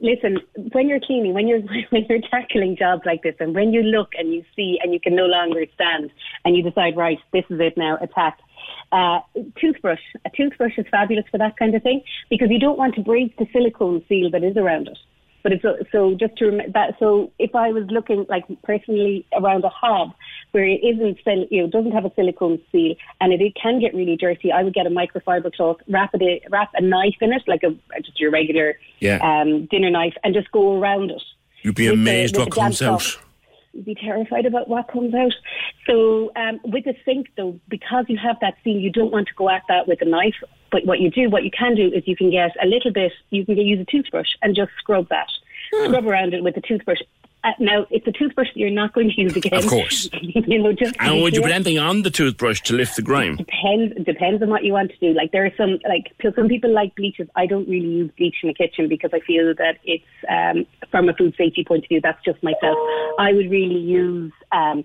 listen, 0.00 0.38
when 0.72 0.88
you're 0.88 1.00
cleaning, 1.00 1.34
when 1.34 1.46
you're 1.48 1.60
when 1.90 2.04
you're 2.08 2.20
tackling 2.30 2.76
jobs 2.76 3.02
like 3.04 3.22
this, 3.22 3.34
and 3.40 3.54
when 3.54 3.72
you 3.72 3.82
look 3.82 4.10
and 4.18 4.32
you 4.34 4.44
see 4.54 4.78
and 4.82 4.92
you 4.92 5.00
can 5.00 5.14
no 5.16 5.26
longer 5.26 5.64
stand, 5.74 6.10
and 6.44 6.56
you 6.56 6.62
decide, 6.62 6.96
right, 6.96 7.18
this 7.32 7.44
is 7.50 7.58
it 7.60 7.76
now, 7.76 7.98
attack. 8.00 8.38
Uh, 8.92 9.20
toothbrush. 9.60 10.00
A 10.24 10.30
toothbrush 10.36 10.78
is 10.78 10.86
fabulous 10.90 11.24
for 11.30 11.38
that 11.38 11.56
kind 11.56 11.74
of 11.74 11.82
thing 11.82 12.02
because 12.30 12.48
you 12.50 12.58
don't 12.58 12.78
want 12.78 12.94
to 12.94 13.00
break 13.02 13.36
the 13.38 13.46
silicone 13.52 14.04
seal 14.08 14.30
that 14.30 14.44
is 14.44 14.56
around 14.56 14.88
it. 14.88 14.98
But 15.42 15.52
it's 15.52 15.62
so, 15.62 15.76
so 15.92 16.14
just 16.14 16.36
to 16.38 16.46
remember 16.46 16.72
that. 16.72 16.94
So 16.98 17.30
if 17.38 17.54
I 17.54 17.70
was 17.70 17.84
looking 17.90 18.24
like 18.30 18.44
personally 18.62 19.26
around 19.34 19.64
a 19.64 19.68
hob 19.68 20.12
where 20.52 20.64
it 20.64 20.80
isn't, 20.82 21.18
you 21.50 21.60
know, 21.62 21.68
doesn't 21.68 21.92
have 21.92 22.06
a 22.06 22.12
silicone 22.16 22.58
seal 22.72 22.94
and 23.20 23.32
it, 23.32 23.42
it 23.42 23.54
can 23.60 23.78
get 23.78 23.92
really 23.94 24.16
dirty, 24.16 24.50
I 24.52 24.62
would 24.62 24.72
get 24.72 24.86
a 24.86 24.90
microfiber 24.90 25.52
cloth, 25.52 25.78
wrap 25.88 26.10
it, 26.14 26.44
wrap 26.50 26.70
a 26.74 26.80
knife 26.80 27.16
in 27.20 27.32
it, 27.32 27.42
like 27.46 27.62
a 27.62 27.70
just 28.00 28.18
your 28.18 28.30
regular 28.30 28.78
Yeah. 29.00 29.18
um, 29.22 29.66
dinner 29.66 29.90
knife, 29.90 30.14
and 30.24 30.32
just 30.34 30.50
go 30.50 30.78
around 30.80 31.10
it. 31.10 31.22
You'd 31.62 31.74
be 31.74 31.90
with 31.90 31.96
the- 31.98 32.02
amazed 32.02 32.36
what 32.38 32.50
comes 32.50 32.80
out. 32.80 33.00
cloth. 33.00 33.20
You'd 33.74 33.84
be 33.84 33.94
terrified 33.94 34.46
about 34.46 34.68
what 34.68 34.88
comes 34.88 35.14
out. 35.14 35.34
So 35.86 36.30
um, 36.36 36.60
with 36.64 36.84
the 36.84 36.94
sink, 37.04 37.28
though, 37.36 37.58
because 37.68 38.04
you 38.08 38.16
have 38.22 38.36
that 38.40 38.54
seal, 38.62 38.76
you 38.78 38.90
don't 38.90 39.10
want 39.10 39.26
to 39.28 39.34
go 39.34 39.50
at 39.50 39.62
that 39.68 39.88
with 39.88 40.00
a 40.00 40.04
knife. 40.04 40.36
But 40.70 40.86
what 40.86 41.00
you 41.00 41.10
do, 41.10 41.28
what 41.28 41.44
you 41.44 41.50
can 41.50 41.74
do, 41.74 41.90
is 41.92 42.06
you 42.06 42.16
can 42.16 42.30
get 42.30 42.52
a 42.62 42.66
little 42.66 42.92
bit. 42.92 43.12
You 43.30 43.44
can 43.44 43.56
use 43.56 43.80
a 43.80 43.84
toothbrush 43.90 44.28
and 44.42 44.54
just 44.54 44.70
scrub 44.78 45.08
that, 45.08 45.28
Hmm. 45.72 45.86
scrub 45.86 46.06
around 46.06 46.34
it 46.34 46.42
with 46.44 46.56
a 46.56 46.60
toothbrush. 46.60 47.00
Uh, 47.44 47.50
now, 47.58 47.86
it's 47.90 48.06
a 48.06 48.12
toothbrush 48.12 48.48
that 48.48 48.56
you're 48.58 48.70
not 48.70 48.94
going 48.94 49.10
to 49.10 49.20
use 49.20 49.36
again. 49.36 49.52
Of 49.52 49.66
course. 49.66 50.08
you 50.22 50.62
know, 50.62 50.72
just 50.72 50.94
And 50.98 51.20
would 51.20 51.34
you 51.34 51.42
put 51.42 51.50
anything 51.50 51.78
on 51.78 52.00
the 52.02 52.10
toothbrush 52.10 52.62
to 52.62 52.74
lift 52.74 52.96
the 52.96 53.02
grime? 53.02 53.36
depends 53.36 53.94
depends 54.04 54.42
on 54.42 54.48
what 54.48 54.64
you 54.64 54.72
want 54.72 54.90
to 54.90 54.98
do. 54.98 55.12
Like 55.12 55.32
there 55.32 55.44
are 55.44 55.52
some 55.56 55.78
like 55.86 56.12
some 56.34 56.48
people 56.48 56.72
like 56.72 56.94
bleaches. 56.96 57.28
I 57.36 57.46
don't 57.46 57.68
really 57.68 57.88
use 57.88 58.10
bleach 58.16 58.36
in 58.42 58.48
the 58.48 58.54
kitchen 58.54 58.88
because 58.88 59.10
I 59.12 59.20
feel 59.20 59.54
that 59.56 59.78
it's 59.84 60.04
um, 60.28 60.66
from 60.90 61.10
a 61.10 61.14
food 61.14 61.34
safety 61.36 61.64
point 61.64 61.84
of 61.84 61.88
view. 61.88 62.00
That's 62.00 62.22
just 62.24 62.42
myself. 62.42 62.78
I 63.18 63.32
would 63.34 63.50
really 63.50 63.78
use 63.78 64.32
um, 64.52 64.84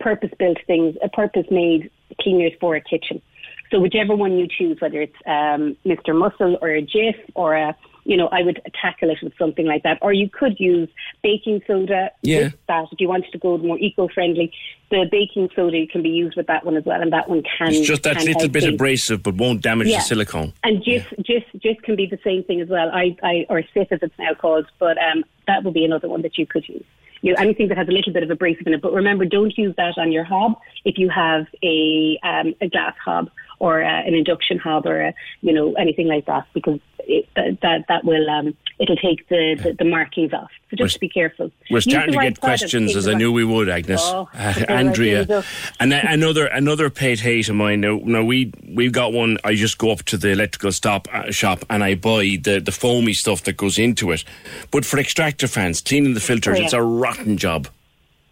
purpose 0.00 0.30
built 0.36 0.58
things, 0.66 0.96
a 1.04 1.08
purpose 1.08 1.46
made 1.50 1.90
cleaners 2.20 2.52
for 2.60 2.74
a 2.74 2.80
kitchen. 2.80 3.22
So 3.70 3.78
whichever 3.78 4.16
one 4.16 4.36
you 4.36 4.48
choose, 4.48 4.80
whether 4.80 5.00
it's 5.00 5.14
um, 5.26 5.76
Mr. 5.86 6.12
Muscle 6.12 6.58
or 6.60 6.70
a 6.70 6.82
Jif 6.82 7.14
or 7.34 7.54
a 7.54 7.76
you 8.10 8.16
know, 8.16 8.26
I 8.32 8.42
would 8.42 8.60
tackle 8.82 9.08
it 9.10 9.18
with 9.22 9.32
something 9.38 9.66
like 9.66 9.84
that. 9.84 9.96
Or 10.02 10.12
you 10.12 10.28
could 10.28 10.58
use 10.58 10.88
baking 11.22 11.62
soda 11.64 12.10
Yeah. 12.22 12.38
with 12.44 12.56
that 12.66 12.86
if 12.90 13.00
you 13.00 13.06
wanted 13.08 13.30
to 13.30 13.38
go 13.38 13.56
more 13.58 13.78
eco-friendly. 13.78 14.52
The 14.90 15.06
baking 15.08 15.48
soda 15.54 15.86
can 15.86 16.02
be 16.02 16.08
used 16.08 16.36
with 16.36 16.48
that 16.48 16.64
one 16.66 16.76
as 16.76 16.84
well, 16.84 17.00
and 17.00 17.12
that 17.12 17.28
one 17.30 17.44
can. 17.56 17.68
It's 17.68 17.86
just 17.86 18.02
that 18.02 18.16
little 18.24 18.48
bit 18.48 18.64
things. 18.64 18.74
abrasive, 18.74 19.22
but 19.22 19.36
won't 19.36 19.62
damage 19.62 19.86
Yeah. 19.86 19.98
the 19.98 20.02
silicone. 20.02 20.52
And 20.64 20.82
Jif, 20.82 21.04
Jif, 21.22 21.44
Jif 21.64 21.80
can 21.82 21.94
be 21.94 22.06
the 22.06 22.18
same 22.24 22.42
thing 22.42 22.60
as 22.60 22.68
well. 22.68 22.90
I, 22.92 23.16
I 23.22 23.46
or 23.48 23.62
Cif 23.76 23.92
as 23.92 24.00
it's 24.02 24.18
now 24.18 24.34
called, 24.34 24.66
but 24.80 24.98
um, 24.98 25.24
that 25.46 25.62
would 25.62 25.74
be 25.74 25.84
another 25.84 26.08
one 26.08 26.22
that 26.22 26.36
you 26.36 26.46
could 26.46 26.68
use. 26.68 26.84
You 27.22 27.34
know, 27.34 27.40
anything 27.40 27.68
that 27.68 27.78
has 27.78 27.86
a 27.86 27.92
little 27.92 28.12
bit 28.12 28.24
of 28.24 28.30
abrasive 28.30 28.66
in 28.66 28.74
it. 28.74 28.80
But 28.82 28.92
remember, 28.92 29.24
don't 29.26 29.56
use 29.56 29.74
that 29.76 29.98
on 29.98 30.10
your 30.10 30.24
hob 30.24 30.58
if 30.84 30.98
you 30.98 31.08
have 31.10 31.46
a 31.62 32.18
um, 32.24 32.54
a 32.60 32.68
glass 32.68 32.96
hob 33.04 33.30
or 33.60 33.82
uh, 33.84 34.02
an 34.02 34.14
induction 34.14 34.58
hob 34.58 34.86
or 34.86 35.00
a, 35.00 35.14
you 35.42 35.52
know 35.52 35.74
anything 35.74 36.08
like 36.08 36.26
that, 36.26 36.46
because 36.54 36.80
it, 37.00 37.28
that 37.36 37.58
that 37.62 37.84
that 37.88 38.04
will 38.04 38.28
um, 38.28 38.56
it'll 38.80 38.96
take 38.96 39.28
the, 39.28 39.56
the, 39.62 39.72
the 39.78 39.84
markings 39.84 40.32
off. 40.32 40.50
So 40.70 40.76
just 40.76 40.94
to 40.94 41.00
be 41.00 41.08
careful. 41.08 41.50
We're 41.70 41.80
starting 41.80 42.12
to 42.12 42.18
right 42.18 42.32
get 42.34 42.40
questions, 42.40 42.94
as 42.96 43.06
I 43.08 43.14
knew 43.14 43.30
we 43.32 43.44
would, 43.44 43.68
Agnes. 43.68 44.00
Oh, 44.02 44.28
Uh, 44.34 44.52
put 44.54 44.60
the 44.60 44.66
right 44.66 44.70
Andrea. 44.86 45.44
And 45.80 45.92
another 45.92 46.46
another 46.46 46.90
pet 46.90 47.20
hate 47.20 47.48
of 47.48 47.56
mine. 47.56 47.80
Now, 47.80 48.00
now 48.04 48.22
we 48.24 48.52
we've 48.66 48.92
got 48.92 49.12
one. 49.12 49.38
I 49.44 49.54
just 49.54 49.78
go 49.78 49.90
up 49.90 50.02
to 50.04 50.16
the 50.16 50.28
electrical 50.30 50.72
stop 50.72 51.08
uh, 51.12 51.30
shop 51.30 51.64
and 51.70 51.82
I 51.84 51.94
buy 51.96 52.38
the 52.42 52.60
the 52.64 52.72
foamy 52.72 53.12
stuff 53.14 53.42
that 53.44 53.56
goes 53.56 53.78
into 53.78 54.10
it. 54.12 54.24
But 54.70 54.84
for 54.84 54.98
extractor 54.98 55.48
fans, 55.48 55.80
cleaning 55.80 56.14
the 56.14 56.20
filters, 56.20 56.56
Oh, 56.56 56.58
yeah. 56.60 56.64
it's 56.64 56.72
a 56.72 56.82
rotten 56.82 57.36
job. 57.36 57.68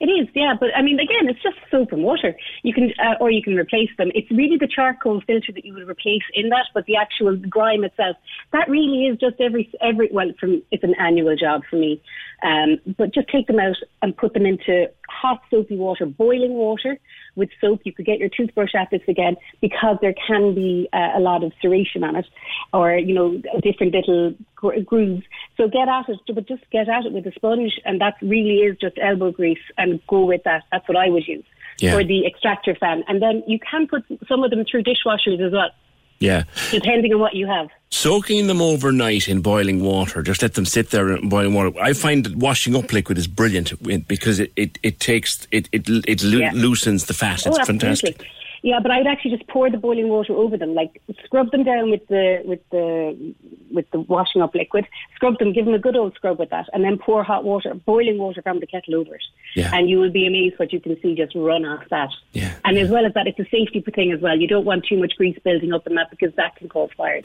It 0.00 0.06
is, 0.06 0.28
yeah, 0.32 0.54
but 0.58 0.68
I 0.76 0.82
mean, 0.82 1.00
again, 1.00 1.28
it's 1.28 1.42
just 1.42 1.56
soap 1.72 1.90
and 1.90 2.04
water. 2.04 2.36
You 2.62 2.72
can, 2.72 2.92
uh, 3.04 3.14
or 3.20 3.32
you 3.32 3.42
can 3.42 3.56
replace 3.56 3.90
them. 3.98 4.12
It's 4.14 4.30
really 4.30 4.56
the 4.56 4.68
charcoal 4.68 5.20
filter 5.26 5.50
that 5.52 5.64
you 5.64 5.74
would 5.74 5.88
replace 5.88 6.22
in 6.34 6.50
that, 6.50 6.66
but 6.72 6.86
the 6.86 6.94
actual 6.94 7.36
grime 7.36 7.82
itself, 7.82 8.16
that 8.52 8.68
really 8.68 9.06
is 9.06 9.18
just 9.18 9.40
every 9.40 9.68
every. 9.80 10.08
Well, 10.12 10.30
from 10.38 10.62
it's 10.70 10.84
an 10.84 10.94
annual 11.00 11.34
job 11.34 11.62
for 11.68 11.76
me, 11.76 12.00
um, 12.44 12.78
but 12.96 13.12
just 13.12 13.26
take 13.28 13.48
them 13.48 13.58
out 13.58 13.76
and 14.00 14.16
put 14.16 14.34
them 14.34 14.46
into 14.46 14.88
hot 15.08 15.40
soapy 15.50 15.76
water, 15.76 16.06
boiling 16.06 16.52
water 16.52 17.00
with 17.38 17.48
soap. 17.60 17.80
You 17.84 17.92
could 17.92 18.04
get 18.04 18.18
your 18.18 18.28
toothbrush 18.28 18.74
at 18.74 18.90
this 18.90 19.00
again 19.08 19.36
because 19.60 19.96
there 20.02 20.14
can 20.26 20.54
be 20.54 20.88
uh, 20.92 21.12
a 21.16 21.20
lot 21.20 21.42
of 21.42 21.52
serration 21.62 22.02
on 22.02 22.16
it, 22.16 22.26
or 22.74 22.96
you 22.96 23.14
know, 23.14 23.40
different 23.62 23.94
little 23.94 24.34
gr- 24.56 24.80
grooves. 24.80 25.24
So 25.56 25.68
get 25.68 25.88
at 25.88 26.08
it, 26.08 26.20
but 26.34 26.46
just 26.46 26.68
get 26.70 26.88
at 26.88 27.06
it 27.06 27.12
with 27.12 27.26
a 27.26 27.32
sponge, 27.32 27.80
and 27.86 28.00
that 28.00 28.16
really 28.20 28.58
is 28.58 28.76
just 28.78 28.98
elbow 29.00 29.30
grease, 29.30 29.58
and 29.78 30.00
go 30.06 30.24
with 30.24 30.42
that. 30.44 30.64
That's 30.70 30.86
what 30.88 30.98
I 30.98 31.08
would 31.08 31.26
use 31.26 31.44
Yeah. 31.80 31.92
for 31.94 32.04
the 32.04 32.26
extractor 32.26 32.74
fan, 32.74 33.04
and 33.08 33.22
then 33.22 33.42
you 33.46 33.58
can 33.58 33.86
put 33.86 34.04
some 34.28 34.42
of 34.44 34.50
them 34.50 34.64
through 34.68 34.82
dishwashers 34.82 35.40
as 35.40 35.52
well, 35.52 35.70
Yeah. 36.20 36.44
depending 36.70 37.12
on 37.14 37.20
what 37.20 37.34
you 37.34 37.46
have. 37.46 37.68
Soaking 37.90 38.48
them 38.48 38.60
overnight 38.60 39.28
in 39.28 39.40
boiling 39.40 39.82
water, 39.82 40.20
just 40.22 40.42
let 40.42 40.54
them 40.54 40.66
sit 40.66 40.90
there 40.90 41.10
in 41.12 41.28
boiling 41.28 41.54
water. 41.54 41.72
I 41.80 41.92
find 41.92 42.24
that 42.24 42.36
washing 42.36 42.76
up 42.76 42.92
liquid 42.92 43.16
is 43.18 43.26
brilliant 43.26 43.72
because 44.08 44.40
it, 44.40 44.52
it, 44.56 44.78
it 44.82 45.00
takes 45.00 45.46
it 45.50 45.68
it, 45.72 45.88
it 45.88 46.22
Yeah. 46.22 46.50
loosens 46.54 47.06
the 47.06 47.14
fat. 47.14 47.46
It's 47.46 47.58
oh, 47.58 47.64
fantastic. 47.64 48.26
Yeah, 48.62 48.80
but 48.80 48.90
I'd 48.90 49.06
actually 49.06 49.36
just 49.36 49.48
pour 49.48 49.70
the 49.70 49.76
boiling 49.76 50.08
water 50.08 50.32
over 50.32 50.56
them, 50.56 50.74
like 50.74 51.00
scrub 51.24 51.50
them 51.50 51.64
down 51.64 51.90
with 51.90 52.06
the 52.08 52.42
with 52.44 52.60
the 52.70 53.34
with 53.70 53.90
the 53.90 54.00
washing 54.00 54.42
up 54.42 54.54
liquid. 54.54 54.86
Scrub 55.14 55.38
them, 55.38 55.52
give 55.52 55.64
them 55.64 55.74
a 55.74 55.78
good 55.78 55.96
old 55.96 56.14
scrub 56.14 56.38
with 56.38 56.50
that, 56.50 56.66
and 56.72 56.84
then 56.84 56.98
pour 56.98 57.22
hot 57.22 57.44
water, 57.44 57.74
boiling 57.74 58.18
water 58.18 58.42
from 58.42 58.60
the 58.60 58.66
kettle 58.66 58.96
over 58.96 59.14
it. 59.14 59.22
Yeah. 59.54 59.70
And 59.74 59.88
you 59.88 59.98
will 59.98 60.10
be 60.10 60.26
amazed 60.26 60.58
what 60.58 60.72
you 60.72 60.80
can 60.80 61.00
see 61.00 61.14
just 61.14 61.34
run 61.34 61.64
off 61.64 61.84
that. 61.90 62.10
Yeah. 62.32 62.54
And 62.64 62.76
as 62.78 62.90
well 62.90 63.06
as 63.06 63.14
that, 63.14 63.26
it's 63.26 63.38
a 63.38 63.48
safety 63.50 63.80
thing 63.94 64.12
as 64.12 64.20
well. 64.20 64.38
You 64.38 64.48
don't 64.48 64.64
want 64.64 64.84
too 64.86 64.98
much 64.98 65.14
grease 65.16 65.38
building 65.44 65.72
up 65.72 65.86
in 65.86 65.94
that 65.94 66.10
because 66.10 66.34
that 66.36 66.56
can 66.56 66.68
cause 66.68 66.90
fires. 66.96 67.24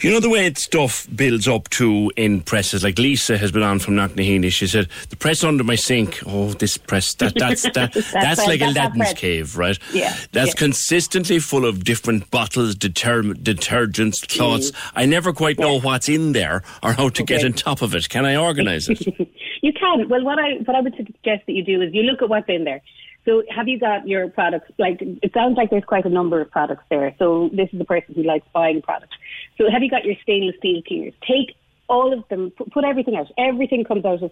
You 0.00 0.10
know 0.10 0.20
the 0.20 0.30
way 0.30 0.52
stuff 0.54 1.06
builds 1.14 1.48
up 1.48 1.68
to 1.70 2.10
in 2.16 2.40
presses. 2.40 2.84
Like 2.84 2.98
Lisa 2.98 3.36
has 3.38 3.50
been 3.52 3.62
on 3.62 3.78
from 3.78 3.94
Knocknaheeny. 3.94 4.50
She 4.52 4.66
said 4.66 4.88
the 5.08 5.16
press 5.16 5.42
under 5.44 5.64
my 5.64 5.74
sink. 5.74 6.20
Oh, 6.26 6.50
this 6.52 6.76
press 6.76 7.14
that 7.14 7.34
that's 7.34 7.62
that, 7.62 7.92
that's, 7.92 8.12
That's 8.12 8.46
like 8.46 8.60
a 8.60 8.72
that's 8.72 8.76
Aladdin's 8.76 9.12
cave, 9.14 9.56
right? 9.56 9.78
Yeah, 9.92 10.14
That's 10.32 10.50
yeah. 10.50 10.54
consistently 10.54 11.38
full 11.40 11.64
of 11.66 11.84
different 11.84 12.30
bottles, 12.30 12.74
deter- 12.74 13.22
detergents, 13.22 14.26
cloths. 14.28 14.72
I 14.94 15.06
never 15.06 15.32
quite 15.32 15.58
know 15.58 15.80
what's 15.80 16.08
in 16.08 16.32
there 16.32 16.62
or 16.82 16.92
how 16.92 17.08
to 17.08 17.22
get 17.24 17.40
Mm. 17.40 17.44
On 17.46 17.52
top 17.54 17.80
of 17.80 17.94
it. 17.94 18.08
Can 18.10 18.26
I 18.26 18.36
organise 18.36 18.88
it? 18.90 19.06
You 19.62 19.74
can. 19.74 20.08
Well, 20.08 20.24
what 20.24 20.38
I 20.38 20.54
what 20.64 20.74
I 20.74 20.80
would 20.80 20.94
suggest 20.96 21.44
that 21.46 21.52
you 21.52 21.62
do 21.62 21.82
is 21.82 21.92
you 21.92 22.02
look 22.02 22.22
at 22.22 22.28
what's 22.30 22.48
in 22.48 22.64
there. 22.64 22.80
So, 23.24 23.42
have 23.54 23.68
you 23.68 23.78
got 23.78 24.08
your 24.08 24.28
products? 24.28 24.70
Like, 24.78 24.98
it 25.00 25.32
sounds 25.34 25.56
like 25.56 25.70
there's 25.70 25.84
quite 25.84 26.06
a 26.06 26.08
number 26.08 26.40
of 26.40 26.50
products 26.50 26.84
there. 26.90 27.14
So, 27.18 27.50
this 27.52 27.68
is 27.72 27.80
a 27.80 27.84
person 27.84 28.14
who 28.14 28.22
likes 28.22 28.46
buying 28.52 28.80
products. 28.82 29.16
So, 29.58 29.70
have 29.70 29.82
you 29.82 29.90
got 29.90 30.04
your 30.04 30.16
stainless 30.22 30.56
steel 30.58 30.82
cleaners? 30.86 31.14
Take 31.20 31.56
all 31.88 32.12
of 32.12 32.26
them, 32.28 32.50
pu- 32.56 32.70
put 32.70 32.84
everything 32.84 33.16
out. 33.16 33.26
Everything 33.36 33.84
comes 33.84 34.04
out 34.04 34.22
of. 34.22 34.30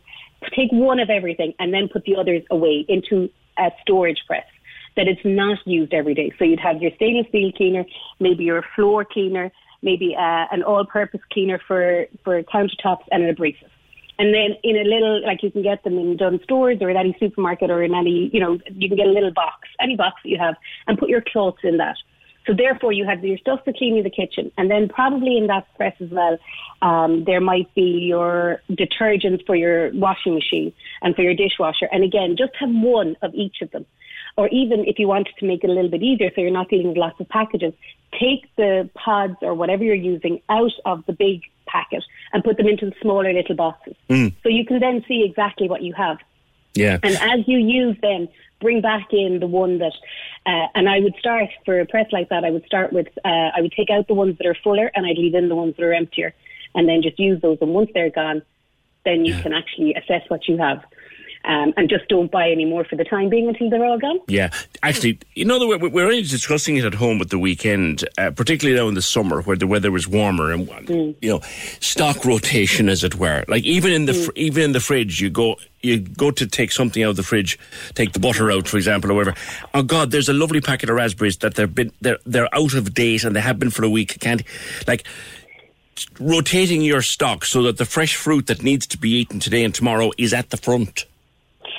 Take 0.56 0.70
one 0.72 1.00
of 1.00 1.10
everything, 1.10 1.52
and 1.58 1.72
then 1.74 1.88
put 1.88 2.04
the 2.04 2.16
others 2.16 2.42
away 2.50 2.86
into 2.88 3.28
a 3.58 3.70
storage 3.82 4.22
press 4.26 4.46
that 4.96 5.06
it's 5.06 5.20
not 5.24 5.58
used 5.66 5.92
every 5.92 6.14
day. 6.14 6.32
So, 6.38 6.44
you'd 6.44 6.60
have 6.60 6.80
your 6.80 6.92
stainless 6.96 7.26
steel 7.28 7.52
cleaner, 7.52 7.84
maybe 8.20 8.44
your 8.44 8.64
floor 8.74 9.04
cleaner. 9.04 9.50
maybe 9.82 10.16
uh, 10.16 10.46
an 10.50 10.62
all-purpose 10.62 11.20
cleaner 11.32 11.60
for 11.66 12.06
for 12.24 12.42
countertops, 12.42 13.04
and 13.12 13.22
an 13.22 13.30
abrasive. 13.30 13.70
And 14.18 14.34
then 14.34 14.56
in 14.64 14.76
a 14.76 14.82
little, 14.82 15.24
like 15.24 15.42
you 15.42 15.50
can 15.50 15.62
get 15.62 15.84
them 15.84 15.96
in 15.96 16.16
Dunnes 16.16 16.42
Stores 16.42 16.78
or 16.80 16.90
in 16.90 16.96
any 16.96 17.16
supermarket 17.20 17.70
or 17.70 17.82
in 17.82 17.94
any, 17.94 18.30
you 18.32 18.40
know, 18.40 18.58
you 18.66 18.88
can 18.88 18.96
get 18.96 19.06
a 19.06 19.12
little 19.12 19.32
box, 19.32 19.68
any 19.80 19.96
box 19.96 20.20
that 20.24 20.28
you 20.28 20.38
have, 20.38 20.56
and 20.86 20.98
put 20.98 21.08
your 21.08 21.22
clothes 21.22 21.62
in 21.62 21.76
that. 21.76 21.96
So 22.46 22.54
therefore, 22.54 22.92
you 22.92 23.04
have 23.04 23.22
your 23.22 23.36
stuff 23.36 23.60
for 23.64 23.74
cleaning 23.74 24.02
the 24.04 24.10
kitchen, 24.10 24.50
and 24.56 24.70
then 24.70 24.88
probably 24.88 25.36
in 25.36 25.48
that 25.48 25.66
press 25.76 25.94
as 26.00 26.08
well, 26.08 26.38
um, 26.80 27.24
there 27.24 27.42
might 27.42 27.72
be 27.74 27.82
your 27.82 28.62
detergents 28.70 29.44
for 29.44 29.54
your 29.54 29.92
washing 29.92 30.34
machine 30.34 30.72
and 31.02 31.14
for 31.14 31.20
your 31.20 31.34
dishwasher. 31.34 31.88
And 31.92 32.02
again, 32.02 32.36
just 32.38 32.52
have 32.58 32.70
one 32.70 33.16
of 33.20 33.34
each 33.34 33.56
of 33.60 33.70
them. 33.70 33.84
Or 34.38 34.48
even 34.48 34.84
if 34.86 34.98
you 34.98 35.08
wanted 35.08 35.34
to 35.40 35.46
make 35.46 35.62
it 35.62 35.68
a 35.68 35.72
little 35.74 35.90
bit 35.90 36.02
easier, 36.02 36.30
so 36.34 36.40
you're 36.40 36.50
not 36.50 36.70
dealing 36.70 36.88
with 36.88 36.96
lots 36.96 37.20
of 37.20 37.28
packages, 37.28 37.74
take 38.18 38.48
the 38.56 38.88
pods 38.94 39.36
or 39.42 39.52
whatever 39.52 39.84
you're 39.84 39.94
using 39.94 40.40
out 40.48 40.72
of 40.86 41.04
the 41.06 41.12
big 41.12 41.42
packet 41.68 42.04
and 42.32 42.42
put 42.42 42.56
them 42.56 42.66
into 42.66 42.86
the 42.86 42.94
smaller 43.00 43.32
little 43.32 43.54
boxes. 43.54 43.94
Mm. 44.08 44.34
So 44.42 44.48
you 44.48 44.64
can 44.64 44.80
then 44.80 45.04
see 45.06 45.22
exactly 45.24 45.68
what 45.68 45.82
you 45.82 45.92
have. 45.94 46.18
Yeah. 46.74 46.98
And 47.02 47.16
as 47.16 47.46
you 47.46 47.58
use 47.58 47.96
them, 48.00 48.28
bring 48.60 48.80
back 48.80 49.08
in 49.12 49.40
the 49.40 49.46
one 49.46 49.78
that, 49.78 49.94
uh, 50.46 50.66
and 50.74 50.88
I 50.88 51.00
would 51.00 51.14
start 51.18 51.48
for 51.64 51.80
a 51.80 51.86
press 51.86 52.06
like 52.12 52.28
that. 52.30 52.44
I 52.44 52.50
would 52.50 52.66
start 52.66 52.92
with, 52.92 53.08
uh, 53.24 53.50
I 53.56 53.60
would 53.60 53.72
take 53.72 53.90
out 53.90 54.08
the 54.08 54.14
ones 54.14 54.36
that 54.38 54.46
are 54.46 54.56
fuller, 54.64 54.90
and 54.94 55.06
I'd 55.06 55.18
leave 55.18 55.34
in 55.34 55.48
the 55.48 55.56
ones 55.56 55.74
that 55.76 55.84
are 55.84 55.92
emptier, 55.92 56.34
and 56.74 56.88
then 56.88 57.02
just 57.02 57.18
use 57.18 57.40
those. 57.40 57.58
And 57.60 57.72
once 57.72 57.90
they're 57.94 58.10
gone, 58.10 58.42
then 59.04 59.24
you 59.24 59.34
can 59.42 59.52
actually 59.52 59.94
assess 59.94 60.22
what 60.28 60.48
you 60.48 60.58
have. 60.58 60.84
Um, 61.48 61.72
and 61.78 61.88
just 61.88 62.06
don't 62.08 62.30
buy 62.30 62.50
any 62.50 62.66
more 62.66 62.84
for 62.84 62.94
the 62.96 63.04
time 63.04 63.30
being 63.30 63.48
until 63.48 63.70
they're 63.70 63.82
all 63.82 63.98
gone. 63.98 64.20
Yeah, 64.28 64.50
actually, 64.82 65.18
you 65.34 65.46
know, 65.46 65.66
way- 65.66 65.76
we're 65.78 66.04
only 66.04 66.20
discussing 66.20 66.76
it 66.76 66.84
at 66.84 66.92
home 66.92 67.22
at 67.22 67.30
the 67.30 67.38
weekend, 67.38 68.06
uh, 68.18 68.32
particularly 68.32 68.78
now 68.78 68.86
in 68.88 68.94
the 68.94 69.00
summer 69.00 69.40
where 69.40 69.56
the 69.56 69.66
weather 69.66 69.90
was 69.90 70.06
warmer 70.06 70.52
and 70.52 70.68
you 71.22 71.30
know, 71.30 71.40
stock 71.80 72.26
rotation, 72.26 72.90
as 72.90 73.02
it 73.02 73.14
were. 73.14 73.44
Like 73.48 73.64
even 73.64 73.92
in 73.92 74.04
the 74.04 74.12
fr- 74.12 74.30
even 74.34 74.62
in 74.62 74.72
the 74.72 74.80
fridge, 74.80 75.22
you 75.22 75.30
go 75.30 75.56
you 75.80 76.00
go 76.00 76.30
to 76.32 76.46
take 76.46 76.70
something 76.70 77.02
out 77.02 77.10
of 77.10 77.16
the 77.16 77.22
fridge, 77.22 77.58
take 77.94 78.12
the 78.12 78.20
butter 78.20 78.50
out, 78.50 78.68
for 78.68 78.76
example, 78.76 79.10
or 79.10 79.14
whatever. 79.14 79.36
Oh 79.72 79.82
God, 79.82 80.10
there's 80.10 80.28
a 80.28 80.34
lovely 80.34 80.60
packet 80.60 80.90
of 80.90 80.96
raspberries 80.96 81.38
that 81.38 81.54
they're 81.54 81.66
been 81.66 81.92
they're 82.02 82.18
they're 82.26 82.54
out 82.54 82.74
of 82.74 82.92
date 82.92 83.24
and 83.24 83.34
they 83.34 83.40
have 83.40 83.58
been 83.58 83.70
for 83.70 83.84
a 83.84 83.90
week. 83.90 84.20
Can't 84.20 84.42
like 84.86 85.06
rotating 86.20 86.82
your 86.82 87.00
stock 87.02 87.44
so 87.44 87.62
that 87.62 87.78
the 87.78 87.84
fresh 87.84 88.14
fruit 88.16 88.46
that 88.48 88.62
needs 88.62 88.86
to 88.88 88.98
be 88.98 89.10
eaten 89.10 89.40
today 89.40 89.64
and 89.64 89.74
tomorrow 89.74 90.10
is 90.18 90.34
at 90.34 90.50
the 90.50 90.56
front. 90.56 91.06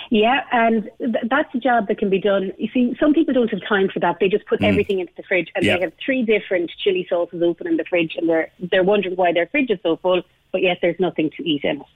Yeah, 0.09 0.41
and 0.51 0.89
th- 0.97 1.25
that's 1.29 1.53
a 1.53 1.59
job 1.59 1.87
that 1.87 1.99
can 1.99 2.09
be 2.09 2.19
done. 2.19 2.51
You 2.57 2.67
see, 2.73 2.95
some 2.99 3.13
people 3.13 3.33
don't 3.33 3.49
have 3.51 3.61
time 3.67 3.89
for 3.89 3.99
that. 3.99 4.17
They 4.19 4.27
just 4.27 4.45
put 4.47 4.59
Mm. 4.59 4.67
everything 4.69 4.99
into 4.99 5.13
the 5.15 5.23
fridge, 5.23 5.51
and 5.55 5.63
Yeah. 5.63 5.75
they 5.75 5.81
have 5.81 5.93
three 6.03 6.23
different 6.23 6.71
chili 6.83 7.05
sauces 7.07 7.43
open 7.43 7.67
in 7.67 7.77
the 7.77 7.85
fridge, 7.85 8.15
and 8.15 8.27
they're 8.27 8.49
they're 8.59 8.83
wondering 8.83 9.15
why 9.15 9.31
their 9.31 9.45
fridge 9.47 9.69
is 9.69 9.79
so 9.83 9.97
full, 9.97 10.23
but 10.51 10.61
yet 10.61 10.79
there's 10.81 10.99
nothing 10.99 11.29
to 11.37 11.47
eat 11.47 11.63
in 11.63 11.81
it. 11.81 11.87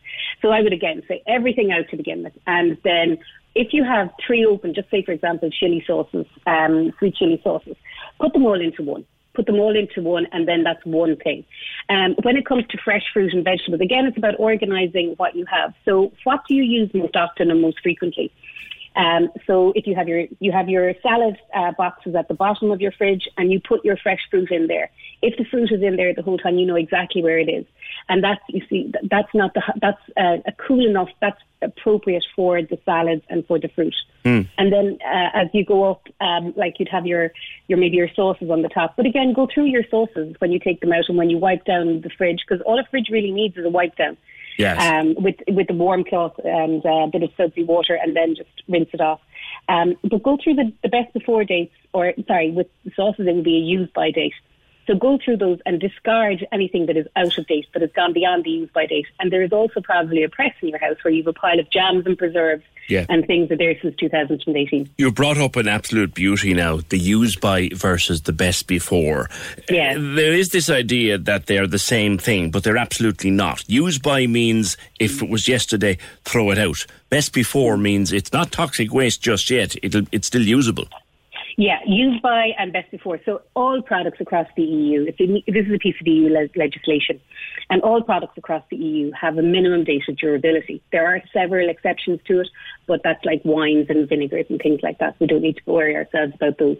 So 0.41 0.49
I 0.51 0.61
would 0.61 0.73
again 0.73 1.01
say 1.07 1.23
everything 1.25 1.71
out 1.71 1.89
to 1.89 1.97
begin 1.97 2.23
with, 2.23 2.33
and 2.45 2.77
then 2.83 3.17
if 3.55 3.73
you 3.73 3.83
have 3.83 4.11
three 4.25 4.45
open, 4.45 4.73
just 4.75 4.89
say 4.91 5.01
for 5.01 5.11
example 5.11 5.49
chili 5.49 5.83
sauces, 5.87 6.27
um, 6.45 6.93
sweet 6.99 7.15
chili 7.15 7.41
sauces, 7.43 7.75
put 8.19 8.33
them 8.33 8.45
all 8.45 8.59
into 8.61 8.83
one. 8.83 9.05
Put 9.33 9.47
them 9.47 9.59
all 9.59 9.75
into 9.75 10.01
one, 10.01 10.27
and 10.31 10.47
then 10.47 10.63
that's 10.63 10.85
one 10.85 11.15
thing. 11.17 11.43
Um, 11.89 12.15
when 12.21 12.37
it 12.37 12.45
comes 12.45 12.65
to 12.69 12.77
fresh 12.77 13.03
fruit 13.11 13.33
and 13.33 13.43
vegetables, 13.43 13.81
again, 13.81 14.05
it's 14.05 14.17
about 14.17 14.35
organising 14.39 15.15
what 15.17 15.35
you 15.35 15.45
have. 15.45 15.73
So, 15.85 16.11
what 16.23 16.41
do 16.47 16.55
you 16.55 16.63
use 16.63 16.93
most 16.93 17.15
often 17.15 17.49
and 17.49 17.61
most 17.61 17.79
frequently? 17.81 18.31
Um, 18.95 19.29
so 19.47 19.73
if 19.75 19.87
you 19.87 19.95
have 19.95 20.07
your 20.07 20.25
you 20.39 20.51
have 20.51 20.69
your 20.69 20.93
salad 21.01 21.37
uh, 21.53 21.71
boxes 21.71 22.15
at 22.15 22.27
the 22.27 22.33
bottom 22.33 22.71
of 22.71 22.79
your 22.79 22.91
fridge, 22.91 23.27
and 23.37 23.51
you 23.51 23.59
put 23.59 23.83
your 23.83 23.97
fresh 23.97 24.19
fruit 24.29 24.51
in 24.51 24.67
there. 24.67 24.91
If 25.21 25.37
the 25.37 25.45
fruit 25.45 25.71
is 25.71 25.81
in 25.81 25.95
there 25.95 26.13
the 26.13 26.21
whole 26.21 26.37
time, 26.37 26.57
you 26.57 26.65
know 26.65 26.75
exactly 26.75 27.23
where 27.23 27.39
it 27.39 27.49
is, 27.49 27.65
and 28.09 28.23
that's 28.23 28.41
you 28.49 28.61
see 28.69 28.91
that's 29.09 29.33
not 29.33 29.53
the 29.53 29.61
that's 29.81 30.01
uh, 30.15 30.37
a 30.45 30.51
cool 30.67 30.85
enough. 30.85 31.09
That's 31.21 31.39
appropriate 31.61 32.25
for 32.35 32.61
the 32.61 32.77
salads 32.85 33.23
and 33.29 33.45
for 33.47 33.57
the 33.57 33.69
fruit. 33.69 33.95
And 34.57 34.71
then 34.71 34.99
uh, 35.03 35.29
as 35.33 35.47
you 35.53 35.65
go 35.65 35.89
up, 35.89 36.07
um, 36.21 36.53
like 36.55 36.75
you'd 36.77 36.89
have 36.89 37.07
your 37.07 37.31
your 37.67 37.79
maybe 37.79 37.97
your 37.97 38.09
sauces 38.15 38.51
on 38.51 38.61
the 38.61 38.69
top. 38.69 38.95
But 38.95 39.05
again, 39.05 39.33
go 39.33 39.47
through 39.51 39.65
your 39.65 39.83
sauces 39.89 40.35
when 40.39 40.51
you 40.51 40.59
take 40.59 40.81
them 40.81 40.93
out 40.93 41.05
and 41.07 41.17
when 41.17 41.29
you 41.29 41.37
wipe 41.37 41.65
down 41.65 42.01
the 42.01 42.09
fridge, 42.15 42.43
because 42.47 42.61
all 42.65 42.79
a 42.79 42.83
fridge 42.91 43.07
really 43.09 43.31
needs 43.31 43.57
is 43.57 43.65
a 43.65 43.69
wipe 43.69 43.95
down 43.95 44.17
Yes. 44.57 44.81
um, 44.81 45.15
with 45.17 45.35
with 45.47 45.67
the 45.67 45.73
warm 45.73 46.03
cloth 46.03 46.39
and 46.43 46.85
uh, 46.85 46.89
a 46.89 47.07
bit 47.07 47.23
of 47.23 47.31
soapy 47.37 47.63
water, 47.63 47.95
and 48.01 48.15
then 48.15 48.35
just 48.35 48.49
rinse 48.67 48.89
it 48.93 49.01
off. 49.01 49.19
Um, 49.69 49.95
but 50.03 50.21
go 50.23 50.37
through 50.43 50.55
the, 50.55 50.73
the 50.83 50.89
best 50.89 51.13
before 51.13 51.43
dates, 51.43 51.73
or 51.93 52.13
sorry, 52.27 52.51
with 52.51 52.67
sauces, 52.95 53.27
it 53.27 53.35
would 53.35 53.43
be 53.43 53.57
a 53.57 53.59
use 53.59 53.89
by 53.93 54.11
date. 54.11 54.33
So 54.87 54.95
go 54.95 55.17
through 55.23 55.37
those 55.37 55.59
and 55.65 55.79
discard 55.79 56.45
anything 56.51 56.87
that 56.87 56.97
is 56.97 57.07
out 57.15 57.37
of 57.37 57.47
date, 57.47 57.67
that 57.73 57.81
has 57.81 57.91
gone 57.93 58.11
beyond 58.13 58.43
the 58.43 58.49
use 58.51 58.69
by 58.73 58.85
date. 58.85 59.05
And 59.19 59.31
there 59.31 59.41
is 59.41 59.51
also 59.53 59.79
probably 59.81 60.23
a 60.23 60.29
press 60.29 60.53
in 60.61 60.69
your 60.69 60.79
house 60.79 60.97
where 61.03 61.13
you 61.13 61.23
have 61.23 61.27
a 61.27 61.33
pile 61.33 61.59
of 61.59 61.69
jams 61.69 62.05
and 62.05 62.17
preserves 62.17 62.63
Yeah. 62.89 63.05
and 63.07 63.25
things 63.25 63.47
that 63.47 63.55
are 63.55 63.57
there 63.59 63.79
since 63.81 63.95
2018. 63.95 64.89
You 64.97 65.09
brought 65.11 65.37
up 65.37 65.55
an 65.55 65.69
absolute 65.69 66.13
beauty 66.13 66.53
now, 66.53 66.79
the 66.89 66.97
use 66.99 67.37
by 67.37 67.69
versus 67.73 68.23
the 68.23 68.33
best 68.33 68.67
before. 68.67 69.29
Yeah. 69.69 69.95
Uh, 69.97 70.15
There 70.15 70.33
is 70.33 70.49
this 70.49 70.69
idea 70.69 71.17
that 71.17 71.45
they're 71.45 71.67
the 71.67 71.79
same 71.79 72.17
thing, 72.17 72.51
but 72.51 72.63
they're 72.63 72.75
absolutely 72.77 73.31
not. 73.31 73.63
Use 73.69 73.97
by 73.99 74.27
means 74.27 74.75
if 74.99 75.21
it 75.23 75.29
was 75.29 75.47
yesterday, 75.47 75.97
throw 76.25 76.51
it 76.51 76.57
out. 76.57 76.85
Best 77.09 77.31
before 77.33 77.77
means 77.77 78.11
it's 78.11 78.33
not 78.33 78.51
toxic 78.51 78.91
waste 78.93 79.21
just 79.21 79.49
yet. 79.49 79.75
It'll, 79.81 80.03
it's 80.11 80.27
still 80.27 80.41
usable. 80.45 80.87
Yeah, 81.57 81.79
use 81.85 82.19
by 82.21 82.49
and 82.57 82.73
best 82.73 82.89
before. 82.91 83.19
So 83.25 83.41
all 83.55 83.81
products 83.81 84.19
across 84.19 84.47
the 84.55 84.63
EU, 84.63 85.05
this 85.05 85.15
is 85.19 85.73
a 85.73 85.77
piece 85.77 85.95
of 86.01 86.07
EU 86.07 86.29
le- 86.29 86.49
legislation, 86.55 87.21
and 87.73 87.81
all 87.81 88.03
products 88.03 88.37
across 88.37 88.63
the 88.69 88.77
EU 88.77 89.11
have 89.19 89.35
a 89.39 89.41
minimum 89.41 89.83
date 89.83 90.03
of 90.07 90.15
durability. 90.15 90.79
There 90.91 91.07
are 91.07 91.19
several 91.33 91.69
exceptions 91.69 92.19
to 92.27 92.41
it, 92.41 92.47
but 92.85 93.01
that's 93.03 93.25
like 93.25 93.41
wines 93.43 93.87
and 93.89 94.07
vinegars 94.07 94.45
and 94.51 94.61
things 94.61 94.81
like 94.83 94.99
that. 94.99 95.15
We 95.19 95.25
don't 95.25 95.41
need 95.41 95.57
to 95.57 95.63
worry 95.65 95.95
ourselves 95.95 96.33
about 96.35 96.59
those. 96.59 96.77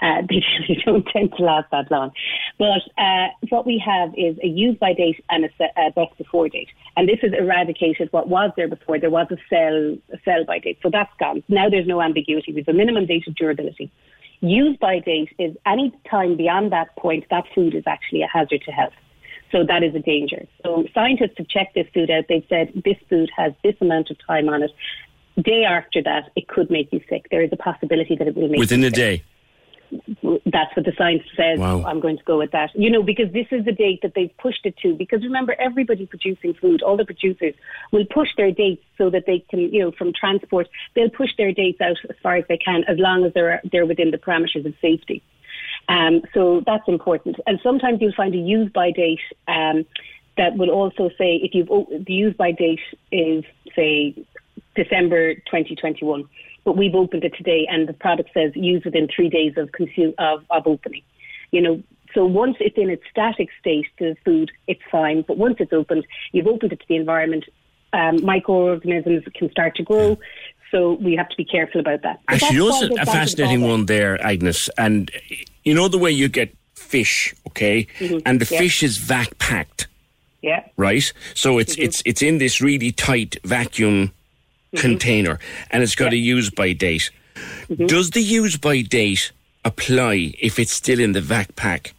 Uh, 0.00 0.22
they, 0.28 0.44
they 0.68 0.80
don't 0.86 1.04
tend 1.06 1.32
to 1.36 1.42
last 1.42 1.72
that 1.72 1.90
long. 1.90 2.12
But 2.56 2.82
uh, 2.96 3.30
what 3.48 3.66
we 3.66 3.82
have 3.84 4.10
is 4.16 4.38
a 4.40 4.46
use 4.46 4.78
by 4.78 4.94
date 4.94 5.24
and 5.28 5.44
a, 5.44 5.50
a 5.76 5.90
best 5.90 6.16
before 6.16 6.48
date, 6.48 6.68
and 6.96 7.08
this 7.08 7.18
has 7.22 7.32
eradicated 7.36 8.08
what 8.12 8.28
was 8.28 8.52
there 8.56 8.68
before. 8.68 9.00
There 9.00 9.10
was 9.10 9.26
a 9.32 9.38
sell 9.50 9.98
a 10.12 10.18
sell 10.24 10.44
by 10.44 10.60
date, 10.60 10.78
so 10.84 10.88
that's 10.88 11.12
gone. 11.18 11.42
Now 11.48 11.68
there's 11.68 11.88
no 11.88 12.00
ambiguity. 12.00 12.52
We 12.52 12.60
have 12.60 12.72
a 12.72 12.78
minimum 12.78 13.06
date 13.06 13.26
of 13.26 13.34
durability. 13.34 13.90
Use 14.40 14.76
by 14.80 15.00
date 15.00 15.30
is 15.40 15.56
any 15.66 15.92
time 16.08 16.36
beyond 16.36 16.70
that 16.70 16.94
point, 16.94 17.24
that 17.28 17.42
food 17.56 17.74
is 17.74 17.82
actually 17.88 18.22
a 18.22 18.28
hazard 18.28 18.62
to 18.66 18.70
health. 18.70 18.92
So 19.50 19.64
that 19.66 19.82
is 19.82 19.94
a 19.94 20.00
danger. 20.00 20.46
So 20.62 20.84
scientists 20.94 21.34
have 21.38 21.48
checked 21.48 21.74
this 21.74 21.86
food 21.94 22.10
out. 22.10 22.24
They've 22.28 22.44
said 22.48 22.72
this 22.84 22.96
food 23.08 23.30
has 23.36 23.52
this 23.62 23.74
amount 23.80 24.10
of 24.10 24.16
time 24.26 24.48
on 24.48 24.62
it. 24.62 24.70
Day 25.42 25.64
after 25.64 26.02
that, 26.02 26.30
it 26.36 26.48
could 26.48 26.70
make 26.70 26.92
you 26.92 27.00
sick. 27.08 27.28
There 27.30 27.42
is 27.42 27.50
a 27.52 27.56
possibility 27.56 28.16
that 28.16 28.26
it 28.26 28.34
will 28.34 28.48
make 28.48 28.58
you 28.58 28.64
sick. 28.64 28.78
Within 28.78 28.84
a 28.84 28.90
day. 28.90 29.22
that's 30.44 30.76
what 30.76 30.84
the 30.84 30.92
science 30.98 31.22
says. 31.36 31.58
Wow. 31.58 31.84
I'm 31.84 32.00
going 32.00 32.18
to 32.18 32.24
go 32.24 32.38
with 32.38 32.50
that. 32.52 32.70
You 32.74 32.90
know, 32.90 33.02
because 33.02 33.32
this 33.32 33.46
is 33.50 33.64
the 33.64 33.72
date 33.72 34.00
that 34.02 34.12
they've 34.14 34.36
pushed 34.38 34.64
it 34.66 34.76
to. 34.78 34.94
Because 34.94 35.22
remember, 35.22 35.54
everybody 35.58 36.06
producing 36.06 36.54
food, 36.54 36.82
all 36.82 36.96
the 36.96 37.04
producers 37.04 37.54
will 37.92 38.04
push 38.04 38.28
their 38.36 38.52
dates 38.52 38.82
so 38.98 39.10
that 39.10 39.24
they 39.26 39.44
can, 39.50 39.60
you 39.60 39.80
know, 39.80 39.92
from 39.92 40.12
transport, 40.12 40.68
they'll 40.94 41.10
push 41.10 41.30
their 41.38 41.52
dates 41.52 41.80
out 41.80 41.96
as 42.08 42.16
far 42.22 42.36
as 42.36 42.44
they 42.48 42.58
can, 42.58 42.84
as 42.88 42.98
long 42.98 43.24
as 43.24 43.32
they're 43.32 43.60
they're 43.70 43.86
within 43.86 44.10
the 44.10 44.18
parameters 44.18 44.66
of 44.66 44.74
safety. 44.82 45.22
Um, 45.88 46.22
so 46.34 46.62
that's 46.66 46.86
important. 46.86 47.36
And 47.46 47.58
sometimes 47.62 48.00
you'll 48.00 48.12
find 48.12 48.34
a 48.34 48.38
use 48.38 48.70
by 48.72 48.90
date 48.90 49.20
um, 49.46 49.86
that 50.36 50.56
will 50.56 50.70
also 50.70 51.10
say 51.18 51.36
if 51.36 51.54
you've 51.54 51.70
o- 51.70 51.88
the 51.90 52.12
use 52.12 52.36
by 52.36 52.52
date 52.52 52.80
is 53.10 53.44
say 53.74 54.14
December 54.74 55.34
2021, 55.34 56.28
but 56.64 56.76
we've 56.76 56.94
opened 56.94 57.24
it 57.24 57.34
today, 57.34 57.66
and 57.70 57.88
the 57.88 57.92
product 57.94 58.30
says 58.34 58.52
use 58.54 58.84
within 58.84 59.08
three 59.14 59.30
days 59.30 59.54
of 59.56 59.72
consume 59.72 60.14
of, 60.18 60.44
of 60.50 60.66
opening. 60.66 61.02
You 61.50 61.62
know, 61.62 61.82
so 62.14 62.26
once 62.26 62.56
it's 62.60 62.76
in 62.76 62.90
its 62.90 63.02
static 63.10 63.48
state, 63.58 63.86
the 63.98 64.16
food, 64.24 64.50
it's 64.66 64.82
fine. 64.90 65.22
But 65.22 65.38
once 65.38 65.56
it's 65.60 65.72
opened, 65.72 66.06
you've 66.32 66.46
opened 66.46 66.72
it 66.72 66.80
to 66.80 66.86
the 66.88 66.96
environment. 66.96 67.44
Um, 67.94 68.22
microorganisms 68.22 69.24
can 69.34 69.50
start 69.50 69.74
to 69.76 69.82
grow, 69.82 70.18
so 70.70 70.92
we 70.94 71.16
have 71.16 71.28
to 71.30 71.36
be 71.36 71.44
careful 71.44 71.80
about 71.80 72.02
that. 72.02 72.20
But 72.26 72.34
Actually, 72.34 72.56
you 72.56 72.70
that's 72.70 72.82
a, 72.82 72.84
a 72.84 72.88
goes 72.88 72.96
back 72.96 73.06
to 73.06 73.10
the 73.12 73.18
fascinating 73.18 73.60
one 73.62 73.86
there, 73.86 74.22
Agnes? 74.24 74.68
And 74.76 75.10
you 75.68 75.74
know 75.74 75.88
the 75.88 75.98
way 75.98 76.10
you 76.10 76.28
get 76.28 76.50
fish, 76.74 77.34
okay? 77.48 77.86
Mhm. 77.98 78.22
And 78.26 78.40
the 78.40 78.48
Yeah. 78.50 78.58
fish 78.60 78.82
is 78.82 78.96
vac 78.96 79.38
packed, 79.38 79.86
Yeah. 80.42 80.62
right? 80.76 81.12
So 81.34 81.58
it's 81.58 81.76
Mhm. 81.76 81.84
it's 81.84 82.02
it's 82.10 82.22
in 82.22 82.38
this 82.38 82.60
really 82.60 82.90
tight 82.92 83.36
vacuum 83.44 83.98
Mm-hmm. 84.08 84.80
container, 84.86 85.38
and 85.70 85.82
it's 85.82 85.94
got 85.94 86.12
a 86.12 86.16
use 86.36 86.50
by 86.50 86.72
date. 86.74 87.10
Mm-hmm. 87.70 87.86
Does 87.86 88.10
the 88.10 88.20
use 88.20 88.56
by 88.58 88.82
date 88.82 89.32
apply 89.64 90.34
if 90.40 90.58
it's 90.58 90.72
still 90.72 91.00
in 91.00 91.12
the 91.12 91.22
vac 91.22 91.48
pack? 91.56 91.92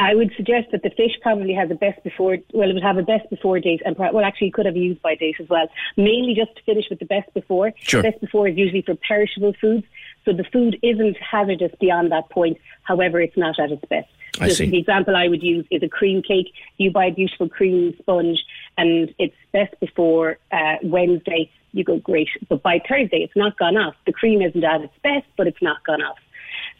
I 0.00 0.14
would 0.14 0.30
suggest 0.36 0.70
that 0.72 0.82
the 0.84 0.90
fish 0.90 1.14
probably 1.22 1.52
has 1.54 1.70
a 1.70 1.74
best 1.74 2.02
before. 2.04 2.38
Well, 2.54 2.70
it 2.70 2.74
would 2.74 2.82
have 2.84 2.98
a 2.98 3.02
best 3.02 3.28
before 3.30 3.58
date, 3.60 3.82
and 3.84 3.96
well, 3.98 4.24
actually, 4.24 4.48
it 4.48 4.54
could 4.54 4.64
have 4.66 4.76
a 4.76 4.78
use 4.78 4.96
by 5.02 5.14
date 5.16 5.36
as 5.40 5.48
well. 5.48 5.68
Mainly 5.96 6.34
just 6.34 6.54
to 6.56 6.62
finish 6.62 6.86
with 6.88 7.00
the 7.00 7.04
best 7.16 7.28
before. 7.34 7.72
Sure. 7.82 8.02
Best 8.02 8.20
before 8.20 8.46
is 8.48 8.56
usually 8.56 8.82
for 8.82 8.94
perishable 8.94 9.54
foods. 9.60 9.84
So 10.28 10.34
the 10.34 10.44
food 10.44 10.78
isn't 10.82 11.16
hazardous 11.16 11.72
beyond 11.80 12.12
that 12.12 12.28
point. 12.28 12.58
However, 12.82 13.18
it's 13.18 13.36
not 13.38 13.58
at 13.58 13.72
its 13.72 13.82
best. 13.88 14.08
I 14.38 14.48
So. 14.50 14.66
The 14.66 14.78
example 14.78 15.16
I 15.16 15.26
would 15.26 15.42
use 15.42 15.66
is 15.70 15.82
a 15.82 15.88
cream 15.88 16.20
cake. 16.20 16.52
You 16.76 16.90
buy 16.90 17.06
a 17.06 17.10
beautiful 17.10 17.48
cream 17.48 17.94
sponge, 17.98 18.44
and 18.76 19.14
it's 19.18 19.34
best 19.54 19.74
before 19.80 20.36
uh, 20.52 20.76
Wednesday. 20.82 21.50
You 21.72 21.82
go 21.82 21.98
great, 21.98 22.28
but 22.50 22.62
by 22.62 22.78
Thursday 22.86 23.22
it's 23.22 23.36
not 23.36 23.58
gone 23.58 23.78
off. 23.78 23.94
The 24.04 24.12
cream 24.12 24.42
isn't 24.42 24.62
at 24.62 24.82
its 24.82 24.92
best, 25.02 25.26
but 25.38 25.46
it's 25.46 25.62
not 25.62 25.82
gone 25.84 26.02
off. 26.02 26.18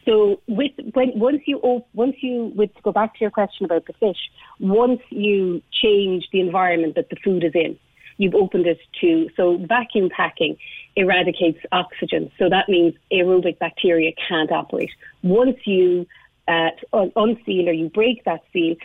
So 0.05 0.41
with 0.47 0.73
when 0.93 1.17
once 1.17 1.41
you 1.47 1.83
once 1.93 2.17
you 2.21 2.51
with 2.55 2.75
to 2.75 2.81
go 2.83 2.91
back 2.91 3.15
to 3.15 3.19
your 3.21 3.31
question 3.31 3.65
about 3.65 3.87
the 3.87 3.93
fish, 3.93 4.29
once 4.59 5.01
you 5.09 5.63
change 5.71 6.27
the 6.31 6.39
environment 6.39 6.93
that 6.95 7.09
the 7.09 7.15
food 7.23 7.43
is 7.43 7.53
in, 7.55 7.79
you've 8.19 8.35
opened 8.35 8.67
it 8.67 8.79
to 9.01 9.29
so 9.35 9.57
vacuum 9.57 10.09
packing 10.15 10.57
eradicates 10.95 11.59
oxygen. 11.71 12.29
So 12.37 12.49
that 12.49 12.69
means 12.69 12.93
aerobic 13.11 13.57
bacteria 13.57 14.11
can't 14.27 14.51
operate. 14.51 14.91
Once 15.23 15.57
you 15.65 16.05
uh, 16.47 16.69
un- 16.93 17.13
unseal 17.15 17.69
or 17.69 17.71
you 17.71 17.89
break 17.89 18.23
that 18.25 18.41
seal, 18.51 18.75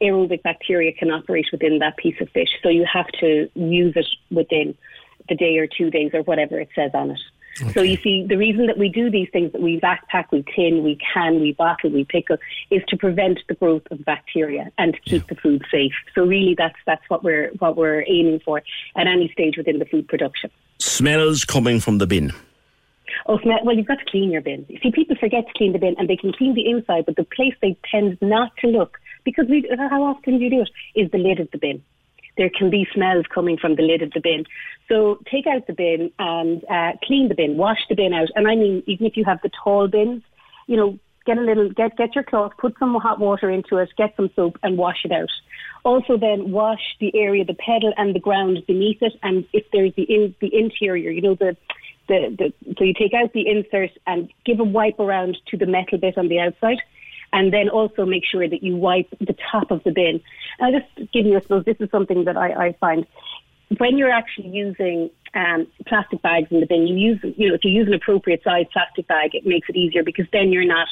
aerobic 0.00 0.42
bacteria 0.42 0.92
can 0.92 1.10
operate 1.10 1.46
within 1.52 1.78
that 1.78 1.96
piece 1.98 2.20
of 2.20 2.28
fish. 2.30 2.48
So 2.62 2.70
you 2.70 2.86
have 2.90 3.08
to 3.20 3.48
use 3.54 3.92
it 3.94 4.06
within 4.30 4.76
the 5.28 5.36
day 5.36 5.58
or 5.58 5.66
two 5.66 5.90
days 5.90 6.10
or 6.14 6.22
whatever 6.22 6.58
it 6.58 6.70
says 6.74 6.90
on 6.94 7.12
it. 7.12 7.20
So 7.72 7.82
you 7.82 7.96
see, 7.98 8.24
the 8.26 8.36
reason 8.36 8.66
that 8.66 8.78
we 8.78 8.88
do 8.88 9.10
these 9.10 9.28
things 9.30 9.52
that 9.52 9.60
we 9.60 9.78
vac 9.78 10.08
pack, 10.08 10.32
we 10.32 10.44
tin, 10.54 10.82
we 10.82 10.98
can, 11.12 11.40
we 11.40 11.52
bottle, 11.52 11.90
we 11.90 12.04
pickle, 12.04 12.38
is 12.70 12.82
to 12.88 12.96
prevent 12.96 13.40
the 13.48 13.54
growth 13.54 13.82
of 13.90 14.04
bacteria 14.04 14.72
and 14.78 14.94
to 14.94 15.00
keep 15.00 15.26
the 15.28 15.34
food 15.34 15.62
safe. 15.70 15.92
So 16.14 16.24
really, 16.24 16.54
that's 16.56 16.78
that's 16.86 17.02
what 17.08 17.22
we're 17.22 17.50
what 17.58 17.76
we're 17.76 18.04
aiming 18.08 18.40
for 18.44 18.62
at 18.96 19.06
any 19.06 19.30
stage 19.32 19.56
within 19.56 19.78
the 19.78 19.84
food 19.84 20.08
production. 20.08 20.50
Smells 20.78 21.44
coming 21.44 21.78
from 21.78 21.98
the 21.98 22.06
bin. 22.06 22.32
Oh, 23.26 23.38
smell, 23.40 23.58
well, 23.64 23.76
you've 23.76 23.86
got 23.86 23.98
to 23.98 24.04
clean 24.06 24.30
your 24.30 24.40
bin. 24.40 24.64
You 24.68 24.78
see, 24.82 24.90
people 24.90 25.16
forget 25.16 25.46
to 25.46 25.52
clean 25.56 25.72
the 25.72 25.78
bin, 25.78 25.94
and 25.98 26.08
they 26.08 26.16
can 26.16 26.32
clean 26.32 26.54
the 26.54 26.68
inside, 26.68 27.06
but 27.06 27.16
the 27.16 27.24
place 27.24 27.54
they 27.60 27.76
tend 27.90 28.18
not 28.20 28.56
to 28.58 28.68
look 28.68 28.98
because 29.24 29.46
we 29.48 29.68
how 29.78 30.02
often 30.02 30.38
do 30.38 30.44
you 30.44 30.50
do 30.50 30.62
it 30.62 30.70
is 30.94 31.10
the 31.10 31.18
lid 31.18 31.38
of 31.38 31.50
the 31.50 31.58
bin. 31.58 31.82
There 32.36 32.50
can 32.50 32.70
be 32.70 32.86
smells 32.94 33.26
coming 33.32 33.56
from 33.56 33.76
the 33.76 33.82
lid 33.82 34.02
of 34.02 34.12
the 34.12 34.20
bin. 34.20 34.44
So 34.88 35.18
take 35.30 35.46
out 35.46 35.66
the 35.66 35.72
bin 35.72 36.10
and 36.18 36.64
uh, 36.64 36.92
clean 37.04 37.28
the 37.28 37.34
bin, 37.34 37.56
wash 37.56 37.80
the 37.88 37.94
bin 37.94 38.12
out. 38.12 38.28
And 38.34 38.48
I 38.48 38.54
mean, 38.54 38.82
even 38.86 39.06
if 39.06 39.16
you 39.16 39.24
have 39.24 39.40
the 39.42 39.50
tall 39.62 39.88
bins, 39.88 40.22
you 40.66 40.76
know, 40.76 40.98
get 41.24 41.38
a 41.38 41.40
little, 41.40 41.70
get 41.70 41.96
get 41.96 42.14
your 42.14 42.24
cloth, 42.24 42.52
put 42.58 42.74
some 42.78 42.94
hot 42.94 43.20
water 43.20 43.50
into 43.50 43.76
it, 43.78 43.90
get 43.96 44.14
some 44.16 44.30
soap, 44.34 44.58
and 44.62 44.76
wash 44.76 45.04
it 45.04 45.12
out. 45.12 45.30
Also, 45.84 46.16
then 46.16 46.52
wash 46.52 46.96
the 47.00 47.14
area, 47.14 47.44
the 47.44 47.54
pedal 47.54 47.92
and 47.96 48.14
the 48.14 48.20
ground 48.20 48.62
beneath 48.66 49.02
it, 49.02 49.12
and 49.22 49.44
if 49.52 49.64
there's 49.72 49.92
the 49.96 50.02
in, 50.02 50.34
the 50.40 50.54
interior, 50.54 51.10
you 51.10 51.20
know, 51.20 51.34
the 51.34 51.56
the, 52.08 52.36
the 52.38 52.74
so 52.76 52.84
you 52.84 52.94
take 52.94 53.14
out 53.14 53.32
the 53.32 53.48
insert 53.48 53.90
and 54.06 54.32
give 54.44 54.60
a 54.60 54.64
wipe 54.64 54.98
around 54.98 55.38
to 55.48 55.56
the 55.56 55.66
metal 55.66 55.98
bit 55.98 56.18
on 56.18 56.28
the 56.28 56.40
outside. 56.40 56.78
And 57.32 57.52
then 57.52 57.68
also 57.68 58.04
make 58.04 58.24
sure 58.24 58.46
that 58.46 58.62
you 58.62 58.76
wipe 58.76 59.08
the 59.18 59.34
top 59.50 59.70
of 59.70 59.82
the 59.84 59.90
bin. 59.90 60.20
And 60.58 60.76
I'll 60.76 60.80
just 60.80 61.12
give 61.12 61.24
you, 61.24 61.36
I 61.36 61.40
suppose, 61.40 61.64
this 61.64 61.78
is 61.80 61.90
something 61.90 62.24
that 62.24 62.36
I, 62.36 62.66
I 62.66 62.72
find 62.78 63.06
when 63.78 63.96
you're 63.96 64.10
actually 64.10 64.48
using 64.48 65.10
um, 65.34 65.66
plastic 65.86 66.20
bags 66.22 66.48
in 66.50 66.60
the 66.60 66.66
bin, 66.66 66.86
you 66.86 66.96
use, 66.96 67.34
you 67.36 67.48
know, 67.48 67.54
if 67.54 67.64
you 67.64 67.70
use 67.70 67.86
an 67.86 67.94
appropriate 67.94 68.42
size 68.42 68.66
plastic 68.72 69.06
bag, 69.08 69.34
it 69.34 69.46
makes 69.46 69.68
it 69.68 69.76
easier 69.76 70.02
because 70.02 70.26
then 70.32 70.52
you're 70.52 70.66
not 70.66 70.88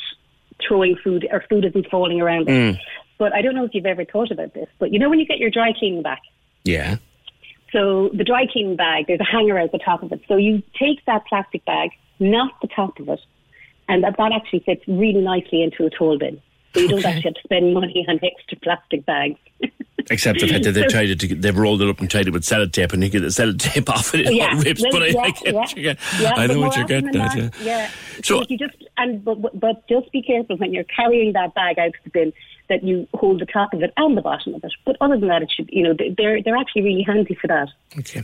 throwing 0.66 0.96
food 0.96 1.26
or 1.30 1.44
food 1.48 1.64
isn't 1.64 1.90
falling 1.90 2.20
around. 2.20 2.46
Mm. 2.46 2.78
But 3.18 3.34
I 3.34 3.42
don't 3.42 3.54
know 3.54 3.64
if 3.64 3.74
you've 3.74 3.86
ever 3.86 4.04
thought 4.04 4.30
about 4.30 4.54
this, 4.54 4.68
but 4.78 4.92
you 4.92 4.98
know 4.98 5.10
when 5.10 5.18
you 5.18 5.26
get 5.26 5.38
your 5.38 5.50
dry 5.50 5.72
cleaning 5.78 6.02
back, 6.02 6.22
Yeah. 6.64 6.96
so 7.72 8.08
the 8.14 8.24
dry 8.24 8.46
cleaning 8.50 8.76
bag, 8.76 9.06
there's 9.08 9.20
a 9.20 9.24
hanger 9.24 9.58
out 9.58 9.72
the 9.72 9.78
top 9.78 10.02
of 10.02 10.12
it. 10.12 10.22
So 10.26 10.36
you 10.36 10.62
take 10.78 11.04
that 11.04 11.26
plastic 11.26 11.64
bag, 11.66 11.90
not 12.18 12.52
the 12.62 12.68
top 12.68 12.98
of 12.98 13.08
it, 13.10 13.20
and 13.90 14.04
that, 14.04 14.16
that 14.16 14.32
actually 14.32 14.60
fits 14.60 14.82
really 14.88 15.20
nicely 15.20 15.62
into 15.62 15.84
a 15.84 15.90
tall 15.90 16.18
bin. 16.18 16.40
So 16.74 16.80
you 16.80 16.88
don't 16.88 17.04
actually 17.04 17.22
have 17.22 17.34
to 17.34 17.40
spend 17.42 17.74
money 17.74 18.04
on 18.08 18.20
extra 18.22 18.56
plastic 18.62 19.04
bags. 19.04 19.38
Except 20.10 20.40
the 20.40 20.46
fact 20.48 20.64
that 20.64 20.72
they've 20.72 20.88
tried 20.88 21.10
it, 21.10 21.20
to, 21.20 21.34
they've 21.34 21.56
rolled 21.56 21.82
it 21.82 21.88
up 21.88 21.98
and 22.00 22.10
tied 22.10 22.26
it 22.28 22.32
with 22.32 22.44
sellotape, 22.44 22.92
and 22.92 23.02
you 23.02 23.10
get 23.10 23.20
the 23.20 23.26
sellotape 23.26 23.88
off 23.94 24.14
it, 24.14 24.26
it 24.28 24.34
yeah, 24.34 24.50
all 24.54 24.60
rips. 24.60 24.80
well, 24.82 24.92
but 24.92 25.02
I, 25.02 25.06
yeah, 25.08 25.20
I 25.20 25.30
get 25.30 25.54
what 25.54 25.70
yeah. 25.70 25.76
you 25.76 25.82
get. 25.82 25.98
Yeah, 26.20 26.32
I 26.36 26.46
know 26.46 26.60
what 26.60 26.76
you're 26.76 26.86
getting 26.86 27.08
at. 27.08 27.14
not, 27.14 27.36
Yeah. 27.36 27.50
Yeah. 27.60 27.90
So- 28.22 28.40
So 28.40 28.46
you 28.48 28.56
just 28.58 28.76
and 28.96 29.24
but, 29.24 29.42
but 29.42 29.58
but 29.58 29.88
just 29.88 30.10
be 30.12 30.22
careful 30.22 30.56
when 30.58 30.72
you're 30.72 30.84
carrying 30.84 31.32
that 31.32 31.54
bag 31.54 31.78
out 31.78 31.92
to 31.92 31.98
the 32.04 32.10
bin 32.10 32.32
that 32.70 32.82
you 32.82 33.06
hold 33.14 33.40
the 33.40 33.47
top 33.47 33.74
of 33.74 33.82
it 33.82 33.92
and 33.98 34.16
the 34.16 34.22
bottom 34.22 34.55
of 34.55 34.64
it. 34.64 34.72
But 34.86 34.97
other 35.02 35.18
than 35.18 35.28
that, 35.28 35.42
it 35.42 35.51
should 35.55 35.68
you 35.70 35.82
know 35.82 35.94
they're 36.16 36.42
they're 36.42 36.56
actually 36.56 36.82
really 36.82 37.02
handy 37.02 37.34
for 37.34 37.47
that. 37.48 37.68
Okay. 37.98 38.22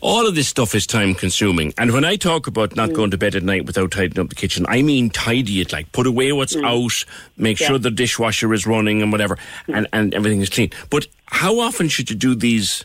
All 0.00 0.26
of 0.26 0.34
this 0.34 0.48
stuff 0.48 0.74
is 0.74 0.86
time 0.86 1.14
consuming. 1.14 1.74
And 1.76 1.92
when 1.92 2.04
I 2.06 2.16
talk 2.16 2.46
about 2.46 2.70
Mm. 2.70 2.76
not 2.76 2.92
going 2.94 3.10
to 3.10 3.18
bed 3.18 3.34
at 3.34 3.42
night 3.42 3.66
without 3.66 3.90
tidying 3.90 4.18
up 4.20 4.28
the 4.30 4.34
kitchen, 4.34 4.64
I 4.68 4.80
mean 4.80 5.10
tidy 5.10 5.60
it, 5.60 5.72
like 5.72 5.92
put 5.92 6.06
away 6.06 6.32
what's 6.32 6.56
out, 6.56 6.92
make 7.36 7.58
Mm. 7.58 7.60
Yeah. 7.60 7.66
Mm. 7.66 7.68
sure 7.68 7.78
the 7.78 7.90
dishwasher 7.90 8.54
is 8.54 8.66
running 8.66 9.02
and 9.02 9.12
whatever, 9.12 9.36
and, 9.66 9.86
and 9.92 10.14
everything 10.14 10.40
is 10.40 10.48
clean. 10.48 10.70
But 10.88 11.06
how 11.26 11.60
often 11.60 11.88
should 11.88 12.08
you 12.10 12.16
do 12.16 12.34
these 12.34 12.84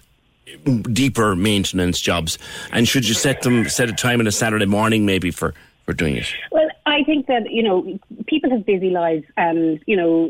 deeper 0.92 1.36
maintenance 1.36 2.00
jobs? 2.00 2.38
And 2.72 2.88
should 2.88 3.08
you 3.08 3.14
set 3.14 3.42
them, 3.42 3.68
set 3.70 3.90
a 3.90 3.94
time 3.94 4.20
on 4.20 4.28
a 4.28 4.32
Saturday 4.32 4.66
morning 4.66 5.06
maybe 5.06 5.32
for, 5.32 5.54
for 5.86 5.94
doing 5.94 6.16
it? 6.18 6.28
Well, 6.52 6.68
I 6.94 7.04
think 7.04 7.28
that 7.28 7.52
you 7.52 7.64
know 7.64 8.00
people 8.28 8.52
have 8.52 8.66
busy 8.66 8.90
lives, 8.90 9.26
and 9.36 9.82
you 9.88 9.98
know 9.98 10.28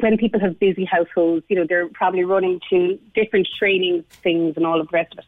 when 0.00 0.16
people 0.16 0.40
have 0.40 0.58
busy 0.58 0.84
households, 0.84 1.44
you 1.48 1.56
know 1.56 1.66
they're 1.68 1.88
probably 1.88 2.24
running 2.24 2.60
to 2.70 2.98
different 3.14 3.48
training 3.58 4.04
things 4.22 4.56
and 4.56 4.64
all 4.66 4.80
of 4.80 4.88
the 4.88 4.94
rest 4.94 5.12
of 5.12 5.18
it. 5.18 5.24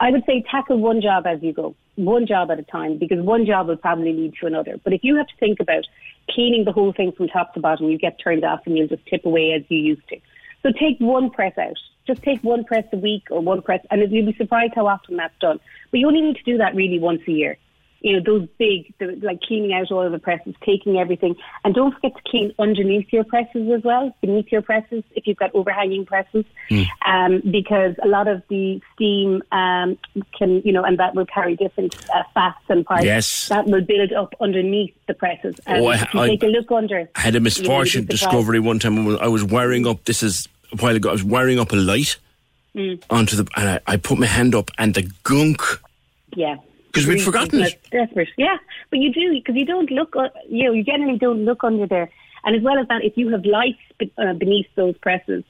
I 0.00 0.10
would 0.10 0.24
say 0.26 0.44
tackle 0.50 0.78
one 0.78 1.00
job 1.00 1.26
as 1.26 1.42
you 1.42 1.52
go, 1.52 1.76
one 1.94 2.26
job 2.26 2.50
at 2.50 2.58
a 2.58 2.64
time, 2.64 2.98
because 2.98 3.20
one 3.20 3.46
job 3.46 3.68
will 3.68 3.76
probably 3.76 4.12
lead 4.12 4.34
to 4.40 4.46
another. 4.46 4.78
But 4.82 4.92
if 4.92 5.04
you 5.04 5.16
have 5.16 5.28
to 5.28 5.36
think 5.38 5.60
about 5.60 5.84
cleaning 6.30 6.64
the 6.64 6.72
whole 6.72 6.92
thing 6.92 7.12
from 7.12 7.28
top 7.28 7.54
to 7.54 7.60
bottom, 7.60 7.88
you 7.88 7.98
get 7.98 8.18
turned 8.18 8.44
off 8.44 8.60
and 8.66 8.76
you'll 8.76 8.88
just 8.88 9.06
tip 9.06 9.24
away 9.24 9.52
as 9.52 9.62
you 9.68 9.78
used 9.78 10.08
to. 10.08 10.18
So 10.62 10.72
take 10.72 10.98
one 10.98 11.30
press 11.30 11.56
out. 11.58 11.78
Just 12.06 12.22
take 12.22 12.42
one 12.42 12.64
press 12.64 12.84
a 12.92 12.96
week 12.96 13.28
or 13.30 13.40
one 13.40 13.62
press, 13.62 13.80
and 13.90 14.12
you'll 14.12 14.26
be 14.26 14.36
surprised 14.36 14.74
how 14.74 14.86
often 14.86 15.16
that's 15.16 15.38
done. 15.38 15.60
But 15.90 16.00
you 16.00 16.06
only 16.06 16.20
need 16.20 16.36
to 16.36 16.42
do 16.42 16.58
that 16.58 16.74
really 16.74 16.98
once 16.98 17.22
a 17.28 17.32
year. 17.32 17.56
You 18.06 18.12
know, 18.12 18.22
those 18.22 18.46
big, 18.58 18.92
the, 18.98 19.18
like 19.22 19.40
cleaning 19.40 19.72
out 19.72 19.90
all 19.90 20.04
of 20.04 20.12
the 20.12 20.18
presses, 20.18 20.54
taking 20.62 20.98
everything. 20.98 21.36
And 21.64 21.74
don't 21.74 21.94
forget 21.94 22.12
to 22.14 22.22
clean 22.30 22.52
underneath 22.58 23.10
your 23.10 23.24
presses 23.24 23.70
as 23.74 23.82
well, 23.82 24.14
beneath 24.20 24.52
your 24.52 24.60
presses, 24.60 25.02
if 25.16 25.26
you've 25.26 25.38
got 25.38 25.54
overhanging 25.54 26.04
presses. 26.04 26.44
Um, 27.06 27.40
because 27.50 27.94
a 28.02 28.06
lot 28.08 28.28
of 28.28 28.42
the 28.50 28.80
steam 28.94 29.42
um, 29.52 29.96
can, 30.38 30.60
you 30.66 30.72
know, 30.72 30.84
and 30.84 30.98
that 30.98 31.14
will 31.14 31.24
carry 31.24 31.56
different 31.56 31.96
uh, 32.14 32.24
fats 32.34 32.58
and 32.68 32.84
parts. 32.84 33.04
Yes. 33.06 33.48
That 33.48 33.64
will 33.66 33.80
build 33.80 34.12
up 34.12 34.34
underneath 34.38 34.94
the 35.08 35.14
presses. 35.14 35.54
And 35.66 35.82
Oh, 35.82 35.86
I- 35.88 36.06
you 36.12 36.20
I- 36.20 36.28
take 36.28 36.42
a 36.42 36.46
look 36.48 36.70
under. 36.70 37.08
I 37.16 37.20
had 37.20 37.36
a 37.36 37.40
misfortune 37.40 38.04
be 38.04 38.16
surprised. 38.18 38.32
discovery 38.36 38.60
one 38.60 38.78
time. 38.80 39.06
when 39.06 39.18
I 39.18 39.28
was 39.28 39.42
wiring 39.42 39.86
up, 39.86 40.04
this 40.04 40.22
is 40.22 40.46
a 40.72 40.76
while 40.76 40.94
ago, 40.94 41.08
I 41.08 41.12
was 41.12 41.24
wiring 41.24 41.58
up 41.58 41.72
a 41.72 41.76
light 41.76 42.18
Mm, 42.76 43.00
onto 43.08 43.36
the, 43.36 43.46
and 43.56 43.68
I, 43.68 43.80
I 43.86 43.96
put 43.96 44.18
my 44.18 44.26
hand 44.26 44.54
up 44.54 44.70
and 44.78 44.92
the 44.94 45.08
gunk 45.22 45.62
yeah. 46.36 46.56
'Cause 46.94 47.06
we'd 47.06 47.20
forgotten 47.20 47.60
it. 47.62 47.78
Desperate. 47.90 48.28
Yeah, 48.36 48.56
but 48.90 48.98
you 49.00 49.12
do 49.12 49.32
because 49.32 49.56
you 49.56 49.64
don't 49.66 49.90
look. 49.90 50.14
uh, 50.16 50.28
You 50.48 50.64
know, 50.64 50.72
you 50.72 50.82
generally 50.84 51.18
don't 51.18 51.44
look 51.44 51.62
under 51.64 51.86
there. 51.86 52.08
And 52.44 52.54
as 52.56 52.62
well 52.62 52.78
as 52.78 52.86
that, 52.88 53.02
if 53.04 53.16
you 53.16 53.28
have 53.30 53.44
lights 53.44 53.80
uh, 54.18 54.32
beneath 54.34 54.66
those 54.76 54.96
presses, 54.98 55.42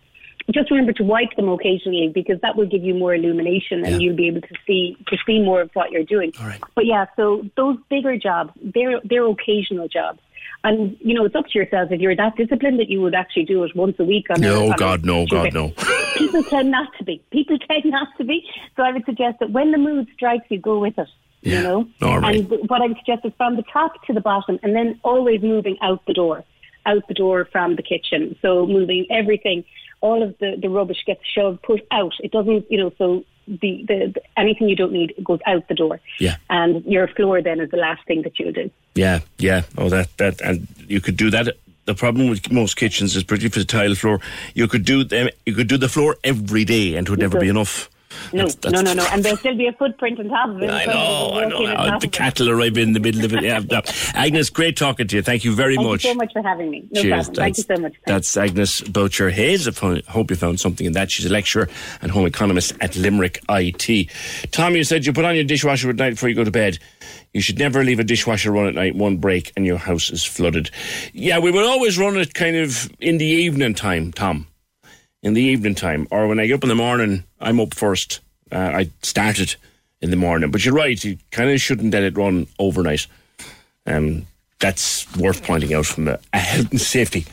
just 0.52 0.70
remember 0.70 0.92
to 0.92 1.02
wipe 1.04 1.34
them 1.36 1.48
occasionally 1.48 2.08
because 2.14 2.38
that 2.42 2.54
will 2.56 2.66
give 2.66 2.84
you 2.84 2.94
more 2.94 3.14
illumination 3.14 3.84
and 3.84 4.02
you'll 4.02 4.14
be 4.16 4.28
able 4.28 4.42
to 4.42 4.54
see 4.66 4.96
to 5.08 5.16
see 5.26 5.40
more 5.42 5.60
of 5.62 5.70
what 5.74 5.90
you're 5.90 6.04
doing. 6.04 6.32
But 6.74 6.86
yeah, 6.86 7.06
so 7.16 7.44
those 7.56 7.78
bigger 7.90 8.16
jobs, 8.18 8.52
they're 8.62 9.00
they're 9.04 9.26
occasional 9.26 9.88
jobs. 9.88 10.20
And 10.62 10.96
you 11.00 11.12
know, 11.14 11.24
it's 11.26 11.34
up 11.34 11.46
to 11.48 11.58
yourself 11.58 11.90
if 11.92 12.00
you're 12.00 12.16
that 12.16 12.36
disciplined 12.36 12.78
that 12.80 12.88
you 12.88 13.00
would 13.02 13.14
actually 13.14 13.44
do 13.44 13.64
it 13.64 13.74
once 13.76 13.96
a 13.98 14.04
week. 14.04 14.26
On 14.30 14.40
No, 14.40 14.72
a 14.72 14.76
God, 14.76 15.04
no. 15.04 15.26
God, 15.26 15.52
no. 15.52 15.72
People 16.16 16.42
tend 16.44 16.70
not 16.70 16.88
to 16.98 17.04
be. 17.04 17.22
People 17.30 17.58
tend 17.68 17.84
not 17.86 18.08
to 18.18 18.24
be. 18.24 18.46
So 18.76 18.82
I 18.82 18.92
would 18.92 19.04
suggest 19.04 19.40
that 19.40 19.50
when 19.50 19.72
the 19.72 19.78
mood 19.78 20.06
strikes 20.14 20.46
you, 20.50 20.58
go 20.58 20.78
with 20.78 20.98
it. 20.98 21.08
You 21.52 21.62
know? 21.62 21.88
All 22.02 22.20
right. 22.20 22.36
And 22.36 22.68
what 22.68 22.80
I 22.82 22.86
would 22.86 22.96
suggest 22.98 23.24
is 23.24 23.32
from 23.36 23.56
the 23.56 23.64
top 23.72 24.02
to 24.06 24.12
the 24.12 24.20
bottom 24.20 24.58
and 24.62 24.74
then 24.74 24.98
always 25.02 25.42
moving 25.42 25.76
out 25.82 26.04
the 26.06 26.14
door. 26.14 26.44
Out 26.86 27.06
the 27.08 27.14
door 27.14 27.46
from 27.50 27.76
the 27.76 27.82
kitchen. 27.82 28.36
So 28.42 28.66
moving 28.66 29.06
everything, 29.10 29.64
all 30.02 30.22
of 30.22 30.36
the, 30.38 30.56
the 30.60 30.68
rubbish 30.68 31.02
gets 31.06 31.22
shoved, 31.26 31.62
put 31.62 31.86
out. 31.90 32.12
It 32.20 32.30
doesn't, 32.30 32.70
you 32.70 32.76
know, 32.76 32.92
so 32.98 33.24
the, 33.48 33.84
the, 33.88 34.12
the 34.14 34.22
anything 34.36 34.68
you 34.68 34.76
don't 34.76 34.92
need 34.92 35.14
goes 35.24 35.40
out 35.46 35.66
the 35.68 35.74
door. 35.74 36.00
Yeah. 36.20 36.36
And 36.50 36.84
your 36.84 37.08
floor 37.08 37.40
then 37.40 37.60
is 37.60 37.70
the 37.70 37.78
last 37.78 38.06
thing 38.06 38.20
that 38.22 38.38
you'll 38.38 38.52
do. 38.52 38.70
Yeah, 38.94 39.20
yeah. 39.38 39.62
Oh, 39.78 39.88
that 39.88 40.14
that, 40.18 40.40
and 40.42 40.68
you 40.86 41.00
could 41.00 41.16
do 41.16 41.30
that. 41.30 41.56
The 41.86 41.94
problem 41.94 42.28
with 42.28 42.50
most 42.52 42.76
kitchens 42.76 43.16
is, 43.16 43.24
particularly 43.24 43.50
for 43.50 43.58
the 43.60 43.64
tile 43.64 43.94
floor, 43.94 44.20
you 44.54 44.68
could 44.68 44.84
do 44.84 45.04
them. 45.04 45.28
You 45.46 45.54
could 45.54 45.68
do 45.68 45.76
the 45.76 45.88
floor 45.88 46.16
every 46.22 46.64
day, 46.64 46.96
and 46.96 47.06
it 47.06 47.10
would 47.10 47.18
never 47.18 47.38
be 47.40 47.48
enough. 47.48 47.90
No, 48.32 48.38
That's- 48.38 48.54
that's- 48.56 48.72
no, 48.82 48.92
no, 48.94 49.02
no. 49.02 49.08
And 49.12 49.22
there'll 49.24 49.38
still 49.38 49.56
be 49.56 49.66
a 49.66 49.72
footprint 49.72 50.18
on 50.18 50.28
top 50.28 50.48
of 50.50 50.62
it. 50.62 50.70
I 50.70 50.84
know, 50.86 51.30
I 51.34 51.44
know. 51.46 51.64
Uh, 51.64 51.98
the 51.98 52.08
cattle 52.08 52.50
arrive 52.50 52.76
in 52.78 52.92
the 52.92 53.00
middle 53.00 53.24
of 53.24 53.32
it. 53.34 53.42
Yeah, 53.44 53.60
no. 53.60 53.82
Agnes, 54.14 54.50
great 54.50 54.76
talking 54.76 55.06
to 55.08 55.16
you. 55.16 55.22
Thank 55.22 55.44
you 55.44 55.54
very 55.54 55.76
Thank 55.76 55.88
much. 55.88 56.04
you 56.04 56.10
so 56.10 56.14
much 56.16 56.32
for 56.32 56.42
having 56.42 56.70
me. 56.70 56.84
No 56.90 57.02
Cheers. 57.02 57.26
problem. 57.26 57.34
Thank 57.36 57.56
you 57.58 57.62
so 57.64 57.76
much. 57.82 57.94
That's 58.06 58.36
Agnes 58.36 58.80
Boucher 58.82 59.30
Hayes. 59.30 59.68
I 59.68 60.02
hope 60.08 60.30
you 60.30 60.36
found 60.36 60.58
something 60.60 60.86
in 60.86 60.92
that. 60.94 61.10
She's 61.10 61.26
a 61.26 61.30
lecturer 61.32 61.68
and 62.02 62.10
home 62.10 62.26
economist 62.26 62.74
at 62.80 62.96
Limerick 62.96 63.40
IT. 63.48 64.10
Tom, 64.50 64.74
you 64.74 64.84
said 64.84 65.06
you 65.06 65.12
put 65.12 65.24
on 65.24 65.34
your 65.34 65.44
dishwasher 65.44 65.90
at 65.90 65.96
night 65.96 66.10
before 66.10 66.28
you 66.28 66.34
go 66.34 66.44
to 66.44 66.50
bed. 66.50 66.78
You 67.32 67.40
should 67.40 67.58
never 67.58 67.82
leave 67.84 67.98
a 68.00 68.04
dishwasher 68.04 68.52
run 68.52 68.66
at 68.66 68.74
night, 68.74 68.94
one 68.94 69.16
break, 69.18 69.52
and 69.56 69.66
your 69.66 69.78
house 69.78 70.10
is 70.10 70.24
flooded. 70.24 70.70
Yeah, 71.12 71.38
we 71.40 71.50
would 71.50 71.64
always 71.64 71.98
run 71.98 72.16
it 72.16 72.34
kind 72.34 72.56
of 72.56 72.90
in 73.00 73.18
the 73.18 73.26
evening 73.26 73.74
time, 73.74 74.12
Tom. 74.12 74.46
In 75.24 75.32
the 75.32 75.40
evening 75.40 75.74
time. 75.74 76.06
Or 76.10 76.28
when 76.28 76.38
I 76.38 76.46
get 76.46 76.56
up 76.56 76.64
in 76.64 76.68
the 76.68 76.74
morning, 76.74 77.24
I'm 77.40 77.58
up 77.58 77.72
first. 77.72 78.20
Uh, 78.52 78.58
I 78.74 78.90
started 79.02 79.56
in 80.02 80.10
the 80.10 80.16
morning. 80.16 80.50
But 80.50 80.66
you're 80.66 80.74
right, 80.74 81.02
you 81.02 81.16
kind 81.30 81.48
of 81.50 81.58
shouldn't 81.62 81.94
let 81.94 82.02
it 82.02 82.18
run 82.18 82.46
overnight. 82.58 83.06
Um, 83.86 84.26
that's 84.60 85.10
worth 85.16 85.42
pointing 85.42 85.72
out 85.72 85.86
from 85.86 86.08
a, 86.08 86.18
health 86.34 86.70
and 86.70 86.80
safety 86.80 87.24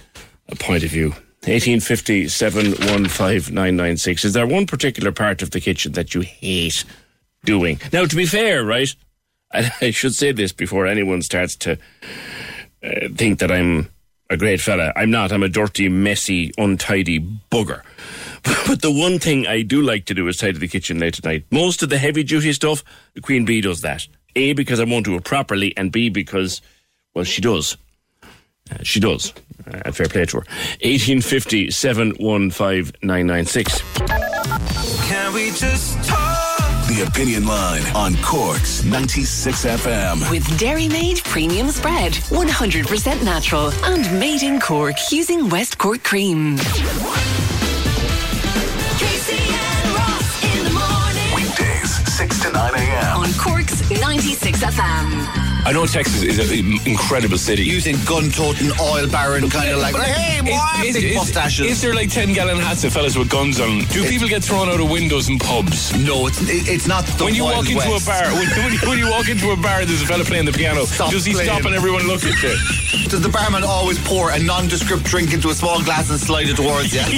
point 0.58 0.86
of 0.86 0.90
view. 0.90 1.10
1850 1.44 2.30
715 2.30 3.54
996. 3.54 4.24
Is 4.24 4.34
there 4.34 4.48
one 4.48 4.68
particular 4.68 5.12
part 5.12 5.42
of 5.42 5.52
the 5.52 5.60
kitchen 5.60 5.92
that 5.92 6.16
you 6.16 6.22
hate 6.22 6.86
doing? 7.44 7.82
Now, 7.92 8.06
to 8.06 8.16
be 8.16 8.26
fair, 8.26 8.64
right, 8.64 8.96
I, 9.52 9.70
I 9.82 9.92
should 9.92 10.16
say 10.16 10.32
this 10.32 10.54
before 10.54 10.88
anyone 10.88 11.22
starts 11.22 11.58
to 11.58 11.78
uh, 12.84 13.10
think 13.16 13.40
that 13.40 13.52
I'm 13.52 13.90
a 14.32 14.38
great 14.38 14.62
fella. 14.62 14.94
I'm 14.96 15.12
not. 15.12 15.32
I'm 15.32 15.44
a 15.44 15.50
dirty, 15.50 15.90
messy, 15.90 16.52
untidy 16.58 17.20
bugger. 17.52 17.82
But 18.68 18.82
the 18.82 18.92
one 18.92 19.20
thing 19.20 19.46
I 19.46 19.62
do 19.62 19.82
like 19.82 20.06
to 20.06 20.16
do 20.16 20.28
is 20.28 20.38
tidy 20.38 20.58
the 20.58 20.68
kitchen 20.68 20.98
late 20.98 21.20
at 21.20 21.26
night. 21.26 21.46
Most 21.52 21.84
of 21.84 21.90
the 21.90 22.00
heavy 22.00 22.24
duty 22.24 22.54
stuff, 22.54 22.84
the 23.14 23.22
Queen 23.22 23.46
Bee 23.46 23.62
does 23.62 23.82
that. 23.82 24.08
A, 24.36 24.54
because 24.54 24.80
I 24.80 24.86
won't 24.86 25.06
do 25.06 25.16
it 25.16 25.26
properly, 25.26 25.76
and 25.78 25.92
B, 25.92 26.10
because, 26.10 26.62
well, 27.14 27.26
she 27.26 27.42
does. 27.42 27.78
Uh, 28.24 28.78
she 28.82 29.00
does. 29.00 29.34
Uh, 29.68 29.92
fair 29.92 30.08
play 30.08 30.26
to 30.26 30.38
her. 30.38 30.46
1850 30.82 31.70
715 31.70 32.94
996. 33.04 33.82
Can 35.08 35.34
we 35.34 35.52
just 35.52 36.04
talk? 36.06 36.31
The 37.02 37.08
Opinion 37.08 37.48
Line 37.48 37.82
on 37.96 38.16
Cork's 38.22 38.84
96 38.84 39.66
FM. 39.66 40.30
With 40.30 40.44
Dairymaid 40.60 41.24
Premium 41.24 41.70
Spread, 41.70 42.14
100% 42.14 43.24
natural 43.24 43.72
and 43.86 44.20
made 44.20 44.44
in 44.44 44.60
Cork 44.60 44.98
using 45.10 45.50
West 45.50 45.80
Cork 45.80 46.04
cream. 46.04 46.58
KC 49.00 49.34
and 49.34 49.96
Ross 49.96 50.44
in 50.44 50.64
the 50.64 50.70
morning. 50.70 51.34
Weekdays, 51.36 52.14
6 52.16 52.42
to 52.44 52.52
9 52.52 52.76
a.m. 52.76 53.18
On 53.18 53.34
Cork's 53.34 53.90
96 53.90 54.60
FM. 54.64 55.51
I 55.64 55.72
know 55.74 55.86
Texas 55.86 56.24
is 56.24 56.52
an 56.52 56.80
incredible 56.88 57.38
city. 57.38 57.64
Using 57.64 57.96
gun-toting, 58.06 58.72
oil 58.82 59.08
baron, 59.08 59.48
kind 59.50 59.70
of 59.70 59.80
like, 59.80 59.96
hey, 59.96 60.42
boy, 60.42 60.58
is, 60.88 60.96
big 60.96 61.04
is- 61.06 61.16
mustaches. 61.16 61.66
is 61.68 61.82
there 61.82 61.94
like 61.94 62.10
10 62.10 62.34
gallon 62.34 62.58
hats 62.58 62.84
of 62.84 62.92
fellas 62.92 63.16
with 63.16 63.30
guns 63.30 63.60
on? 63.60 63.80
Do 63.94 64.04
people 64.10 64.28
get 64.28 64.44
thrown 64.44 64.70
out 64.70 64.80
of 64.80 64.90
windows 64.90 65.30
in 65.30 65.38
pubs? 65.38 65.96
No, 65.96 66.26
it's 66.28 66.42
it- 66.42 66.68
it's 66.68 66.88
not 66.88 67.06
the 67.06 67.24
when 67.26 67.36
you 67.36 67.44
walk 67.44 67.70
into 67.70 67.76
West. 67.78 68.08
a 68.08 68.10
bar, 68.10 68.24
when, 68.34 68.48
when, 68.50 68.74
you, 68.74 68.80
when 68.90 68.98
you 68.98 69.10
walk 69.12 69.30
into 69.30 69.52
a 69.52 69.56
bar, 69.56 69.86
there's 69.86 70.02
a 70.02 70.06
fella 70.08 70.24
playing 70.26 70.46
the 70.46 70.52
piano. 70.52 70.84
Stop 70.86 71.12
Does 71.12 71.26
he 71.26 71.34
playing. 71.34 71.50
stop 71.50 71.64
and 71.66 71.76
everyone 71.76 72.08
look 72.08 72.24
at 72.26 72.42
you? 72.42 72.56
Does 72.92 73.22
the 73.22 73.30
barman 73.30 73.64
always 73.64 73.98
pour 74.06 74.32
a 74.32 74.40
nondescript 74.40 75.06
drink 75.06 75.34
into 75.34 75.50
a 75.50 75.54
small 75.54 75.82
glass 75.82 76.10
and 76.10 76.20
slide 76.20 76.50
it 76.50 76.58
towards 76.58 76.94
you? 76.94 77.00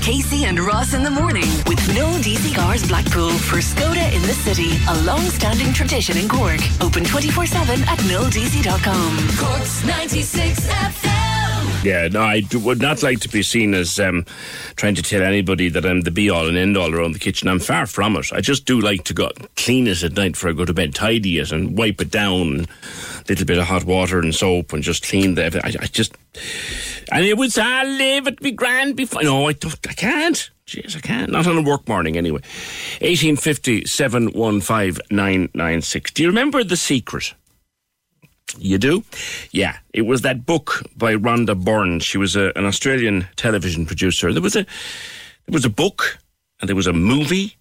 Casey 0.00 0.44
and 0.44 0.60
Ross 0.60 0.94
in 0.94 1.02
the 1.02 1.10
morning 1.10 1.48
with 1.66 1.84
no 1.96 2.06
DC 2.22 2.54
Cars 2.54 2.86
Blackpool 2.86 3.30
for 3.30 3.56
Skoda 3.56 4.14
in 4.14 4.22
the 4.22 4.32
city. 4.32 4.78
A 4.88 5.02
long-standing 5.02 5.72
tradition 5.72 6.16
in 6.16 6.28
Cork. 6.28 6.60
Open 6.80 7.02
24-7 7.02 7.84
at 7.88 7.98
milldc.com. 8.00 9.18
Cork's 9.36 9.84
96 9.84 10.66
FM. 10.68 11.84
Yeah, 11.84 12.08
no, 12.08 12.20
I 12.20 12.40
do, 12.40 12.58
would 12.60 12.80
not 12.80 13.02
like 13.02 13.20
to 13.20 13.28
be 13.28 13.42
seen 13.42 13.74
as 13.74 13.98
um, 13.98 14.24
trying 14.76 14.94
to 14.96 15.02
tell 15.02 15.22
anybody 15.22 15.68
that 15.70 15.84
I'm 15.84 16.02
the 16.02 16.10
be 16.10 16.30
all 16.30 16.46
and 16.46 16.56
end 16.56 16.76
all 16.76 16.94
around 16.94 17.12
the 17.12 17.18
kitchen. 17.18 17.48
I'm 17.48 17.58
far 17.58 17.86
from 17.86 18.14
it. 18.16 18.32
I 18.32 18.40
just 18.40 18.66
do 18.66 18.80
like 18.80 19.04
to 19.04 19.14
go 19.14 19.30
clean 19.56 19.88
it 19.88 20.04
at 20.04 20.12
night 20.12 20.32
before 20.32 20.50
I 20.50 20.52
go 20.52 20.64
to 20.64 20.74
bed, 20.74 20.94
tidy 20.94 21.38
it 21.38 21.50
and 21.50 21.76
wipe 21.76 22.00
it 22.00 22.10
down. 22.10 22.66
Little 23.28 23.46
bit 23.46 23.58
of 23.58 23.64
hot 23.64 23.84
water 23.84 24.18
and 24.18 24.34
soap 24.34 24.72
and 24.72 24.82
just 24.82 25.06
clean 25.06 25.34
the. 25.34 25.60
I, 25.64 25.84
I 25.84 25.86
just. 25.86 26.16
And 27.12 27.24
it 27.24 27.36
was 27.36 27.58
I 27.58 27.84
live 27.84 28.26
it 28.26 28.40
be 28.40 28.52
grand 28.52 28.96
before. 28.96 29.22
No, 29.22 29.48
I 29.48 29.52
don't. 29.52 29.78
I 29.88 29.92
can't. 29.92 30.50
Jeez, 30.66 30.96
I 30.96 31.00
can't. 31.00 31.32
Not 31.32 31.46
on 31.46 31.58
a 31.58 31.62
work 31.62 31.88
morning 31.88 32.16
anyway. 32.16 32.40
1850 33.00 33.86
715 33.86 35.02
996. 35.10 36.12
Do 36.12 36.22
you 36.22 36.28
remember 36.28 36.62
The 36.62 36.76
Secret? 36.76 37.34
You 38.58 38.78
do? 38.78 39.04
Yeah. 39.50 39.78
It 39.92 40.02
was 40.02 40.22
that 40.22 40.46
book 40.46 40.82
by 40.96 41.14
Rhonda 41.14 41.56
Byrne. 41.56 42.00
She 42.00 42.18
was 42.18 42.36
a, 42.36 42.52
an 42.56 42.66
Australian 42.66 43.26
television 43.36 43.86
producer. 43.86 44.32
There 44.32 44.42
was 44.42 44.56
a 44.56 44.64
there 44.64 45.52
was 45.52 45.64
a 45.64 45.70
book 45.70 46.18
and 46.60 46.68
there 46.68 46.76
was 46.76 46.86
a 46.86 46.92
movie 46.92 47.56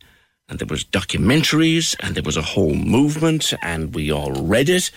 and 0.49 0.59
there 0.59 0.67
was 0.67 0.83
documentaries 0.83 1.95
and 1.99 2.15
there 2.15 2.23
was 2.23 2.37
a 2.37 2.41
whole 2.41 2.73
movement 2.73 3.53
and 3.61 3.93
we 3.93 4.11
all 4.11 4.31
read 4.31 4.67
it 4.67 4.91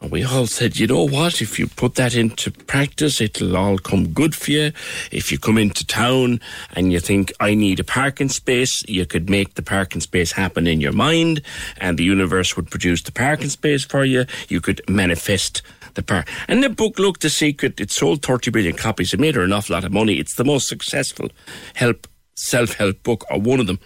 and 0.00 0.10
we 0.10 0.24
all 0.24 0.46
said, 0.46 0.78
you 0.78 0.86
know 0.86 1.06
what, 1.06 1.40
if 1.42 1.58
you 1.58 1.66
put 1.66 1.96
that 1.96 2.14
into 2.14 2.50
practice, 2.50 3.20
it'll 3.20 3.56
all 3.56 3.78
come 3.78 4.08
good 4.08 4.34
for 4.34 4.50
you. 4.50 4.72
If 5.10 5.32
you 5.32 5.38
come 5.38 5.58
into 5.58 5.86
town 5.86 6.40
and 6.74 6.92
you 6.92 7.00
think, 7.00 7.32
I 7.40 7.54
need 7.54 7.80
a 7.80 7.84
parking 7.84 8.28
space, 8.28 8.82
you 8.88 9.06
could 9.06 9.28
make 9.28 9.54
the 9.54 9.62
parking 9.62 10.00
space 10.00 10.32
happen 10.32 10.66
in 10.66 10.80
your 10.80 10.92
mind 10.92 11.42
and 11.78 11.98
the 11.98 12.04
universe 12.04 12.56
would 12.56 12.70
produce 12.70 13.02
the 13.02 13.12
parking 13.12 13.48
space 13.48 13.84
for 13.84 14.04
you. 14.04 14.24
You 14.48 14.60
could 14.60 14.80
manifest 14.88 15.62
the 15.94 16.02
park. 16.02 16.28
And 16.48 16.62
the 16.62 16.70
book, 16.70 16.98
look, 16.98 17.20
The 17.20 17.30
Secret, 17.30 17.80
it 17.80 17.90
sold 17.90 18.22
30 18.22 18.50
million 18.50 18.76
copies. 18.76 19.12
It 19.12 19.20
made 19.20 19.34
her 19.34 19.42
an 19.42 19.52
awful 19.52 19.74
lot 19.74 19.84
of 19.84 19.92
money. 19.92 20.14
It's 20.14 20.36
the 20.36 20.44
most 20.44 20.68
successful 20.68 21.28
help, 21.74 22.06
self-help 22.34 23.02
book, 23.02 23.24
or 23.30 23.40
one 23.40 23.60
of 23.60 23.66
them, 23.66 23.78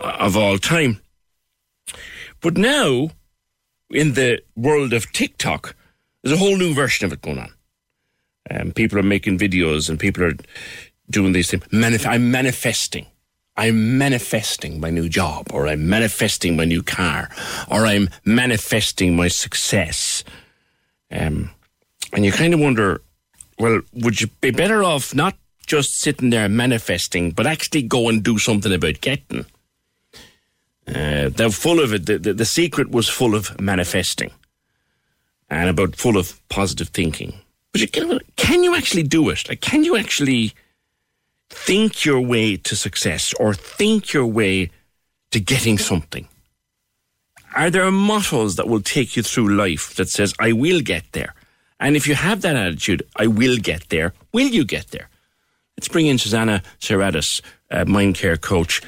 of 0.00 0.36
all 0.36 0.58
time. 0.58 1.00
But 2.40 2.56
now, 2.56 3.10
in 3.90 4.14
the 4.14 4.40
world 4.56 4.92
of 4.92 5.12
TikTok, 5.12 5.74
there's 6.22 6.36
a 6.36 6.38
whole 6.38 6.56
new 6.56 6.74
version 6.74 7.06
of 7.06 7.12
it 7.12 7.22
going 7.22 7.38
on. 7.38 7.52
Um, 8.50 8.72
people 8.72 8.98
are 8.98 9.02
making 9.02 9.38
videos 9.38 9.88
and 9.88 9.98
people 9.98 10.24
are 10.24 10.34
doing 11.10 11.32
these 11.32 11.50
things. 11.50 11.64
Manif- 11.64 12.06
I'm 12.06 12.30
manifesting. 12.30 13.06
I'm 13.56 13.98
manifesting 13.98 14.80
my 14.80 14.88
new 14.88 15.08
job, 15.08 15.48
or 15.52 15.68
I'm 15.68 15.86
manifesting 15.88 16.56
my 16.56 16.64
new 16.64 16.82
car, 16.82 17.28
or 17.70 17.84
I'm 17.84 18.08
manifesting 18.24 19.14
my 19.16 19.28
success. 19.28 20.24
Um, 21.10 21.50
and 22.12 22.24
you 22.24 22.32
kind 22.32 22.54
of 22.54 22.60
wonder, 22.60 23.02
well, 23.58 23.82
would 23.92 24.20
you 24.20 24.28
be 24.40 24.50
better 24.50 24.82
off 24.82 25.14
not 25.14 25.36
just 25.66 26.00
sitting 26.00 26.30
there 26.30 26.48
manifesting, 26.48 27.32
but 27.32 27.46
actually 27.46 27.82
go 27.82 28.08
and 28.08 28.22
do 28.22 28.38
something 28.38 28.72
about 28.72 29.02
getting? 29.02 29.44
Uh, 30.94 31.28
they're 31.28 31.50
full 31.50 31.80
of 31.80 31.92
it. 31.92 32.06
The, 32.06 32.18
the, 32.18 32.32
the 32.34 32.44
secret 32.44 32.90
was 32.90 33.08
full 33.08 33.34
of 33.34 33.60
manifesting 33.60 34.32
and 35.48 35.68
about 35.68 35.96
full 35.96 36.16
of 36.16 36.40
positive 36.48 36.88
thinking. 36.88 37.34
But 37.72 37.80
you 37.80 37.88
can, 37.88 38.18
can 38.36 38.62
you 38.64 38.74
actually 38.74 39.04
do 39.04 39.28
it? 39.30 39.48
Like, 39.48 39.60
can 39.60 39.84
you 39.84 39.96
actually 39.96 40.52
think 41.48 42.04
your 42.04 42.20
way 42.20 42.56
to 42.56 42.76
success 42.76 43.32
or 43.34 43.54
think 43.54 44.12
your 44.12 44.26
way 44.26 44.70
to 45.30 45.40
getting 45.40 45.78
something? 45.78 46.26
Are 47.54 47.70
there 47.70 47.90
mottos 47.90 48.56
that 48.56 48.68
will 48.68 48.80
take 48.80 49.16
you 49.16 49.22
through 49.22 49.54
life 49.54 49.94
that 49.96 50.08
says, 50.08 50.32
I 50.38 50.52
will 50.52 50.80
get 50.80 51.04
there? 51.12 51.34
And 51.80 51.96
if 51.96 52.06
you 52.06 52.14
have 52.14 52.42
that 52.42 52.56
attitude, 52.56 53.02
I 53.16 53.26
will 53.26 53.56
get 53.56 53.88
there, 53.88 54.14
will 54.32 54.48
you 54.48 54.64
get 54.64 54.88
there? 54.88 55.09
Let's 55.80 55.88
bring 55.88 56.08
in 56.08 56.18
Susanna 56.18 56.62
Serratus, 56.78 57.40
uh, 57.70 57.86
mind 57.86 58.14
care 58.14 58.36
coach. 58.36 58.82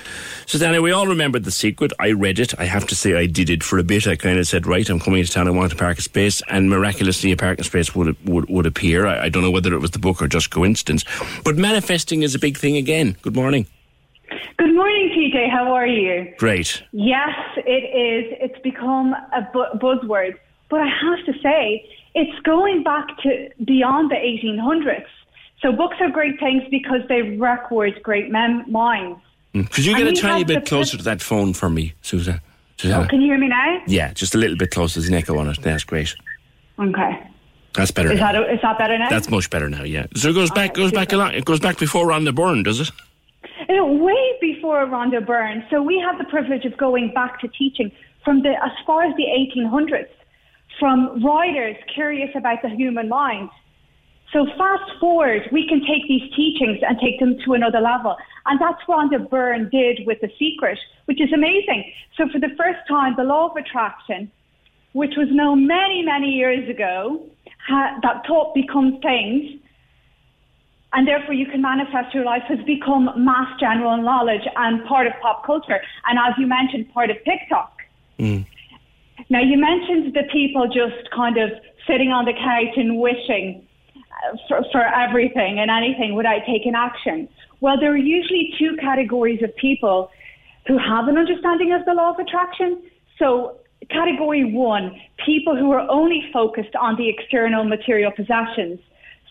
Susanna, 0.44 0.82
we 0.82 0.92
all 0.92 1.06
remember 1.06 1.38
The 1.38 1.50
Secret. 1.50 1.90
I 1.98 2.10
read 2.10 2.38
it. 2.38 2.52
I 2.60 2.66
have 2.66 2.86
to 2.88 2.94
say 2.94 3.14
I 3.14 3.24
did 3.24 3.48
it 3.48 3.64
for 3.64 3.78
a 3.78 3.82
bit. 3.82 4.06
I 4.06 4.14
kind 4.14 4.38
of 4.38 4.46
said, 4.46 4.66
right, 4.66 4.86
I'm 4.90 5.00
coming 5.00 5.24
to 5.24 5.30
town, 5.30 5.48
I 5.48 5.52
want 5.52 5.70
to 5.70 5.76
park 5.78 5.96
a 5.96 6.02
space. 6.02 6.42
And 6.50 6.68
miraculously, 6.68 7.32
a 7.32 7.36
parking 7.38 7.64
space 7.64 7.94
would, 7.94 8.14
would, 8.28 8.50
would 8.50 8.66
appear. 8.66 9.06
I, 9.06 9.22
I 9.24 9.28
don't 9.30 9.42
know 9.42 9.50
whether 9.50 9.72
it 9.72 9.78
was 9.78 9.92
the 9.92 9.98
book 9.98 10.20
or 10.20 10.28
just 10.28 10.50
coincidence. 10.50 11.02
But 11.44 11.56
manifesting 11.56 12.24
is 12.24 12.34
a 12.34 12.38
big 12.38 12.58
thing 12.58 12.76
again. 12.76 13.16
Good 13.22 13.34
morning. 13.34 13.66
Good 14.58 14.74
morning, 14.74 15.08
TJ. 15.16 15.50
How 15.50 15.72
are 15.72 15.86
you? 15.86 16.30
Great. 16.36 16.82
Yes, 16.92 17.30
it 17.56 17.70
is. 17.70 18.36
It's 18.38 18.60
become 18.62 19.14
a 19.14 19.48
bu- 19.50 19.78
buzzword. 19.78 20.34
But 20.68 20.82
I 20.82 20.88
have 20.88 21.24
to 21.24 21.32
say, 21.42 21.88
it's 22.14 22.38
going 22.40 22.82
back 22.82 23.06
to 23.22 23.48
beyond 23.64 24.10
the 24.10 24.16
1800s. 24.16 25.06
So 25.62 25.72
books 25.72 25.96
are 26.00 26.10
great 26.10 26.38
things 26.40 26.62
because 26.70 27.00
they 27.08 27.22
record 27.22 28.02
great 28.02 28.30
mem- 28.30 28.70
minds. 28.70 29.20
Mm. 29.54 29.70
Could 29.70 29.84
you 29.84 29.96
get 29.96 30.08
And 30.08 30.16
a 30.16 30.20
tiny 30.20 30.44
bit 30.44 30.66
closer 30.66 30.96
to 30.96 31.02
that 31.04 31.22
phone 31.22 31.52
for 31.54 31.70
me, 31.70 31.94
Susan? 32.02 32.40
Susanna? 32.78 33.04
Oh, 33.04 33.08
can 33.08 33.20
you 33.20 33.28
hear 33.28 33.38
me 33.38 33.48
now? 33.48 33.80
Yeah, 33.86 34.12
just 34.12 34.34
a 34.34 34.38
little 34.38 34.56
bit 34.56 34.70
closer. 34.70 34.98
There's 34.98 35.08
an 35.08 35.14
echo 35.14 35.38
on 35.38 35.48
it. 35.48 35.60
That's 35.62 35.84
great. 35.84 36.14
Okay. 36.78 37.28
That's 37.74 37.90
better 37.90 38.12
Is 38.12 38.18
now. 38.18 38.32
that, 38.32 38.50
is 38.52 38.60
that 38.62 38.76
better 38.78 38.98
now? 38.98 39.08
That's 39.08 39.30
much 39.30 39.48
better 39.50 39.68
now, 39.68 39.82
yeah. 39.84 40.06
So 40.16 40.28
it 40.30 40.34
goes 40.34 40.50
back 40.50 40.74
goes 40.74 40.90
back 40.92 41.12
a 41.12 41.16
lot. 41.16 41.34
It 41.34 41.44
goes 41.44 41.60
back 41.60 41.78
before 41.78 42.06
Rhonda 42.06 42.34
Byrne, 42.34 42.62
does 42.62 42.80
it? 42.80 42.90
It 43.68 43.80
Uh, 43.80 43.84
way 43.84 44.32
before 44.40 44.84
Rhonda 44.86 45.24
Byrne. 45.24 45.64
So 45.70 45.80
we 45.82 45.98
have 46.00 46.18
the 46.18 46.24
privilege 46.24 46.64
of 46.64 46.76
going 46.76 47.12
back 47.14 47.40
to 47.40 47.48
teaching 47.48 47.92
from 48.24 48.42
the 48.42 48.50
as 48.50 48.72
far 48.86 49.04
as 49.04 49.14
the 49.16 49.24
1800s, 49.26 50.08
from 50.78 51.22
writers 51.24 51.76
curious 51.94 52.30
about 52.34 52.60
the 52.62 52.68
human 52.70 53.08
mind. 53.08 53.48
So 54.32 54.46
fast 54.56 54.90
forward, 54.98 55.42
we 55.52 55.68
can 55.68 55.80
take 55.80 56.08
these 56.08 56.32
teachings 56.34 56.78
and 56.82 56.98
take 56.98 57.20
them 57.20 57.36
to 57.44 57.52
another 57.52 57.80
level. 57.80 58.16
And 58.46 58.58
that's 58.58 58.80
what 58.86 59.10
Rhonda 59.10 59.28
Byrne 59.28 59.68
did 59.68 60.06
with 60.06 60.20
The 60.22 60.30
Secret, 60.38 60.78
which 61.04 61.20
is 61.20 61.32
amazing. 61.32 61.92
So 62.16 62.28
for 62.32 62.38
the 62.38 62.48
first 62.56 62.80
time, 62.88 63.14
the 63.16 63.24
law 63.24 63.50
of 63.50 63.56
attraction, 63.56 64.30
which 64.92 65.12
was 65.16 65.28
known 65.30 65.66
many, 65.66 66.02
many 66.02 66.30
years 66.30 66.68
ago, 66.68 67.26
ha- 67.66 67.98
that 68.02 68.26
thought 68.26 68.54
becomes 68.54 69.00
things, 69.02 69.60
and 70.94 71.06
therefore 71.06 71.34
you 71.34 71.46
can 71.46 71.60
manifest 71.60 72.14
your 72.14 72.24
life 72.24 72.42
has 72.48 72.58
become 72.64 73.10
mass 73.16 73.48
general 73.60 73.96
knowledge 73.98 74.46
and 74.56 74.84
part 74.86 75.06
of 75.06 75.12
pop 75.20 75.44
culture. 75.44 75.80
And 76.06 76.18
as 76.18 76.34
you 76.38 76.46
mentioned, 76.46 76.92
part 76.92 77.10
of 77.10 77.16
TikTok. 77.24 77.78
Mm. 78.18 78.46
Now 79.28 79.40
you 79.40 79.58
mentioned 79.58 80.14
the 80.14 80.24
people 80.32 80.66
just 80.66 81.10
kind 81.10 81.36
of 81.38 81.50
sitting 81.86 82.10
on 82.10 82.24
the 82.24 82.32
couch 82.32 82.76
and 82.76 82.98
wishing 82.98 83.66
for, 84.48 84.64
for 84.72 84.82
everything 84.82 85.58
and 85.58 85.70
anything 85.70 86.14
without 86.14 86.40
taking 86.46 86.74
action. 86.74 87.28
Well, 87.60 87.78
there 87.78 87.92
are 87.92 87.96
usually 87.96 88.54
two 88.58 88.76
categories 88.80 89.42
of 89.42 89.54
people 89.56 90.10
who 90.66 90.78
have 90.78 91.08
an 91.08 91.16
understanding 91.16 91.72
of 91.72 91.84
the 91.84 91.94
law 91.94 92.10
of 92.10 92.18
attraction. 92.18 92.82
So 93.18 93.58
category 93.90 94.44
one, 94.44 95.00
people 95.24 95.56
who 95.56 95.72
are 95.72 95.88
only 95.90 96.30
focused 96.32 96.74
on 96.76 96.96
the 96.96 97.08
external 97.08 97.64
material 97.64 98.12
possessions. 98.12 98.78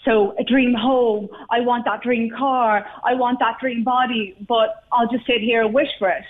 So 0.05 0.35
a 0.39 0.43
dream 0.43 0.73
home, 0.73 1.29
I 1.49 1.59
want 1.59 1.85
that 1.85 2.01
dream 2.01 2.31
car, 2.35 2.85
I 3.03 3.13
want 3.13 3.39
that 3.39 3.59
dream 3.59 3.83
body, 3.83 4.35
but 4.47 4.83
I'll 4.91 5.07
just 5.07 5.25
sit 5.27 5.41
here 5.41 5.63
and 5.63 5.73
wish 5.73 5.89
for 5.99 6.09
it. 6.09 6.23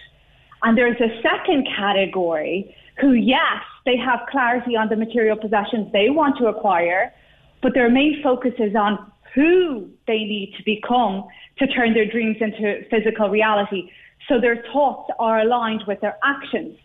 And 0.63 0.77
there's 0.77 0.99
a 0.99 1.21
second 1.21 1.67
category 1.75 2.75
who, 2.99 3.13
yes, 3.13 3.61
they 3.85 3.97
have 3.97 4.19
clarity 4.29 4.75
on 4.75 4.89
the 4.89 4.95
material 4.95 5.37
possessions 5.37 5.91
they 5.91 6.09
want 6.09 6.37
to 6.39 6.47
acquire, 6.47 7.13
but 7.61 7.73
their 7.73 7.89
main 7.89 8.21
focus 8.23 8.53
is 8.59 8.75
on 8.75 9.11
who 9.33 9.89
they 10.07 10.19
need 10.19 10.53
to 10.57 10.63
become 10.63 11.25
to 11.59 11.67
turn 11.67 11.93
their 11.93 12.05
dreams 12.05 12.37
into 12.41 12.83
physical 12.89 13.29
reality. 13.29 13.89
So 14.27 14.39
their 14.39 14.63
thoughts 14.73 15.09
are 15.19 15.39
aligned 15.39 15.83
with 15.87 16.01
their 16.01 16.17
actions. 16.23 16.77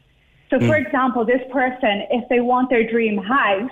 So, 0.50 0.58
for 0.60 0.76
Mm. 0.76 0.86
example, 0.86 1.24
this 1.24 1.42
person, 1.50 2.06
if 2.10 2.28
they 2.28 2.40
want 2.40 2.70
their 2.70 2.84
dream 2.84 3.18
house, 3.18 3.70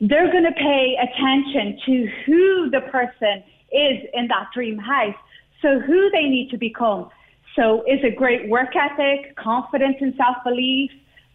they're 0.00 0.30
going 0.30 0.44
to 0.44 0.52
pay 0.52 0.96
attention 0.96 1.78
to 1.86 2.06
who 2.24 2.70
the 2.70 2.80
person 2.82 3.42
is 3.72 4.04
in 4.12 4.28
that 4.28 4.48
dream 4.52 4.78
house. 4.78 5.14
So 5.62 5.78
who 5.78 6.10
they 6.10 6.24
need 6.24 6.50
to 6.50 6.58
become. 6.58 7.10
So 7.56 7.82
is 7.86 8.02
it 8.02 8.16
great 8.16 8.48
work 8.48 8.74
ethic, 8.76 9.36
confidence 9.36 9.96
and 10.00 10.14
self-belief, 10.16 10.90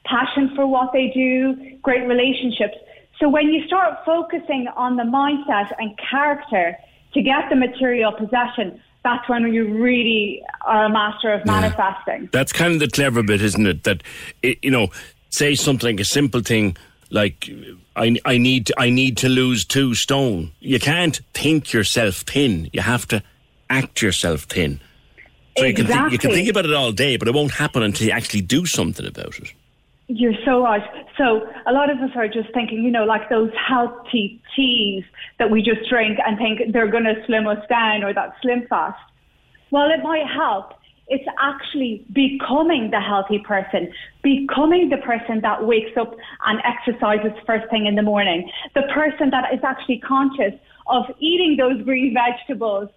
passion 0.06 0.56
for 0.56 0.66
what 0.66 0.94
they 0.94 1.12
do, 1.14 1.78
great 1.82 2.08
relationships. 2.08 2.78
So 3.20 3.30
when 3.30 3.48
you 3.48 3.66
start 3.66 4.00
focusing 4.06 4.68
on 4.76 4.98
the 4.98 5.04
mindset 5.04 5.72
and 5.78 5.98
character 5.98 6.78
to 7.14 7.22
get 7.22 7.50
the 7.50 7.56
material 7.56 8.12
possession, 8.12 8.82
that's 9.04 9.28
when 9.30 9.54
you 9.54 9.74
really 9.74 10.42
are 10.66 10.86
a 10.86 10.90
master 10.90 11.32
of 11.32 11.46
manifesting. 11.46 12.30
That's 12.32 12.52
kind 12.52 12.74
of 12.74 12.80
the 12.80 12.90
clever 12.90 13.24
bit, 13.24 13.42
isn't 13.42 13.66
it? 13.66 13.84
That 13.84 14.04
it, 14.42 14.58
you 14.64 14.72
know, 14.72 14.90
say 15.30 15.56
something 15.56 16.00
a 16.00 16.06
simple 16.06 16.42
thing 16.42 16.76
like 17.12 17.50
I, 17.96 18.18
I 18.26 18.38
need 18.38 18.66
to, 18.68 18.74
I 18.78 18.90
need 18.90 19.18
to 19.18 19.30
lose 19.30 19.64
two 19.64 19.94
stone. 19.94 20.52
You 20.60 20.80
can't 20.80 21.22
think 21.34 21.72
yourself 21.72 22.18
thin. 22.22 22.70
You 22.74 22.82
have 22.82 23.08
to 23.10 23.24
act 23.70 24.02
yourself 24.02 24.42
thin. 24.44 24.82
So 25.58 25.64
you 25.64 25.74
can 25.74 25.88
think, 25.88 26.12
you 26.12 26.18
can 26.18 26.32
think 26.32 26.50
about 26.50 26.66
it 26.66 26.74
all 26.74 26.92
day, 26.92 27.16
but 27.16 27.30
it 27.30 27.34
won't 27.34 27.52
happen 27.52 27.82
until 27.82 28.08
you 28.08 28.14
actually 28.14 28.42
do 28.42 28.66
something 28.66 29.06
about 29.06 29.40
it. 29.40 29.54
You're 30.08 30.34
so 30.44 30.64
right. 30.64 30.84
So 31.18 31.48
a 31.66 31.72
lot 31.72 31.90
of 31.90 31.98
us 32.00 32.12
are 32.16 32.28
just 32.28 32.54
thinking, 32.54 32.84
you 32.84 32.92
know, 32.92 33.06
like 33.06 33.30
those 33.30 33.52
healthy 33.56 34.42
teas 34.56 35.04
that 35.40 35.50
we 35.50 35.62
just 35.62 35.90
drink 35.90 36.18
and 36.26 36.38
think 36.38 36.74
they're 36.74 36.92
going 36.92 37.06
to 37.06 37.16
slim 37.26 37.48
us 37.48 37.64
down 37.70 38.04
or 38.04 38.14
that 38.14 38.36
slim 38.42 38.66
fast. 38.70 39.00
Well, 39.72 39.90
it 39.90 40.04
might 40.04 40.26
help. 40.28 40.74
It's 41.08 41.26
actually 41.40 42.04
becoming 42.14 42.90
the 42.92 43.00
healthy 43.00 43.40
person, 43.40 43.94
becoming 44.24 44.90
the 44.90 44.98
person 44.98 45.40
that 45.42 45.66
wakes 45.66 45.96
up 46.00 46.16
and 46.46 46.60
exercises 46.66 47.32
first 47.46 47.70
thing 47.70 47.86
in 47.86 47.96
the 47.96 48.02
morning, 48.02 48.50
the 48.74 48.84
person 48.94 49.30
that 49.30 49.54
is 49.54 49.60
actually 49.64 50.00
conscious 50.00 50.54
of 50.88 51.04
eating 51.20 51.58
those 51.58 51.82
green 51.84 52.14
vegetables 52.14 52.90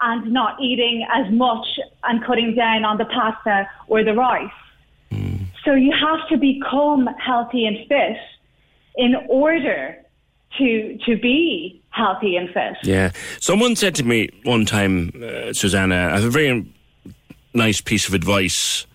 and 0.00 0.32
not 0.32 0.60
eating 0.60 1.06
as 1.12 1.30
much 1.32 1.66
and 2.04 2.24
cutting 2.24 2.54
down 2.54 2.84
on 2.84 2.96
the 2.96 3.04
pasta 3.04 3.68
or 3.88 4.02
the 4.02 4.14
rice. 4.14 4.50
So 5.64 5.74
you 5.74 5.92
have 5.92 6.28
to 6.28 6.36
become 6.36 7.06
healthy 7.18 7.66
and 7.66 7.76
fit 7.88 8.16
in 8.96 9.14
order 9.28 9.96
to 10.58 10.98
to 11.06 11.16
be 11.16 11.82
healthy 11.90 12.36
and 12.36 12.48
fit. 12.50 12.76
Yeah. 12.82 13.12
Someone 13.40 13.76
said 13.76 13.94
to 13.96 14.04
me 14.04 14.30
one 14.44 14.64
time, 14.64 15.12
uh, 15.22 15.52
Susanna, 15.52 16.10
I 16.12 16.16
have 16.16 16.24
a 16.24 16.30
very 16.30 16.66
nice 17.52 17.80
piece 17.80 18.08
of 18.08 18.14
advice. 18.14 18.86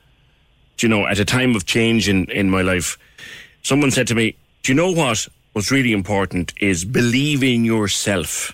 Do 0.77 0.87
you 0.87 0.89
know, 0.89 1.07
at 1.07 1.19
a 1.19 1.25
time 1.25 1.55
of 1.55 1.65
change 1.65 2.09
in, 2.09 2.25
in 2.31 2.49
my 2.49 2.61
life, 2.61 2.97
someone 3.63 3.91
said 3.91 4.07
to 4.07 4.15
me, 4.15 4.35
Do 4.63 4.71
you 4.71 4.75
know 4.75 4.91
what? 4.91 5.27
What's 5.53 5.71
really 5.71 5.93
important 5.93 6.53
is 6.59 6.83
believe 6.83 7.41
in 7.43 7.63
yourself. 7.63 8.51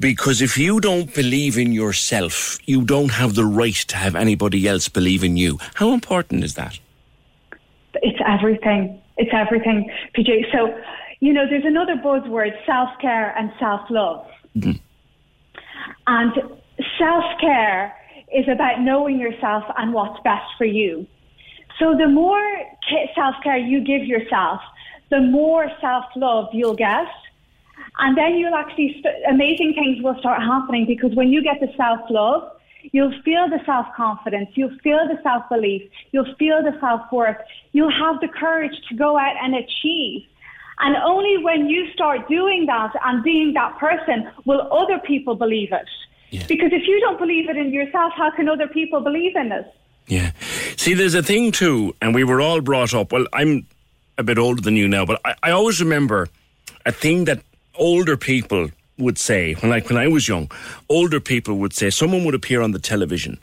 Because 0.00 0.40
if 0.42 0.56
you 0.58 0.80
don't 0.80 1.14
believe 1.14 1.58
in 1.58 1.70
yourself, 1.72 2.58
you 2.66 2.82
don't 2.82 3.12
have 3.12 3.34
the 3.34 3.44
right 3.44 3.74
to 3.74 3.96
have 3.96 4.16
anybody 4.16 4.66
else 4.66 4.88
believe 4.88 5.22
in 5.22 5.36
you. 5.36 5.58
How 5.74 5.92
important 5.92 6.42
is 6.42 6.54
that? 6.54 6.80
It's 8.02 8.18
everything. 8.26 9.00
It's 9.16 9.30
everything, 9.32 9.90
PJ. 10.16 10.52
So, 10.52 10.76
you 11.20 11.32
know, 11.32 11.48
there's 11.48 11.64
another 11.64 11.96
buzzword, 11.96 12.52
self-care 12.66 13.36
and 13.38 13.52
self-love. 13.58 14.26
Mm-hmm. 14.56 14.72
And 16.06 16.32
self-care 16.98 17.94
is 18.34 18.48
about 18.48 18.80
knowing 18.80 19.18
yourself 19.20 19.64
and 19.78 19.92
what's 19.92 20.20
best 20.22 20.46
for 20.58 20.64
you. 20.64 21.06
So 21.78 21.96
the 21.96 22.08
more 22.08 22.42
self-care 23.14 23.58
you 23.58 23.84
give 23.84 24.04
yourself, 24.04 24.60
the 25.10 25.20
more 25.20 25.70
self-love 25.80 26.48
you'll 26.52 26.74
get. 26.74 27.06
And 27.98 28.16
then 28.16 28.36
you'll 28.36 28.54
actually, 28.54 28.96
st- 29.00 29.24
amazing 29.28 29.74
things 29.74 30.02
will 30.02 30.18
start 30.18 30.42
happening 30.42 30.86
because 30.86 31.14
when 31.14 31.28
you 31.30 31.42
get 31.42 31.60
the 31.60 31.72
self-love, 31.76 32.50
you'll 32.94 33.20
feel 33.24 33.48
the 33.50 33.58
self-confidence, 33.66 34.50
you'll 34.54 34.78
feel 34.84 35.00
the 35.08 35.18
self-belief, 35.24 35.82
you'll 36.12 36.32
feel 36.38 36.62
the 36.62 36.78
self-worth, 36.78 37.36
you'll 37.72 37.90
have 37.90 38.20
the 38.20 38.28
courage 38.28 38.76
to 38.88 38.94
go 38.94 39.18
out 39.18 39.34
and 39.42 39.56
achieve. 39.56 40.22
And 40.78 40.96
only 40.98 41.42
when 41.42 41.68
you 41.68 41.92
start 41.92 42.28
doing 42.28 42.66
that 42.66 42.92
and 43.04 43.24
being 43.24 43.52
that 43.54 43.76
person 43.78 44.30
will 44.44 44.72
other 44.72 45.00
people 45.00 45.34
believe 45.34 45.72
it. 45.72 45.88
Because 46.46 46.72
if 46.72 46.86
you 46.86 47.00
don't 47.00 47.18
believe 47.18 47.48
it 47.48 47.56
in 47.56 47.72
yourself, 47.72 48.12
how 48.16 48.30
can 48.30 48.48
other 48.48 48.68
people 48.68 49.00
believe 49.00 49.34
in 49.34 49.50
it? 49.50 49.66
Yeah. 50.06 50.30
See, 50.76 50.94
there's 50.94 51.14
a 51.14 51.22
thing 51.22 51.50
too, 51.50 51.96
and 52.00 52.14
we 52.14 52.22
were 52.22 52.40
all 52.40 52.60
brought 52.60 52.94
up. 52.94 53.10
Well, 53.10 53.26
I'm 53.32 53.66
a 54.18 54.22
bit 54.22 54.38
older 54.38 54.62
than 54.62 54.76
you 54.76 54.86
now, 54.86 55.04
but 55.04 55.20
I, 55.24 55.34
I 55.42 55.50
always 55.50 55.80
remember 55.80 56.28
a 56.86 56.92
thing 56.92 57.24
that 57.24 57.40
older 57.74 58.16
people 58.16 58.68
would 58.98 59.18
say 59.18 59.54
when, 59.54 59.70
like 59.70 59.88
when 59.88 59.98
I 59.98 60.08
was 60.08 60.28
young. 60.28 60.50
Older 60.88 61.20
people 61.20 61.56
would 61.58 61.72
say 61.72 61.90
someone 61.90 62.24
would 62.24 62.34
appear 62.34 62.62
on 62.62 62.72
the 62.72 62.78
television, 62.78 63.38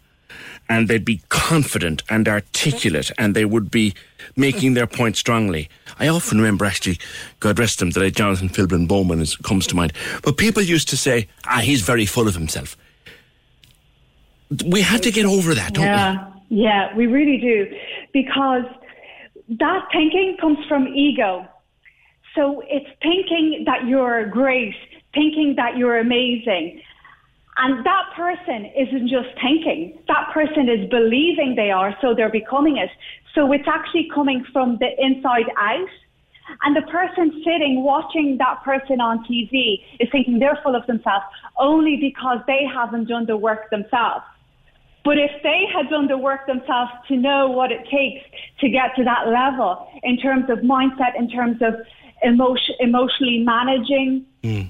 and 0.70 0.88
they'd 0.88 1.06
be 1.06 1.22
confident 1.30 2.04
and 2.10 2.28
articulate, 2.28 3.12
and 3.18 3.36
they 3.36 3.46
would 3.46 3.70
be 3.70 3.94
making 4.36 4.74
their 4.74 4.88
point 4.88 5.18
strongly. 5.18 5.70
I 6.00 6.08
often 6.08 6.38
remember, 6.38 6.66
actually, 6.66 7.00
God 7.40 7.60
rest 7.60 7.82
him, 7.82 7.92
that 7.92 8.16
Jonathan 8.16 8.50
Philbin 8.50 8.88
Bowman 8.88 9.20
is, 9.20 9.36
comes 9.38 9.68
to 9.68 9.76
mind. 9.76 9.94
But 10.24 10.38
people 10.38 10.64
used 10.64 10.88
to 10.90 10.98
say, 10.98 11.28
"Ah, 11.46 11.60
he's 11.60 11.82
very 11.82 12.06
full 12.06 12.28
of 12.28 12.36
himself." 12.36 12.78
We 14.66 14.82
have 14.82 15.02
to 15.02 15.12
get 15.12 15.26
over 15.26 15.54
that, 15.56 15.74
don't 15.74 15.84
we? 15.84 15.90
yeah, 15.90 16.32
yeah, 16.50 16.96
we 16.96 17.08
really 17.08 17.38
do. 17.38 17.74
Because 18.12 18.66
that 19.48 19.88
thinking 19.92 20.38
comes 20.40 20.58
from 20.68 20.88
ego. 20.90 21.48
So 22.36 22.64
it's 22.68 22.90
thinking 23.02 23.64
that 23.66 23.88
you're 23.88 24.26
great, 24.28 24.76
thinking 25.14 25.56
that 25.58 25.78
you're 25.78 26.00
amazing. 26.00 26.82
And 27.58 27.86
that 27.86 28.06
person 28.16 28.72
isn't 28.78 29.10
just 29.10 29.30
thinking, 29.42 30.00
that 30.08 30.32
person 30.34 30.70
is 30.70 30.90
believing 30.90 31.56
they 31.56 31.70
are, 31.70 31.96
so 32.02 32.16
they're 32.16 32.32
becoming 32.32 32.78
it. 32.78 32.90
So 33.36 33.52
it's 33.52 33.68
actually 33.68 34.10
coming 34.14 34.46
from 34.52 34.78
the 34.80 34.90
inside 34.98 35.50
out. 35.58 35.90
And 36.64 36.76
the 36.76 36.82
person 36.84 37.42
sitting 37.46 37.84
watching 37.84 38.38
that 38.40 38.64
person 38.64 39.00
on 39.00 39.24
TV 39.26 39.84
is 40.00 40.10
thinking 40.12 40.40
they're 40.40 40.60
full 40.64 40.76
of 40.76 40.86
themselves 40.88 41.26
only 41.58 41.98
because 41.98 42.40
they 42.48 42.66
haven't 42.66 43.08
done 43.08 43.26
the 43.26 43.38
work 43.38 43.70
themselves. 43.70 44.26
But 45.04 45.18
if 45.18 45.32
they 45.44 45.66
had 45.74 45.90
done 45.90 46.08
the 46.08 46.18
work 46.18 46.46
themselves 46.48 46.92
to 47.08 47.16
know 47.16 47.48
what 47.48 47.72
it 47.72 47.88
takes 47.90 48.26
to 48.60 48.70
get 48.70 48.96
to 48.98 49.04
that 49.04 49.28
level 49.28 49.88
in 50.04 50.18
terms 50.18 50.50
of 50.50 50.60
mindset, 50.60 51.18
in 51.18 51.30
terms 51.30 51.62
of 51.62 51.76
emotion, 52.22 52.76
emotionally 52.80 53.40
managing, 53.40 54.26
hmm. 54.44 54.62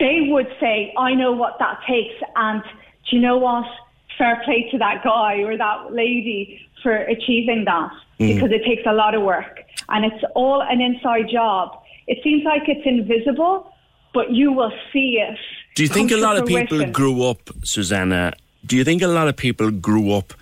They 0.00 0.28
would 0.30 0.48
say, 0.60 0.92
I 0.98 1.14
know 1.14 1.32
what 1.32 1.58
that 1.58 1.80
takes. 1.88 2.14
And 2.36 2.62
do 3.10 3.16
you 3.16 3.22
know 3.22 3.38
what? 3.38 3.64
fair 4.16 4.40
play 4.44 4.68
to 4.70 4.78
that 4.78 5.02
guy 5.02 5.38
or 5.38 5.56
that 5.56 5.92
lady 5.92 6.60
for 6.82 6.94
achieving 6.94 7.64
that 7.64 7.90
Mm. 8.20 8.34
because 8.34 8.52
it 8.52 8.64
takes 8.64 8.82
a 8.86 8.92
lot 8.92 9.12
of 9.16 9.22
work 9.22 9.58
and 9.88 10.04
it's 10.04 10.22
all 10.36 10.62
an 10.62 10.80
inside 10.80 11.28
job. 11.28 11.76
It 12.06 12.18
seems 12.22 12.44
like 12.44 12.62
it's 12.68 12.86
invisible, 12.86 13.72
but 14.12 14.30
you 14.30 14.52
will 14.52 14.70
see 14.92 15.18
it. 15.18 15.36
Do 15.74 15.82
you 15.82 15.88
think 15.88 16.12
a 16.12 16.16
lot 16.16 16.36
of 16.36 16.46
people 16.46 16.76
fruition. 16.76 16.92
grew 16.92 17.24
up, 17.24 17.50
Susanna? 17.64 18.34
Do 18.64 18.76
you 18.76 18.84
think 18.84 19.02
a 19.02 19.08
lot 19.08 19.26
of 19.26 19.36
people 19.36 19.72
grew 19.72 20.12
up 20.12 20.32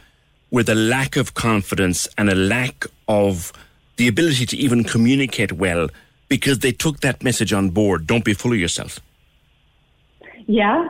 with 0.50 0.68
a 0.68 0.74
lack 0.74 1.16
of 1.16 1.32
confidence 1.32 2.06
and 2.18 2.28
a 2.28 2.34
lack 2.34 2.84
of 3.08 3.54
the 3.96 4.06
ability 4.06 4.44
to 4.46 4.56
even 4.58 4.84
communicate 4.84 5.52
well 5.52 5.88
because 6.28 6.58
they 6.58 6.72
took 6.72 7.00
that 7.00 7.22
message 7.24 7.54
on 7.54 7.70
board? 7.70 8.06
Don't 8.06 8.22
be 8.24 8.34
full 8.34 8.52
of 8.52 8.58
yourself. 8.58 9.00
Yeah, 10.46 10.88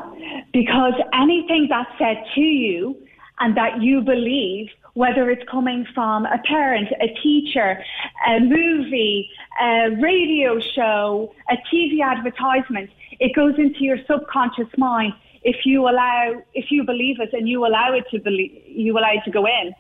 because 0.53 0.95
anything 1.13 1.67
that's 1.69 1.91
said 1.99 2.25
to 2.35 2.41
you 2.41 2.97
and 3.41 3.57
that 3.57 3.83
you 3.83 4.01
believe, 4.01 4.69
whether 4.95 5.31
it's 5.31 5.43
coming 5.51 5.87
from 5.95 6.27
a 6.27 6.39
parent, 6.47 6.89
a 7.01 7.09
teacher, 7.23 7.83
a 8.29 8.41
movie, 8.41 9.29
a 9.61 9.91
radio 10.01 10.61
show, 10.61 11.35
a 11.51 11.57
TV 11.73 12.03
advertisement, 12.03 12.91
it 13.21 13.35
goes 13.35 13.59
into 13.59 13.85
your 13.85 13.99
subconscious 14.07 14.69
mind 14.77 15.15
if 15.45 15.67
you 15.67 15.89
allow, 15.89 16.43
if 16.55 16.71
you 16.71 16.85
believe 16.85 17.21
it 17.21 17.33
and 17.33 17.49
you 17.49 17.67
allow 17.67 17.93
it 17.93 18.05
to 18.11 18.21
believe, 18.21 18.63
you 18.67 18.97
allow 18.97 19.13
it 19.13 19.25
to 19.25 19.31
go 19.31 19.47
in. 19.47 19.75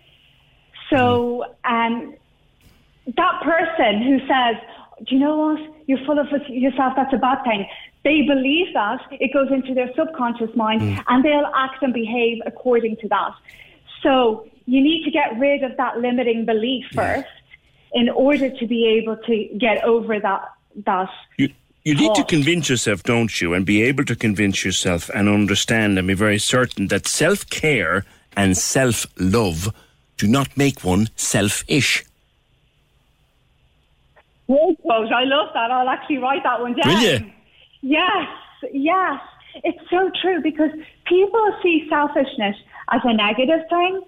So, 0.90 1.44
um, 1.65 2.16
that 3.07 3.43
person 3.43 4.03
who 4.03 4.19
says, 4.20 4.57
do 5.07 5.15
you 5.15 5.20
know 5.20 5.36
what? 5.36 5.61
You're 5.86 6.05
full 6.05 6.19
of 6.19 6.27
yourself. 6.49 6.94
That's 6.97 7.12
a 7.12 7.16
bad 7.16 7.43
thing. 7.44 7.66
They 8.04 8.22
believe 8.22 8.74
that. 8.74 9.00
It 9.12 9.32
goes 9.32 9.50
into 9.50 9.74
their 9.74 9.90
subconscious 9.94 10.54
mind 10.56 10.82
mm. 10.82 11.04
and 11.08 11.24
they'll 11.24 11.50
act 11.54 11.82
and 11.82 11.94
behave 11.94 12.38
according 12.46 12.96
to 12.96 13.08
that. 13.08 13.32
So 14.02 14.48
you 14.66 14.82
need 14.82 15.04
to 15.04 15.10
get 15.10 15.38
rid 15.38 15.62
of 15.62 15.76
that 15.76 15.98
limiting 15.98 16.44
belief 16.44 16.86
first 16.92 17.28
in 17.92 18.08
order 18.08 18.50
to 18.50 18.66
be 18.66 18.86
able 18.86 19.16
to 19.16 19.58
get 19.58 19.84
over 19.84 20.18
that, 20.18 20.48
that. 20.84 21.10
You, 21.36 21.50
you 21.84 21.94
need 21.94 22.14
to 22.14 22.24
convince 22.24 22.68
yourself, 22.68 23.02
don't 23.02 23.40
you, 23.40 23.54
and 23.54 23.66
be 23.66 23.82
able 23.82 24.04
to 24.06 24.16
convince 24.16 24.64
yourself 24.64 25.08
and 25.10 25.28
understand 25.28 25.98
and 25.98 26.08
be 26.08 26.14
very 26.14 26.38
certain 26.38 26.88
that 26.88 27.06
self 27.06 27.48
care 27.50 28.04
and 28.36 28.56
self 28.56 29.06
love 29.18 29.72
do 30.16 30.26
not 30.26 30.56
make 30.56 30.84
one 30.84 31.08
selfish. 31.16 32.04
Quote. 34.46 34.78
I 34.88 35.24
love 35.24 35.48
that. 35.54 35.70
I'll 35.70 35.88
actually 35.88 36.18
write 36.18 36.42
that 36.44 36.60
one 36.60 36.74
down. 36.74 36.94
Will 36.94 37.00
you? 37.00 37.32
Yes, 37.82 38.28
yes. 38.72 39.20
It's 39.64 39.90
so 39.90 40.10
true 40.22 40.40
because 40.40 40.70
people 41.06 41.54
see 41.62 41.86
selfishness 41.90 42.56
as 42.90 43.00
a 43.04 43.12
negative 43.12 43.60
thing. 43.68 44.02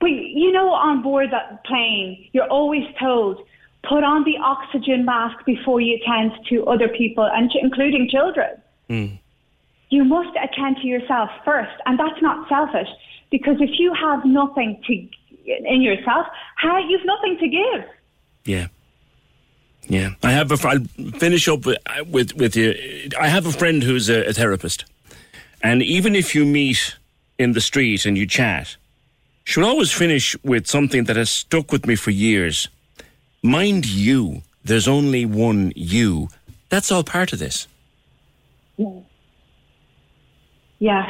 But 0.00 0.10
you 0.10 0.52
know, 0.52 0.70
on 0.70 1.02
board 1.02 1.32
that 1.32 1.64
plane, 1.64 2.28
you're 2.32 2.46
always 2.46 2.84
told 3.00 3.44
put 3.88 4.04
on 4.04 4.24
the 4.24 4.36
oxygen 4.42 5.04
mask 5.04 5.44
before 5.44 5.80
you 5.80 5.98
attend 6.02 6.32
to 6.48 6.64
other 6.66 6.88
people, 6.88 7.24
and 7.24 7.50
including 7.60 8.08
children. 8.08 8.60
Hmm. 8.88 9.06
You 9.90 10.04
must 10.04 10.36
attend 10.36 10.76
to 10.82 10.86
yourself 10.86 11.30
first, 11.44 11.74
and 11.86 11.98
that's 11.98 12.20
not 12.20 12.48
selfish 12.48 12.88
because 13.30 13.56
if 13.60 13.78
you 13.78 13.92
have 13.94 14.24
nothing 14.24 14.80
to 14.86 15.08
in 15.46 15.80
yourself, 15.80 16.26
how 16.56 16.78
you've 16.78 17.06
nothing 17.06 17.38
to 17.38 17.48
give. 17.48 17.90
Yeah. 18.44 18.66
Yeah, 19.86 20.10
I 20.22 20.32
have 20.32 20.50
a. 20.50 20.56
fr- 20.56 20.68
I'll 20.68 20.84
finish 21.18 21.48
up 21.48 21.64
with, 21.64 21.78
uh, 21.86 22.04
with 22.04 22.34
with 22.36 22.56
you. 22.56 22.74
I 23.18 23.28
have 23.28 23.46
a 23.46 23.52
friend 23.52 23.82
who's 23.82 24.08
a, 24.10 24.26
a 24.28 24.32
therapist, 24.32 24.84
and 25.62 25.82
even 25.82 26.14
if 26.14 26.34
you 26.34 26.44
meet 26.44 26.96
in 27.38 27.52
the 27.52 27.60
street 27.60 28.04
and 28.04 28.18
you 28.18 28.26
chat, 28.26 28.76
she'll 29.44 29.64
always 29.64 29.90
finish 29.92 30.36
with 30.42 30.66
something 30.66 31.04
that 31.04 31.16
has 31.16 31.30
stuck 31.30 31.72
with 31.72 31.86
me 31.86 31.94
for 31.96 32.10
years. 32.10 32.68
Mind 33.42 33.86
you, 33.86 34.42
there's 34.64 34.88
only 34.88 35.24
one 35.24 35.72
you. 35.74 36.28
That's 36.68 36.92
all 36.92 37.02
part 37.04 37.32
of 37.32 37.38
this. 37.38 37.66
Yes. 40.78 41.08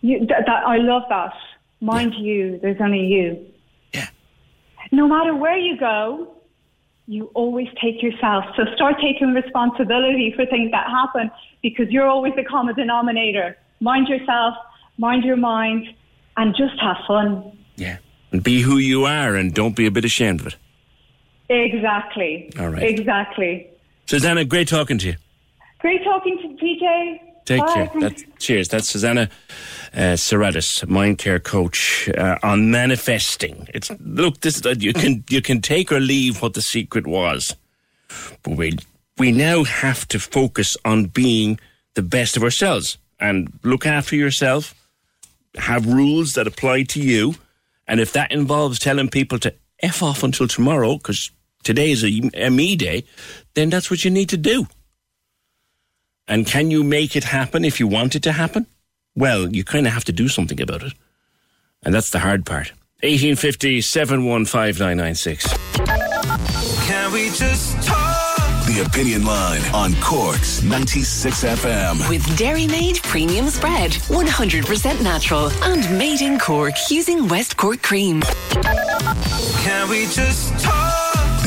You, 0.00 0.18
th- 0.18 0.30
that, 0.46 0.66
I 0.66 0.78
love 0.78 1.02
that. 1.10 1.32
Mind 1.80 2.14
you, 2.14 2.58
there's 2.60 2.80
only 2.80 3.00
you. 3.00 3.46
Yeah. 3.92 4.08
No 4.90 5.06
matter 5.06 5.34
where 5.34 5.56
you 5.58 5.76
go, 5.78 6.34
you 7.08 7.30
always 7.34 7.68
take 7.82 8.02
yourself. 8.02 8.44
So 8.54 8.64
start 8.74 8.96
taking 9.00 9.32
responsibility 9.32 10.32
for 10.36 10.44
things 10.44 10.70
that 10.72 10.86
happen 10.88 11.30
because 11.62 11.88
you're 11.88 12.06
always 12.06 12.34
the 12.36 12.44
common 12.44 12.74
denominator. 12.74 13.56
Mind 13.80 14.08
yourself, 14.08 14.54
mind 14.98 15.24
your 15.24 15.36
mind, 15.36 15.86
and 16.36 16.54
just 16.54 16.78
have 16.80 16.98
fun. 17.06 17.56
Yeah. 17.76 17.96
And 18.30 18.42
be 18.42 18.60
who 18.60 18.76
you 18.76 19.06
are, 19.06 19.34
and 19.34 19.54
don't 19.54 19.74
be 19.74 19.86
a 19.86 19.90
bit 19.90 20.04
ashamed 20.04 20.42
of 20.42 20.48
it. 20.48 20.56
Exactly. 21.48 22.52
All 22.60 22.68
right. 22.68 22.82
Exactly. 22.82 23.70
Susanna, 24.04 24.44
great 24.44 24.68
talking 24.68 24.98
to 24.98 25.06
you. 25.06 25.16
Great 25.78 26.04
talking 26.04 26.36
to 26.36 26.62
PJ. 26.62 27.20
Take 27.46 27.60
Bye. 27.62 27.74
care. 27.74 27.90
That's, 28.00 28.24
cheers. 28.38 28.68
That's 28.68 28.86
Susanna 28.86 29.30
uh, 29.94 30.16
Serratis, 30.16 30.86
mind 30.88 31.18
care 31.18 31.38
coach 31.38 32.08
uh, 32.10 32.38
on 32.42 32.70
manifesting. 32.70 33.68
It's 33.72 33.90
look, 34.00 34.40
this 34.40 34.64
is 34.64 34.82
you 34.82 34.92
can 34.92 35.24
you 35.28 35.42
can 35.42 35.60
take 35.60 35.92
or 35.92 36.00
leave 36.00 36.42
what 36.42 36.54
the 36.54 36.62
secret 36.62 37.06
was, 37.06 37.54
but 38.42 38.56
we 38.56 38.78
we 39.16 39.32
now 39.32 39.64
have 39.64 40.06
to 40.08 40.18
focus 40.18 40.76
on 40.84 41.06
being 41.06 41.58
the 41.94 42.02
best 42.02 42.36
of 42.36 42.42
ourselves 42.42 42.98
and 43.18 43.52
look 43.62 43.86
after 43.86 44.16
yourself. 44.16 44.74
Have 45.56 45.86
rules 45.86 46.32
that 46.34 46.46
apply 46.46 46.84
to 46.84 47.00
you, 47.00 47.34
and 47.86 48.00
if 48.00 48.12
that 48.12 48.30
involves 48.30 48.78
telling 48.78 49.08
people 49.08 49.38
to 49.40 49.54
f 49.82 50.02
off 50.02 50.22
until 50.22 50.46
tomorrow 50.46 50.96
because 50.98 51.30
today 51.64 51.90
is 51.90 52.04
a 52.04 52.50
me 52.50 52.76
day, 52.76 53.04
then 53.54 53.70
that's 53.70 53.90
what 53.90 54.04
you 54.04 54.10
need 54.10 54.28
to 54.28 54.36
do. 54.36 54.66
And 56.28 56.46
can 56.46 56.70
you 56.70 56.84
make 56.84 57.16
it 57.16 57.24
happen 57.24 57.64
if 57.64 57.80
you 57.80 57.86
want 57.86 58.14
it 58.14 58.22
to 58.24 58.32
happen? 58.32 58.66
Well, 59.18 59.48
you 59.52 59.64
kind 59.64 59.88
of 59.88 59.92
have 59.92 60.04
to 60.04 60.12
do 60.12 60.28
something 60.28 60.60
about 60.60 60.84
it. 60.84 60.92
And 61.82 61.92
that's 61.92 62.10
the 62.10 62.20
hard 62.20 62.46
part. 62.46 62.70
1850 63.02 63.80
715 63.80 64.74
Can 66.86 67.12
we 67.12 67.30
just 67.30 67.82
talk? 67.82 68.16
The 68.66 68.84
Opinion 68.86 69.24
Line 69.24 69.62
on 69.74 69.94
Cork's 70.00 70.62
96 70.62 71.42
FM. 71.42 72.08
With 72.08 72.22
Dairymaid 72.38 73.02
Premium 73.02 73.48
Spread, 73.48 73.90
100% 73.90 75.02
natural 75.02 75.50
and 75.64 75.98
made 75.98 76.20
in 76.20 76.38
Cork 76.38 76.74
using 76.88 77.26
West 77.26 77.56
Cork 77.56 77.82
cream. 77.82 78.20
Can 78.22 79.88
we 79.88 80.06
just 80.06 80.56
talk? 80.60 80.87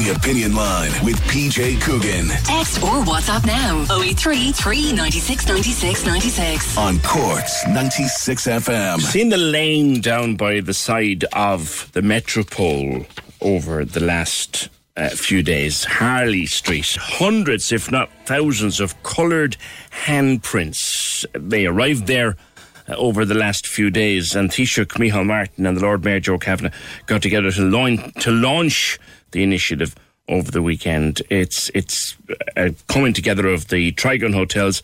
The 0.02 0.14
Opinion 0.15 0.56
Line 0.56 0.90
with 1.06 1.18
PJ 1.30 1.80
Coogan 1.82 2.28
Text 2.44 2.82
or 2.82 3.03
WhatsApp 3.06 3.45
now 3.45 3.82
083 4.02 4.52
396 4.52 5.48
96 5.48 6.06
96. 6.07 6.78
on 6.78 6.99
Cork's 7.02 7.68
96 7.68 8.48
FM. 8.48 8.99
Seen 8.99 9.30
the 9.30 9.38
lane 9.38 10.02
down 10.02 10.36
by 10.38 10.60
the 10.60 10.73
side 10.73 11.26
of 11.34 11.88
the 11.94 12.02
Metropole 12.02 13.06
over 13.41 13.86
the 13.86 13.99
last 13.99 14.69
uh, 14.98 15.10
few 15.10 15.44
days. 15.44 15.84
Harley 15.84 16.48
Street. 16.48 16.98
Hundreds, 16.99 17.72
if 17.72 17.91
not 17.91 18.10
thousands, 18.26 18.80
of 18.80 19.02
coloured 19.03 19.56
handprints. 20.06 21.26
They 21.34 21.68
arrived 21.68 22.07
there. 22.07 22.38
uh, 22.90 22.95
Over 22.95 23.23
the 23.23 23.36
last 23.36 23.68
few 23.68 23.91
days, 23.91 24.36
and 24.36 24.49
Taoiseach 24.49 24.98
Micheál 24.98 25.28
Martin 25.28 25.68
and 25.68 25.78
the 25.78 25.82
Lord 25.82 26.03
Mayor 26.03 26.19
Joe 26.19 26.40
Kavanagh 26.40 26.73
got 27.06 27.22
together 27.22 27.52
to 27.52 27.61
launch, 27.61 28.02
to 28.22 28.32
launch 28.32 28.98
the 29.32 29.44
initiative 29.44 29.95
over 30.28 30.52
the 30.52 30.62
weekend. 30.62 31.22
It's 31.30 31.70
it's 31.74 32.16
a 32.56 32.74
coming 32.88 33.14
together 33.14 33.48
of 33.48 33.68
the 33.68 33.91
Trigon 33.94 34.34
Hotels, 34.34 34.82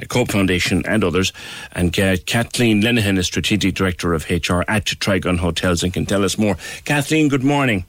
uh, 0.00 0.04
Cope 0.06 0.32
Foundation, 0.32 0.82
and 0.86 1.04
others. 1.04 1.32
And 1.72 1.98
uh, 1.98 2.16
Kathleen 2.26 2.82
Lenihan 2.82 3.18
is 3.18 3.26
Strategic 3.26 3.74
Director 3.74 4.12
of 4.12 4.28
HR 4.28 4.62
at 4.68 4.86
Trigon 4.86 5.38
Hotels 5.38 5.82
and 5.82 5.92
can 5.92 6.06
tell 6.06 6.24
us 6.24 6.36
more. 6.36 6.56
Kathleen, 6.84 7.28
good 7.28 7.44
morning. 7.44 7.84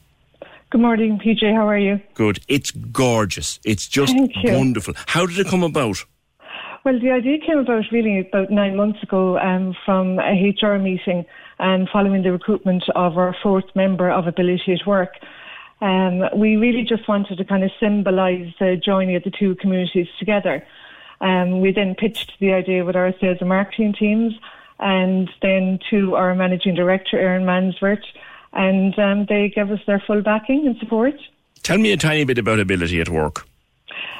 Good 0.70 0.80
morning, 0.80 1.18
PJ. 1.18 1.52
How 1.52 1.68
are 1.68 1.78
you? 1.78 2.00
Good. 2.14 2.38
It's 2.46 2.70
gorgeous. 2.70 3.58
It's 3.64 3.88
just 3.88 4.14
wonderful. 4.44 4.94
How 5.06 5.26
did 5.26 5.38
it 5.38 5.48
come 5.48 5.64
about? 5.64 6.04
Well, 6.84 6.98
the 6.98 7.10
idea 7.10 7.38
came 7.44 7.58
about 7.58 7.84
really 7.92 8.20
about 8.20 8.50
nine 8.50 8.76
months 8.76 9.02
ago 9.02 9.36
um, 9.38 9.74
from 9.84 10.18
a 10.20 10.54
HR 10.54 10.78
meeting 10.78 11.26
and 11.58 11.88
following 11.92 12.22
the 12.22 12.32
recruitment 12.32 12.84
of 12.94 13.18
our 13.18 13.34
fourth 13.42 13.66
member 13.74 14.10
of 14.10 14.26
Ability 14.26 14.72
at 14.80 14.86
Work. 14.86 15.10
Um, 15.80 16.24
we 16.34 16.56
really 16.56 16.82
just 16.82 17.08
wanted 17.08 17.38
to 17.38 17.44
kind 17.44 17.64
of 17.64 17.70
symbolise 17.80 18.52
the 18.58 18.76
joining 18.76 19.16
of 19.16 19.24
the 19.24 19.30
two 19.30 19.54
communities 19.56 20.08
together. 20.18 20.66
Um, 21.20 21.60
we 21.60 21.72
then 21.72 21.94
pitched 21.94 22.32
the 22.38 22.52
idea 22.52 22.84
with 22.84 22.96
our 22.96 23.12
sales 23.20 23.38
and 23.40 23.48
marketing 23.48 23.94
teams 23.98 24.34
and 24.78 25.30
then 25.42 25.78
to 25.90 26.14
our 26.14 26.34
managing 26.34 26.74
director, 26.74 27.18
Aaron 27.18 27.44
Mansworth, 27.44 28.04
and 28.52 28.98
um, 28.98 29.26
they 29.28 29.48
gave 29.48 29.70
us 29.70 29.80
their 29.86 30.02
full 30.06 30.22
backing 30.22 30.66
and 30.66 30.76
support. 30.78 31.14
Tell 31.62 31.78
me 31.78 31.92
a 31.92 31.96
tiny 31.96 32.24
bit 32.24 32.38
about 32.38 32.58
Ability 32.58 33.00
at 33.00 33.08
Work. 33.08 33.46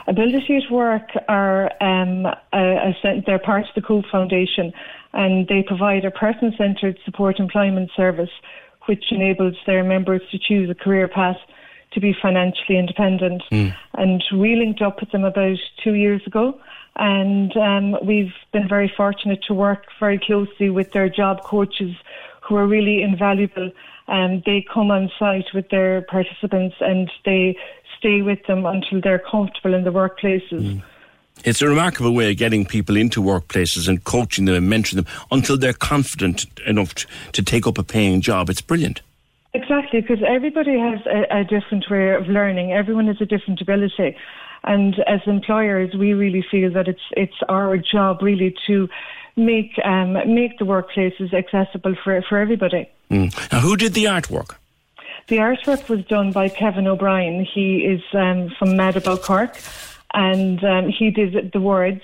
Ability 0.07 0.57
at 0.57 0.70
Work 0.70 1.11
are 1.28 1.70
um, 1.82 2.27
a, 2.53 2.95
a, 3.05 3.23
they're 3.27 3.39
part 3.39 3.65
of 3.65 3.74
the 3.74 3.82
COPE 3.82 4.05
Foundation, 4.12 4.73
and 5.12 5.49
they 5.49 5.62
provide 5.62 6.05
a 6.05 6.11
person-centred 6.11 6.99
support 7.05 7.41
employment 7.41 7.91
service, 7.97 8.31
which 8.86 9.05
enables 9.11 9.55
their 9.66 9.85
members 9.85 10.23
to 10.31 10.39
choose 10.39 10.70
a 10.70 10.74
career 10.74 11.09
path 11.09 11.36
to 11.93 12.01
be 12.01 12.15
financially 12.20 12.78
independent. 12.78 13.43
Mm. 13.51 13.74
And 13.94 14.23
we 14.32 14.57
linked 14.57 14.82
up 14.82 15.01
with 15.01 15.11
them 15.11 15.24
about 15.24 15.59
two 15.82 15.94
years 15.94 16.23
ago. 16.27 16.59
And 16.97 17.57
um, 17.57 17.97
we've 18.05 18.32
been 18.52 18.69
very 18.69 18.93
fortunate 18.97 19.43
to 19.44 19.55
work 19.55 19.86
very 19.98 20.19
closely 20.19 20.70
with 20.70 20.93
their 20.93 21.09
job 21.09 21.43
coaches 21.43 21.94
who 22.43 22.57
are 22.57 22.66
really 22.66 23.02
invaluable. 23.02 23.70
And 24.09 24.43
they 24.44 24.65
come 24.73 24.90
on 24.90 25.11
site 25.19 25.47
with 25.55 25.69
their 25.70 26.02
participants 26.02 26.77
and 26.81 27.11
they 27.24 27.57
stay 27.98 28.23
with 28.23 28.44
them 28.47 28.66
until 28.66 29.01
they're 29.01 29.23
comfortable 29.31 29.74
in 29.74 29.85
the 29.85 29.90
workplaces. 29.90 30.51
Mm. 30.51 30.82
It's 31.45 31.62
a 31.62 31.69
remarkable 31.69 32.15
way 32.15 32.31
of 32.31 32.37
getting 32.37 32.65
people 32.65 32.97
into 32.97 33.23
workplaces 33.23 33.89
and 33.89 34.03
coaching 34.05 34.45
them 34.45 34.57
and 34.57 34.73
mentoring 34.73 34.97
them 34.97 35.07
until 35.31 35.57
they're 35.57 35.73
confident 35.73 36.47
enough 36.67 36.95
to, 36.95 37.07
to 37.33 37.43
take 37.43 37.67
up 37.67 37.79
a 37.79 37.83
paying 37.83 38.21
job. 38.21 38.51
It's 38.51 38.61
brilliant. 38.61 39.01
Exactly, 39.53 40.01
because 40.01 40.23
everybody 40.27 40.79
has 40.79 41.01
a, 41.07 41.39
a, 41.39 41.45
different 41.45 41.91
way 41.91 42.11
of 42.11 42.29
learning. 42.29 42.73
Everyone 42.73 43.09
has 43.09 43.21
a 43.21 43.27
different 43.27 43.61
ability, 43.61 44.17
and 44.62 44.97
as 45.09 45.21
employers, 45.27 45.93
we 45.95 46.12
really 46.12 46.45
feel 46.49 46.71
that 46.73 46.87
it's 46.87 47.01
it's 47.17 47.35
our 47.49 47.77
job 47.77 48.23
really 48.23 48.55
to 48.69 48.89
make 49.35 49.73
um, 49.85 50.12
make 50.12 50.59
the 50.59 50.65
workplaces 50.65 51.35
accessible 51.35 51.97
for 52.05 52.23
for 52.29 52.39
everybody. 52.39 52.89
Mm. 53.11 53.35
Now, 53.51 53.59
who 53.59 53.77
did 53.77 53.95
the 53.95 54.05
artwork? 54.05 54.55
The 55.27 55.39
artwork 55.39 55.89
was 55.89 56.05
done 56.07 56.31
by 56.31 56.49
Kevin 56.49 56.87
O'Brien. 56.87 57.45
He 57.45 57.79
is 57.79 58.03
um, 58.12 58.51
from 58.59 58.71
Madaba 58.71 59.21
Cork, 59.21 59.57
and 60.15 60.62
um, 60.65 60.89
he 60.89 61.11
did 61.11 61.53
the 61.53 61.61
words. 61.61 62.03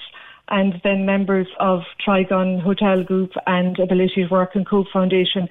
And 0.49 0.81
then 0.85 1.07
members 1.07 1.49
of 1.59 1.83
Trigon 2.07 2.61
Hotel 2.61 3.03
Group 3.03 3.33
and 3.49 3.77
Ability 3.81 4.15
to 4.23 4.27
Work 4.29 4.55
and 4.55 4.65
COPE 4.65 4.87
Foundation 4.93 5.49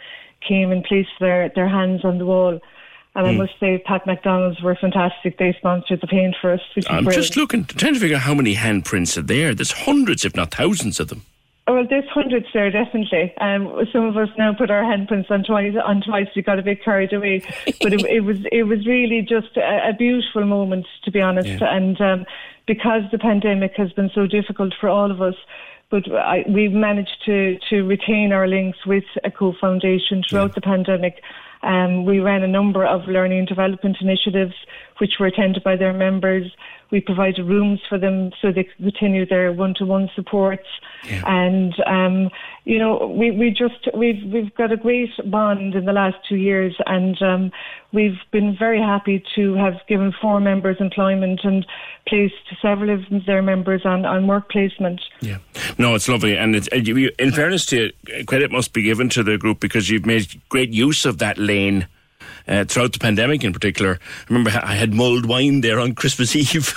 came 0.47 0.71
and 0.71 0.85
placed 0.85 1.09
their, 1.19 1.51
their 1.53 1.67
hands 1.67 2.05
on 2.05 2.17
the 2.17 2.25
wall. 2.25 2.59
And. 3.13 3.27
I 3.27 3.31
hmm. 3.31 3.39
must 3.39 3.53
say, 3.59 3.81
Pat 3.85 4.05
McDonnell's 4.05 4.61
were 4.61 4.75
fantastic. 4.75 5.37
They 5.37 5.53
sponsored 5.57 6.01
the 6.01 6.07
paint 6.07 6.35
for 6.41 6.51
us. 6.51 6.59
I'm 6.89 7.05
just 7.05 7.37
looking, 7.37 7.63
trying 7.63 7.93
to 7.93 7.99
figure 7.99 8.17
out 8.17 8.23
how 8.23 8.33
many 8.33 8.55
handprints 8.55 9.17
are 9.17 9.21
there. 9.21 9.53
There's 9.53 9.71
hundreds, 9.71 10.25
if 10.25 10.35
not 10.35 10.53
thousands, 10.53 10.99
of 10.99 11.07
them. 11.07 11.21
Oh, 11.67 11.73
well, 11.73 11.87
there's 11.89 12.07
hundreds 12.09 12.45
there, 12.53 12.69
definitely. 12.69 13.35
Um, 13.41 13.87
some 13.91 14.05
of 14.05 14.15
us 14.17 14.29
now 14.37 14.53
put 14.53 14.69
our 14.69 14.83
handprints 14.83 15.31
on 15.31 15.43
twice. 15.43 15.73
On 15.83 15.99
twice, 15.99 16.27
we 16.35 16.43
got 16.43 16.59
a 16.59 16.61
bit 16.61 16.83
carried 16.83 17.11
away, 17.11 17.41
but 17.81 17.91
it, 17.91 18.05
it, 18.05 18.19
was 18.19 18.37
it 18.51 18.63
was 18.63 18.85
really 18.85 19.21
just 19.21 19.57
a, 19.57 19.89
a 19.89 19.93
beautiful 19.97 20.45
moment, 20.45 20.85
to 21.05 21.11
be 21.11 21.21
honest. 21.21 21.47
Yeah. 21.47 21.75
And 21.75 21.99
um, 21.99 22.25
because 22.67 23.01
the 23.11 23.17
pandemic 23.17 23.73
has 23.77 23.91
been 23.93 24.11
so 24.13 24.27
difficult 24.27 24.73
for 24.79 24.89
all 24.89 25.09
of 25.09 25.23
us, 25.23 25.35
but 25.89 26.11
I, 26.11 26.45
we've 26.47 26.71
managed 26.71 27.23
to, 27.25 27.57
to 27.69 27.83
retain 27.83 28.31
our 28.31 28.47
links 28.47 28.85
with 28.85 29.05
a 29.23 29.31
COPE 29.31 29.57
Foundation 29.59 30.23
throughout 30.27 30.51
yeah. 30.51 30.55
the 30.55 30.61
pandemic. 30.61 31.21
Um, 31.63 32.05
we 32.05 32.19
ran 32.19 32.43
a 32.43 32.47
number 32.47 32.85
of 32.85 33.07
learning 33.07 33.39
and 33.39 33.47
development 33.47 33.97
initiatives 34.01 34.53
which 34.99 35.13
were 35.19 35.27
attended 35.27 35.63
by 35.63 35.75
their 35.75 35.93
members. 35.93 36.51
We 36.91 37.01
provided 37.01 37.45
rooms 37.45 37.81
for 37.89 37.97
them 37.97 38.31
so 38.41 38.51
they 38.51 38.63
could 38.63 38.77
continue 38.77 39.25
their 39.25 39.51
one-to-one 39.51 40.09
supports. 40.15 40.67
Yeah. 41.03 41.23
And 41.25 41.73
um, 41.85 42.29
you 42.65 42.79
know, 42.79 43.13
we, 43.15 43.31
we 43.31 43.51
just 43.51 43.87
we've 43.95 44.23
we've 44.31 44.53
got 44.55 44.71
a 44.71 44.77
great 44.77 45.11
bond 45.25 45.75
in 45.75 45.85
the 45.85 45.93
last 45.93 46.17
two 46.27 46.35
years, 46.35 46.75
and 46.85 47.21
um, 47.21 47.51
we've 47.91 48.19
been 48.31 48.55
very 48.57 48.79
happy 48.79 49.23
to 49.35 49.53
have 49.55 49.75
given 49.87 50.13
four 50.19 50.39
members 50.39 50.77
employment 50.79 51.41
and 51.43 51.65
placed 52.07 52.33
several 52.61 52.89
of 52.89 53.01
their 53.25 53.41
members 53.41 53.85
on, 53.85 54.05
on 54.05 54.27
work 54.27 54.49
placement. 54.49 55.01
Yeah, 55.21 55.37
no, 55.77 55.95
it's 55.95 56.09
lovely, 56.09 56.37
and 56.37 56.55
it's, 56.55 56.67
in 56.67 57.31
fairness 57.31 57.65
to 57.67 57.91
you, 58.07 58.25
credit 58.25 58.51
must 58.51 58.73
be 58.73 58.83
given 58.83 59.09
to 59.09 59.23
the 59.23 59.37
group 59.37 59.59
because 59.59 59.89
you've 59.89 60.05
made 60.05 60.41
great 60.49 60.71
use 60.71 61.05
of 61.05 61.19
that 61.19 61.37
lane 61.37 61.87
uh, 62.47 62.65
throughout 62.65 62.93
the 62.93 62.99
pandemic 62.99 63.43
in 63.43 63.53
particular. 63.53 63.99
I 64.01 64.33
remember 64.33 64.51
I 64.63 64.75
had 64.75 64.93
mulled 64.93 65.25
wine 65.25 65.61
there 65.61 65.79
on 65.79 65.95
Christmas 65.95 66.35
Eve, 66.35 66.67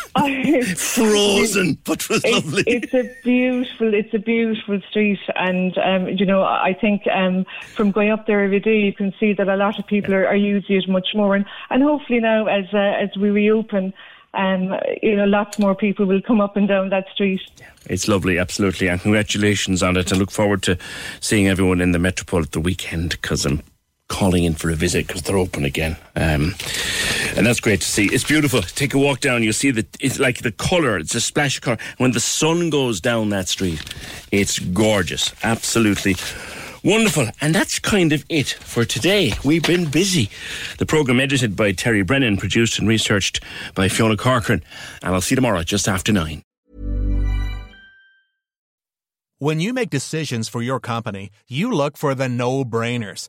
frozen, 0.76 1.78
but 1.84 2.02
it 2.02 2.08
was 2.08 2.24
lovely. 2.24 2.64
It's 2.66 2.94
a 2.94 3.10
beautiful, 3.22 3.94
it's 3.94 4.14
a 4.14 4.18
beautiful 4.18 4.80
street, 4.90 5.20
and 5.34 5.76
um, 5.78 6.08
you 6.08 6.26
know, 6.26 6.42
I 6.42 6.76
think 6.78 7.02
um, 7.08 7.46
from 7.74 7.90
going 7.90 8.10
up 8.10 8.26
there 8.26 8.42
every 8.42 8.60
day, 8.60 8.78
you 8.78 8.92
can 8.92 9.12
see 9.18 9.32
that 9.34 9.48
a 9.48 9.56
lot 9.56 9.78
of 9.78 9.86
people 9.86 10.14
are, 10.14 10.26
are 10.26 10.36
using 10.36 10.76
it 10.76 10.88
much 10.88 11.08
more, 11.14 11.34
and, 11.34 11.44
and 11.70 11.82
hopefully 11.82 12.20
now 12.20 12.46
as 12.46 12.66
uh, 12.72 12.78
as 12.78 13.16
we 13.16 13.30
reopen. 13.30 13.92
Um, 14.34 14.74
you 15.02 15.16
know, 15.16 15.24
lots 15.24 15.58
more 15.58 15.74
people 15.74 16.04
will 16.04 16.20
come 16.20 16.40
up 16.40 16.54
and 16.54 16.68
down 16.68 16.90
that 16.90 17.06
street. 17.14 17.40
It's 17.86 18.08
lovely, 18.08 18.38
absolutely, 18.38 18.86
and 18.88 19.00
congratulations 19.00 19.82
on 19.82 19.96
it. 19.96 20.10
And 20.10 20.20
look 20.20 20.30
forward 20.30 20.62
to 20.64 20.76
seeing 21.20 21.48
everyone 21.48 21.80
in 21.80 21.92
the 21.92 21.98
Metropole 21.98 22.42
at 22.42 22.52
the 22.52 22.60
weekend 22.60 23.20
cousin. 23.22 23.62
Calling 24.08 24.44
in 24.44 24.54
for 24.54 24.70
a 24.70 24.74
visit 24.74 25.06
because 25.06 25.22
they're 25.22 25.36
open 25.36 25.64
again. 25.64 25.96
Um, 26.16 26.54
and 27.36 27.46
that's 27.46 27.60
great 27.60 27.80
to 27.80 27.86
see. 27.86 28.06
It's 28.06 28.24
beautiful. 28.24 28.62
Take 28.62 28.94
a 28.94 28.98
walk 28.98 29.20
down. 29.20 29.42
You'll 29.42 29.52
see 29.52 29.70
that 29.70 29.86
it's 30.00 30.18
like 30.18 30.42
the 30.42 30.52
colour. 30.52 30.98
It's 30.98 31.14
a 31.14 31.20
splash 31.20 31.56
of 31.56 31.62
colour. 31.62 31.78
When 31.98 32.12
the 32.12 32.20
sun 32.20 32.70
goes 32.70 33.00
down 33.00 33.28
that 33.30 33.48
street, 33.48 33.82
it's 34.32 34.58
gorgeous. 34.58 35.32
Absolutely. 35.42 36.16
Wonderful. 36.84 37.28
And 37.40 37.54
that's 37.54 37.78
kind 37.78 38.12
of 38.12 38.24
it 38.28 38.48
for 38.48 38.84
today. 38.84 39.32
We've 39.44 39.62
been 39.62 39.90
busy. 39.90 40.30
The 40.78 40.86
programme 40.86 41.20
edited 41.20 41.56
by 41.56 41.72
Terry 41.72 42.02
Brennan, 42.02 42.36
produced 42.36 42.78
and 42.78 42.88
researched 42.88 43.42
by 43.74 43.88
Fiona 43.88 44.16
Corcoran. 44.16 44.62
And 45.02 45.14
I'll 45.14 45.20
see 45.20 45.32
you 45.32 45.36
tomorrow 45.36 45.62
just 45.62 45.88
after 45.88 46.12
nine. 46.12 46.42
When 49.40 49.60
you 49.60 49.72
make 49.72 49.90
decisions 49.90 50.48
for 50.48 50.62
your 50.62 50.80
company, 50.80 51.30
you 51.48 51.70
look 51.70 51.96
for 51.96 52.14
the 52.14 52.28
no 52.28 52.64
brainers. 52.64 53.28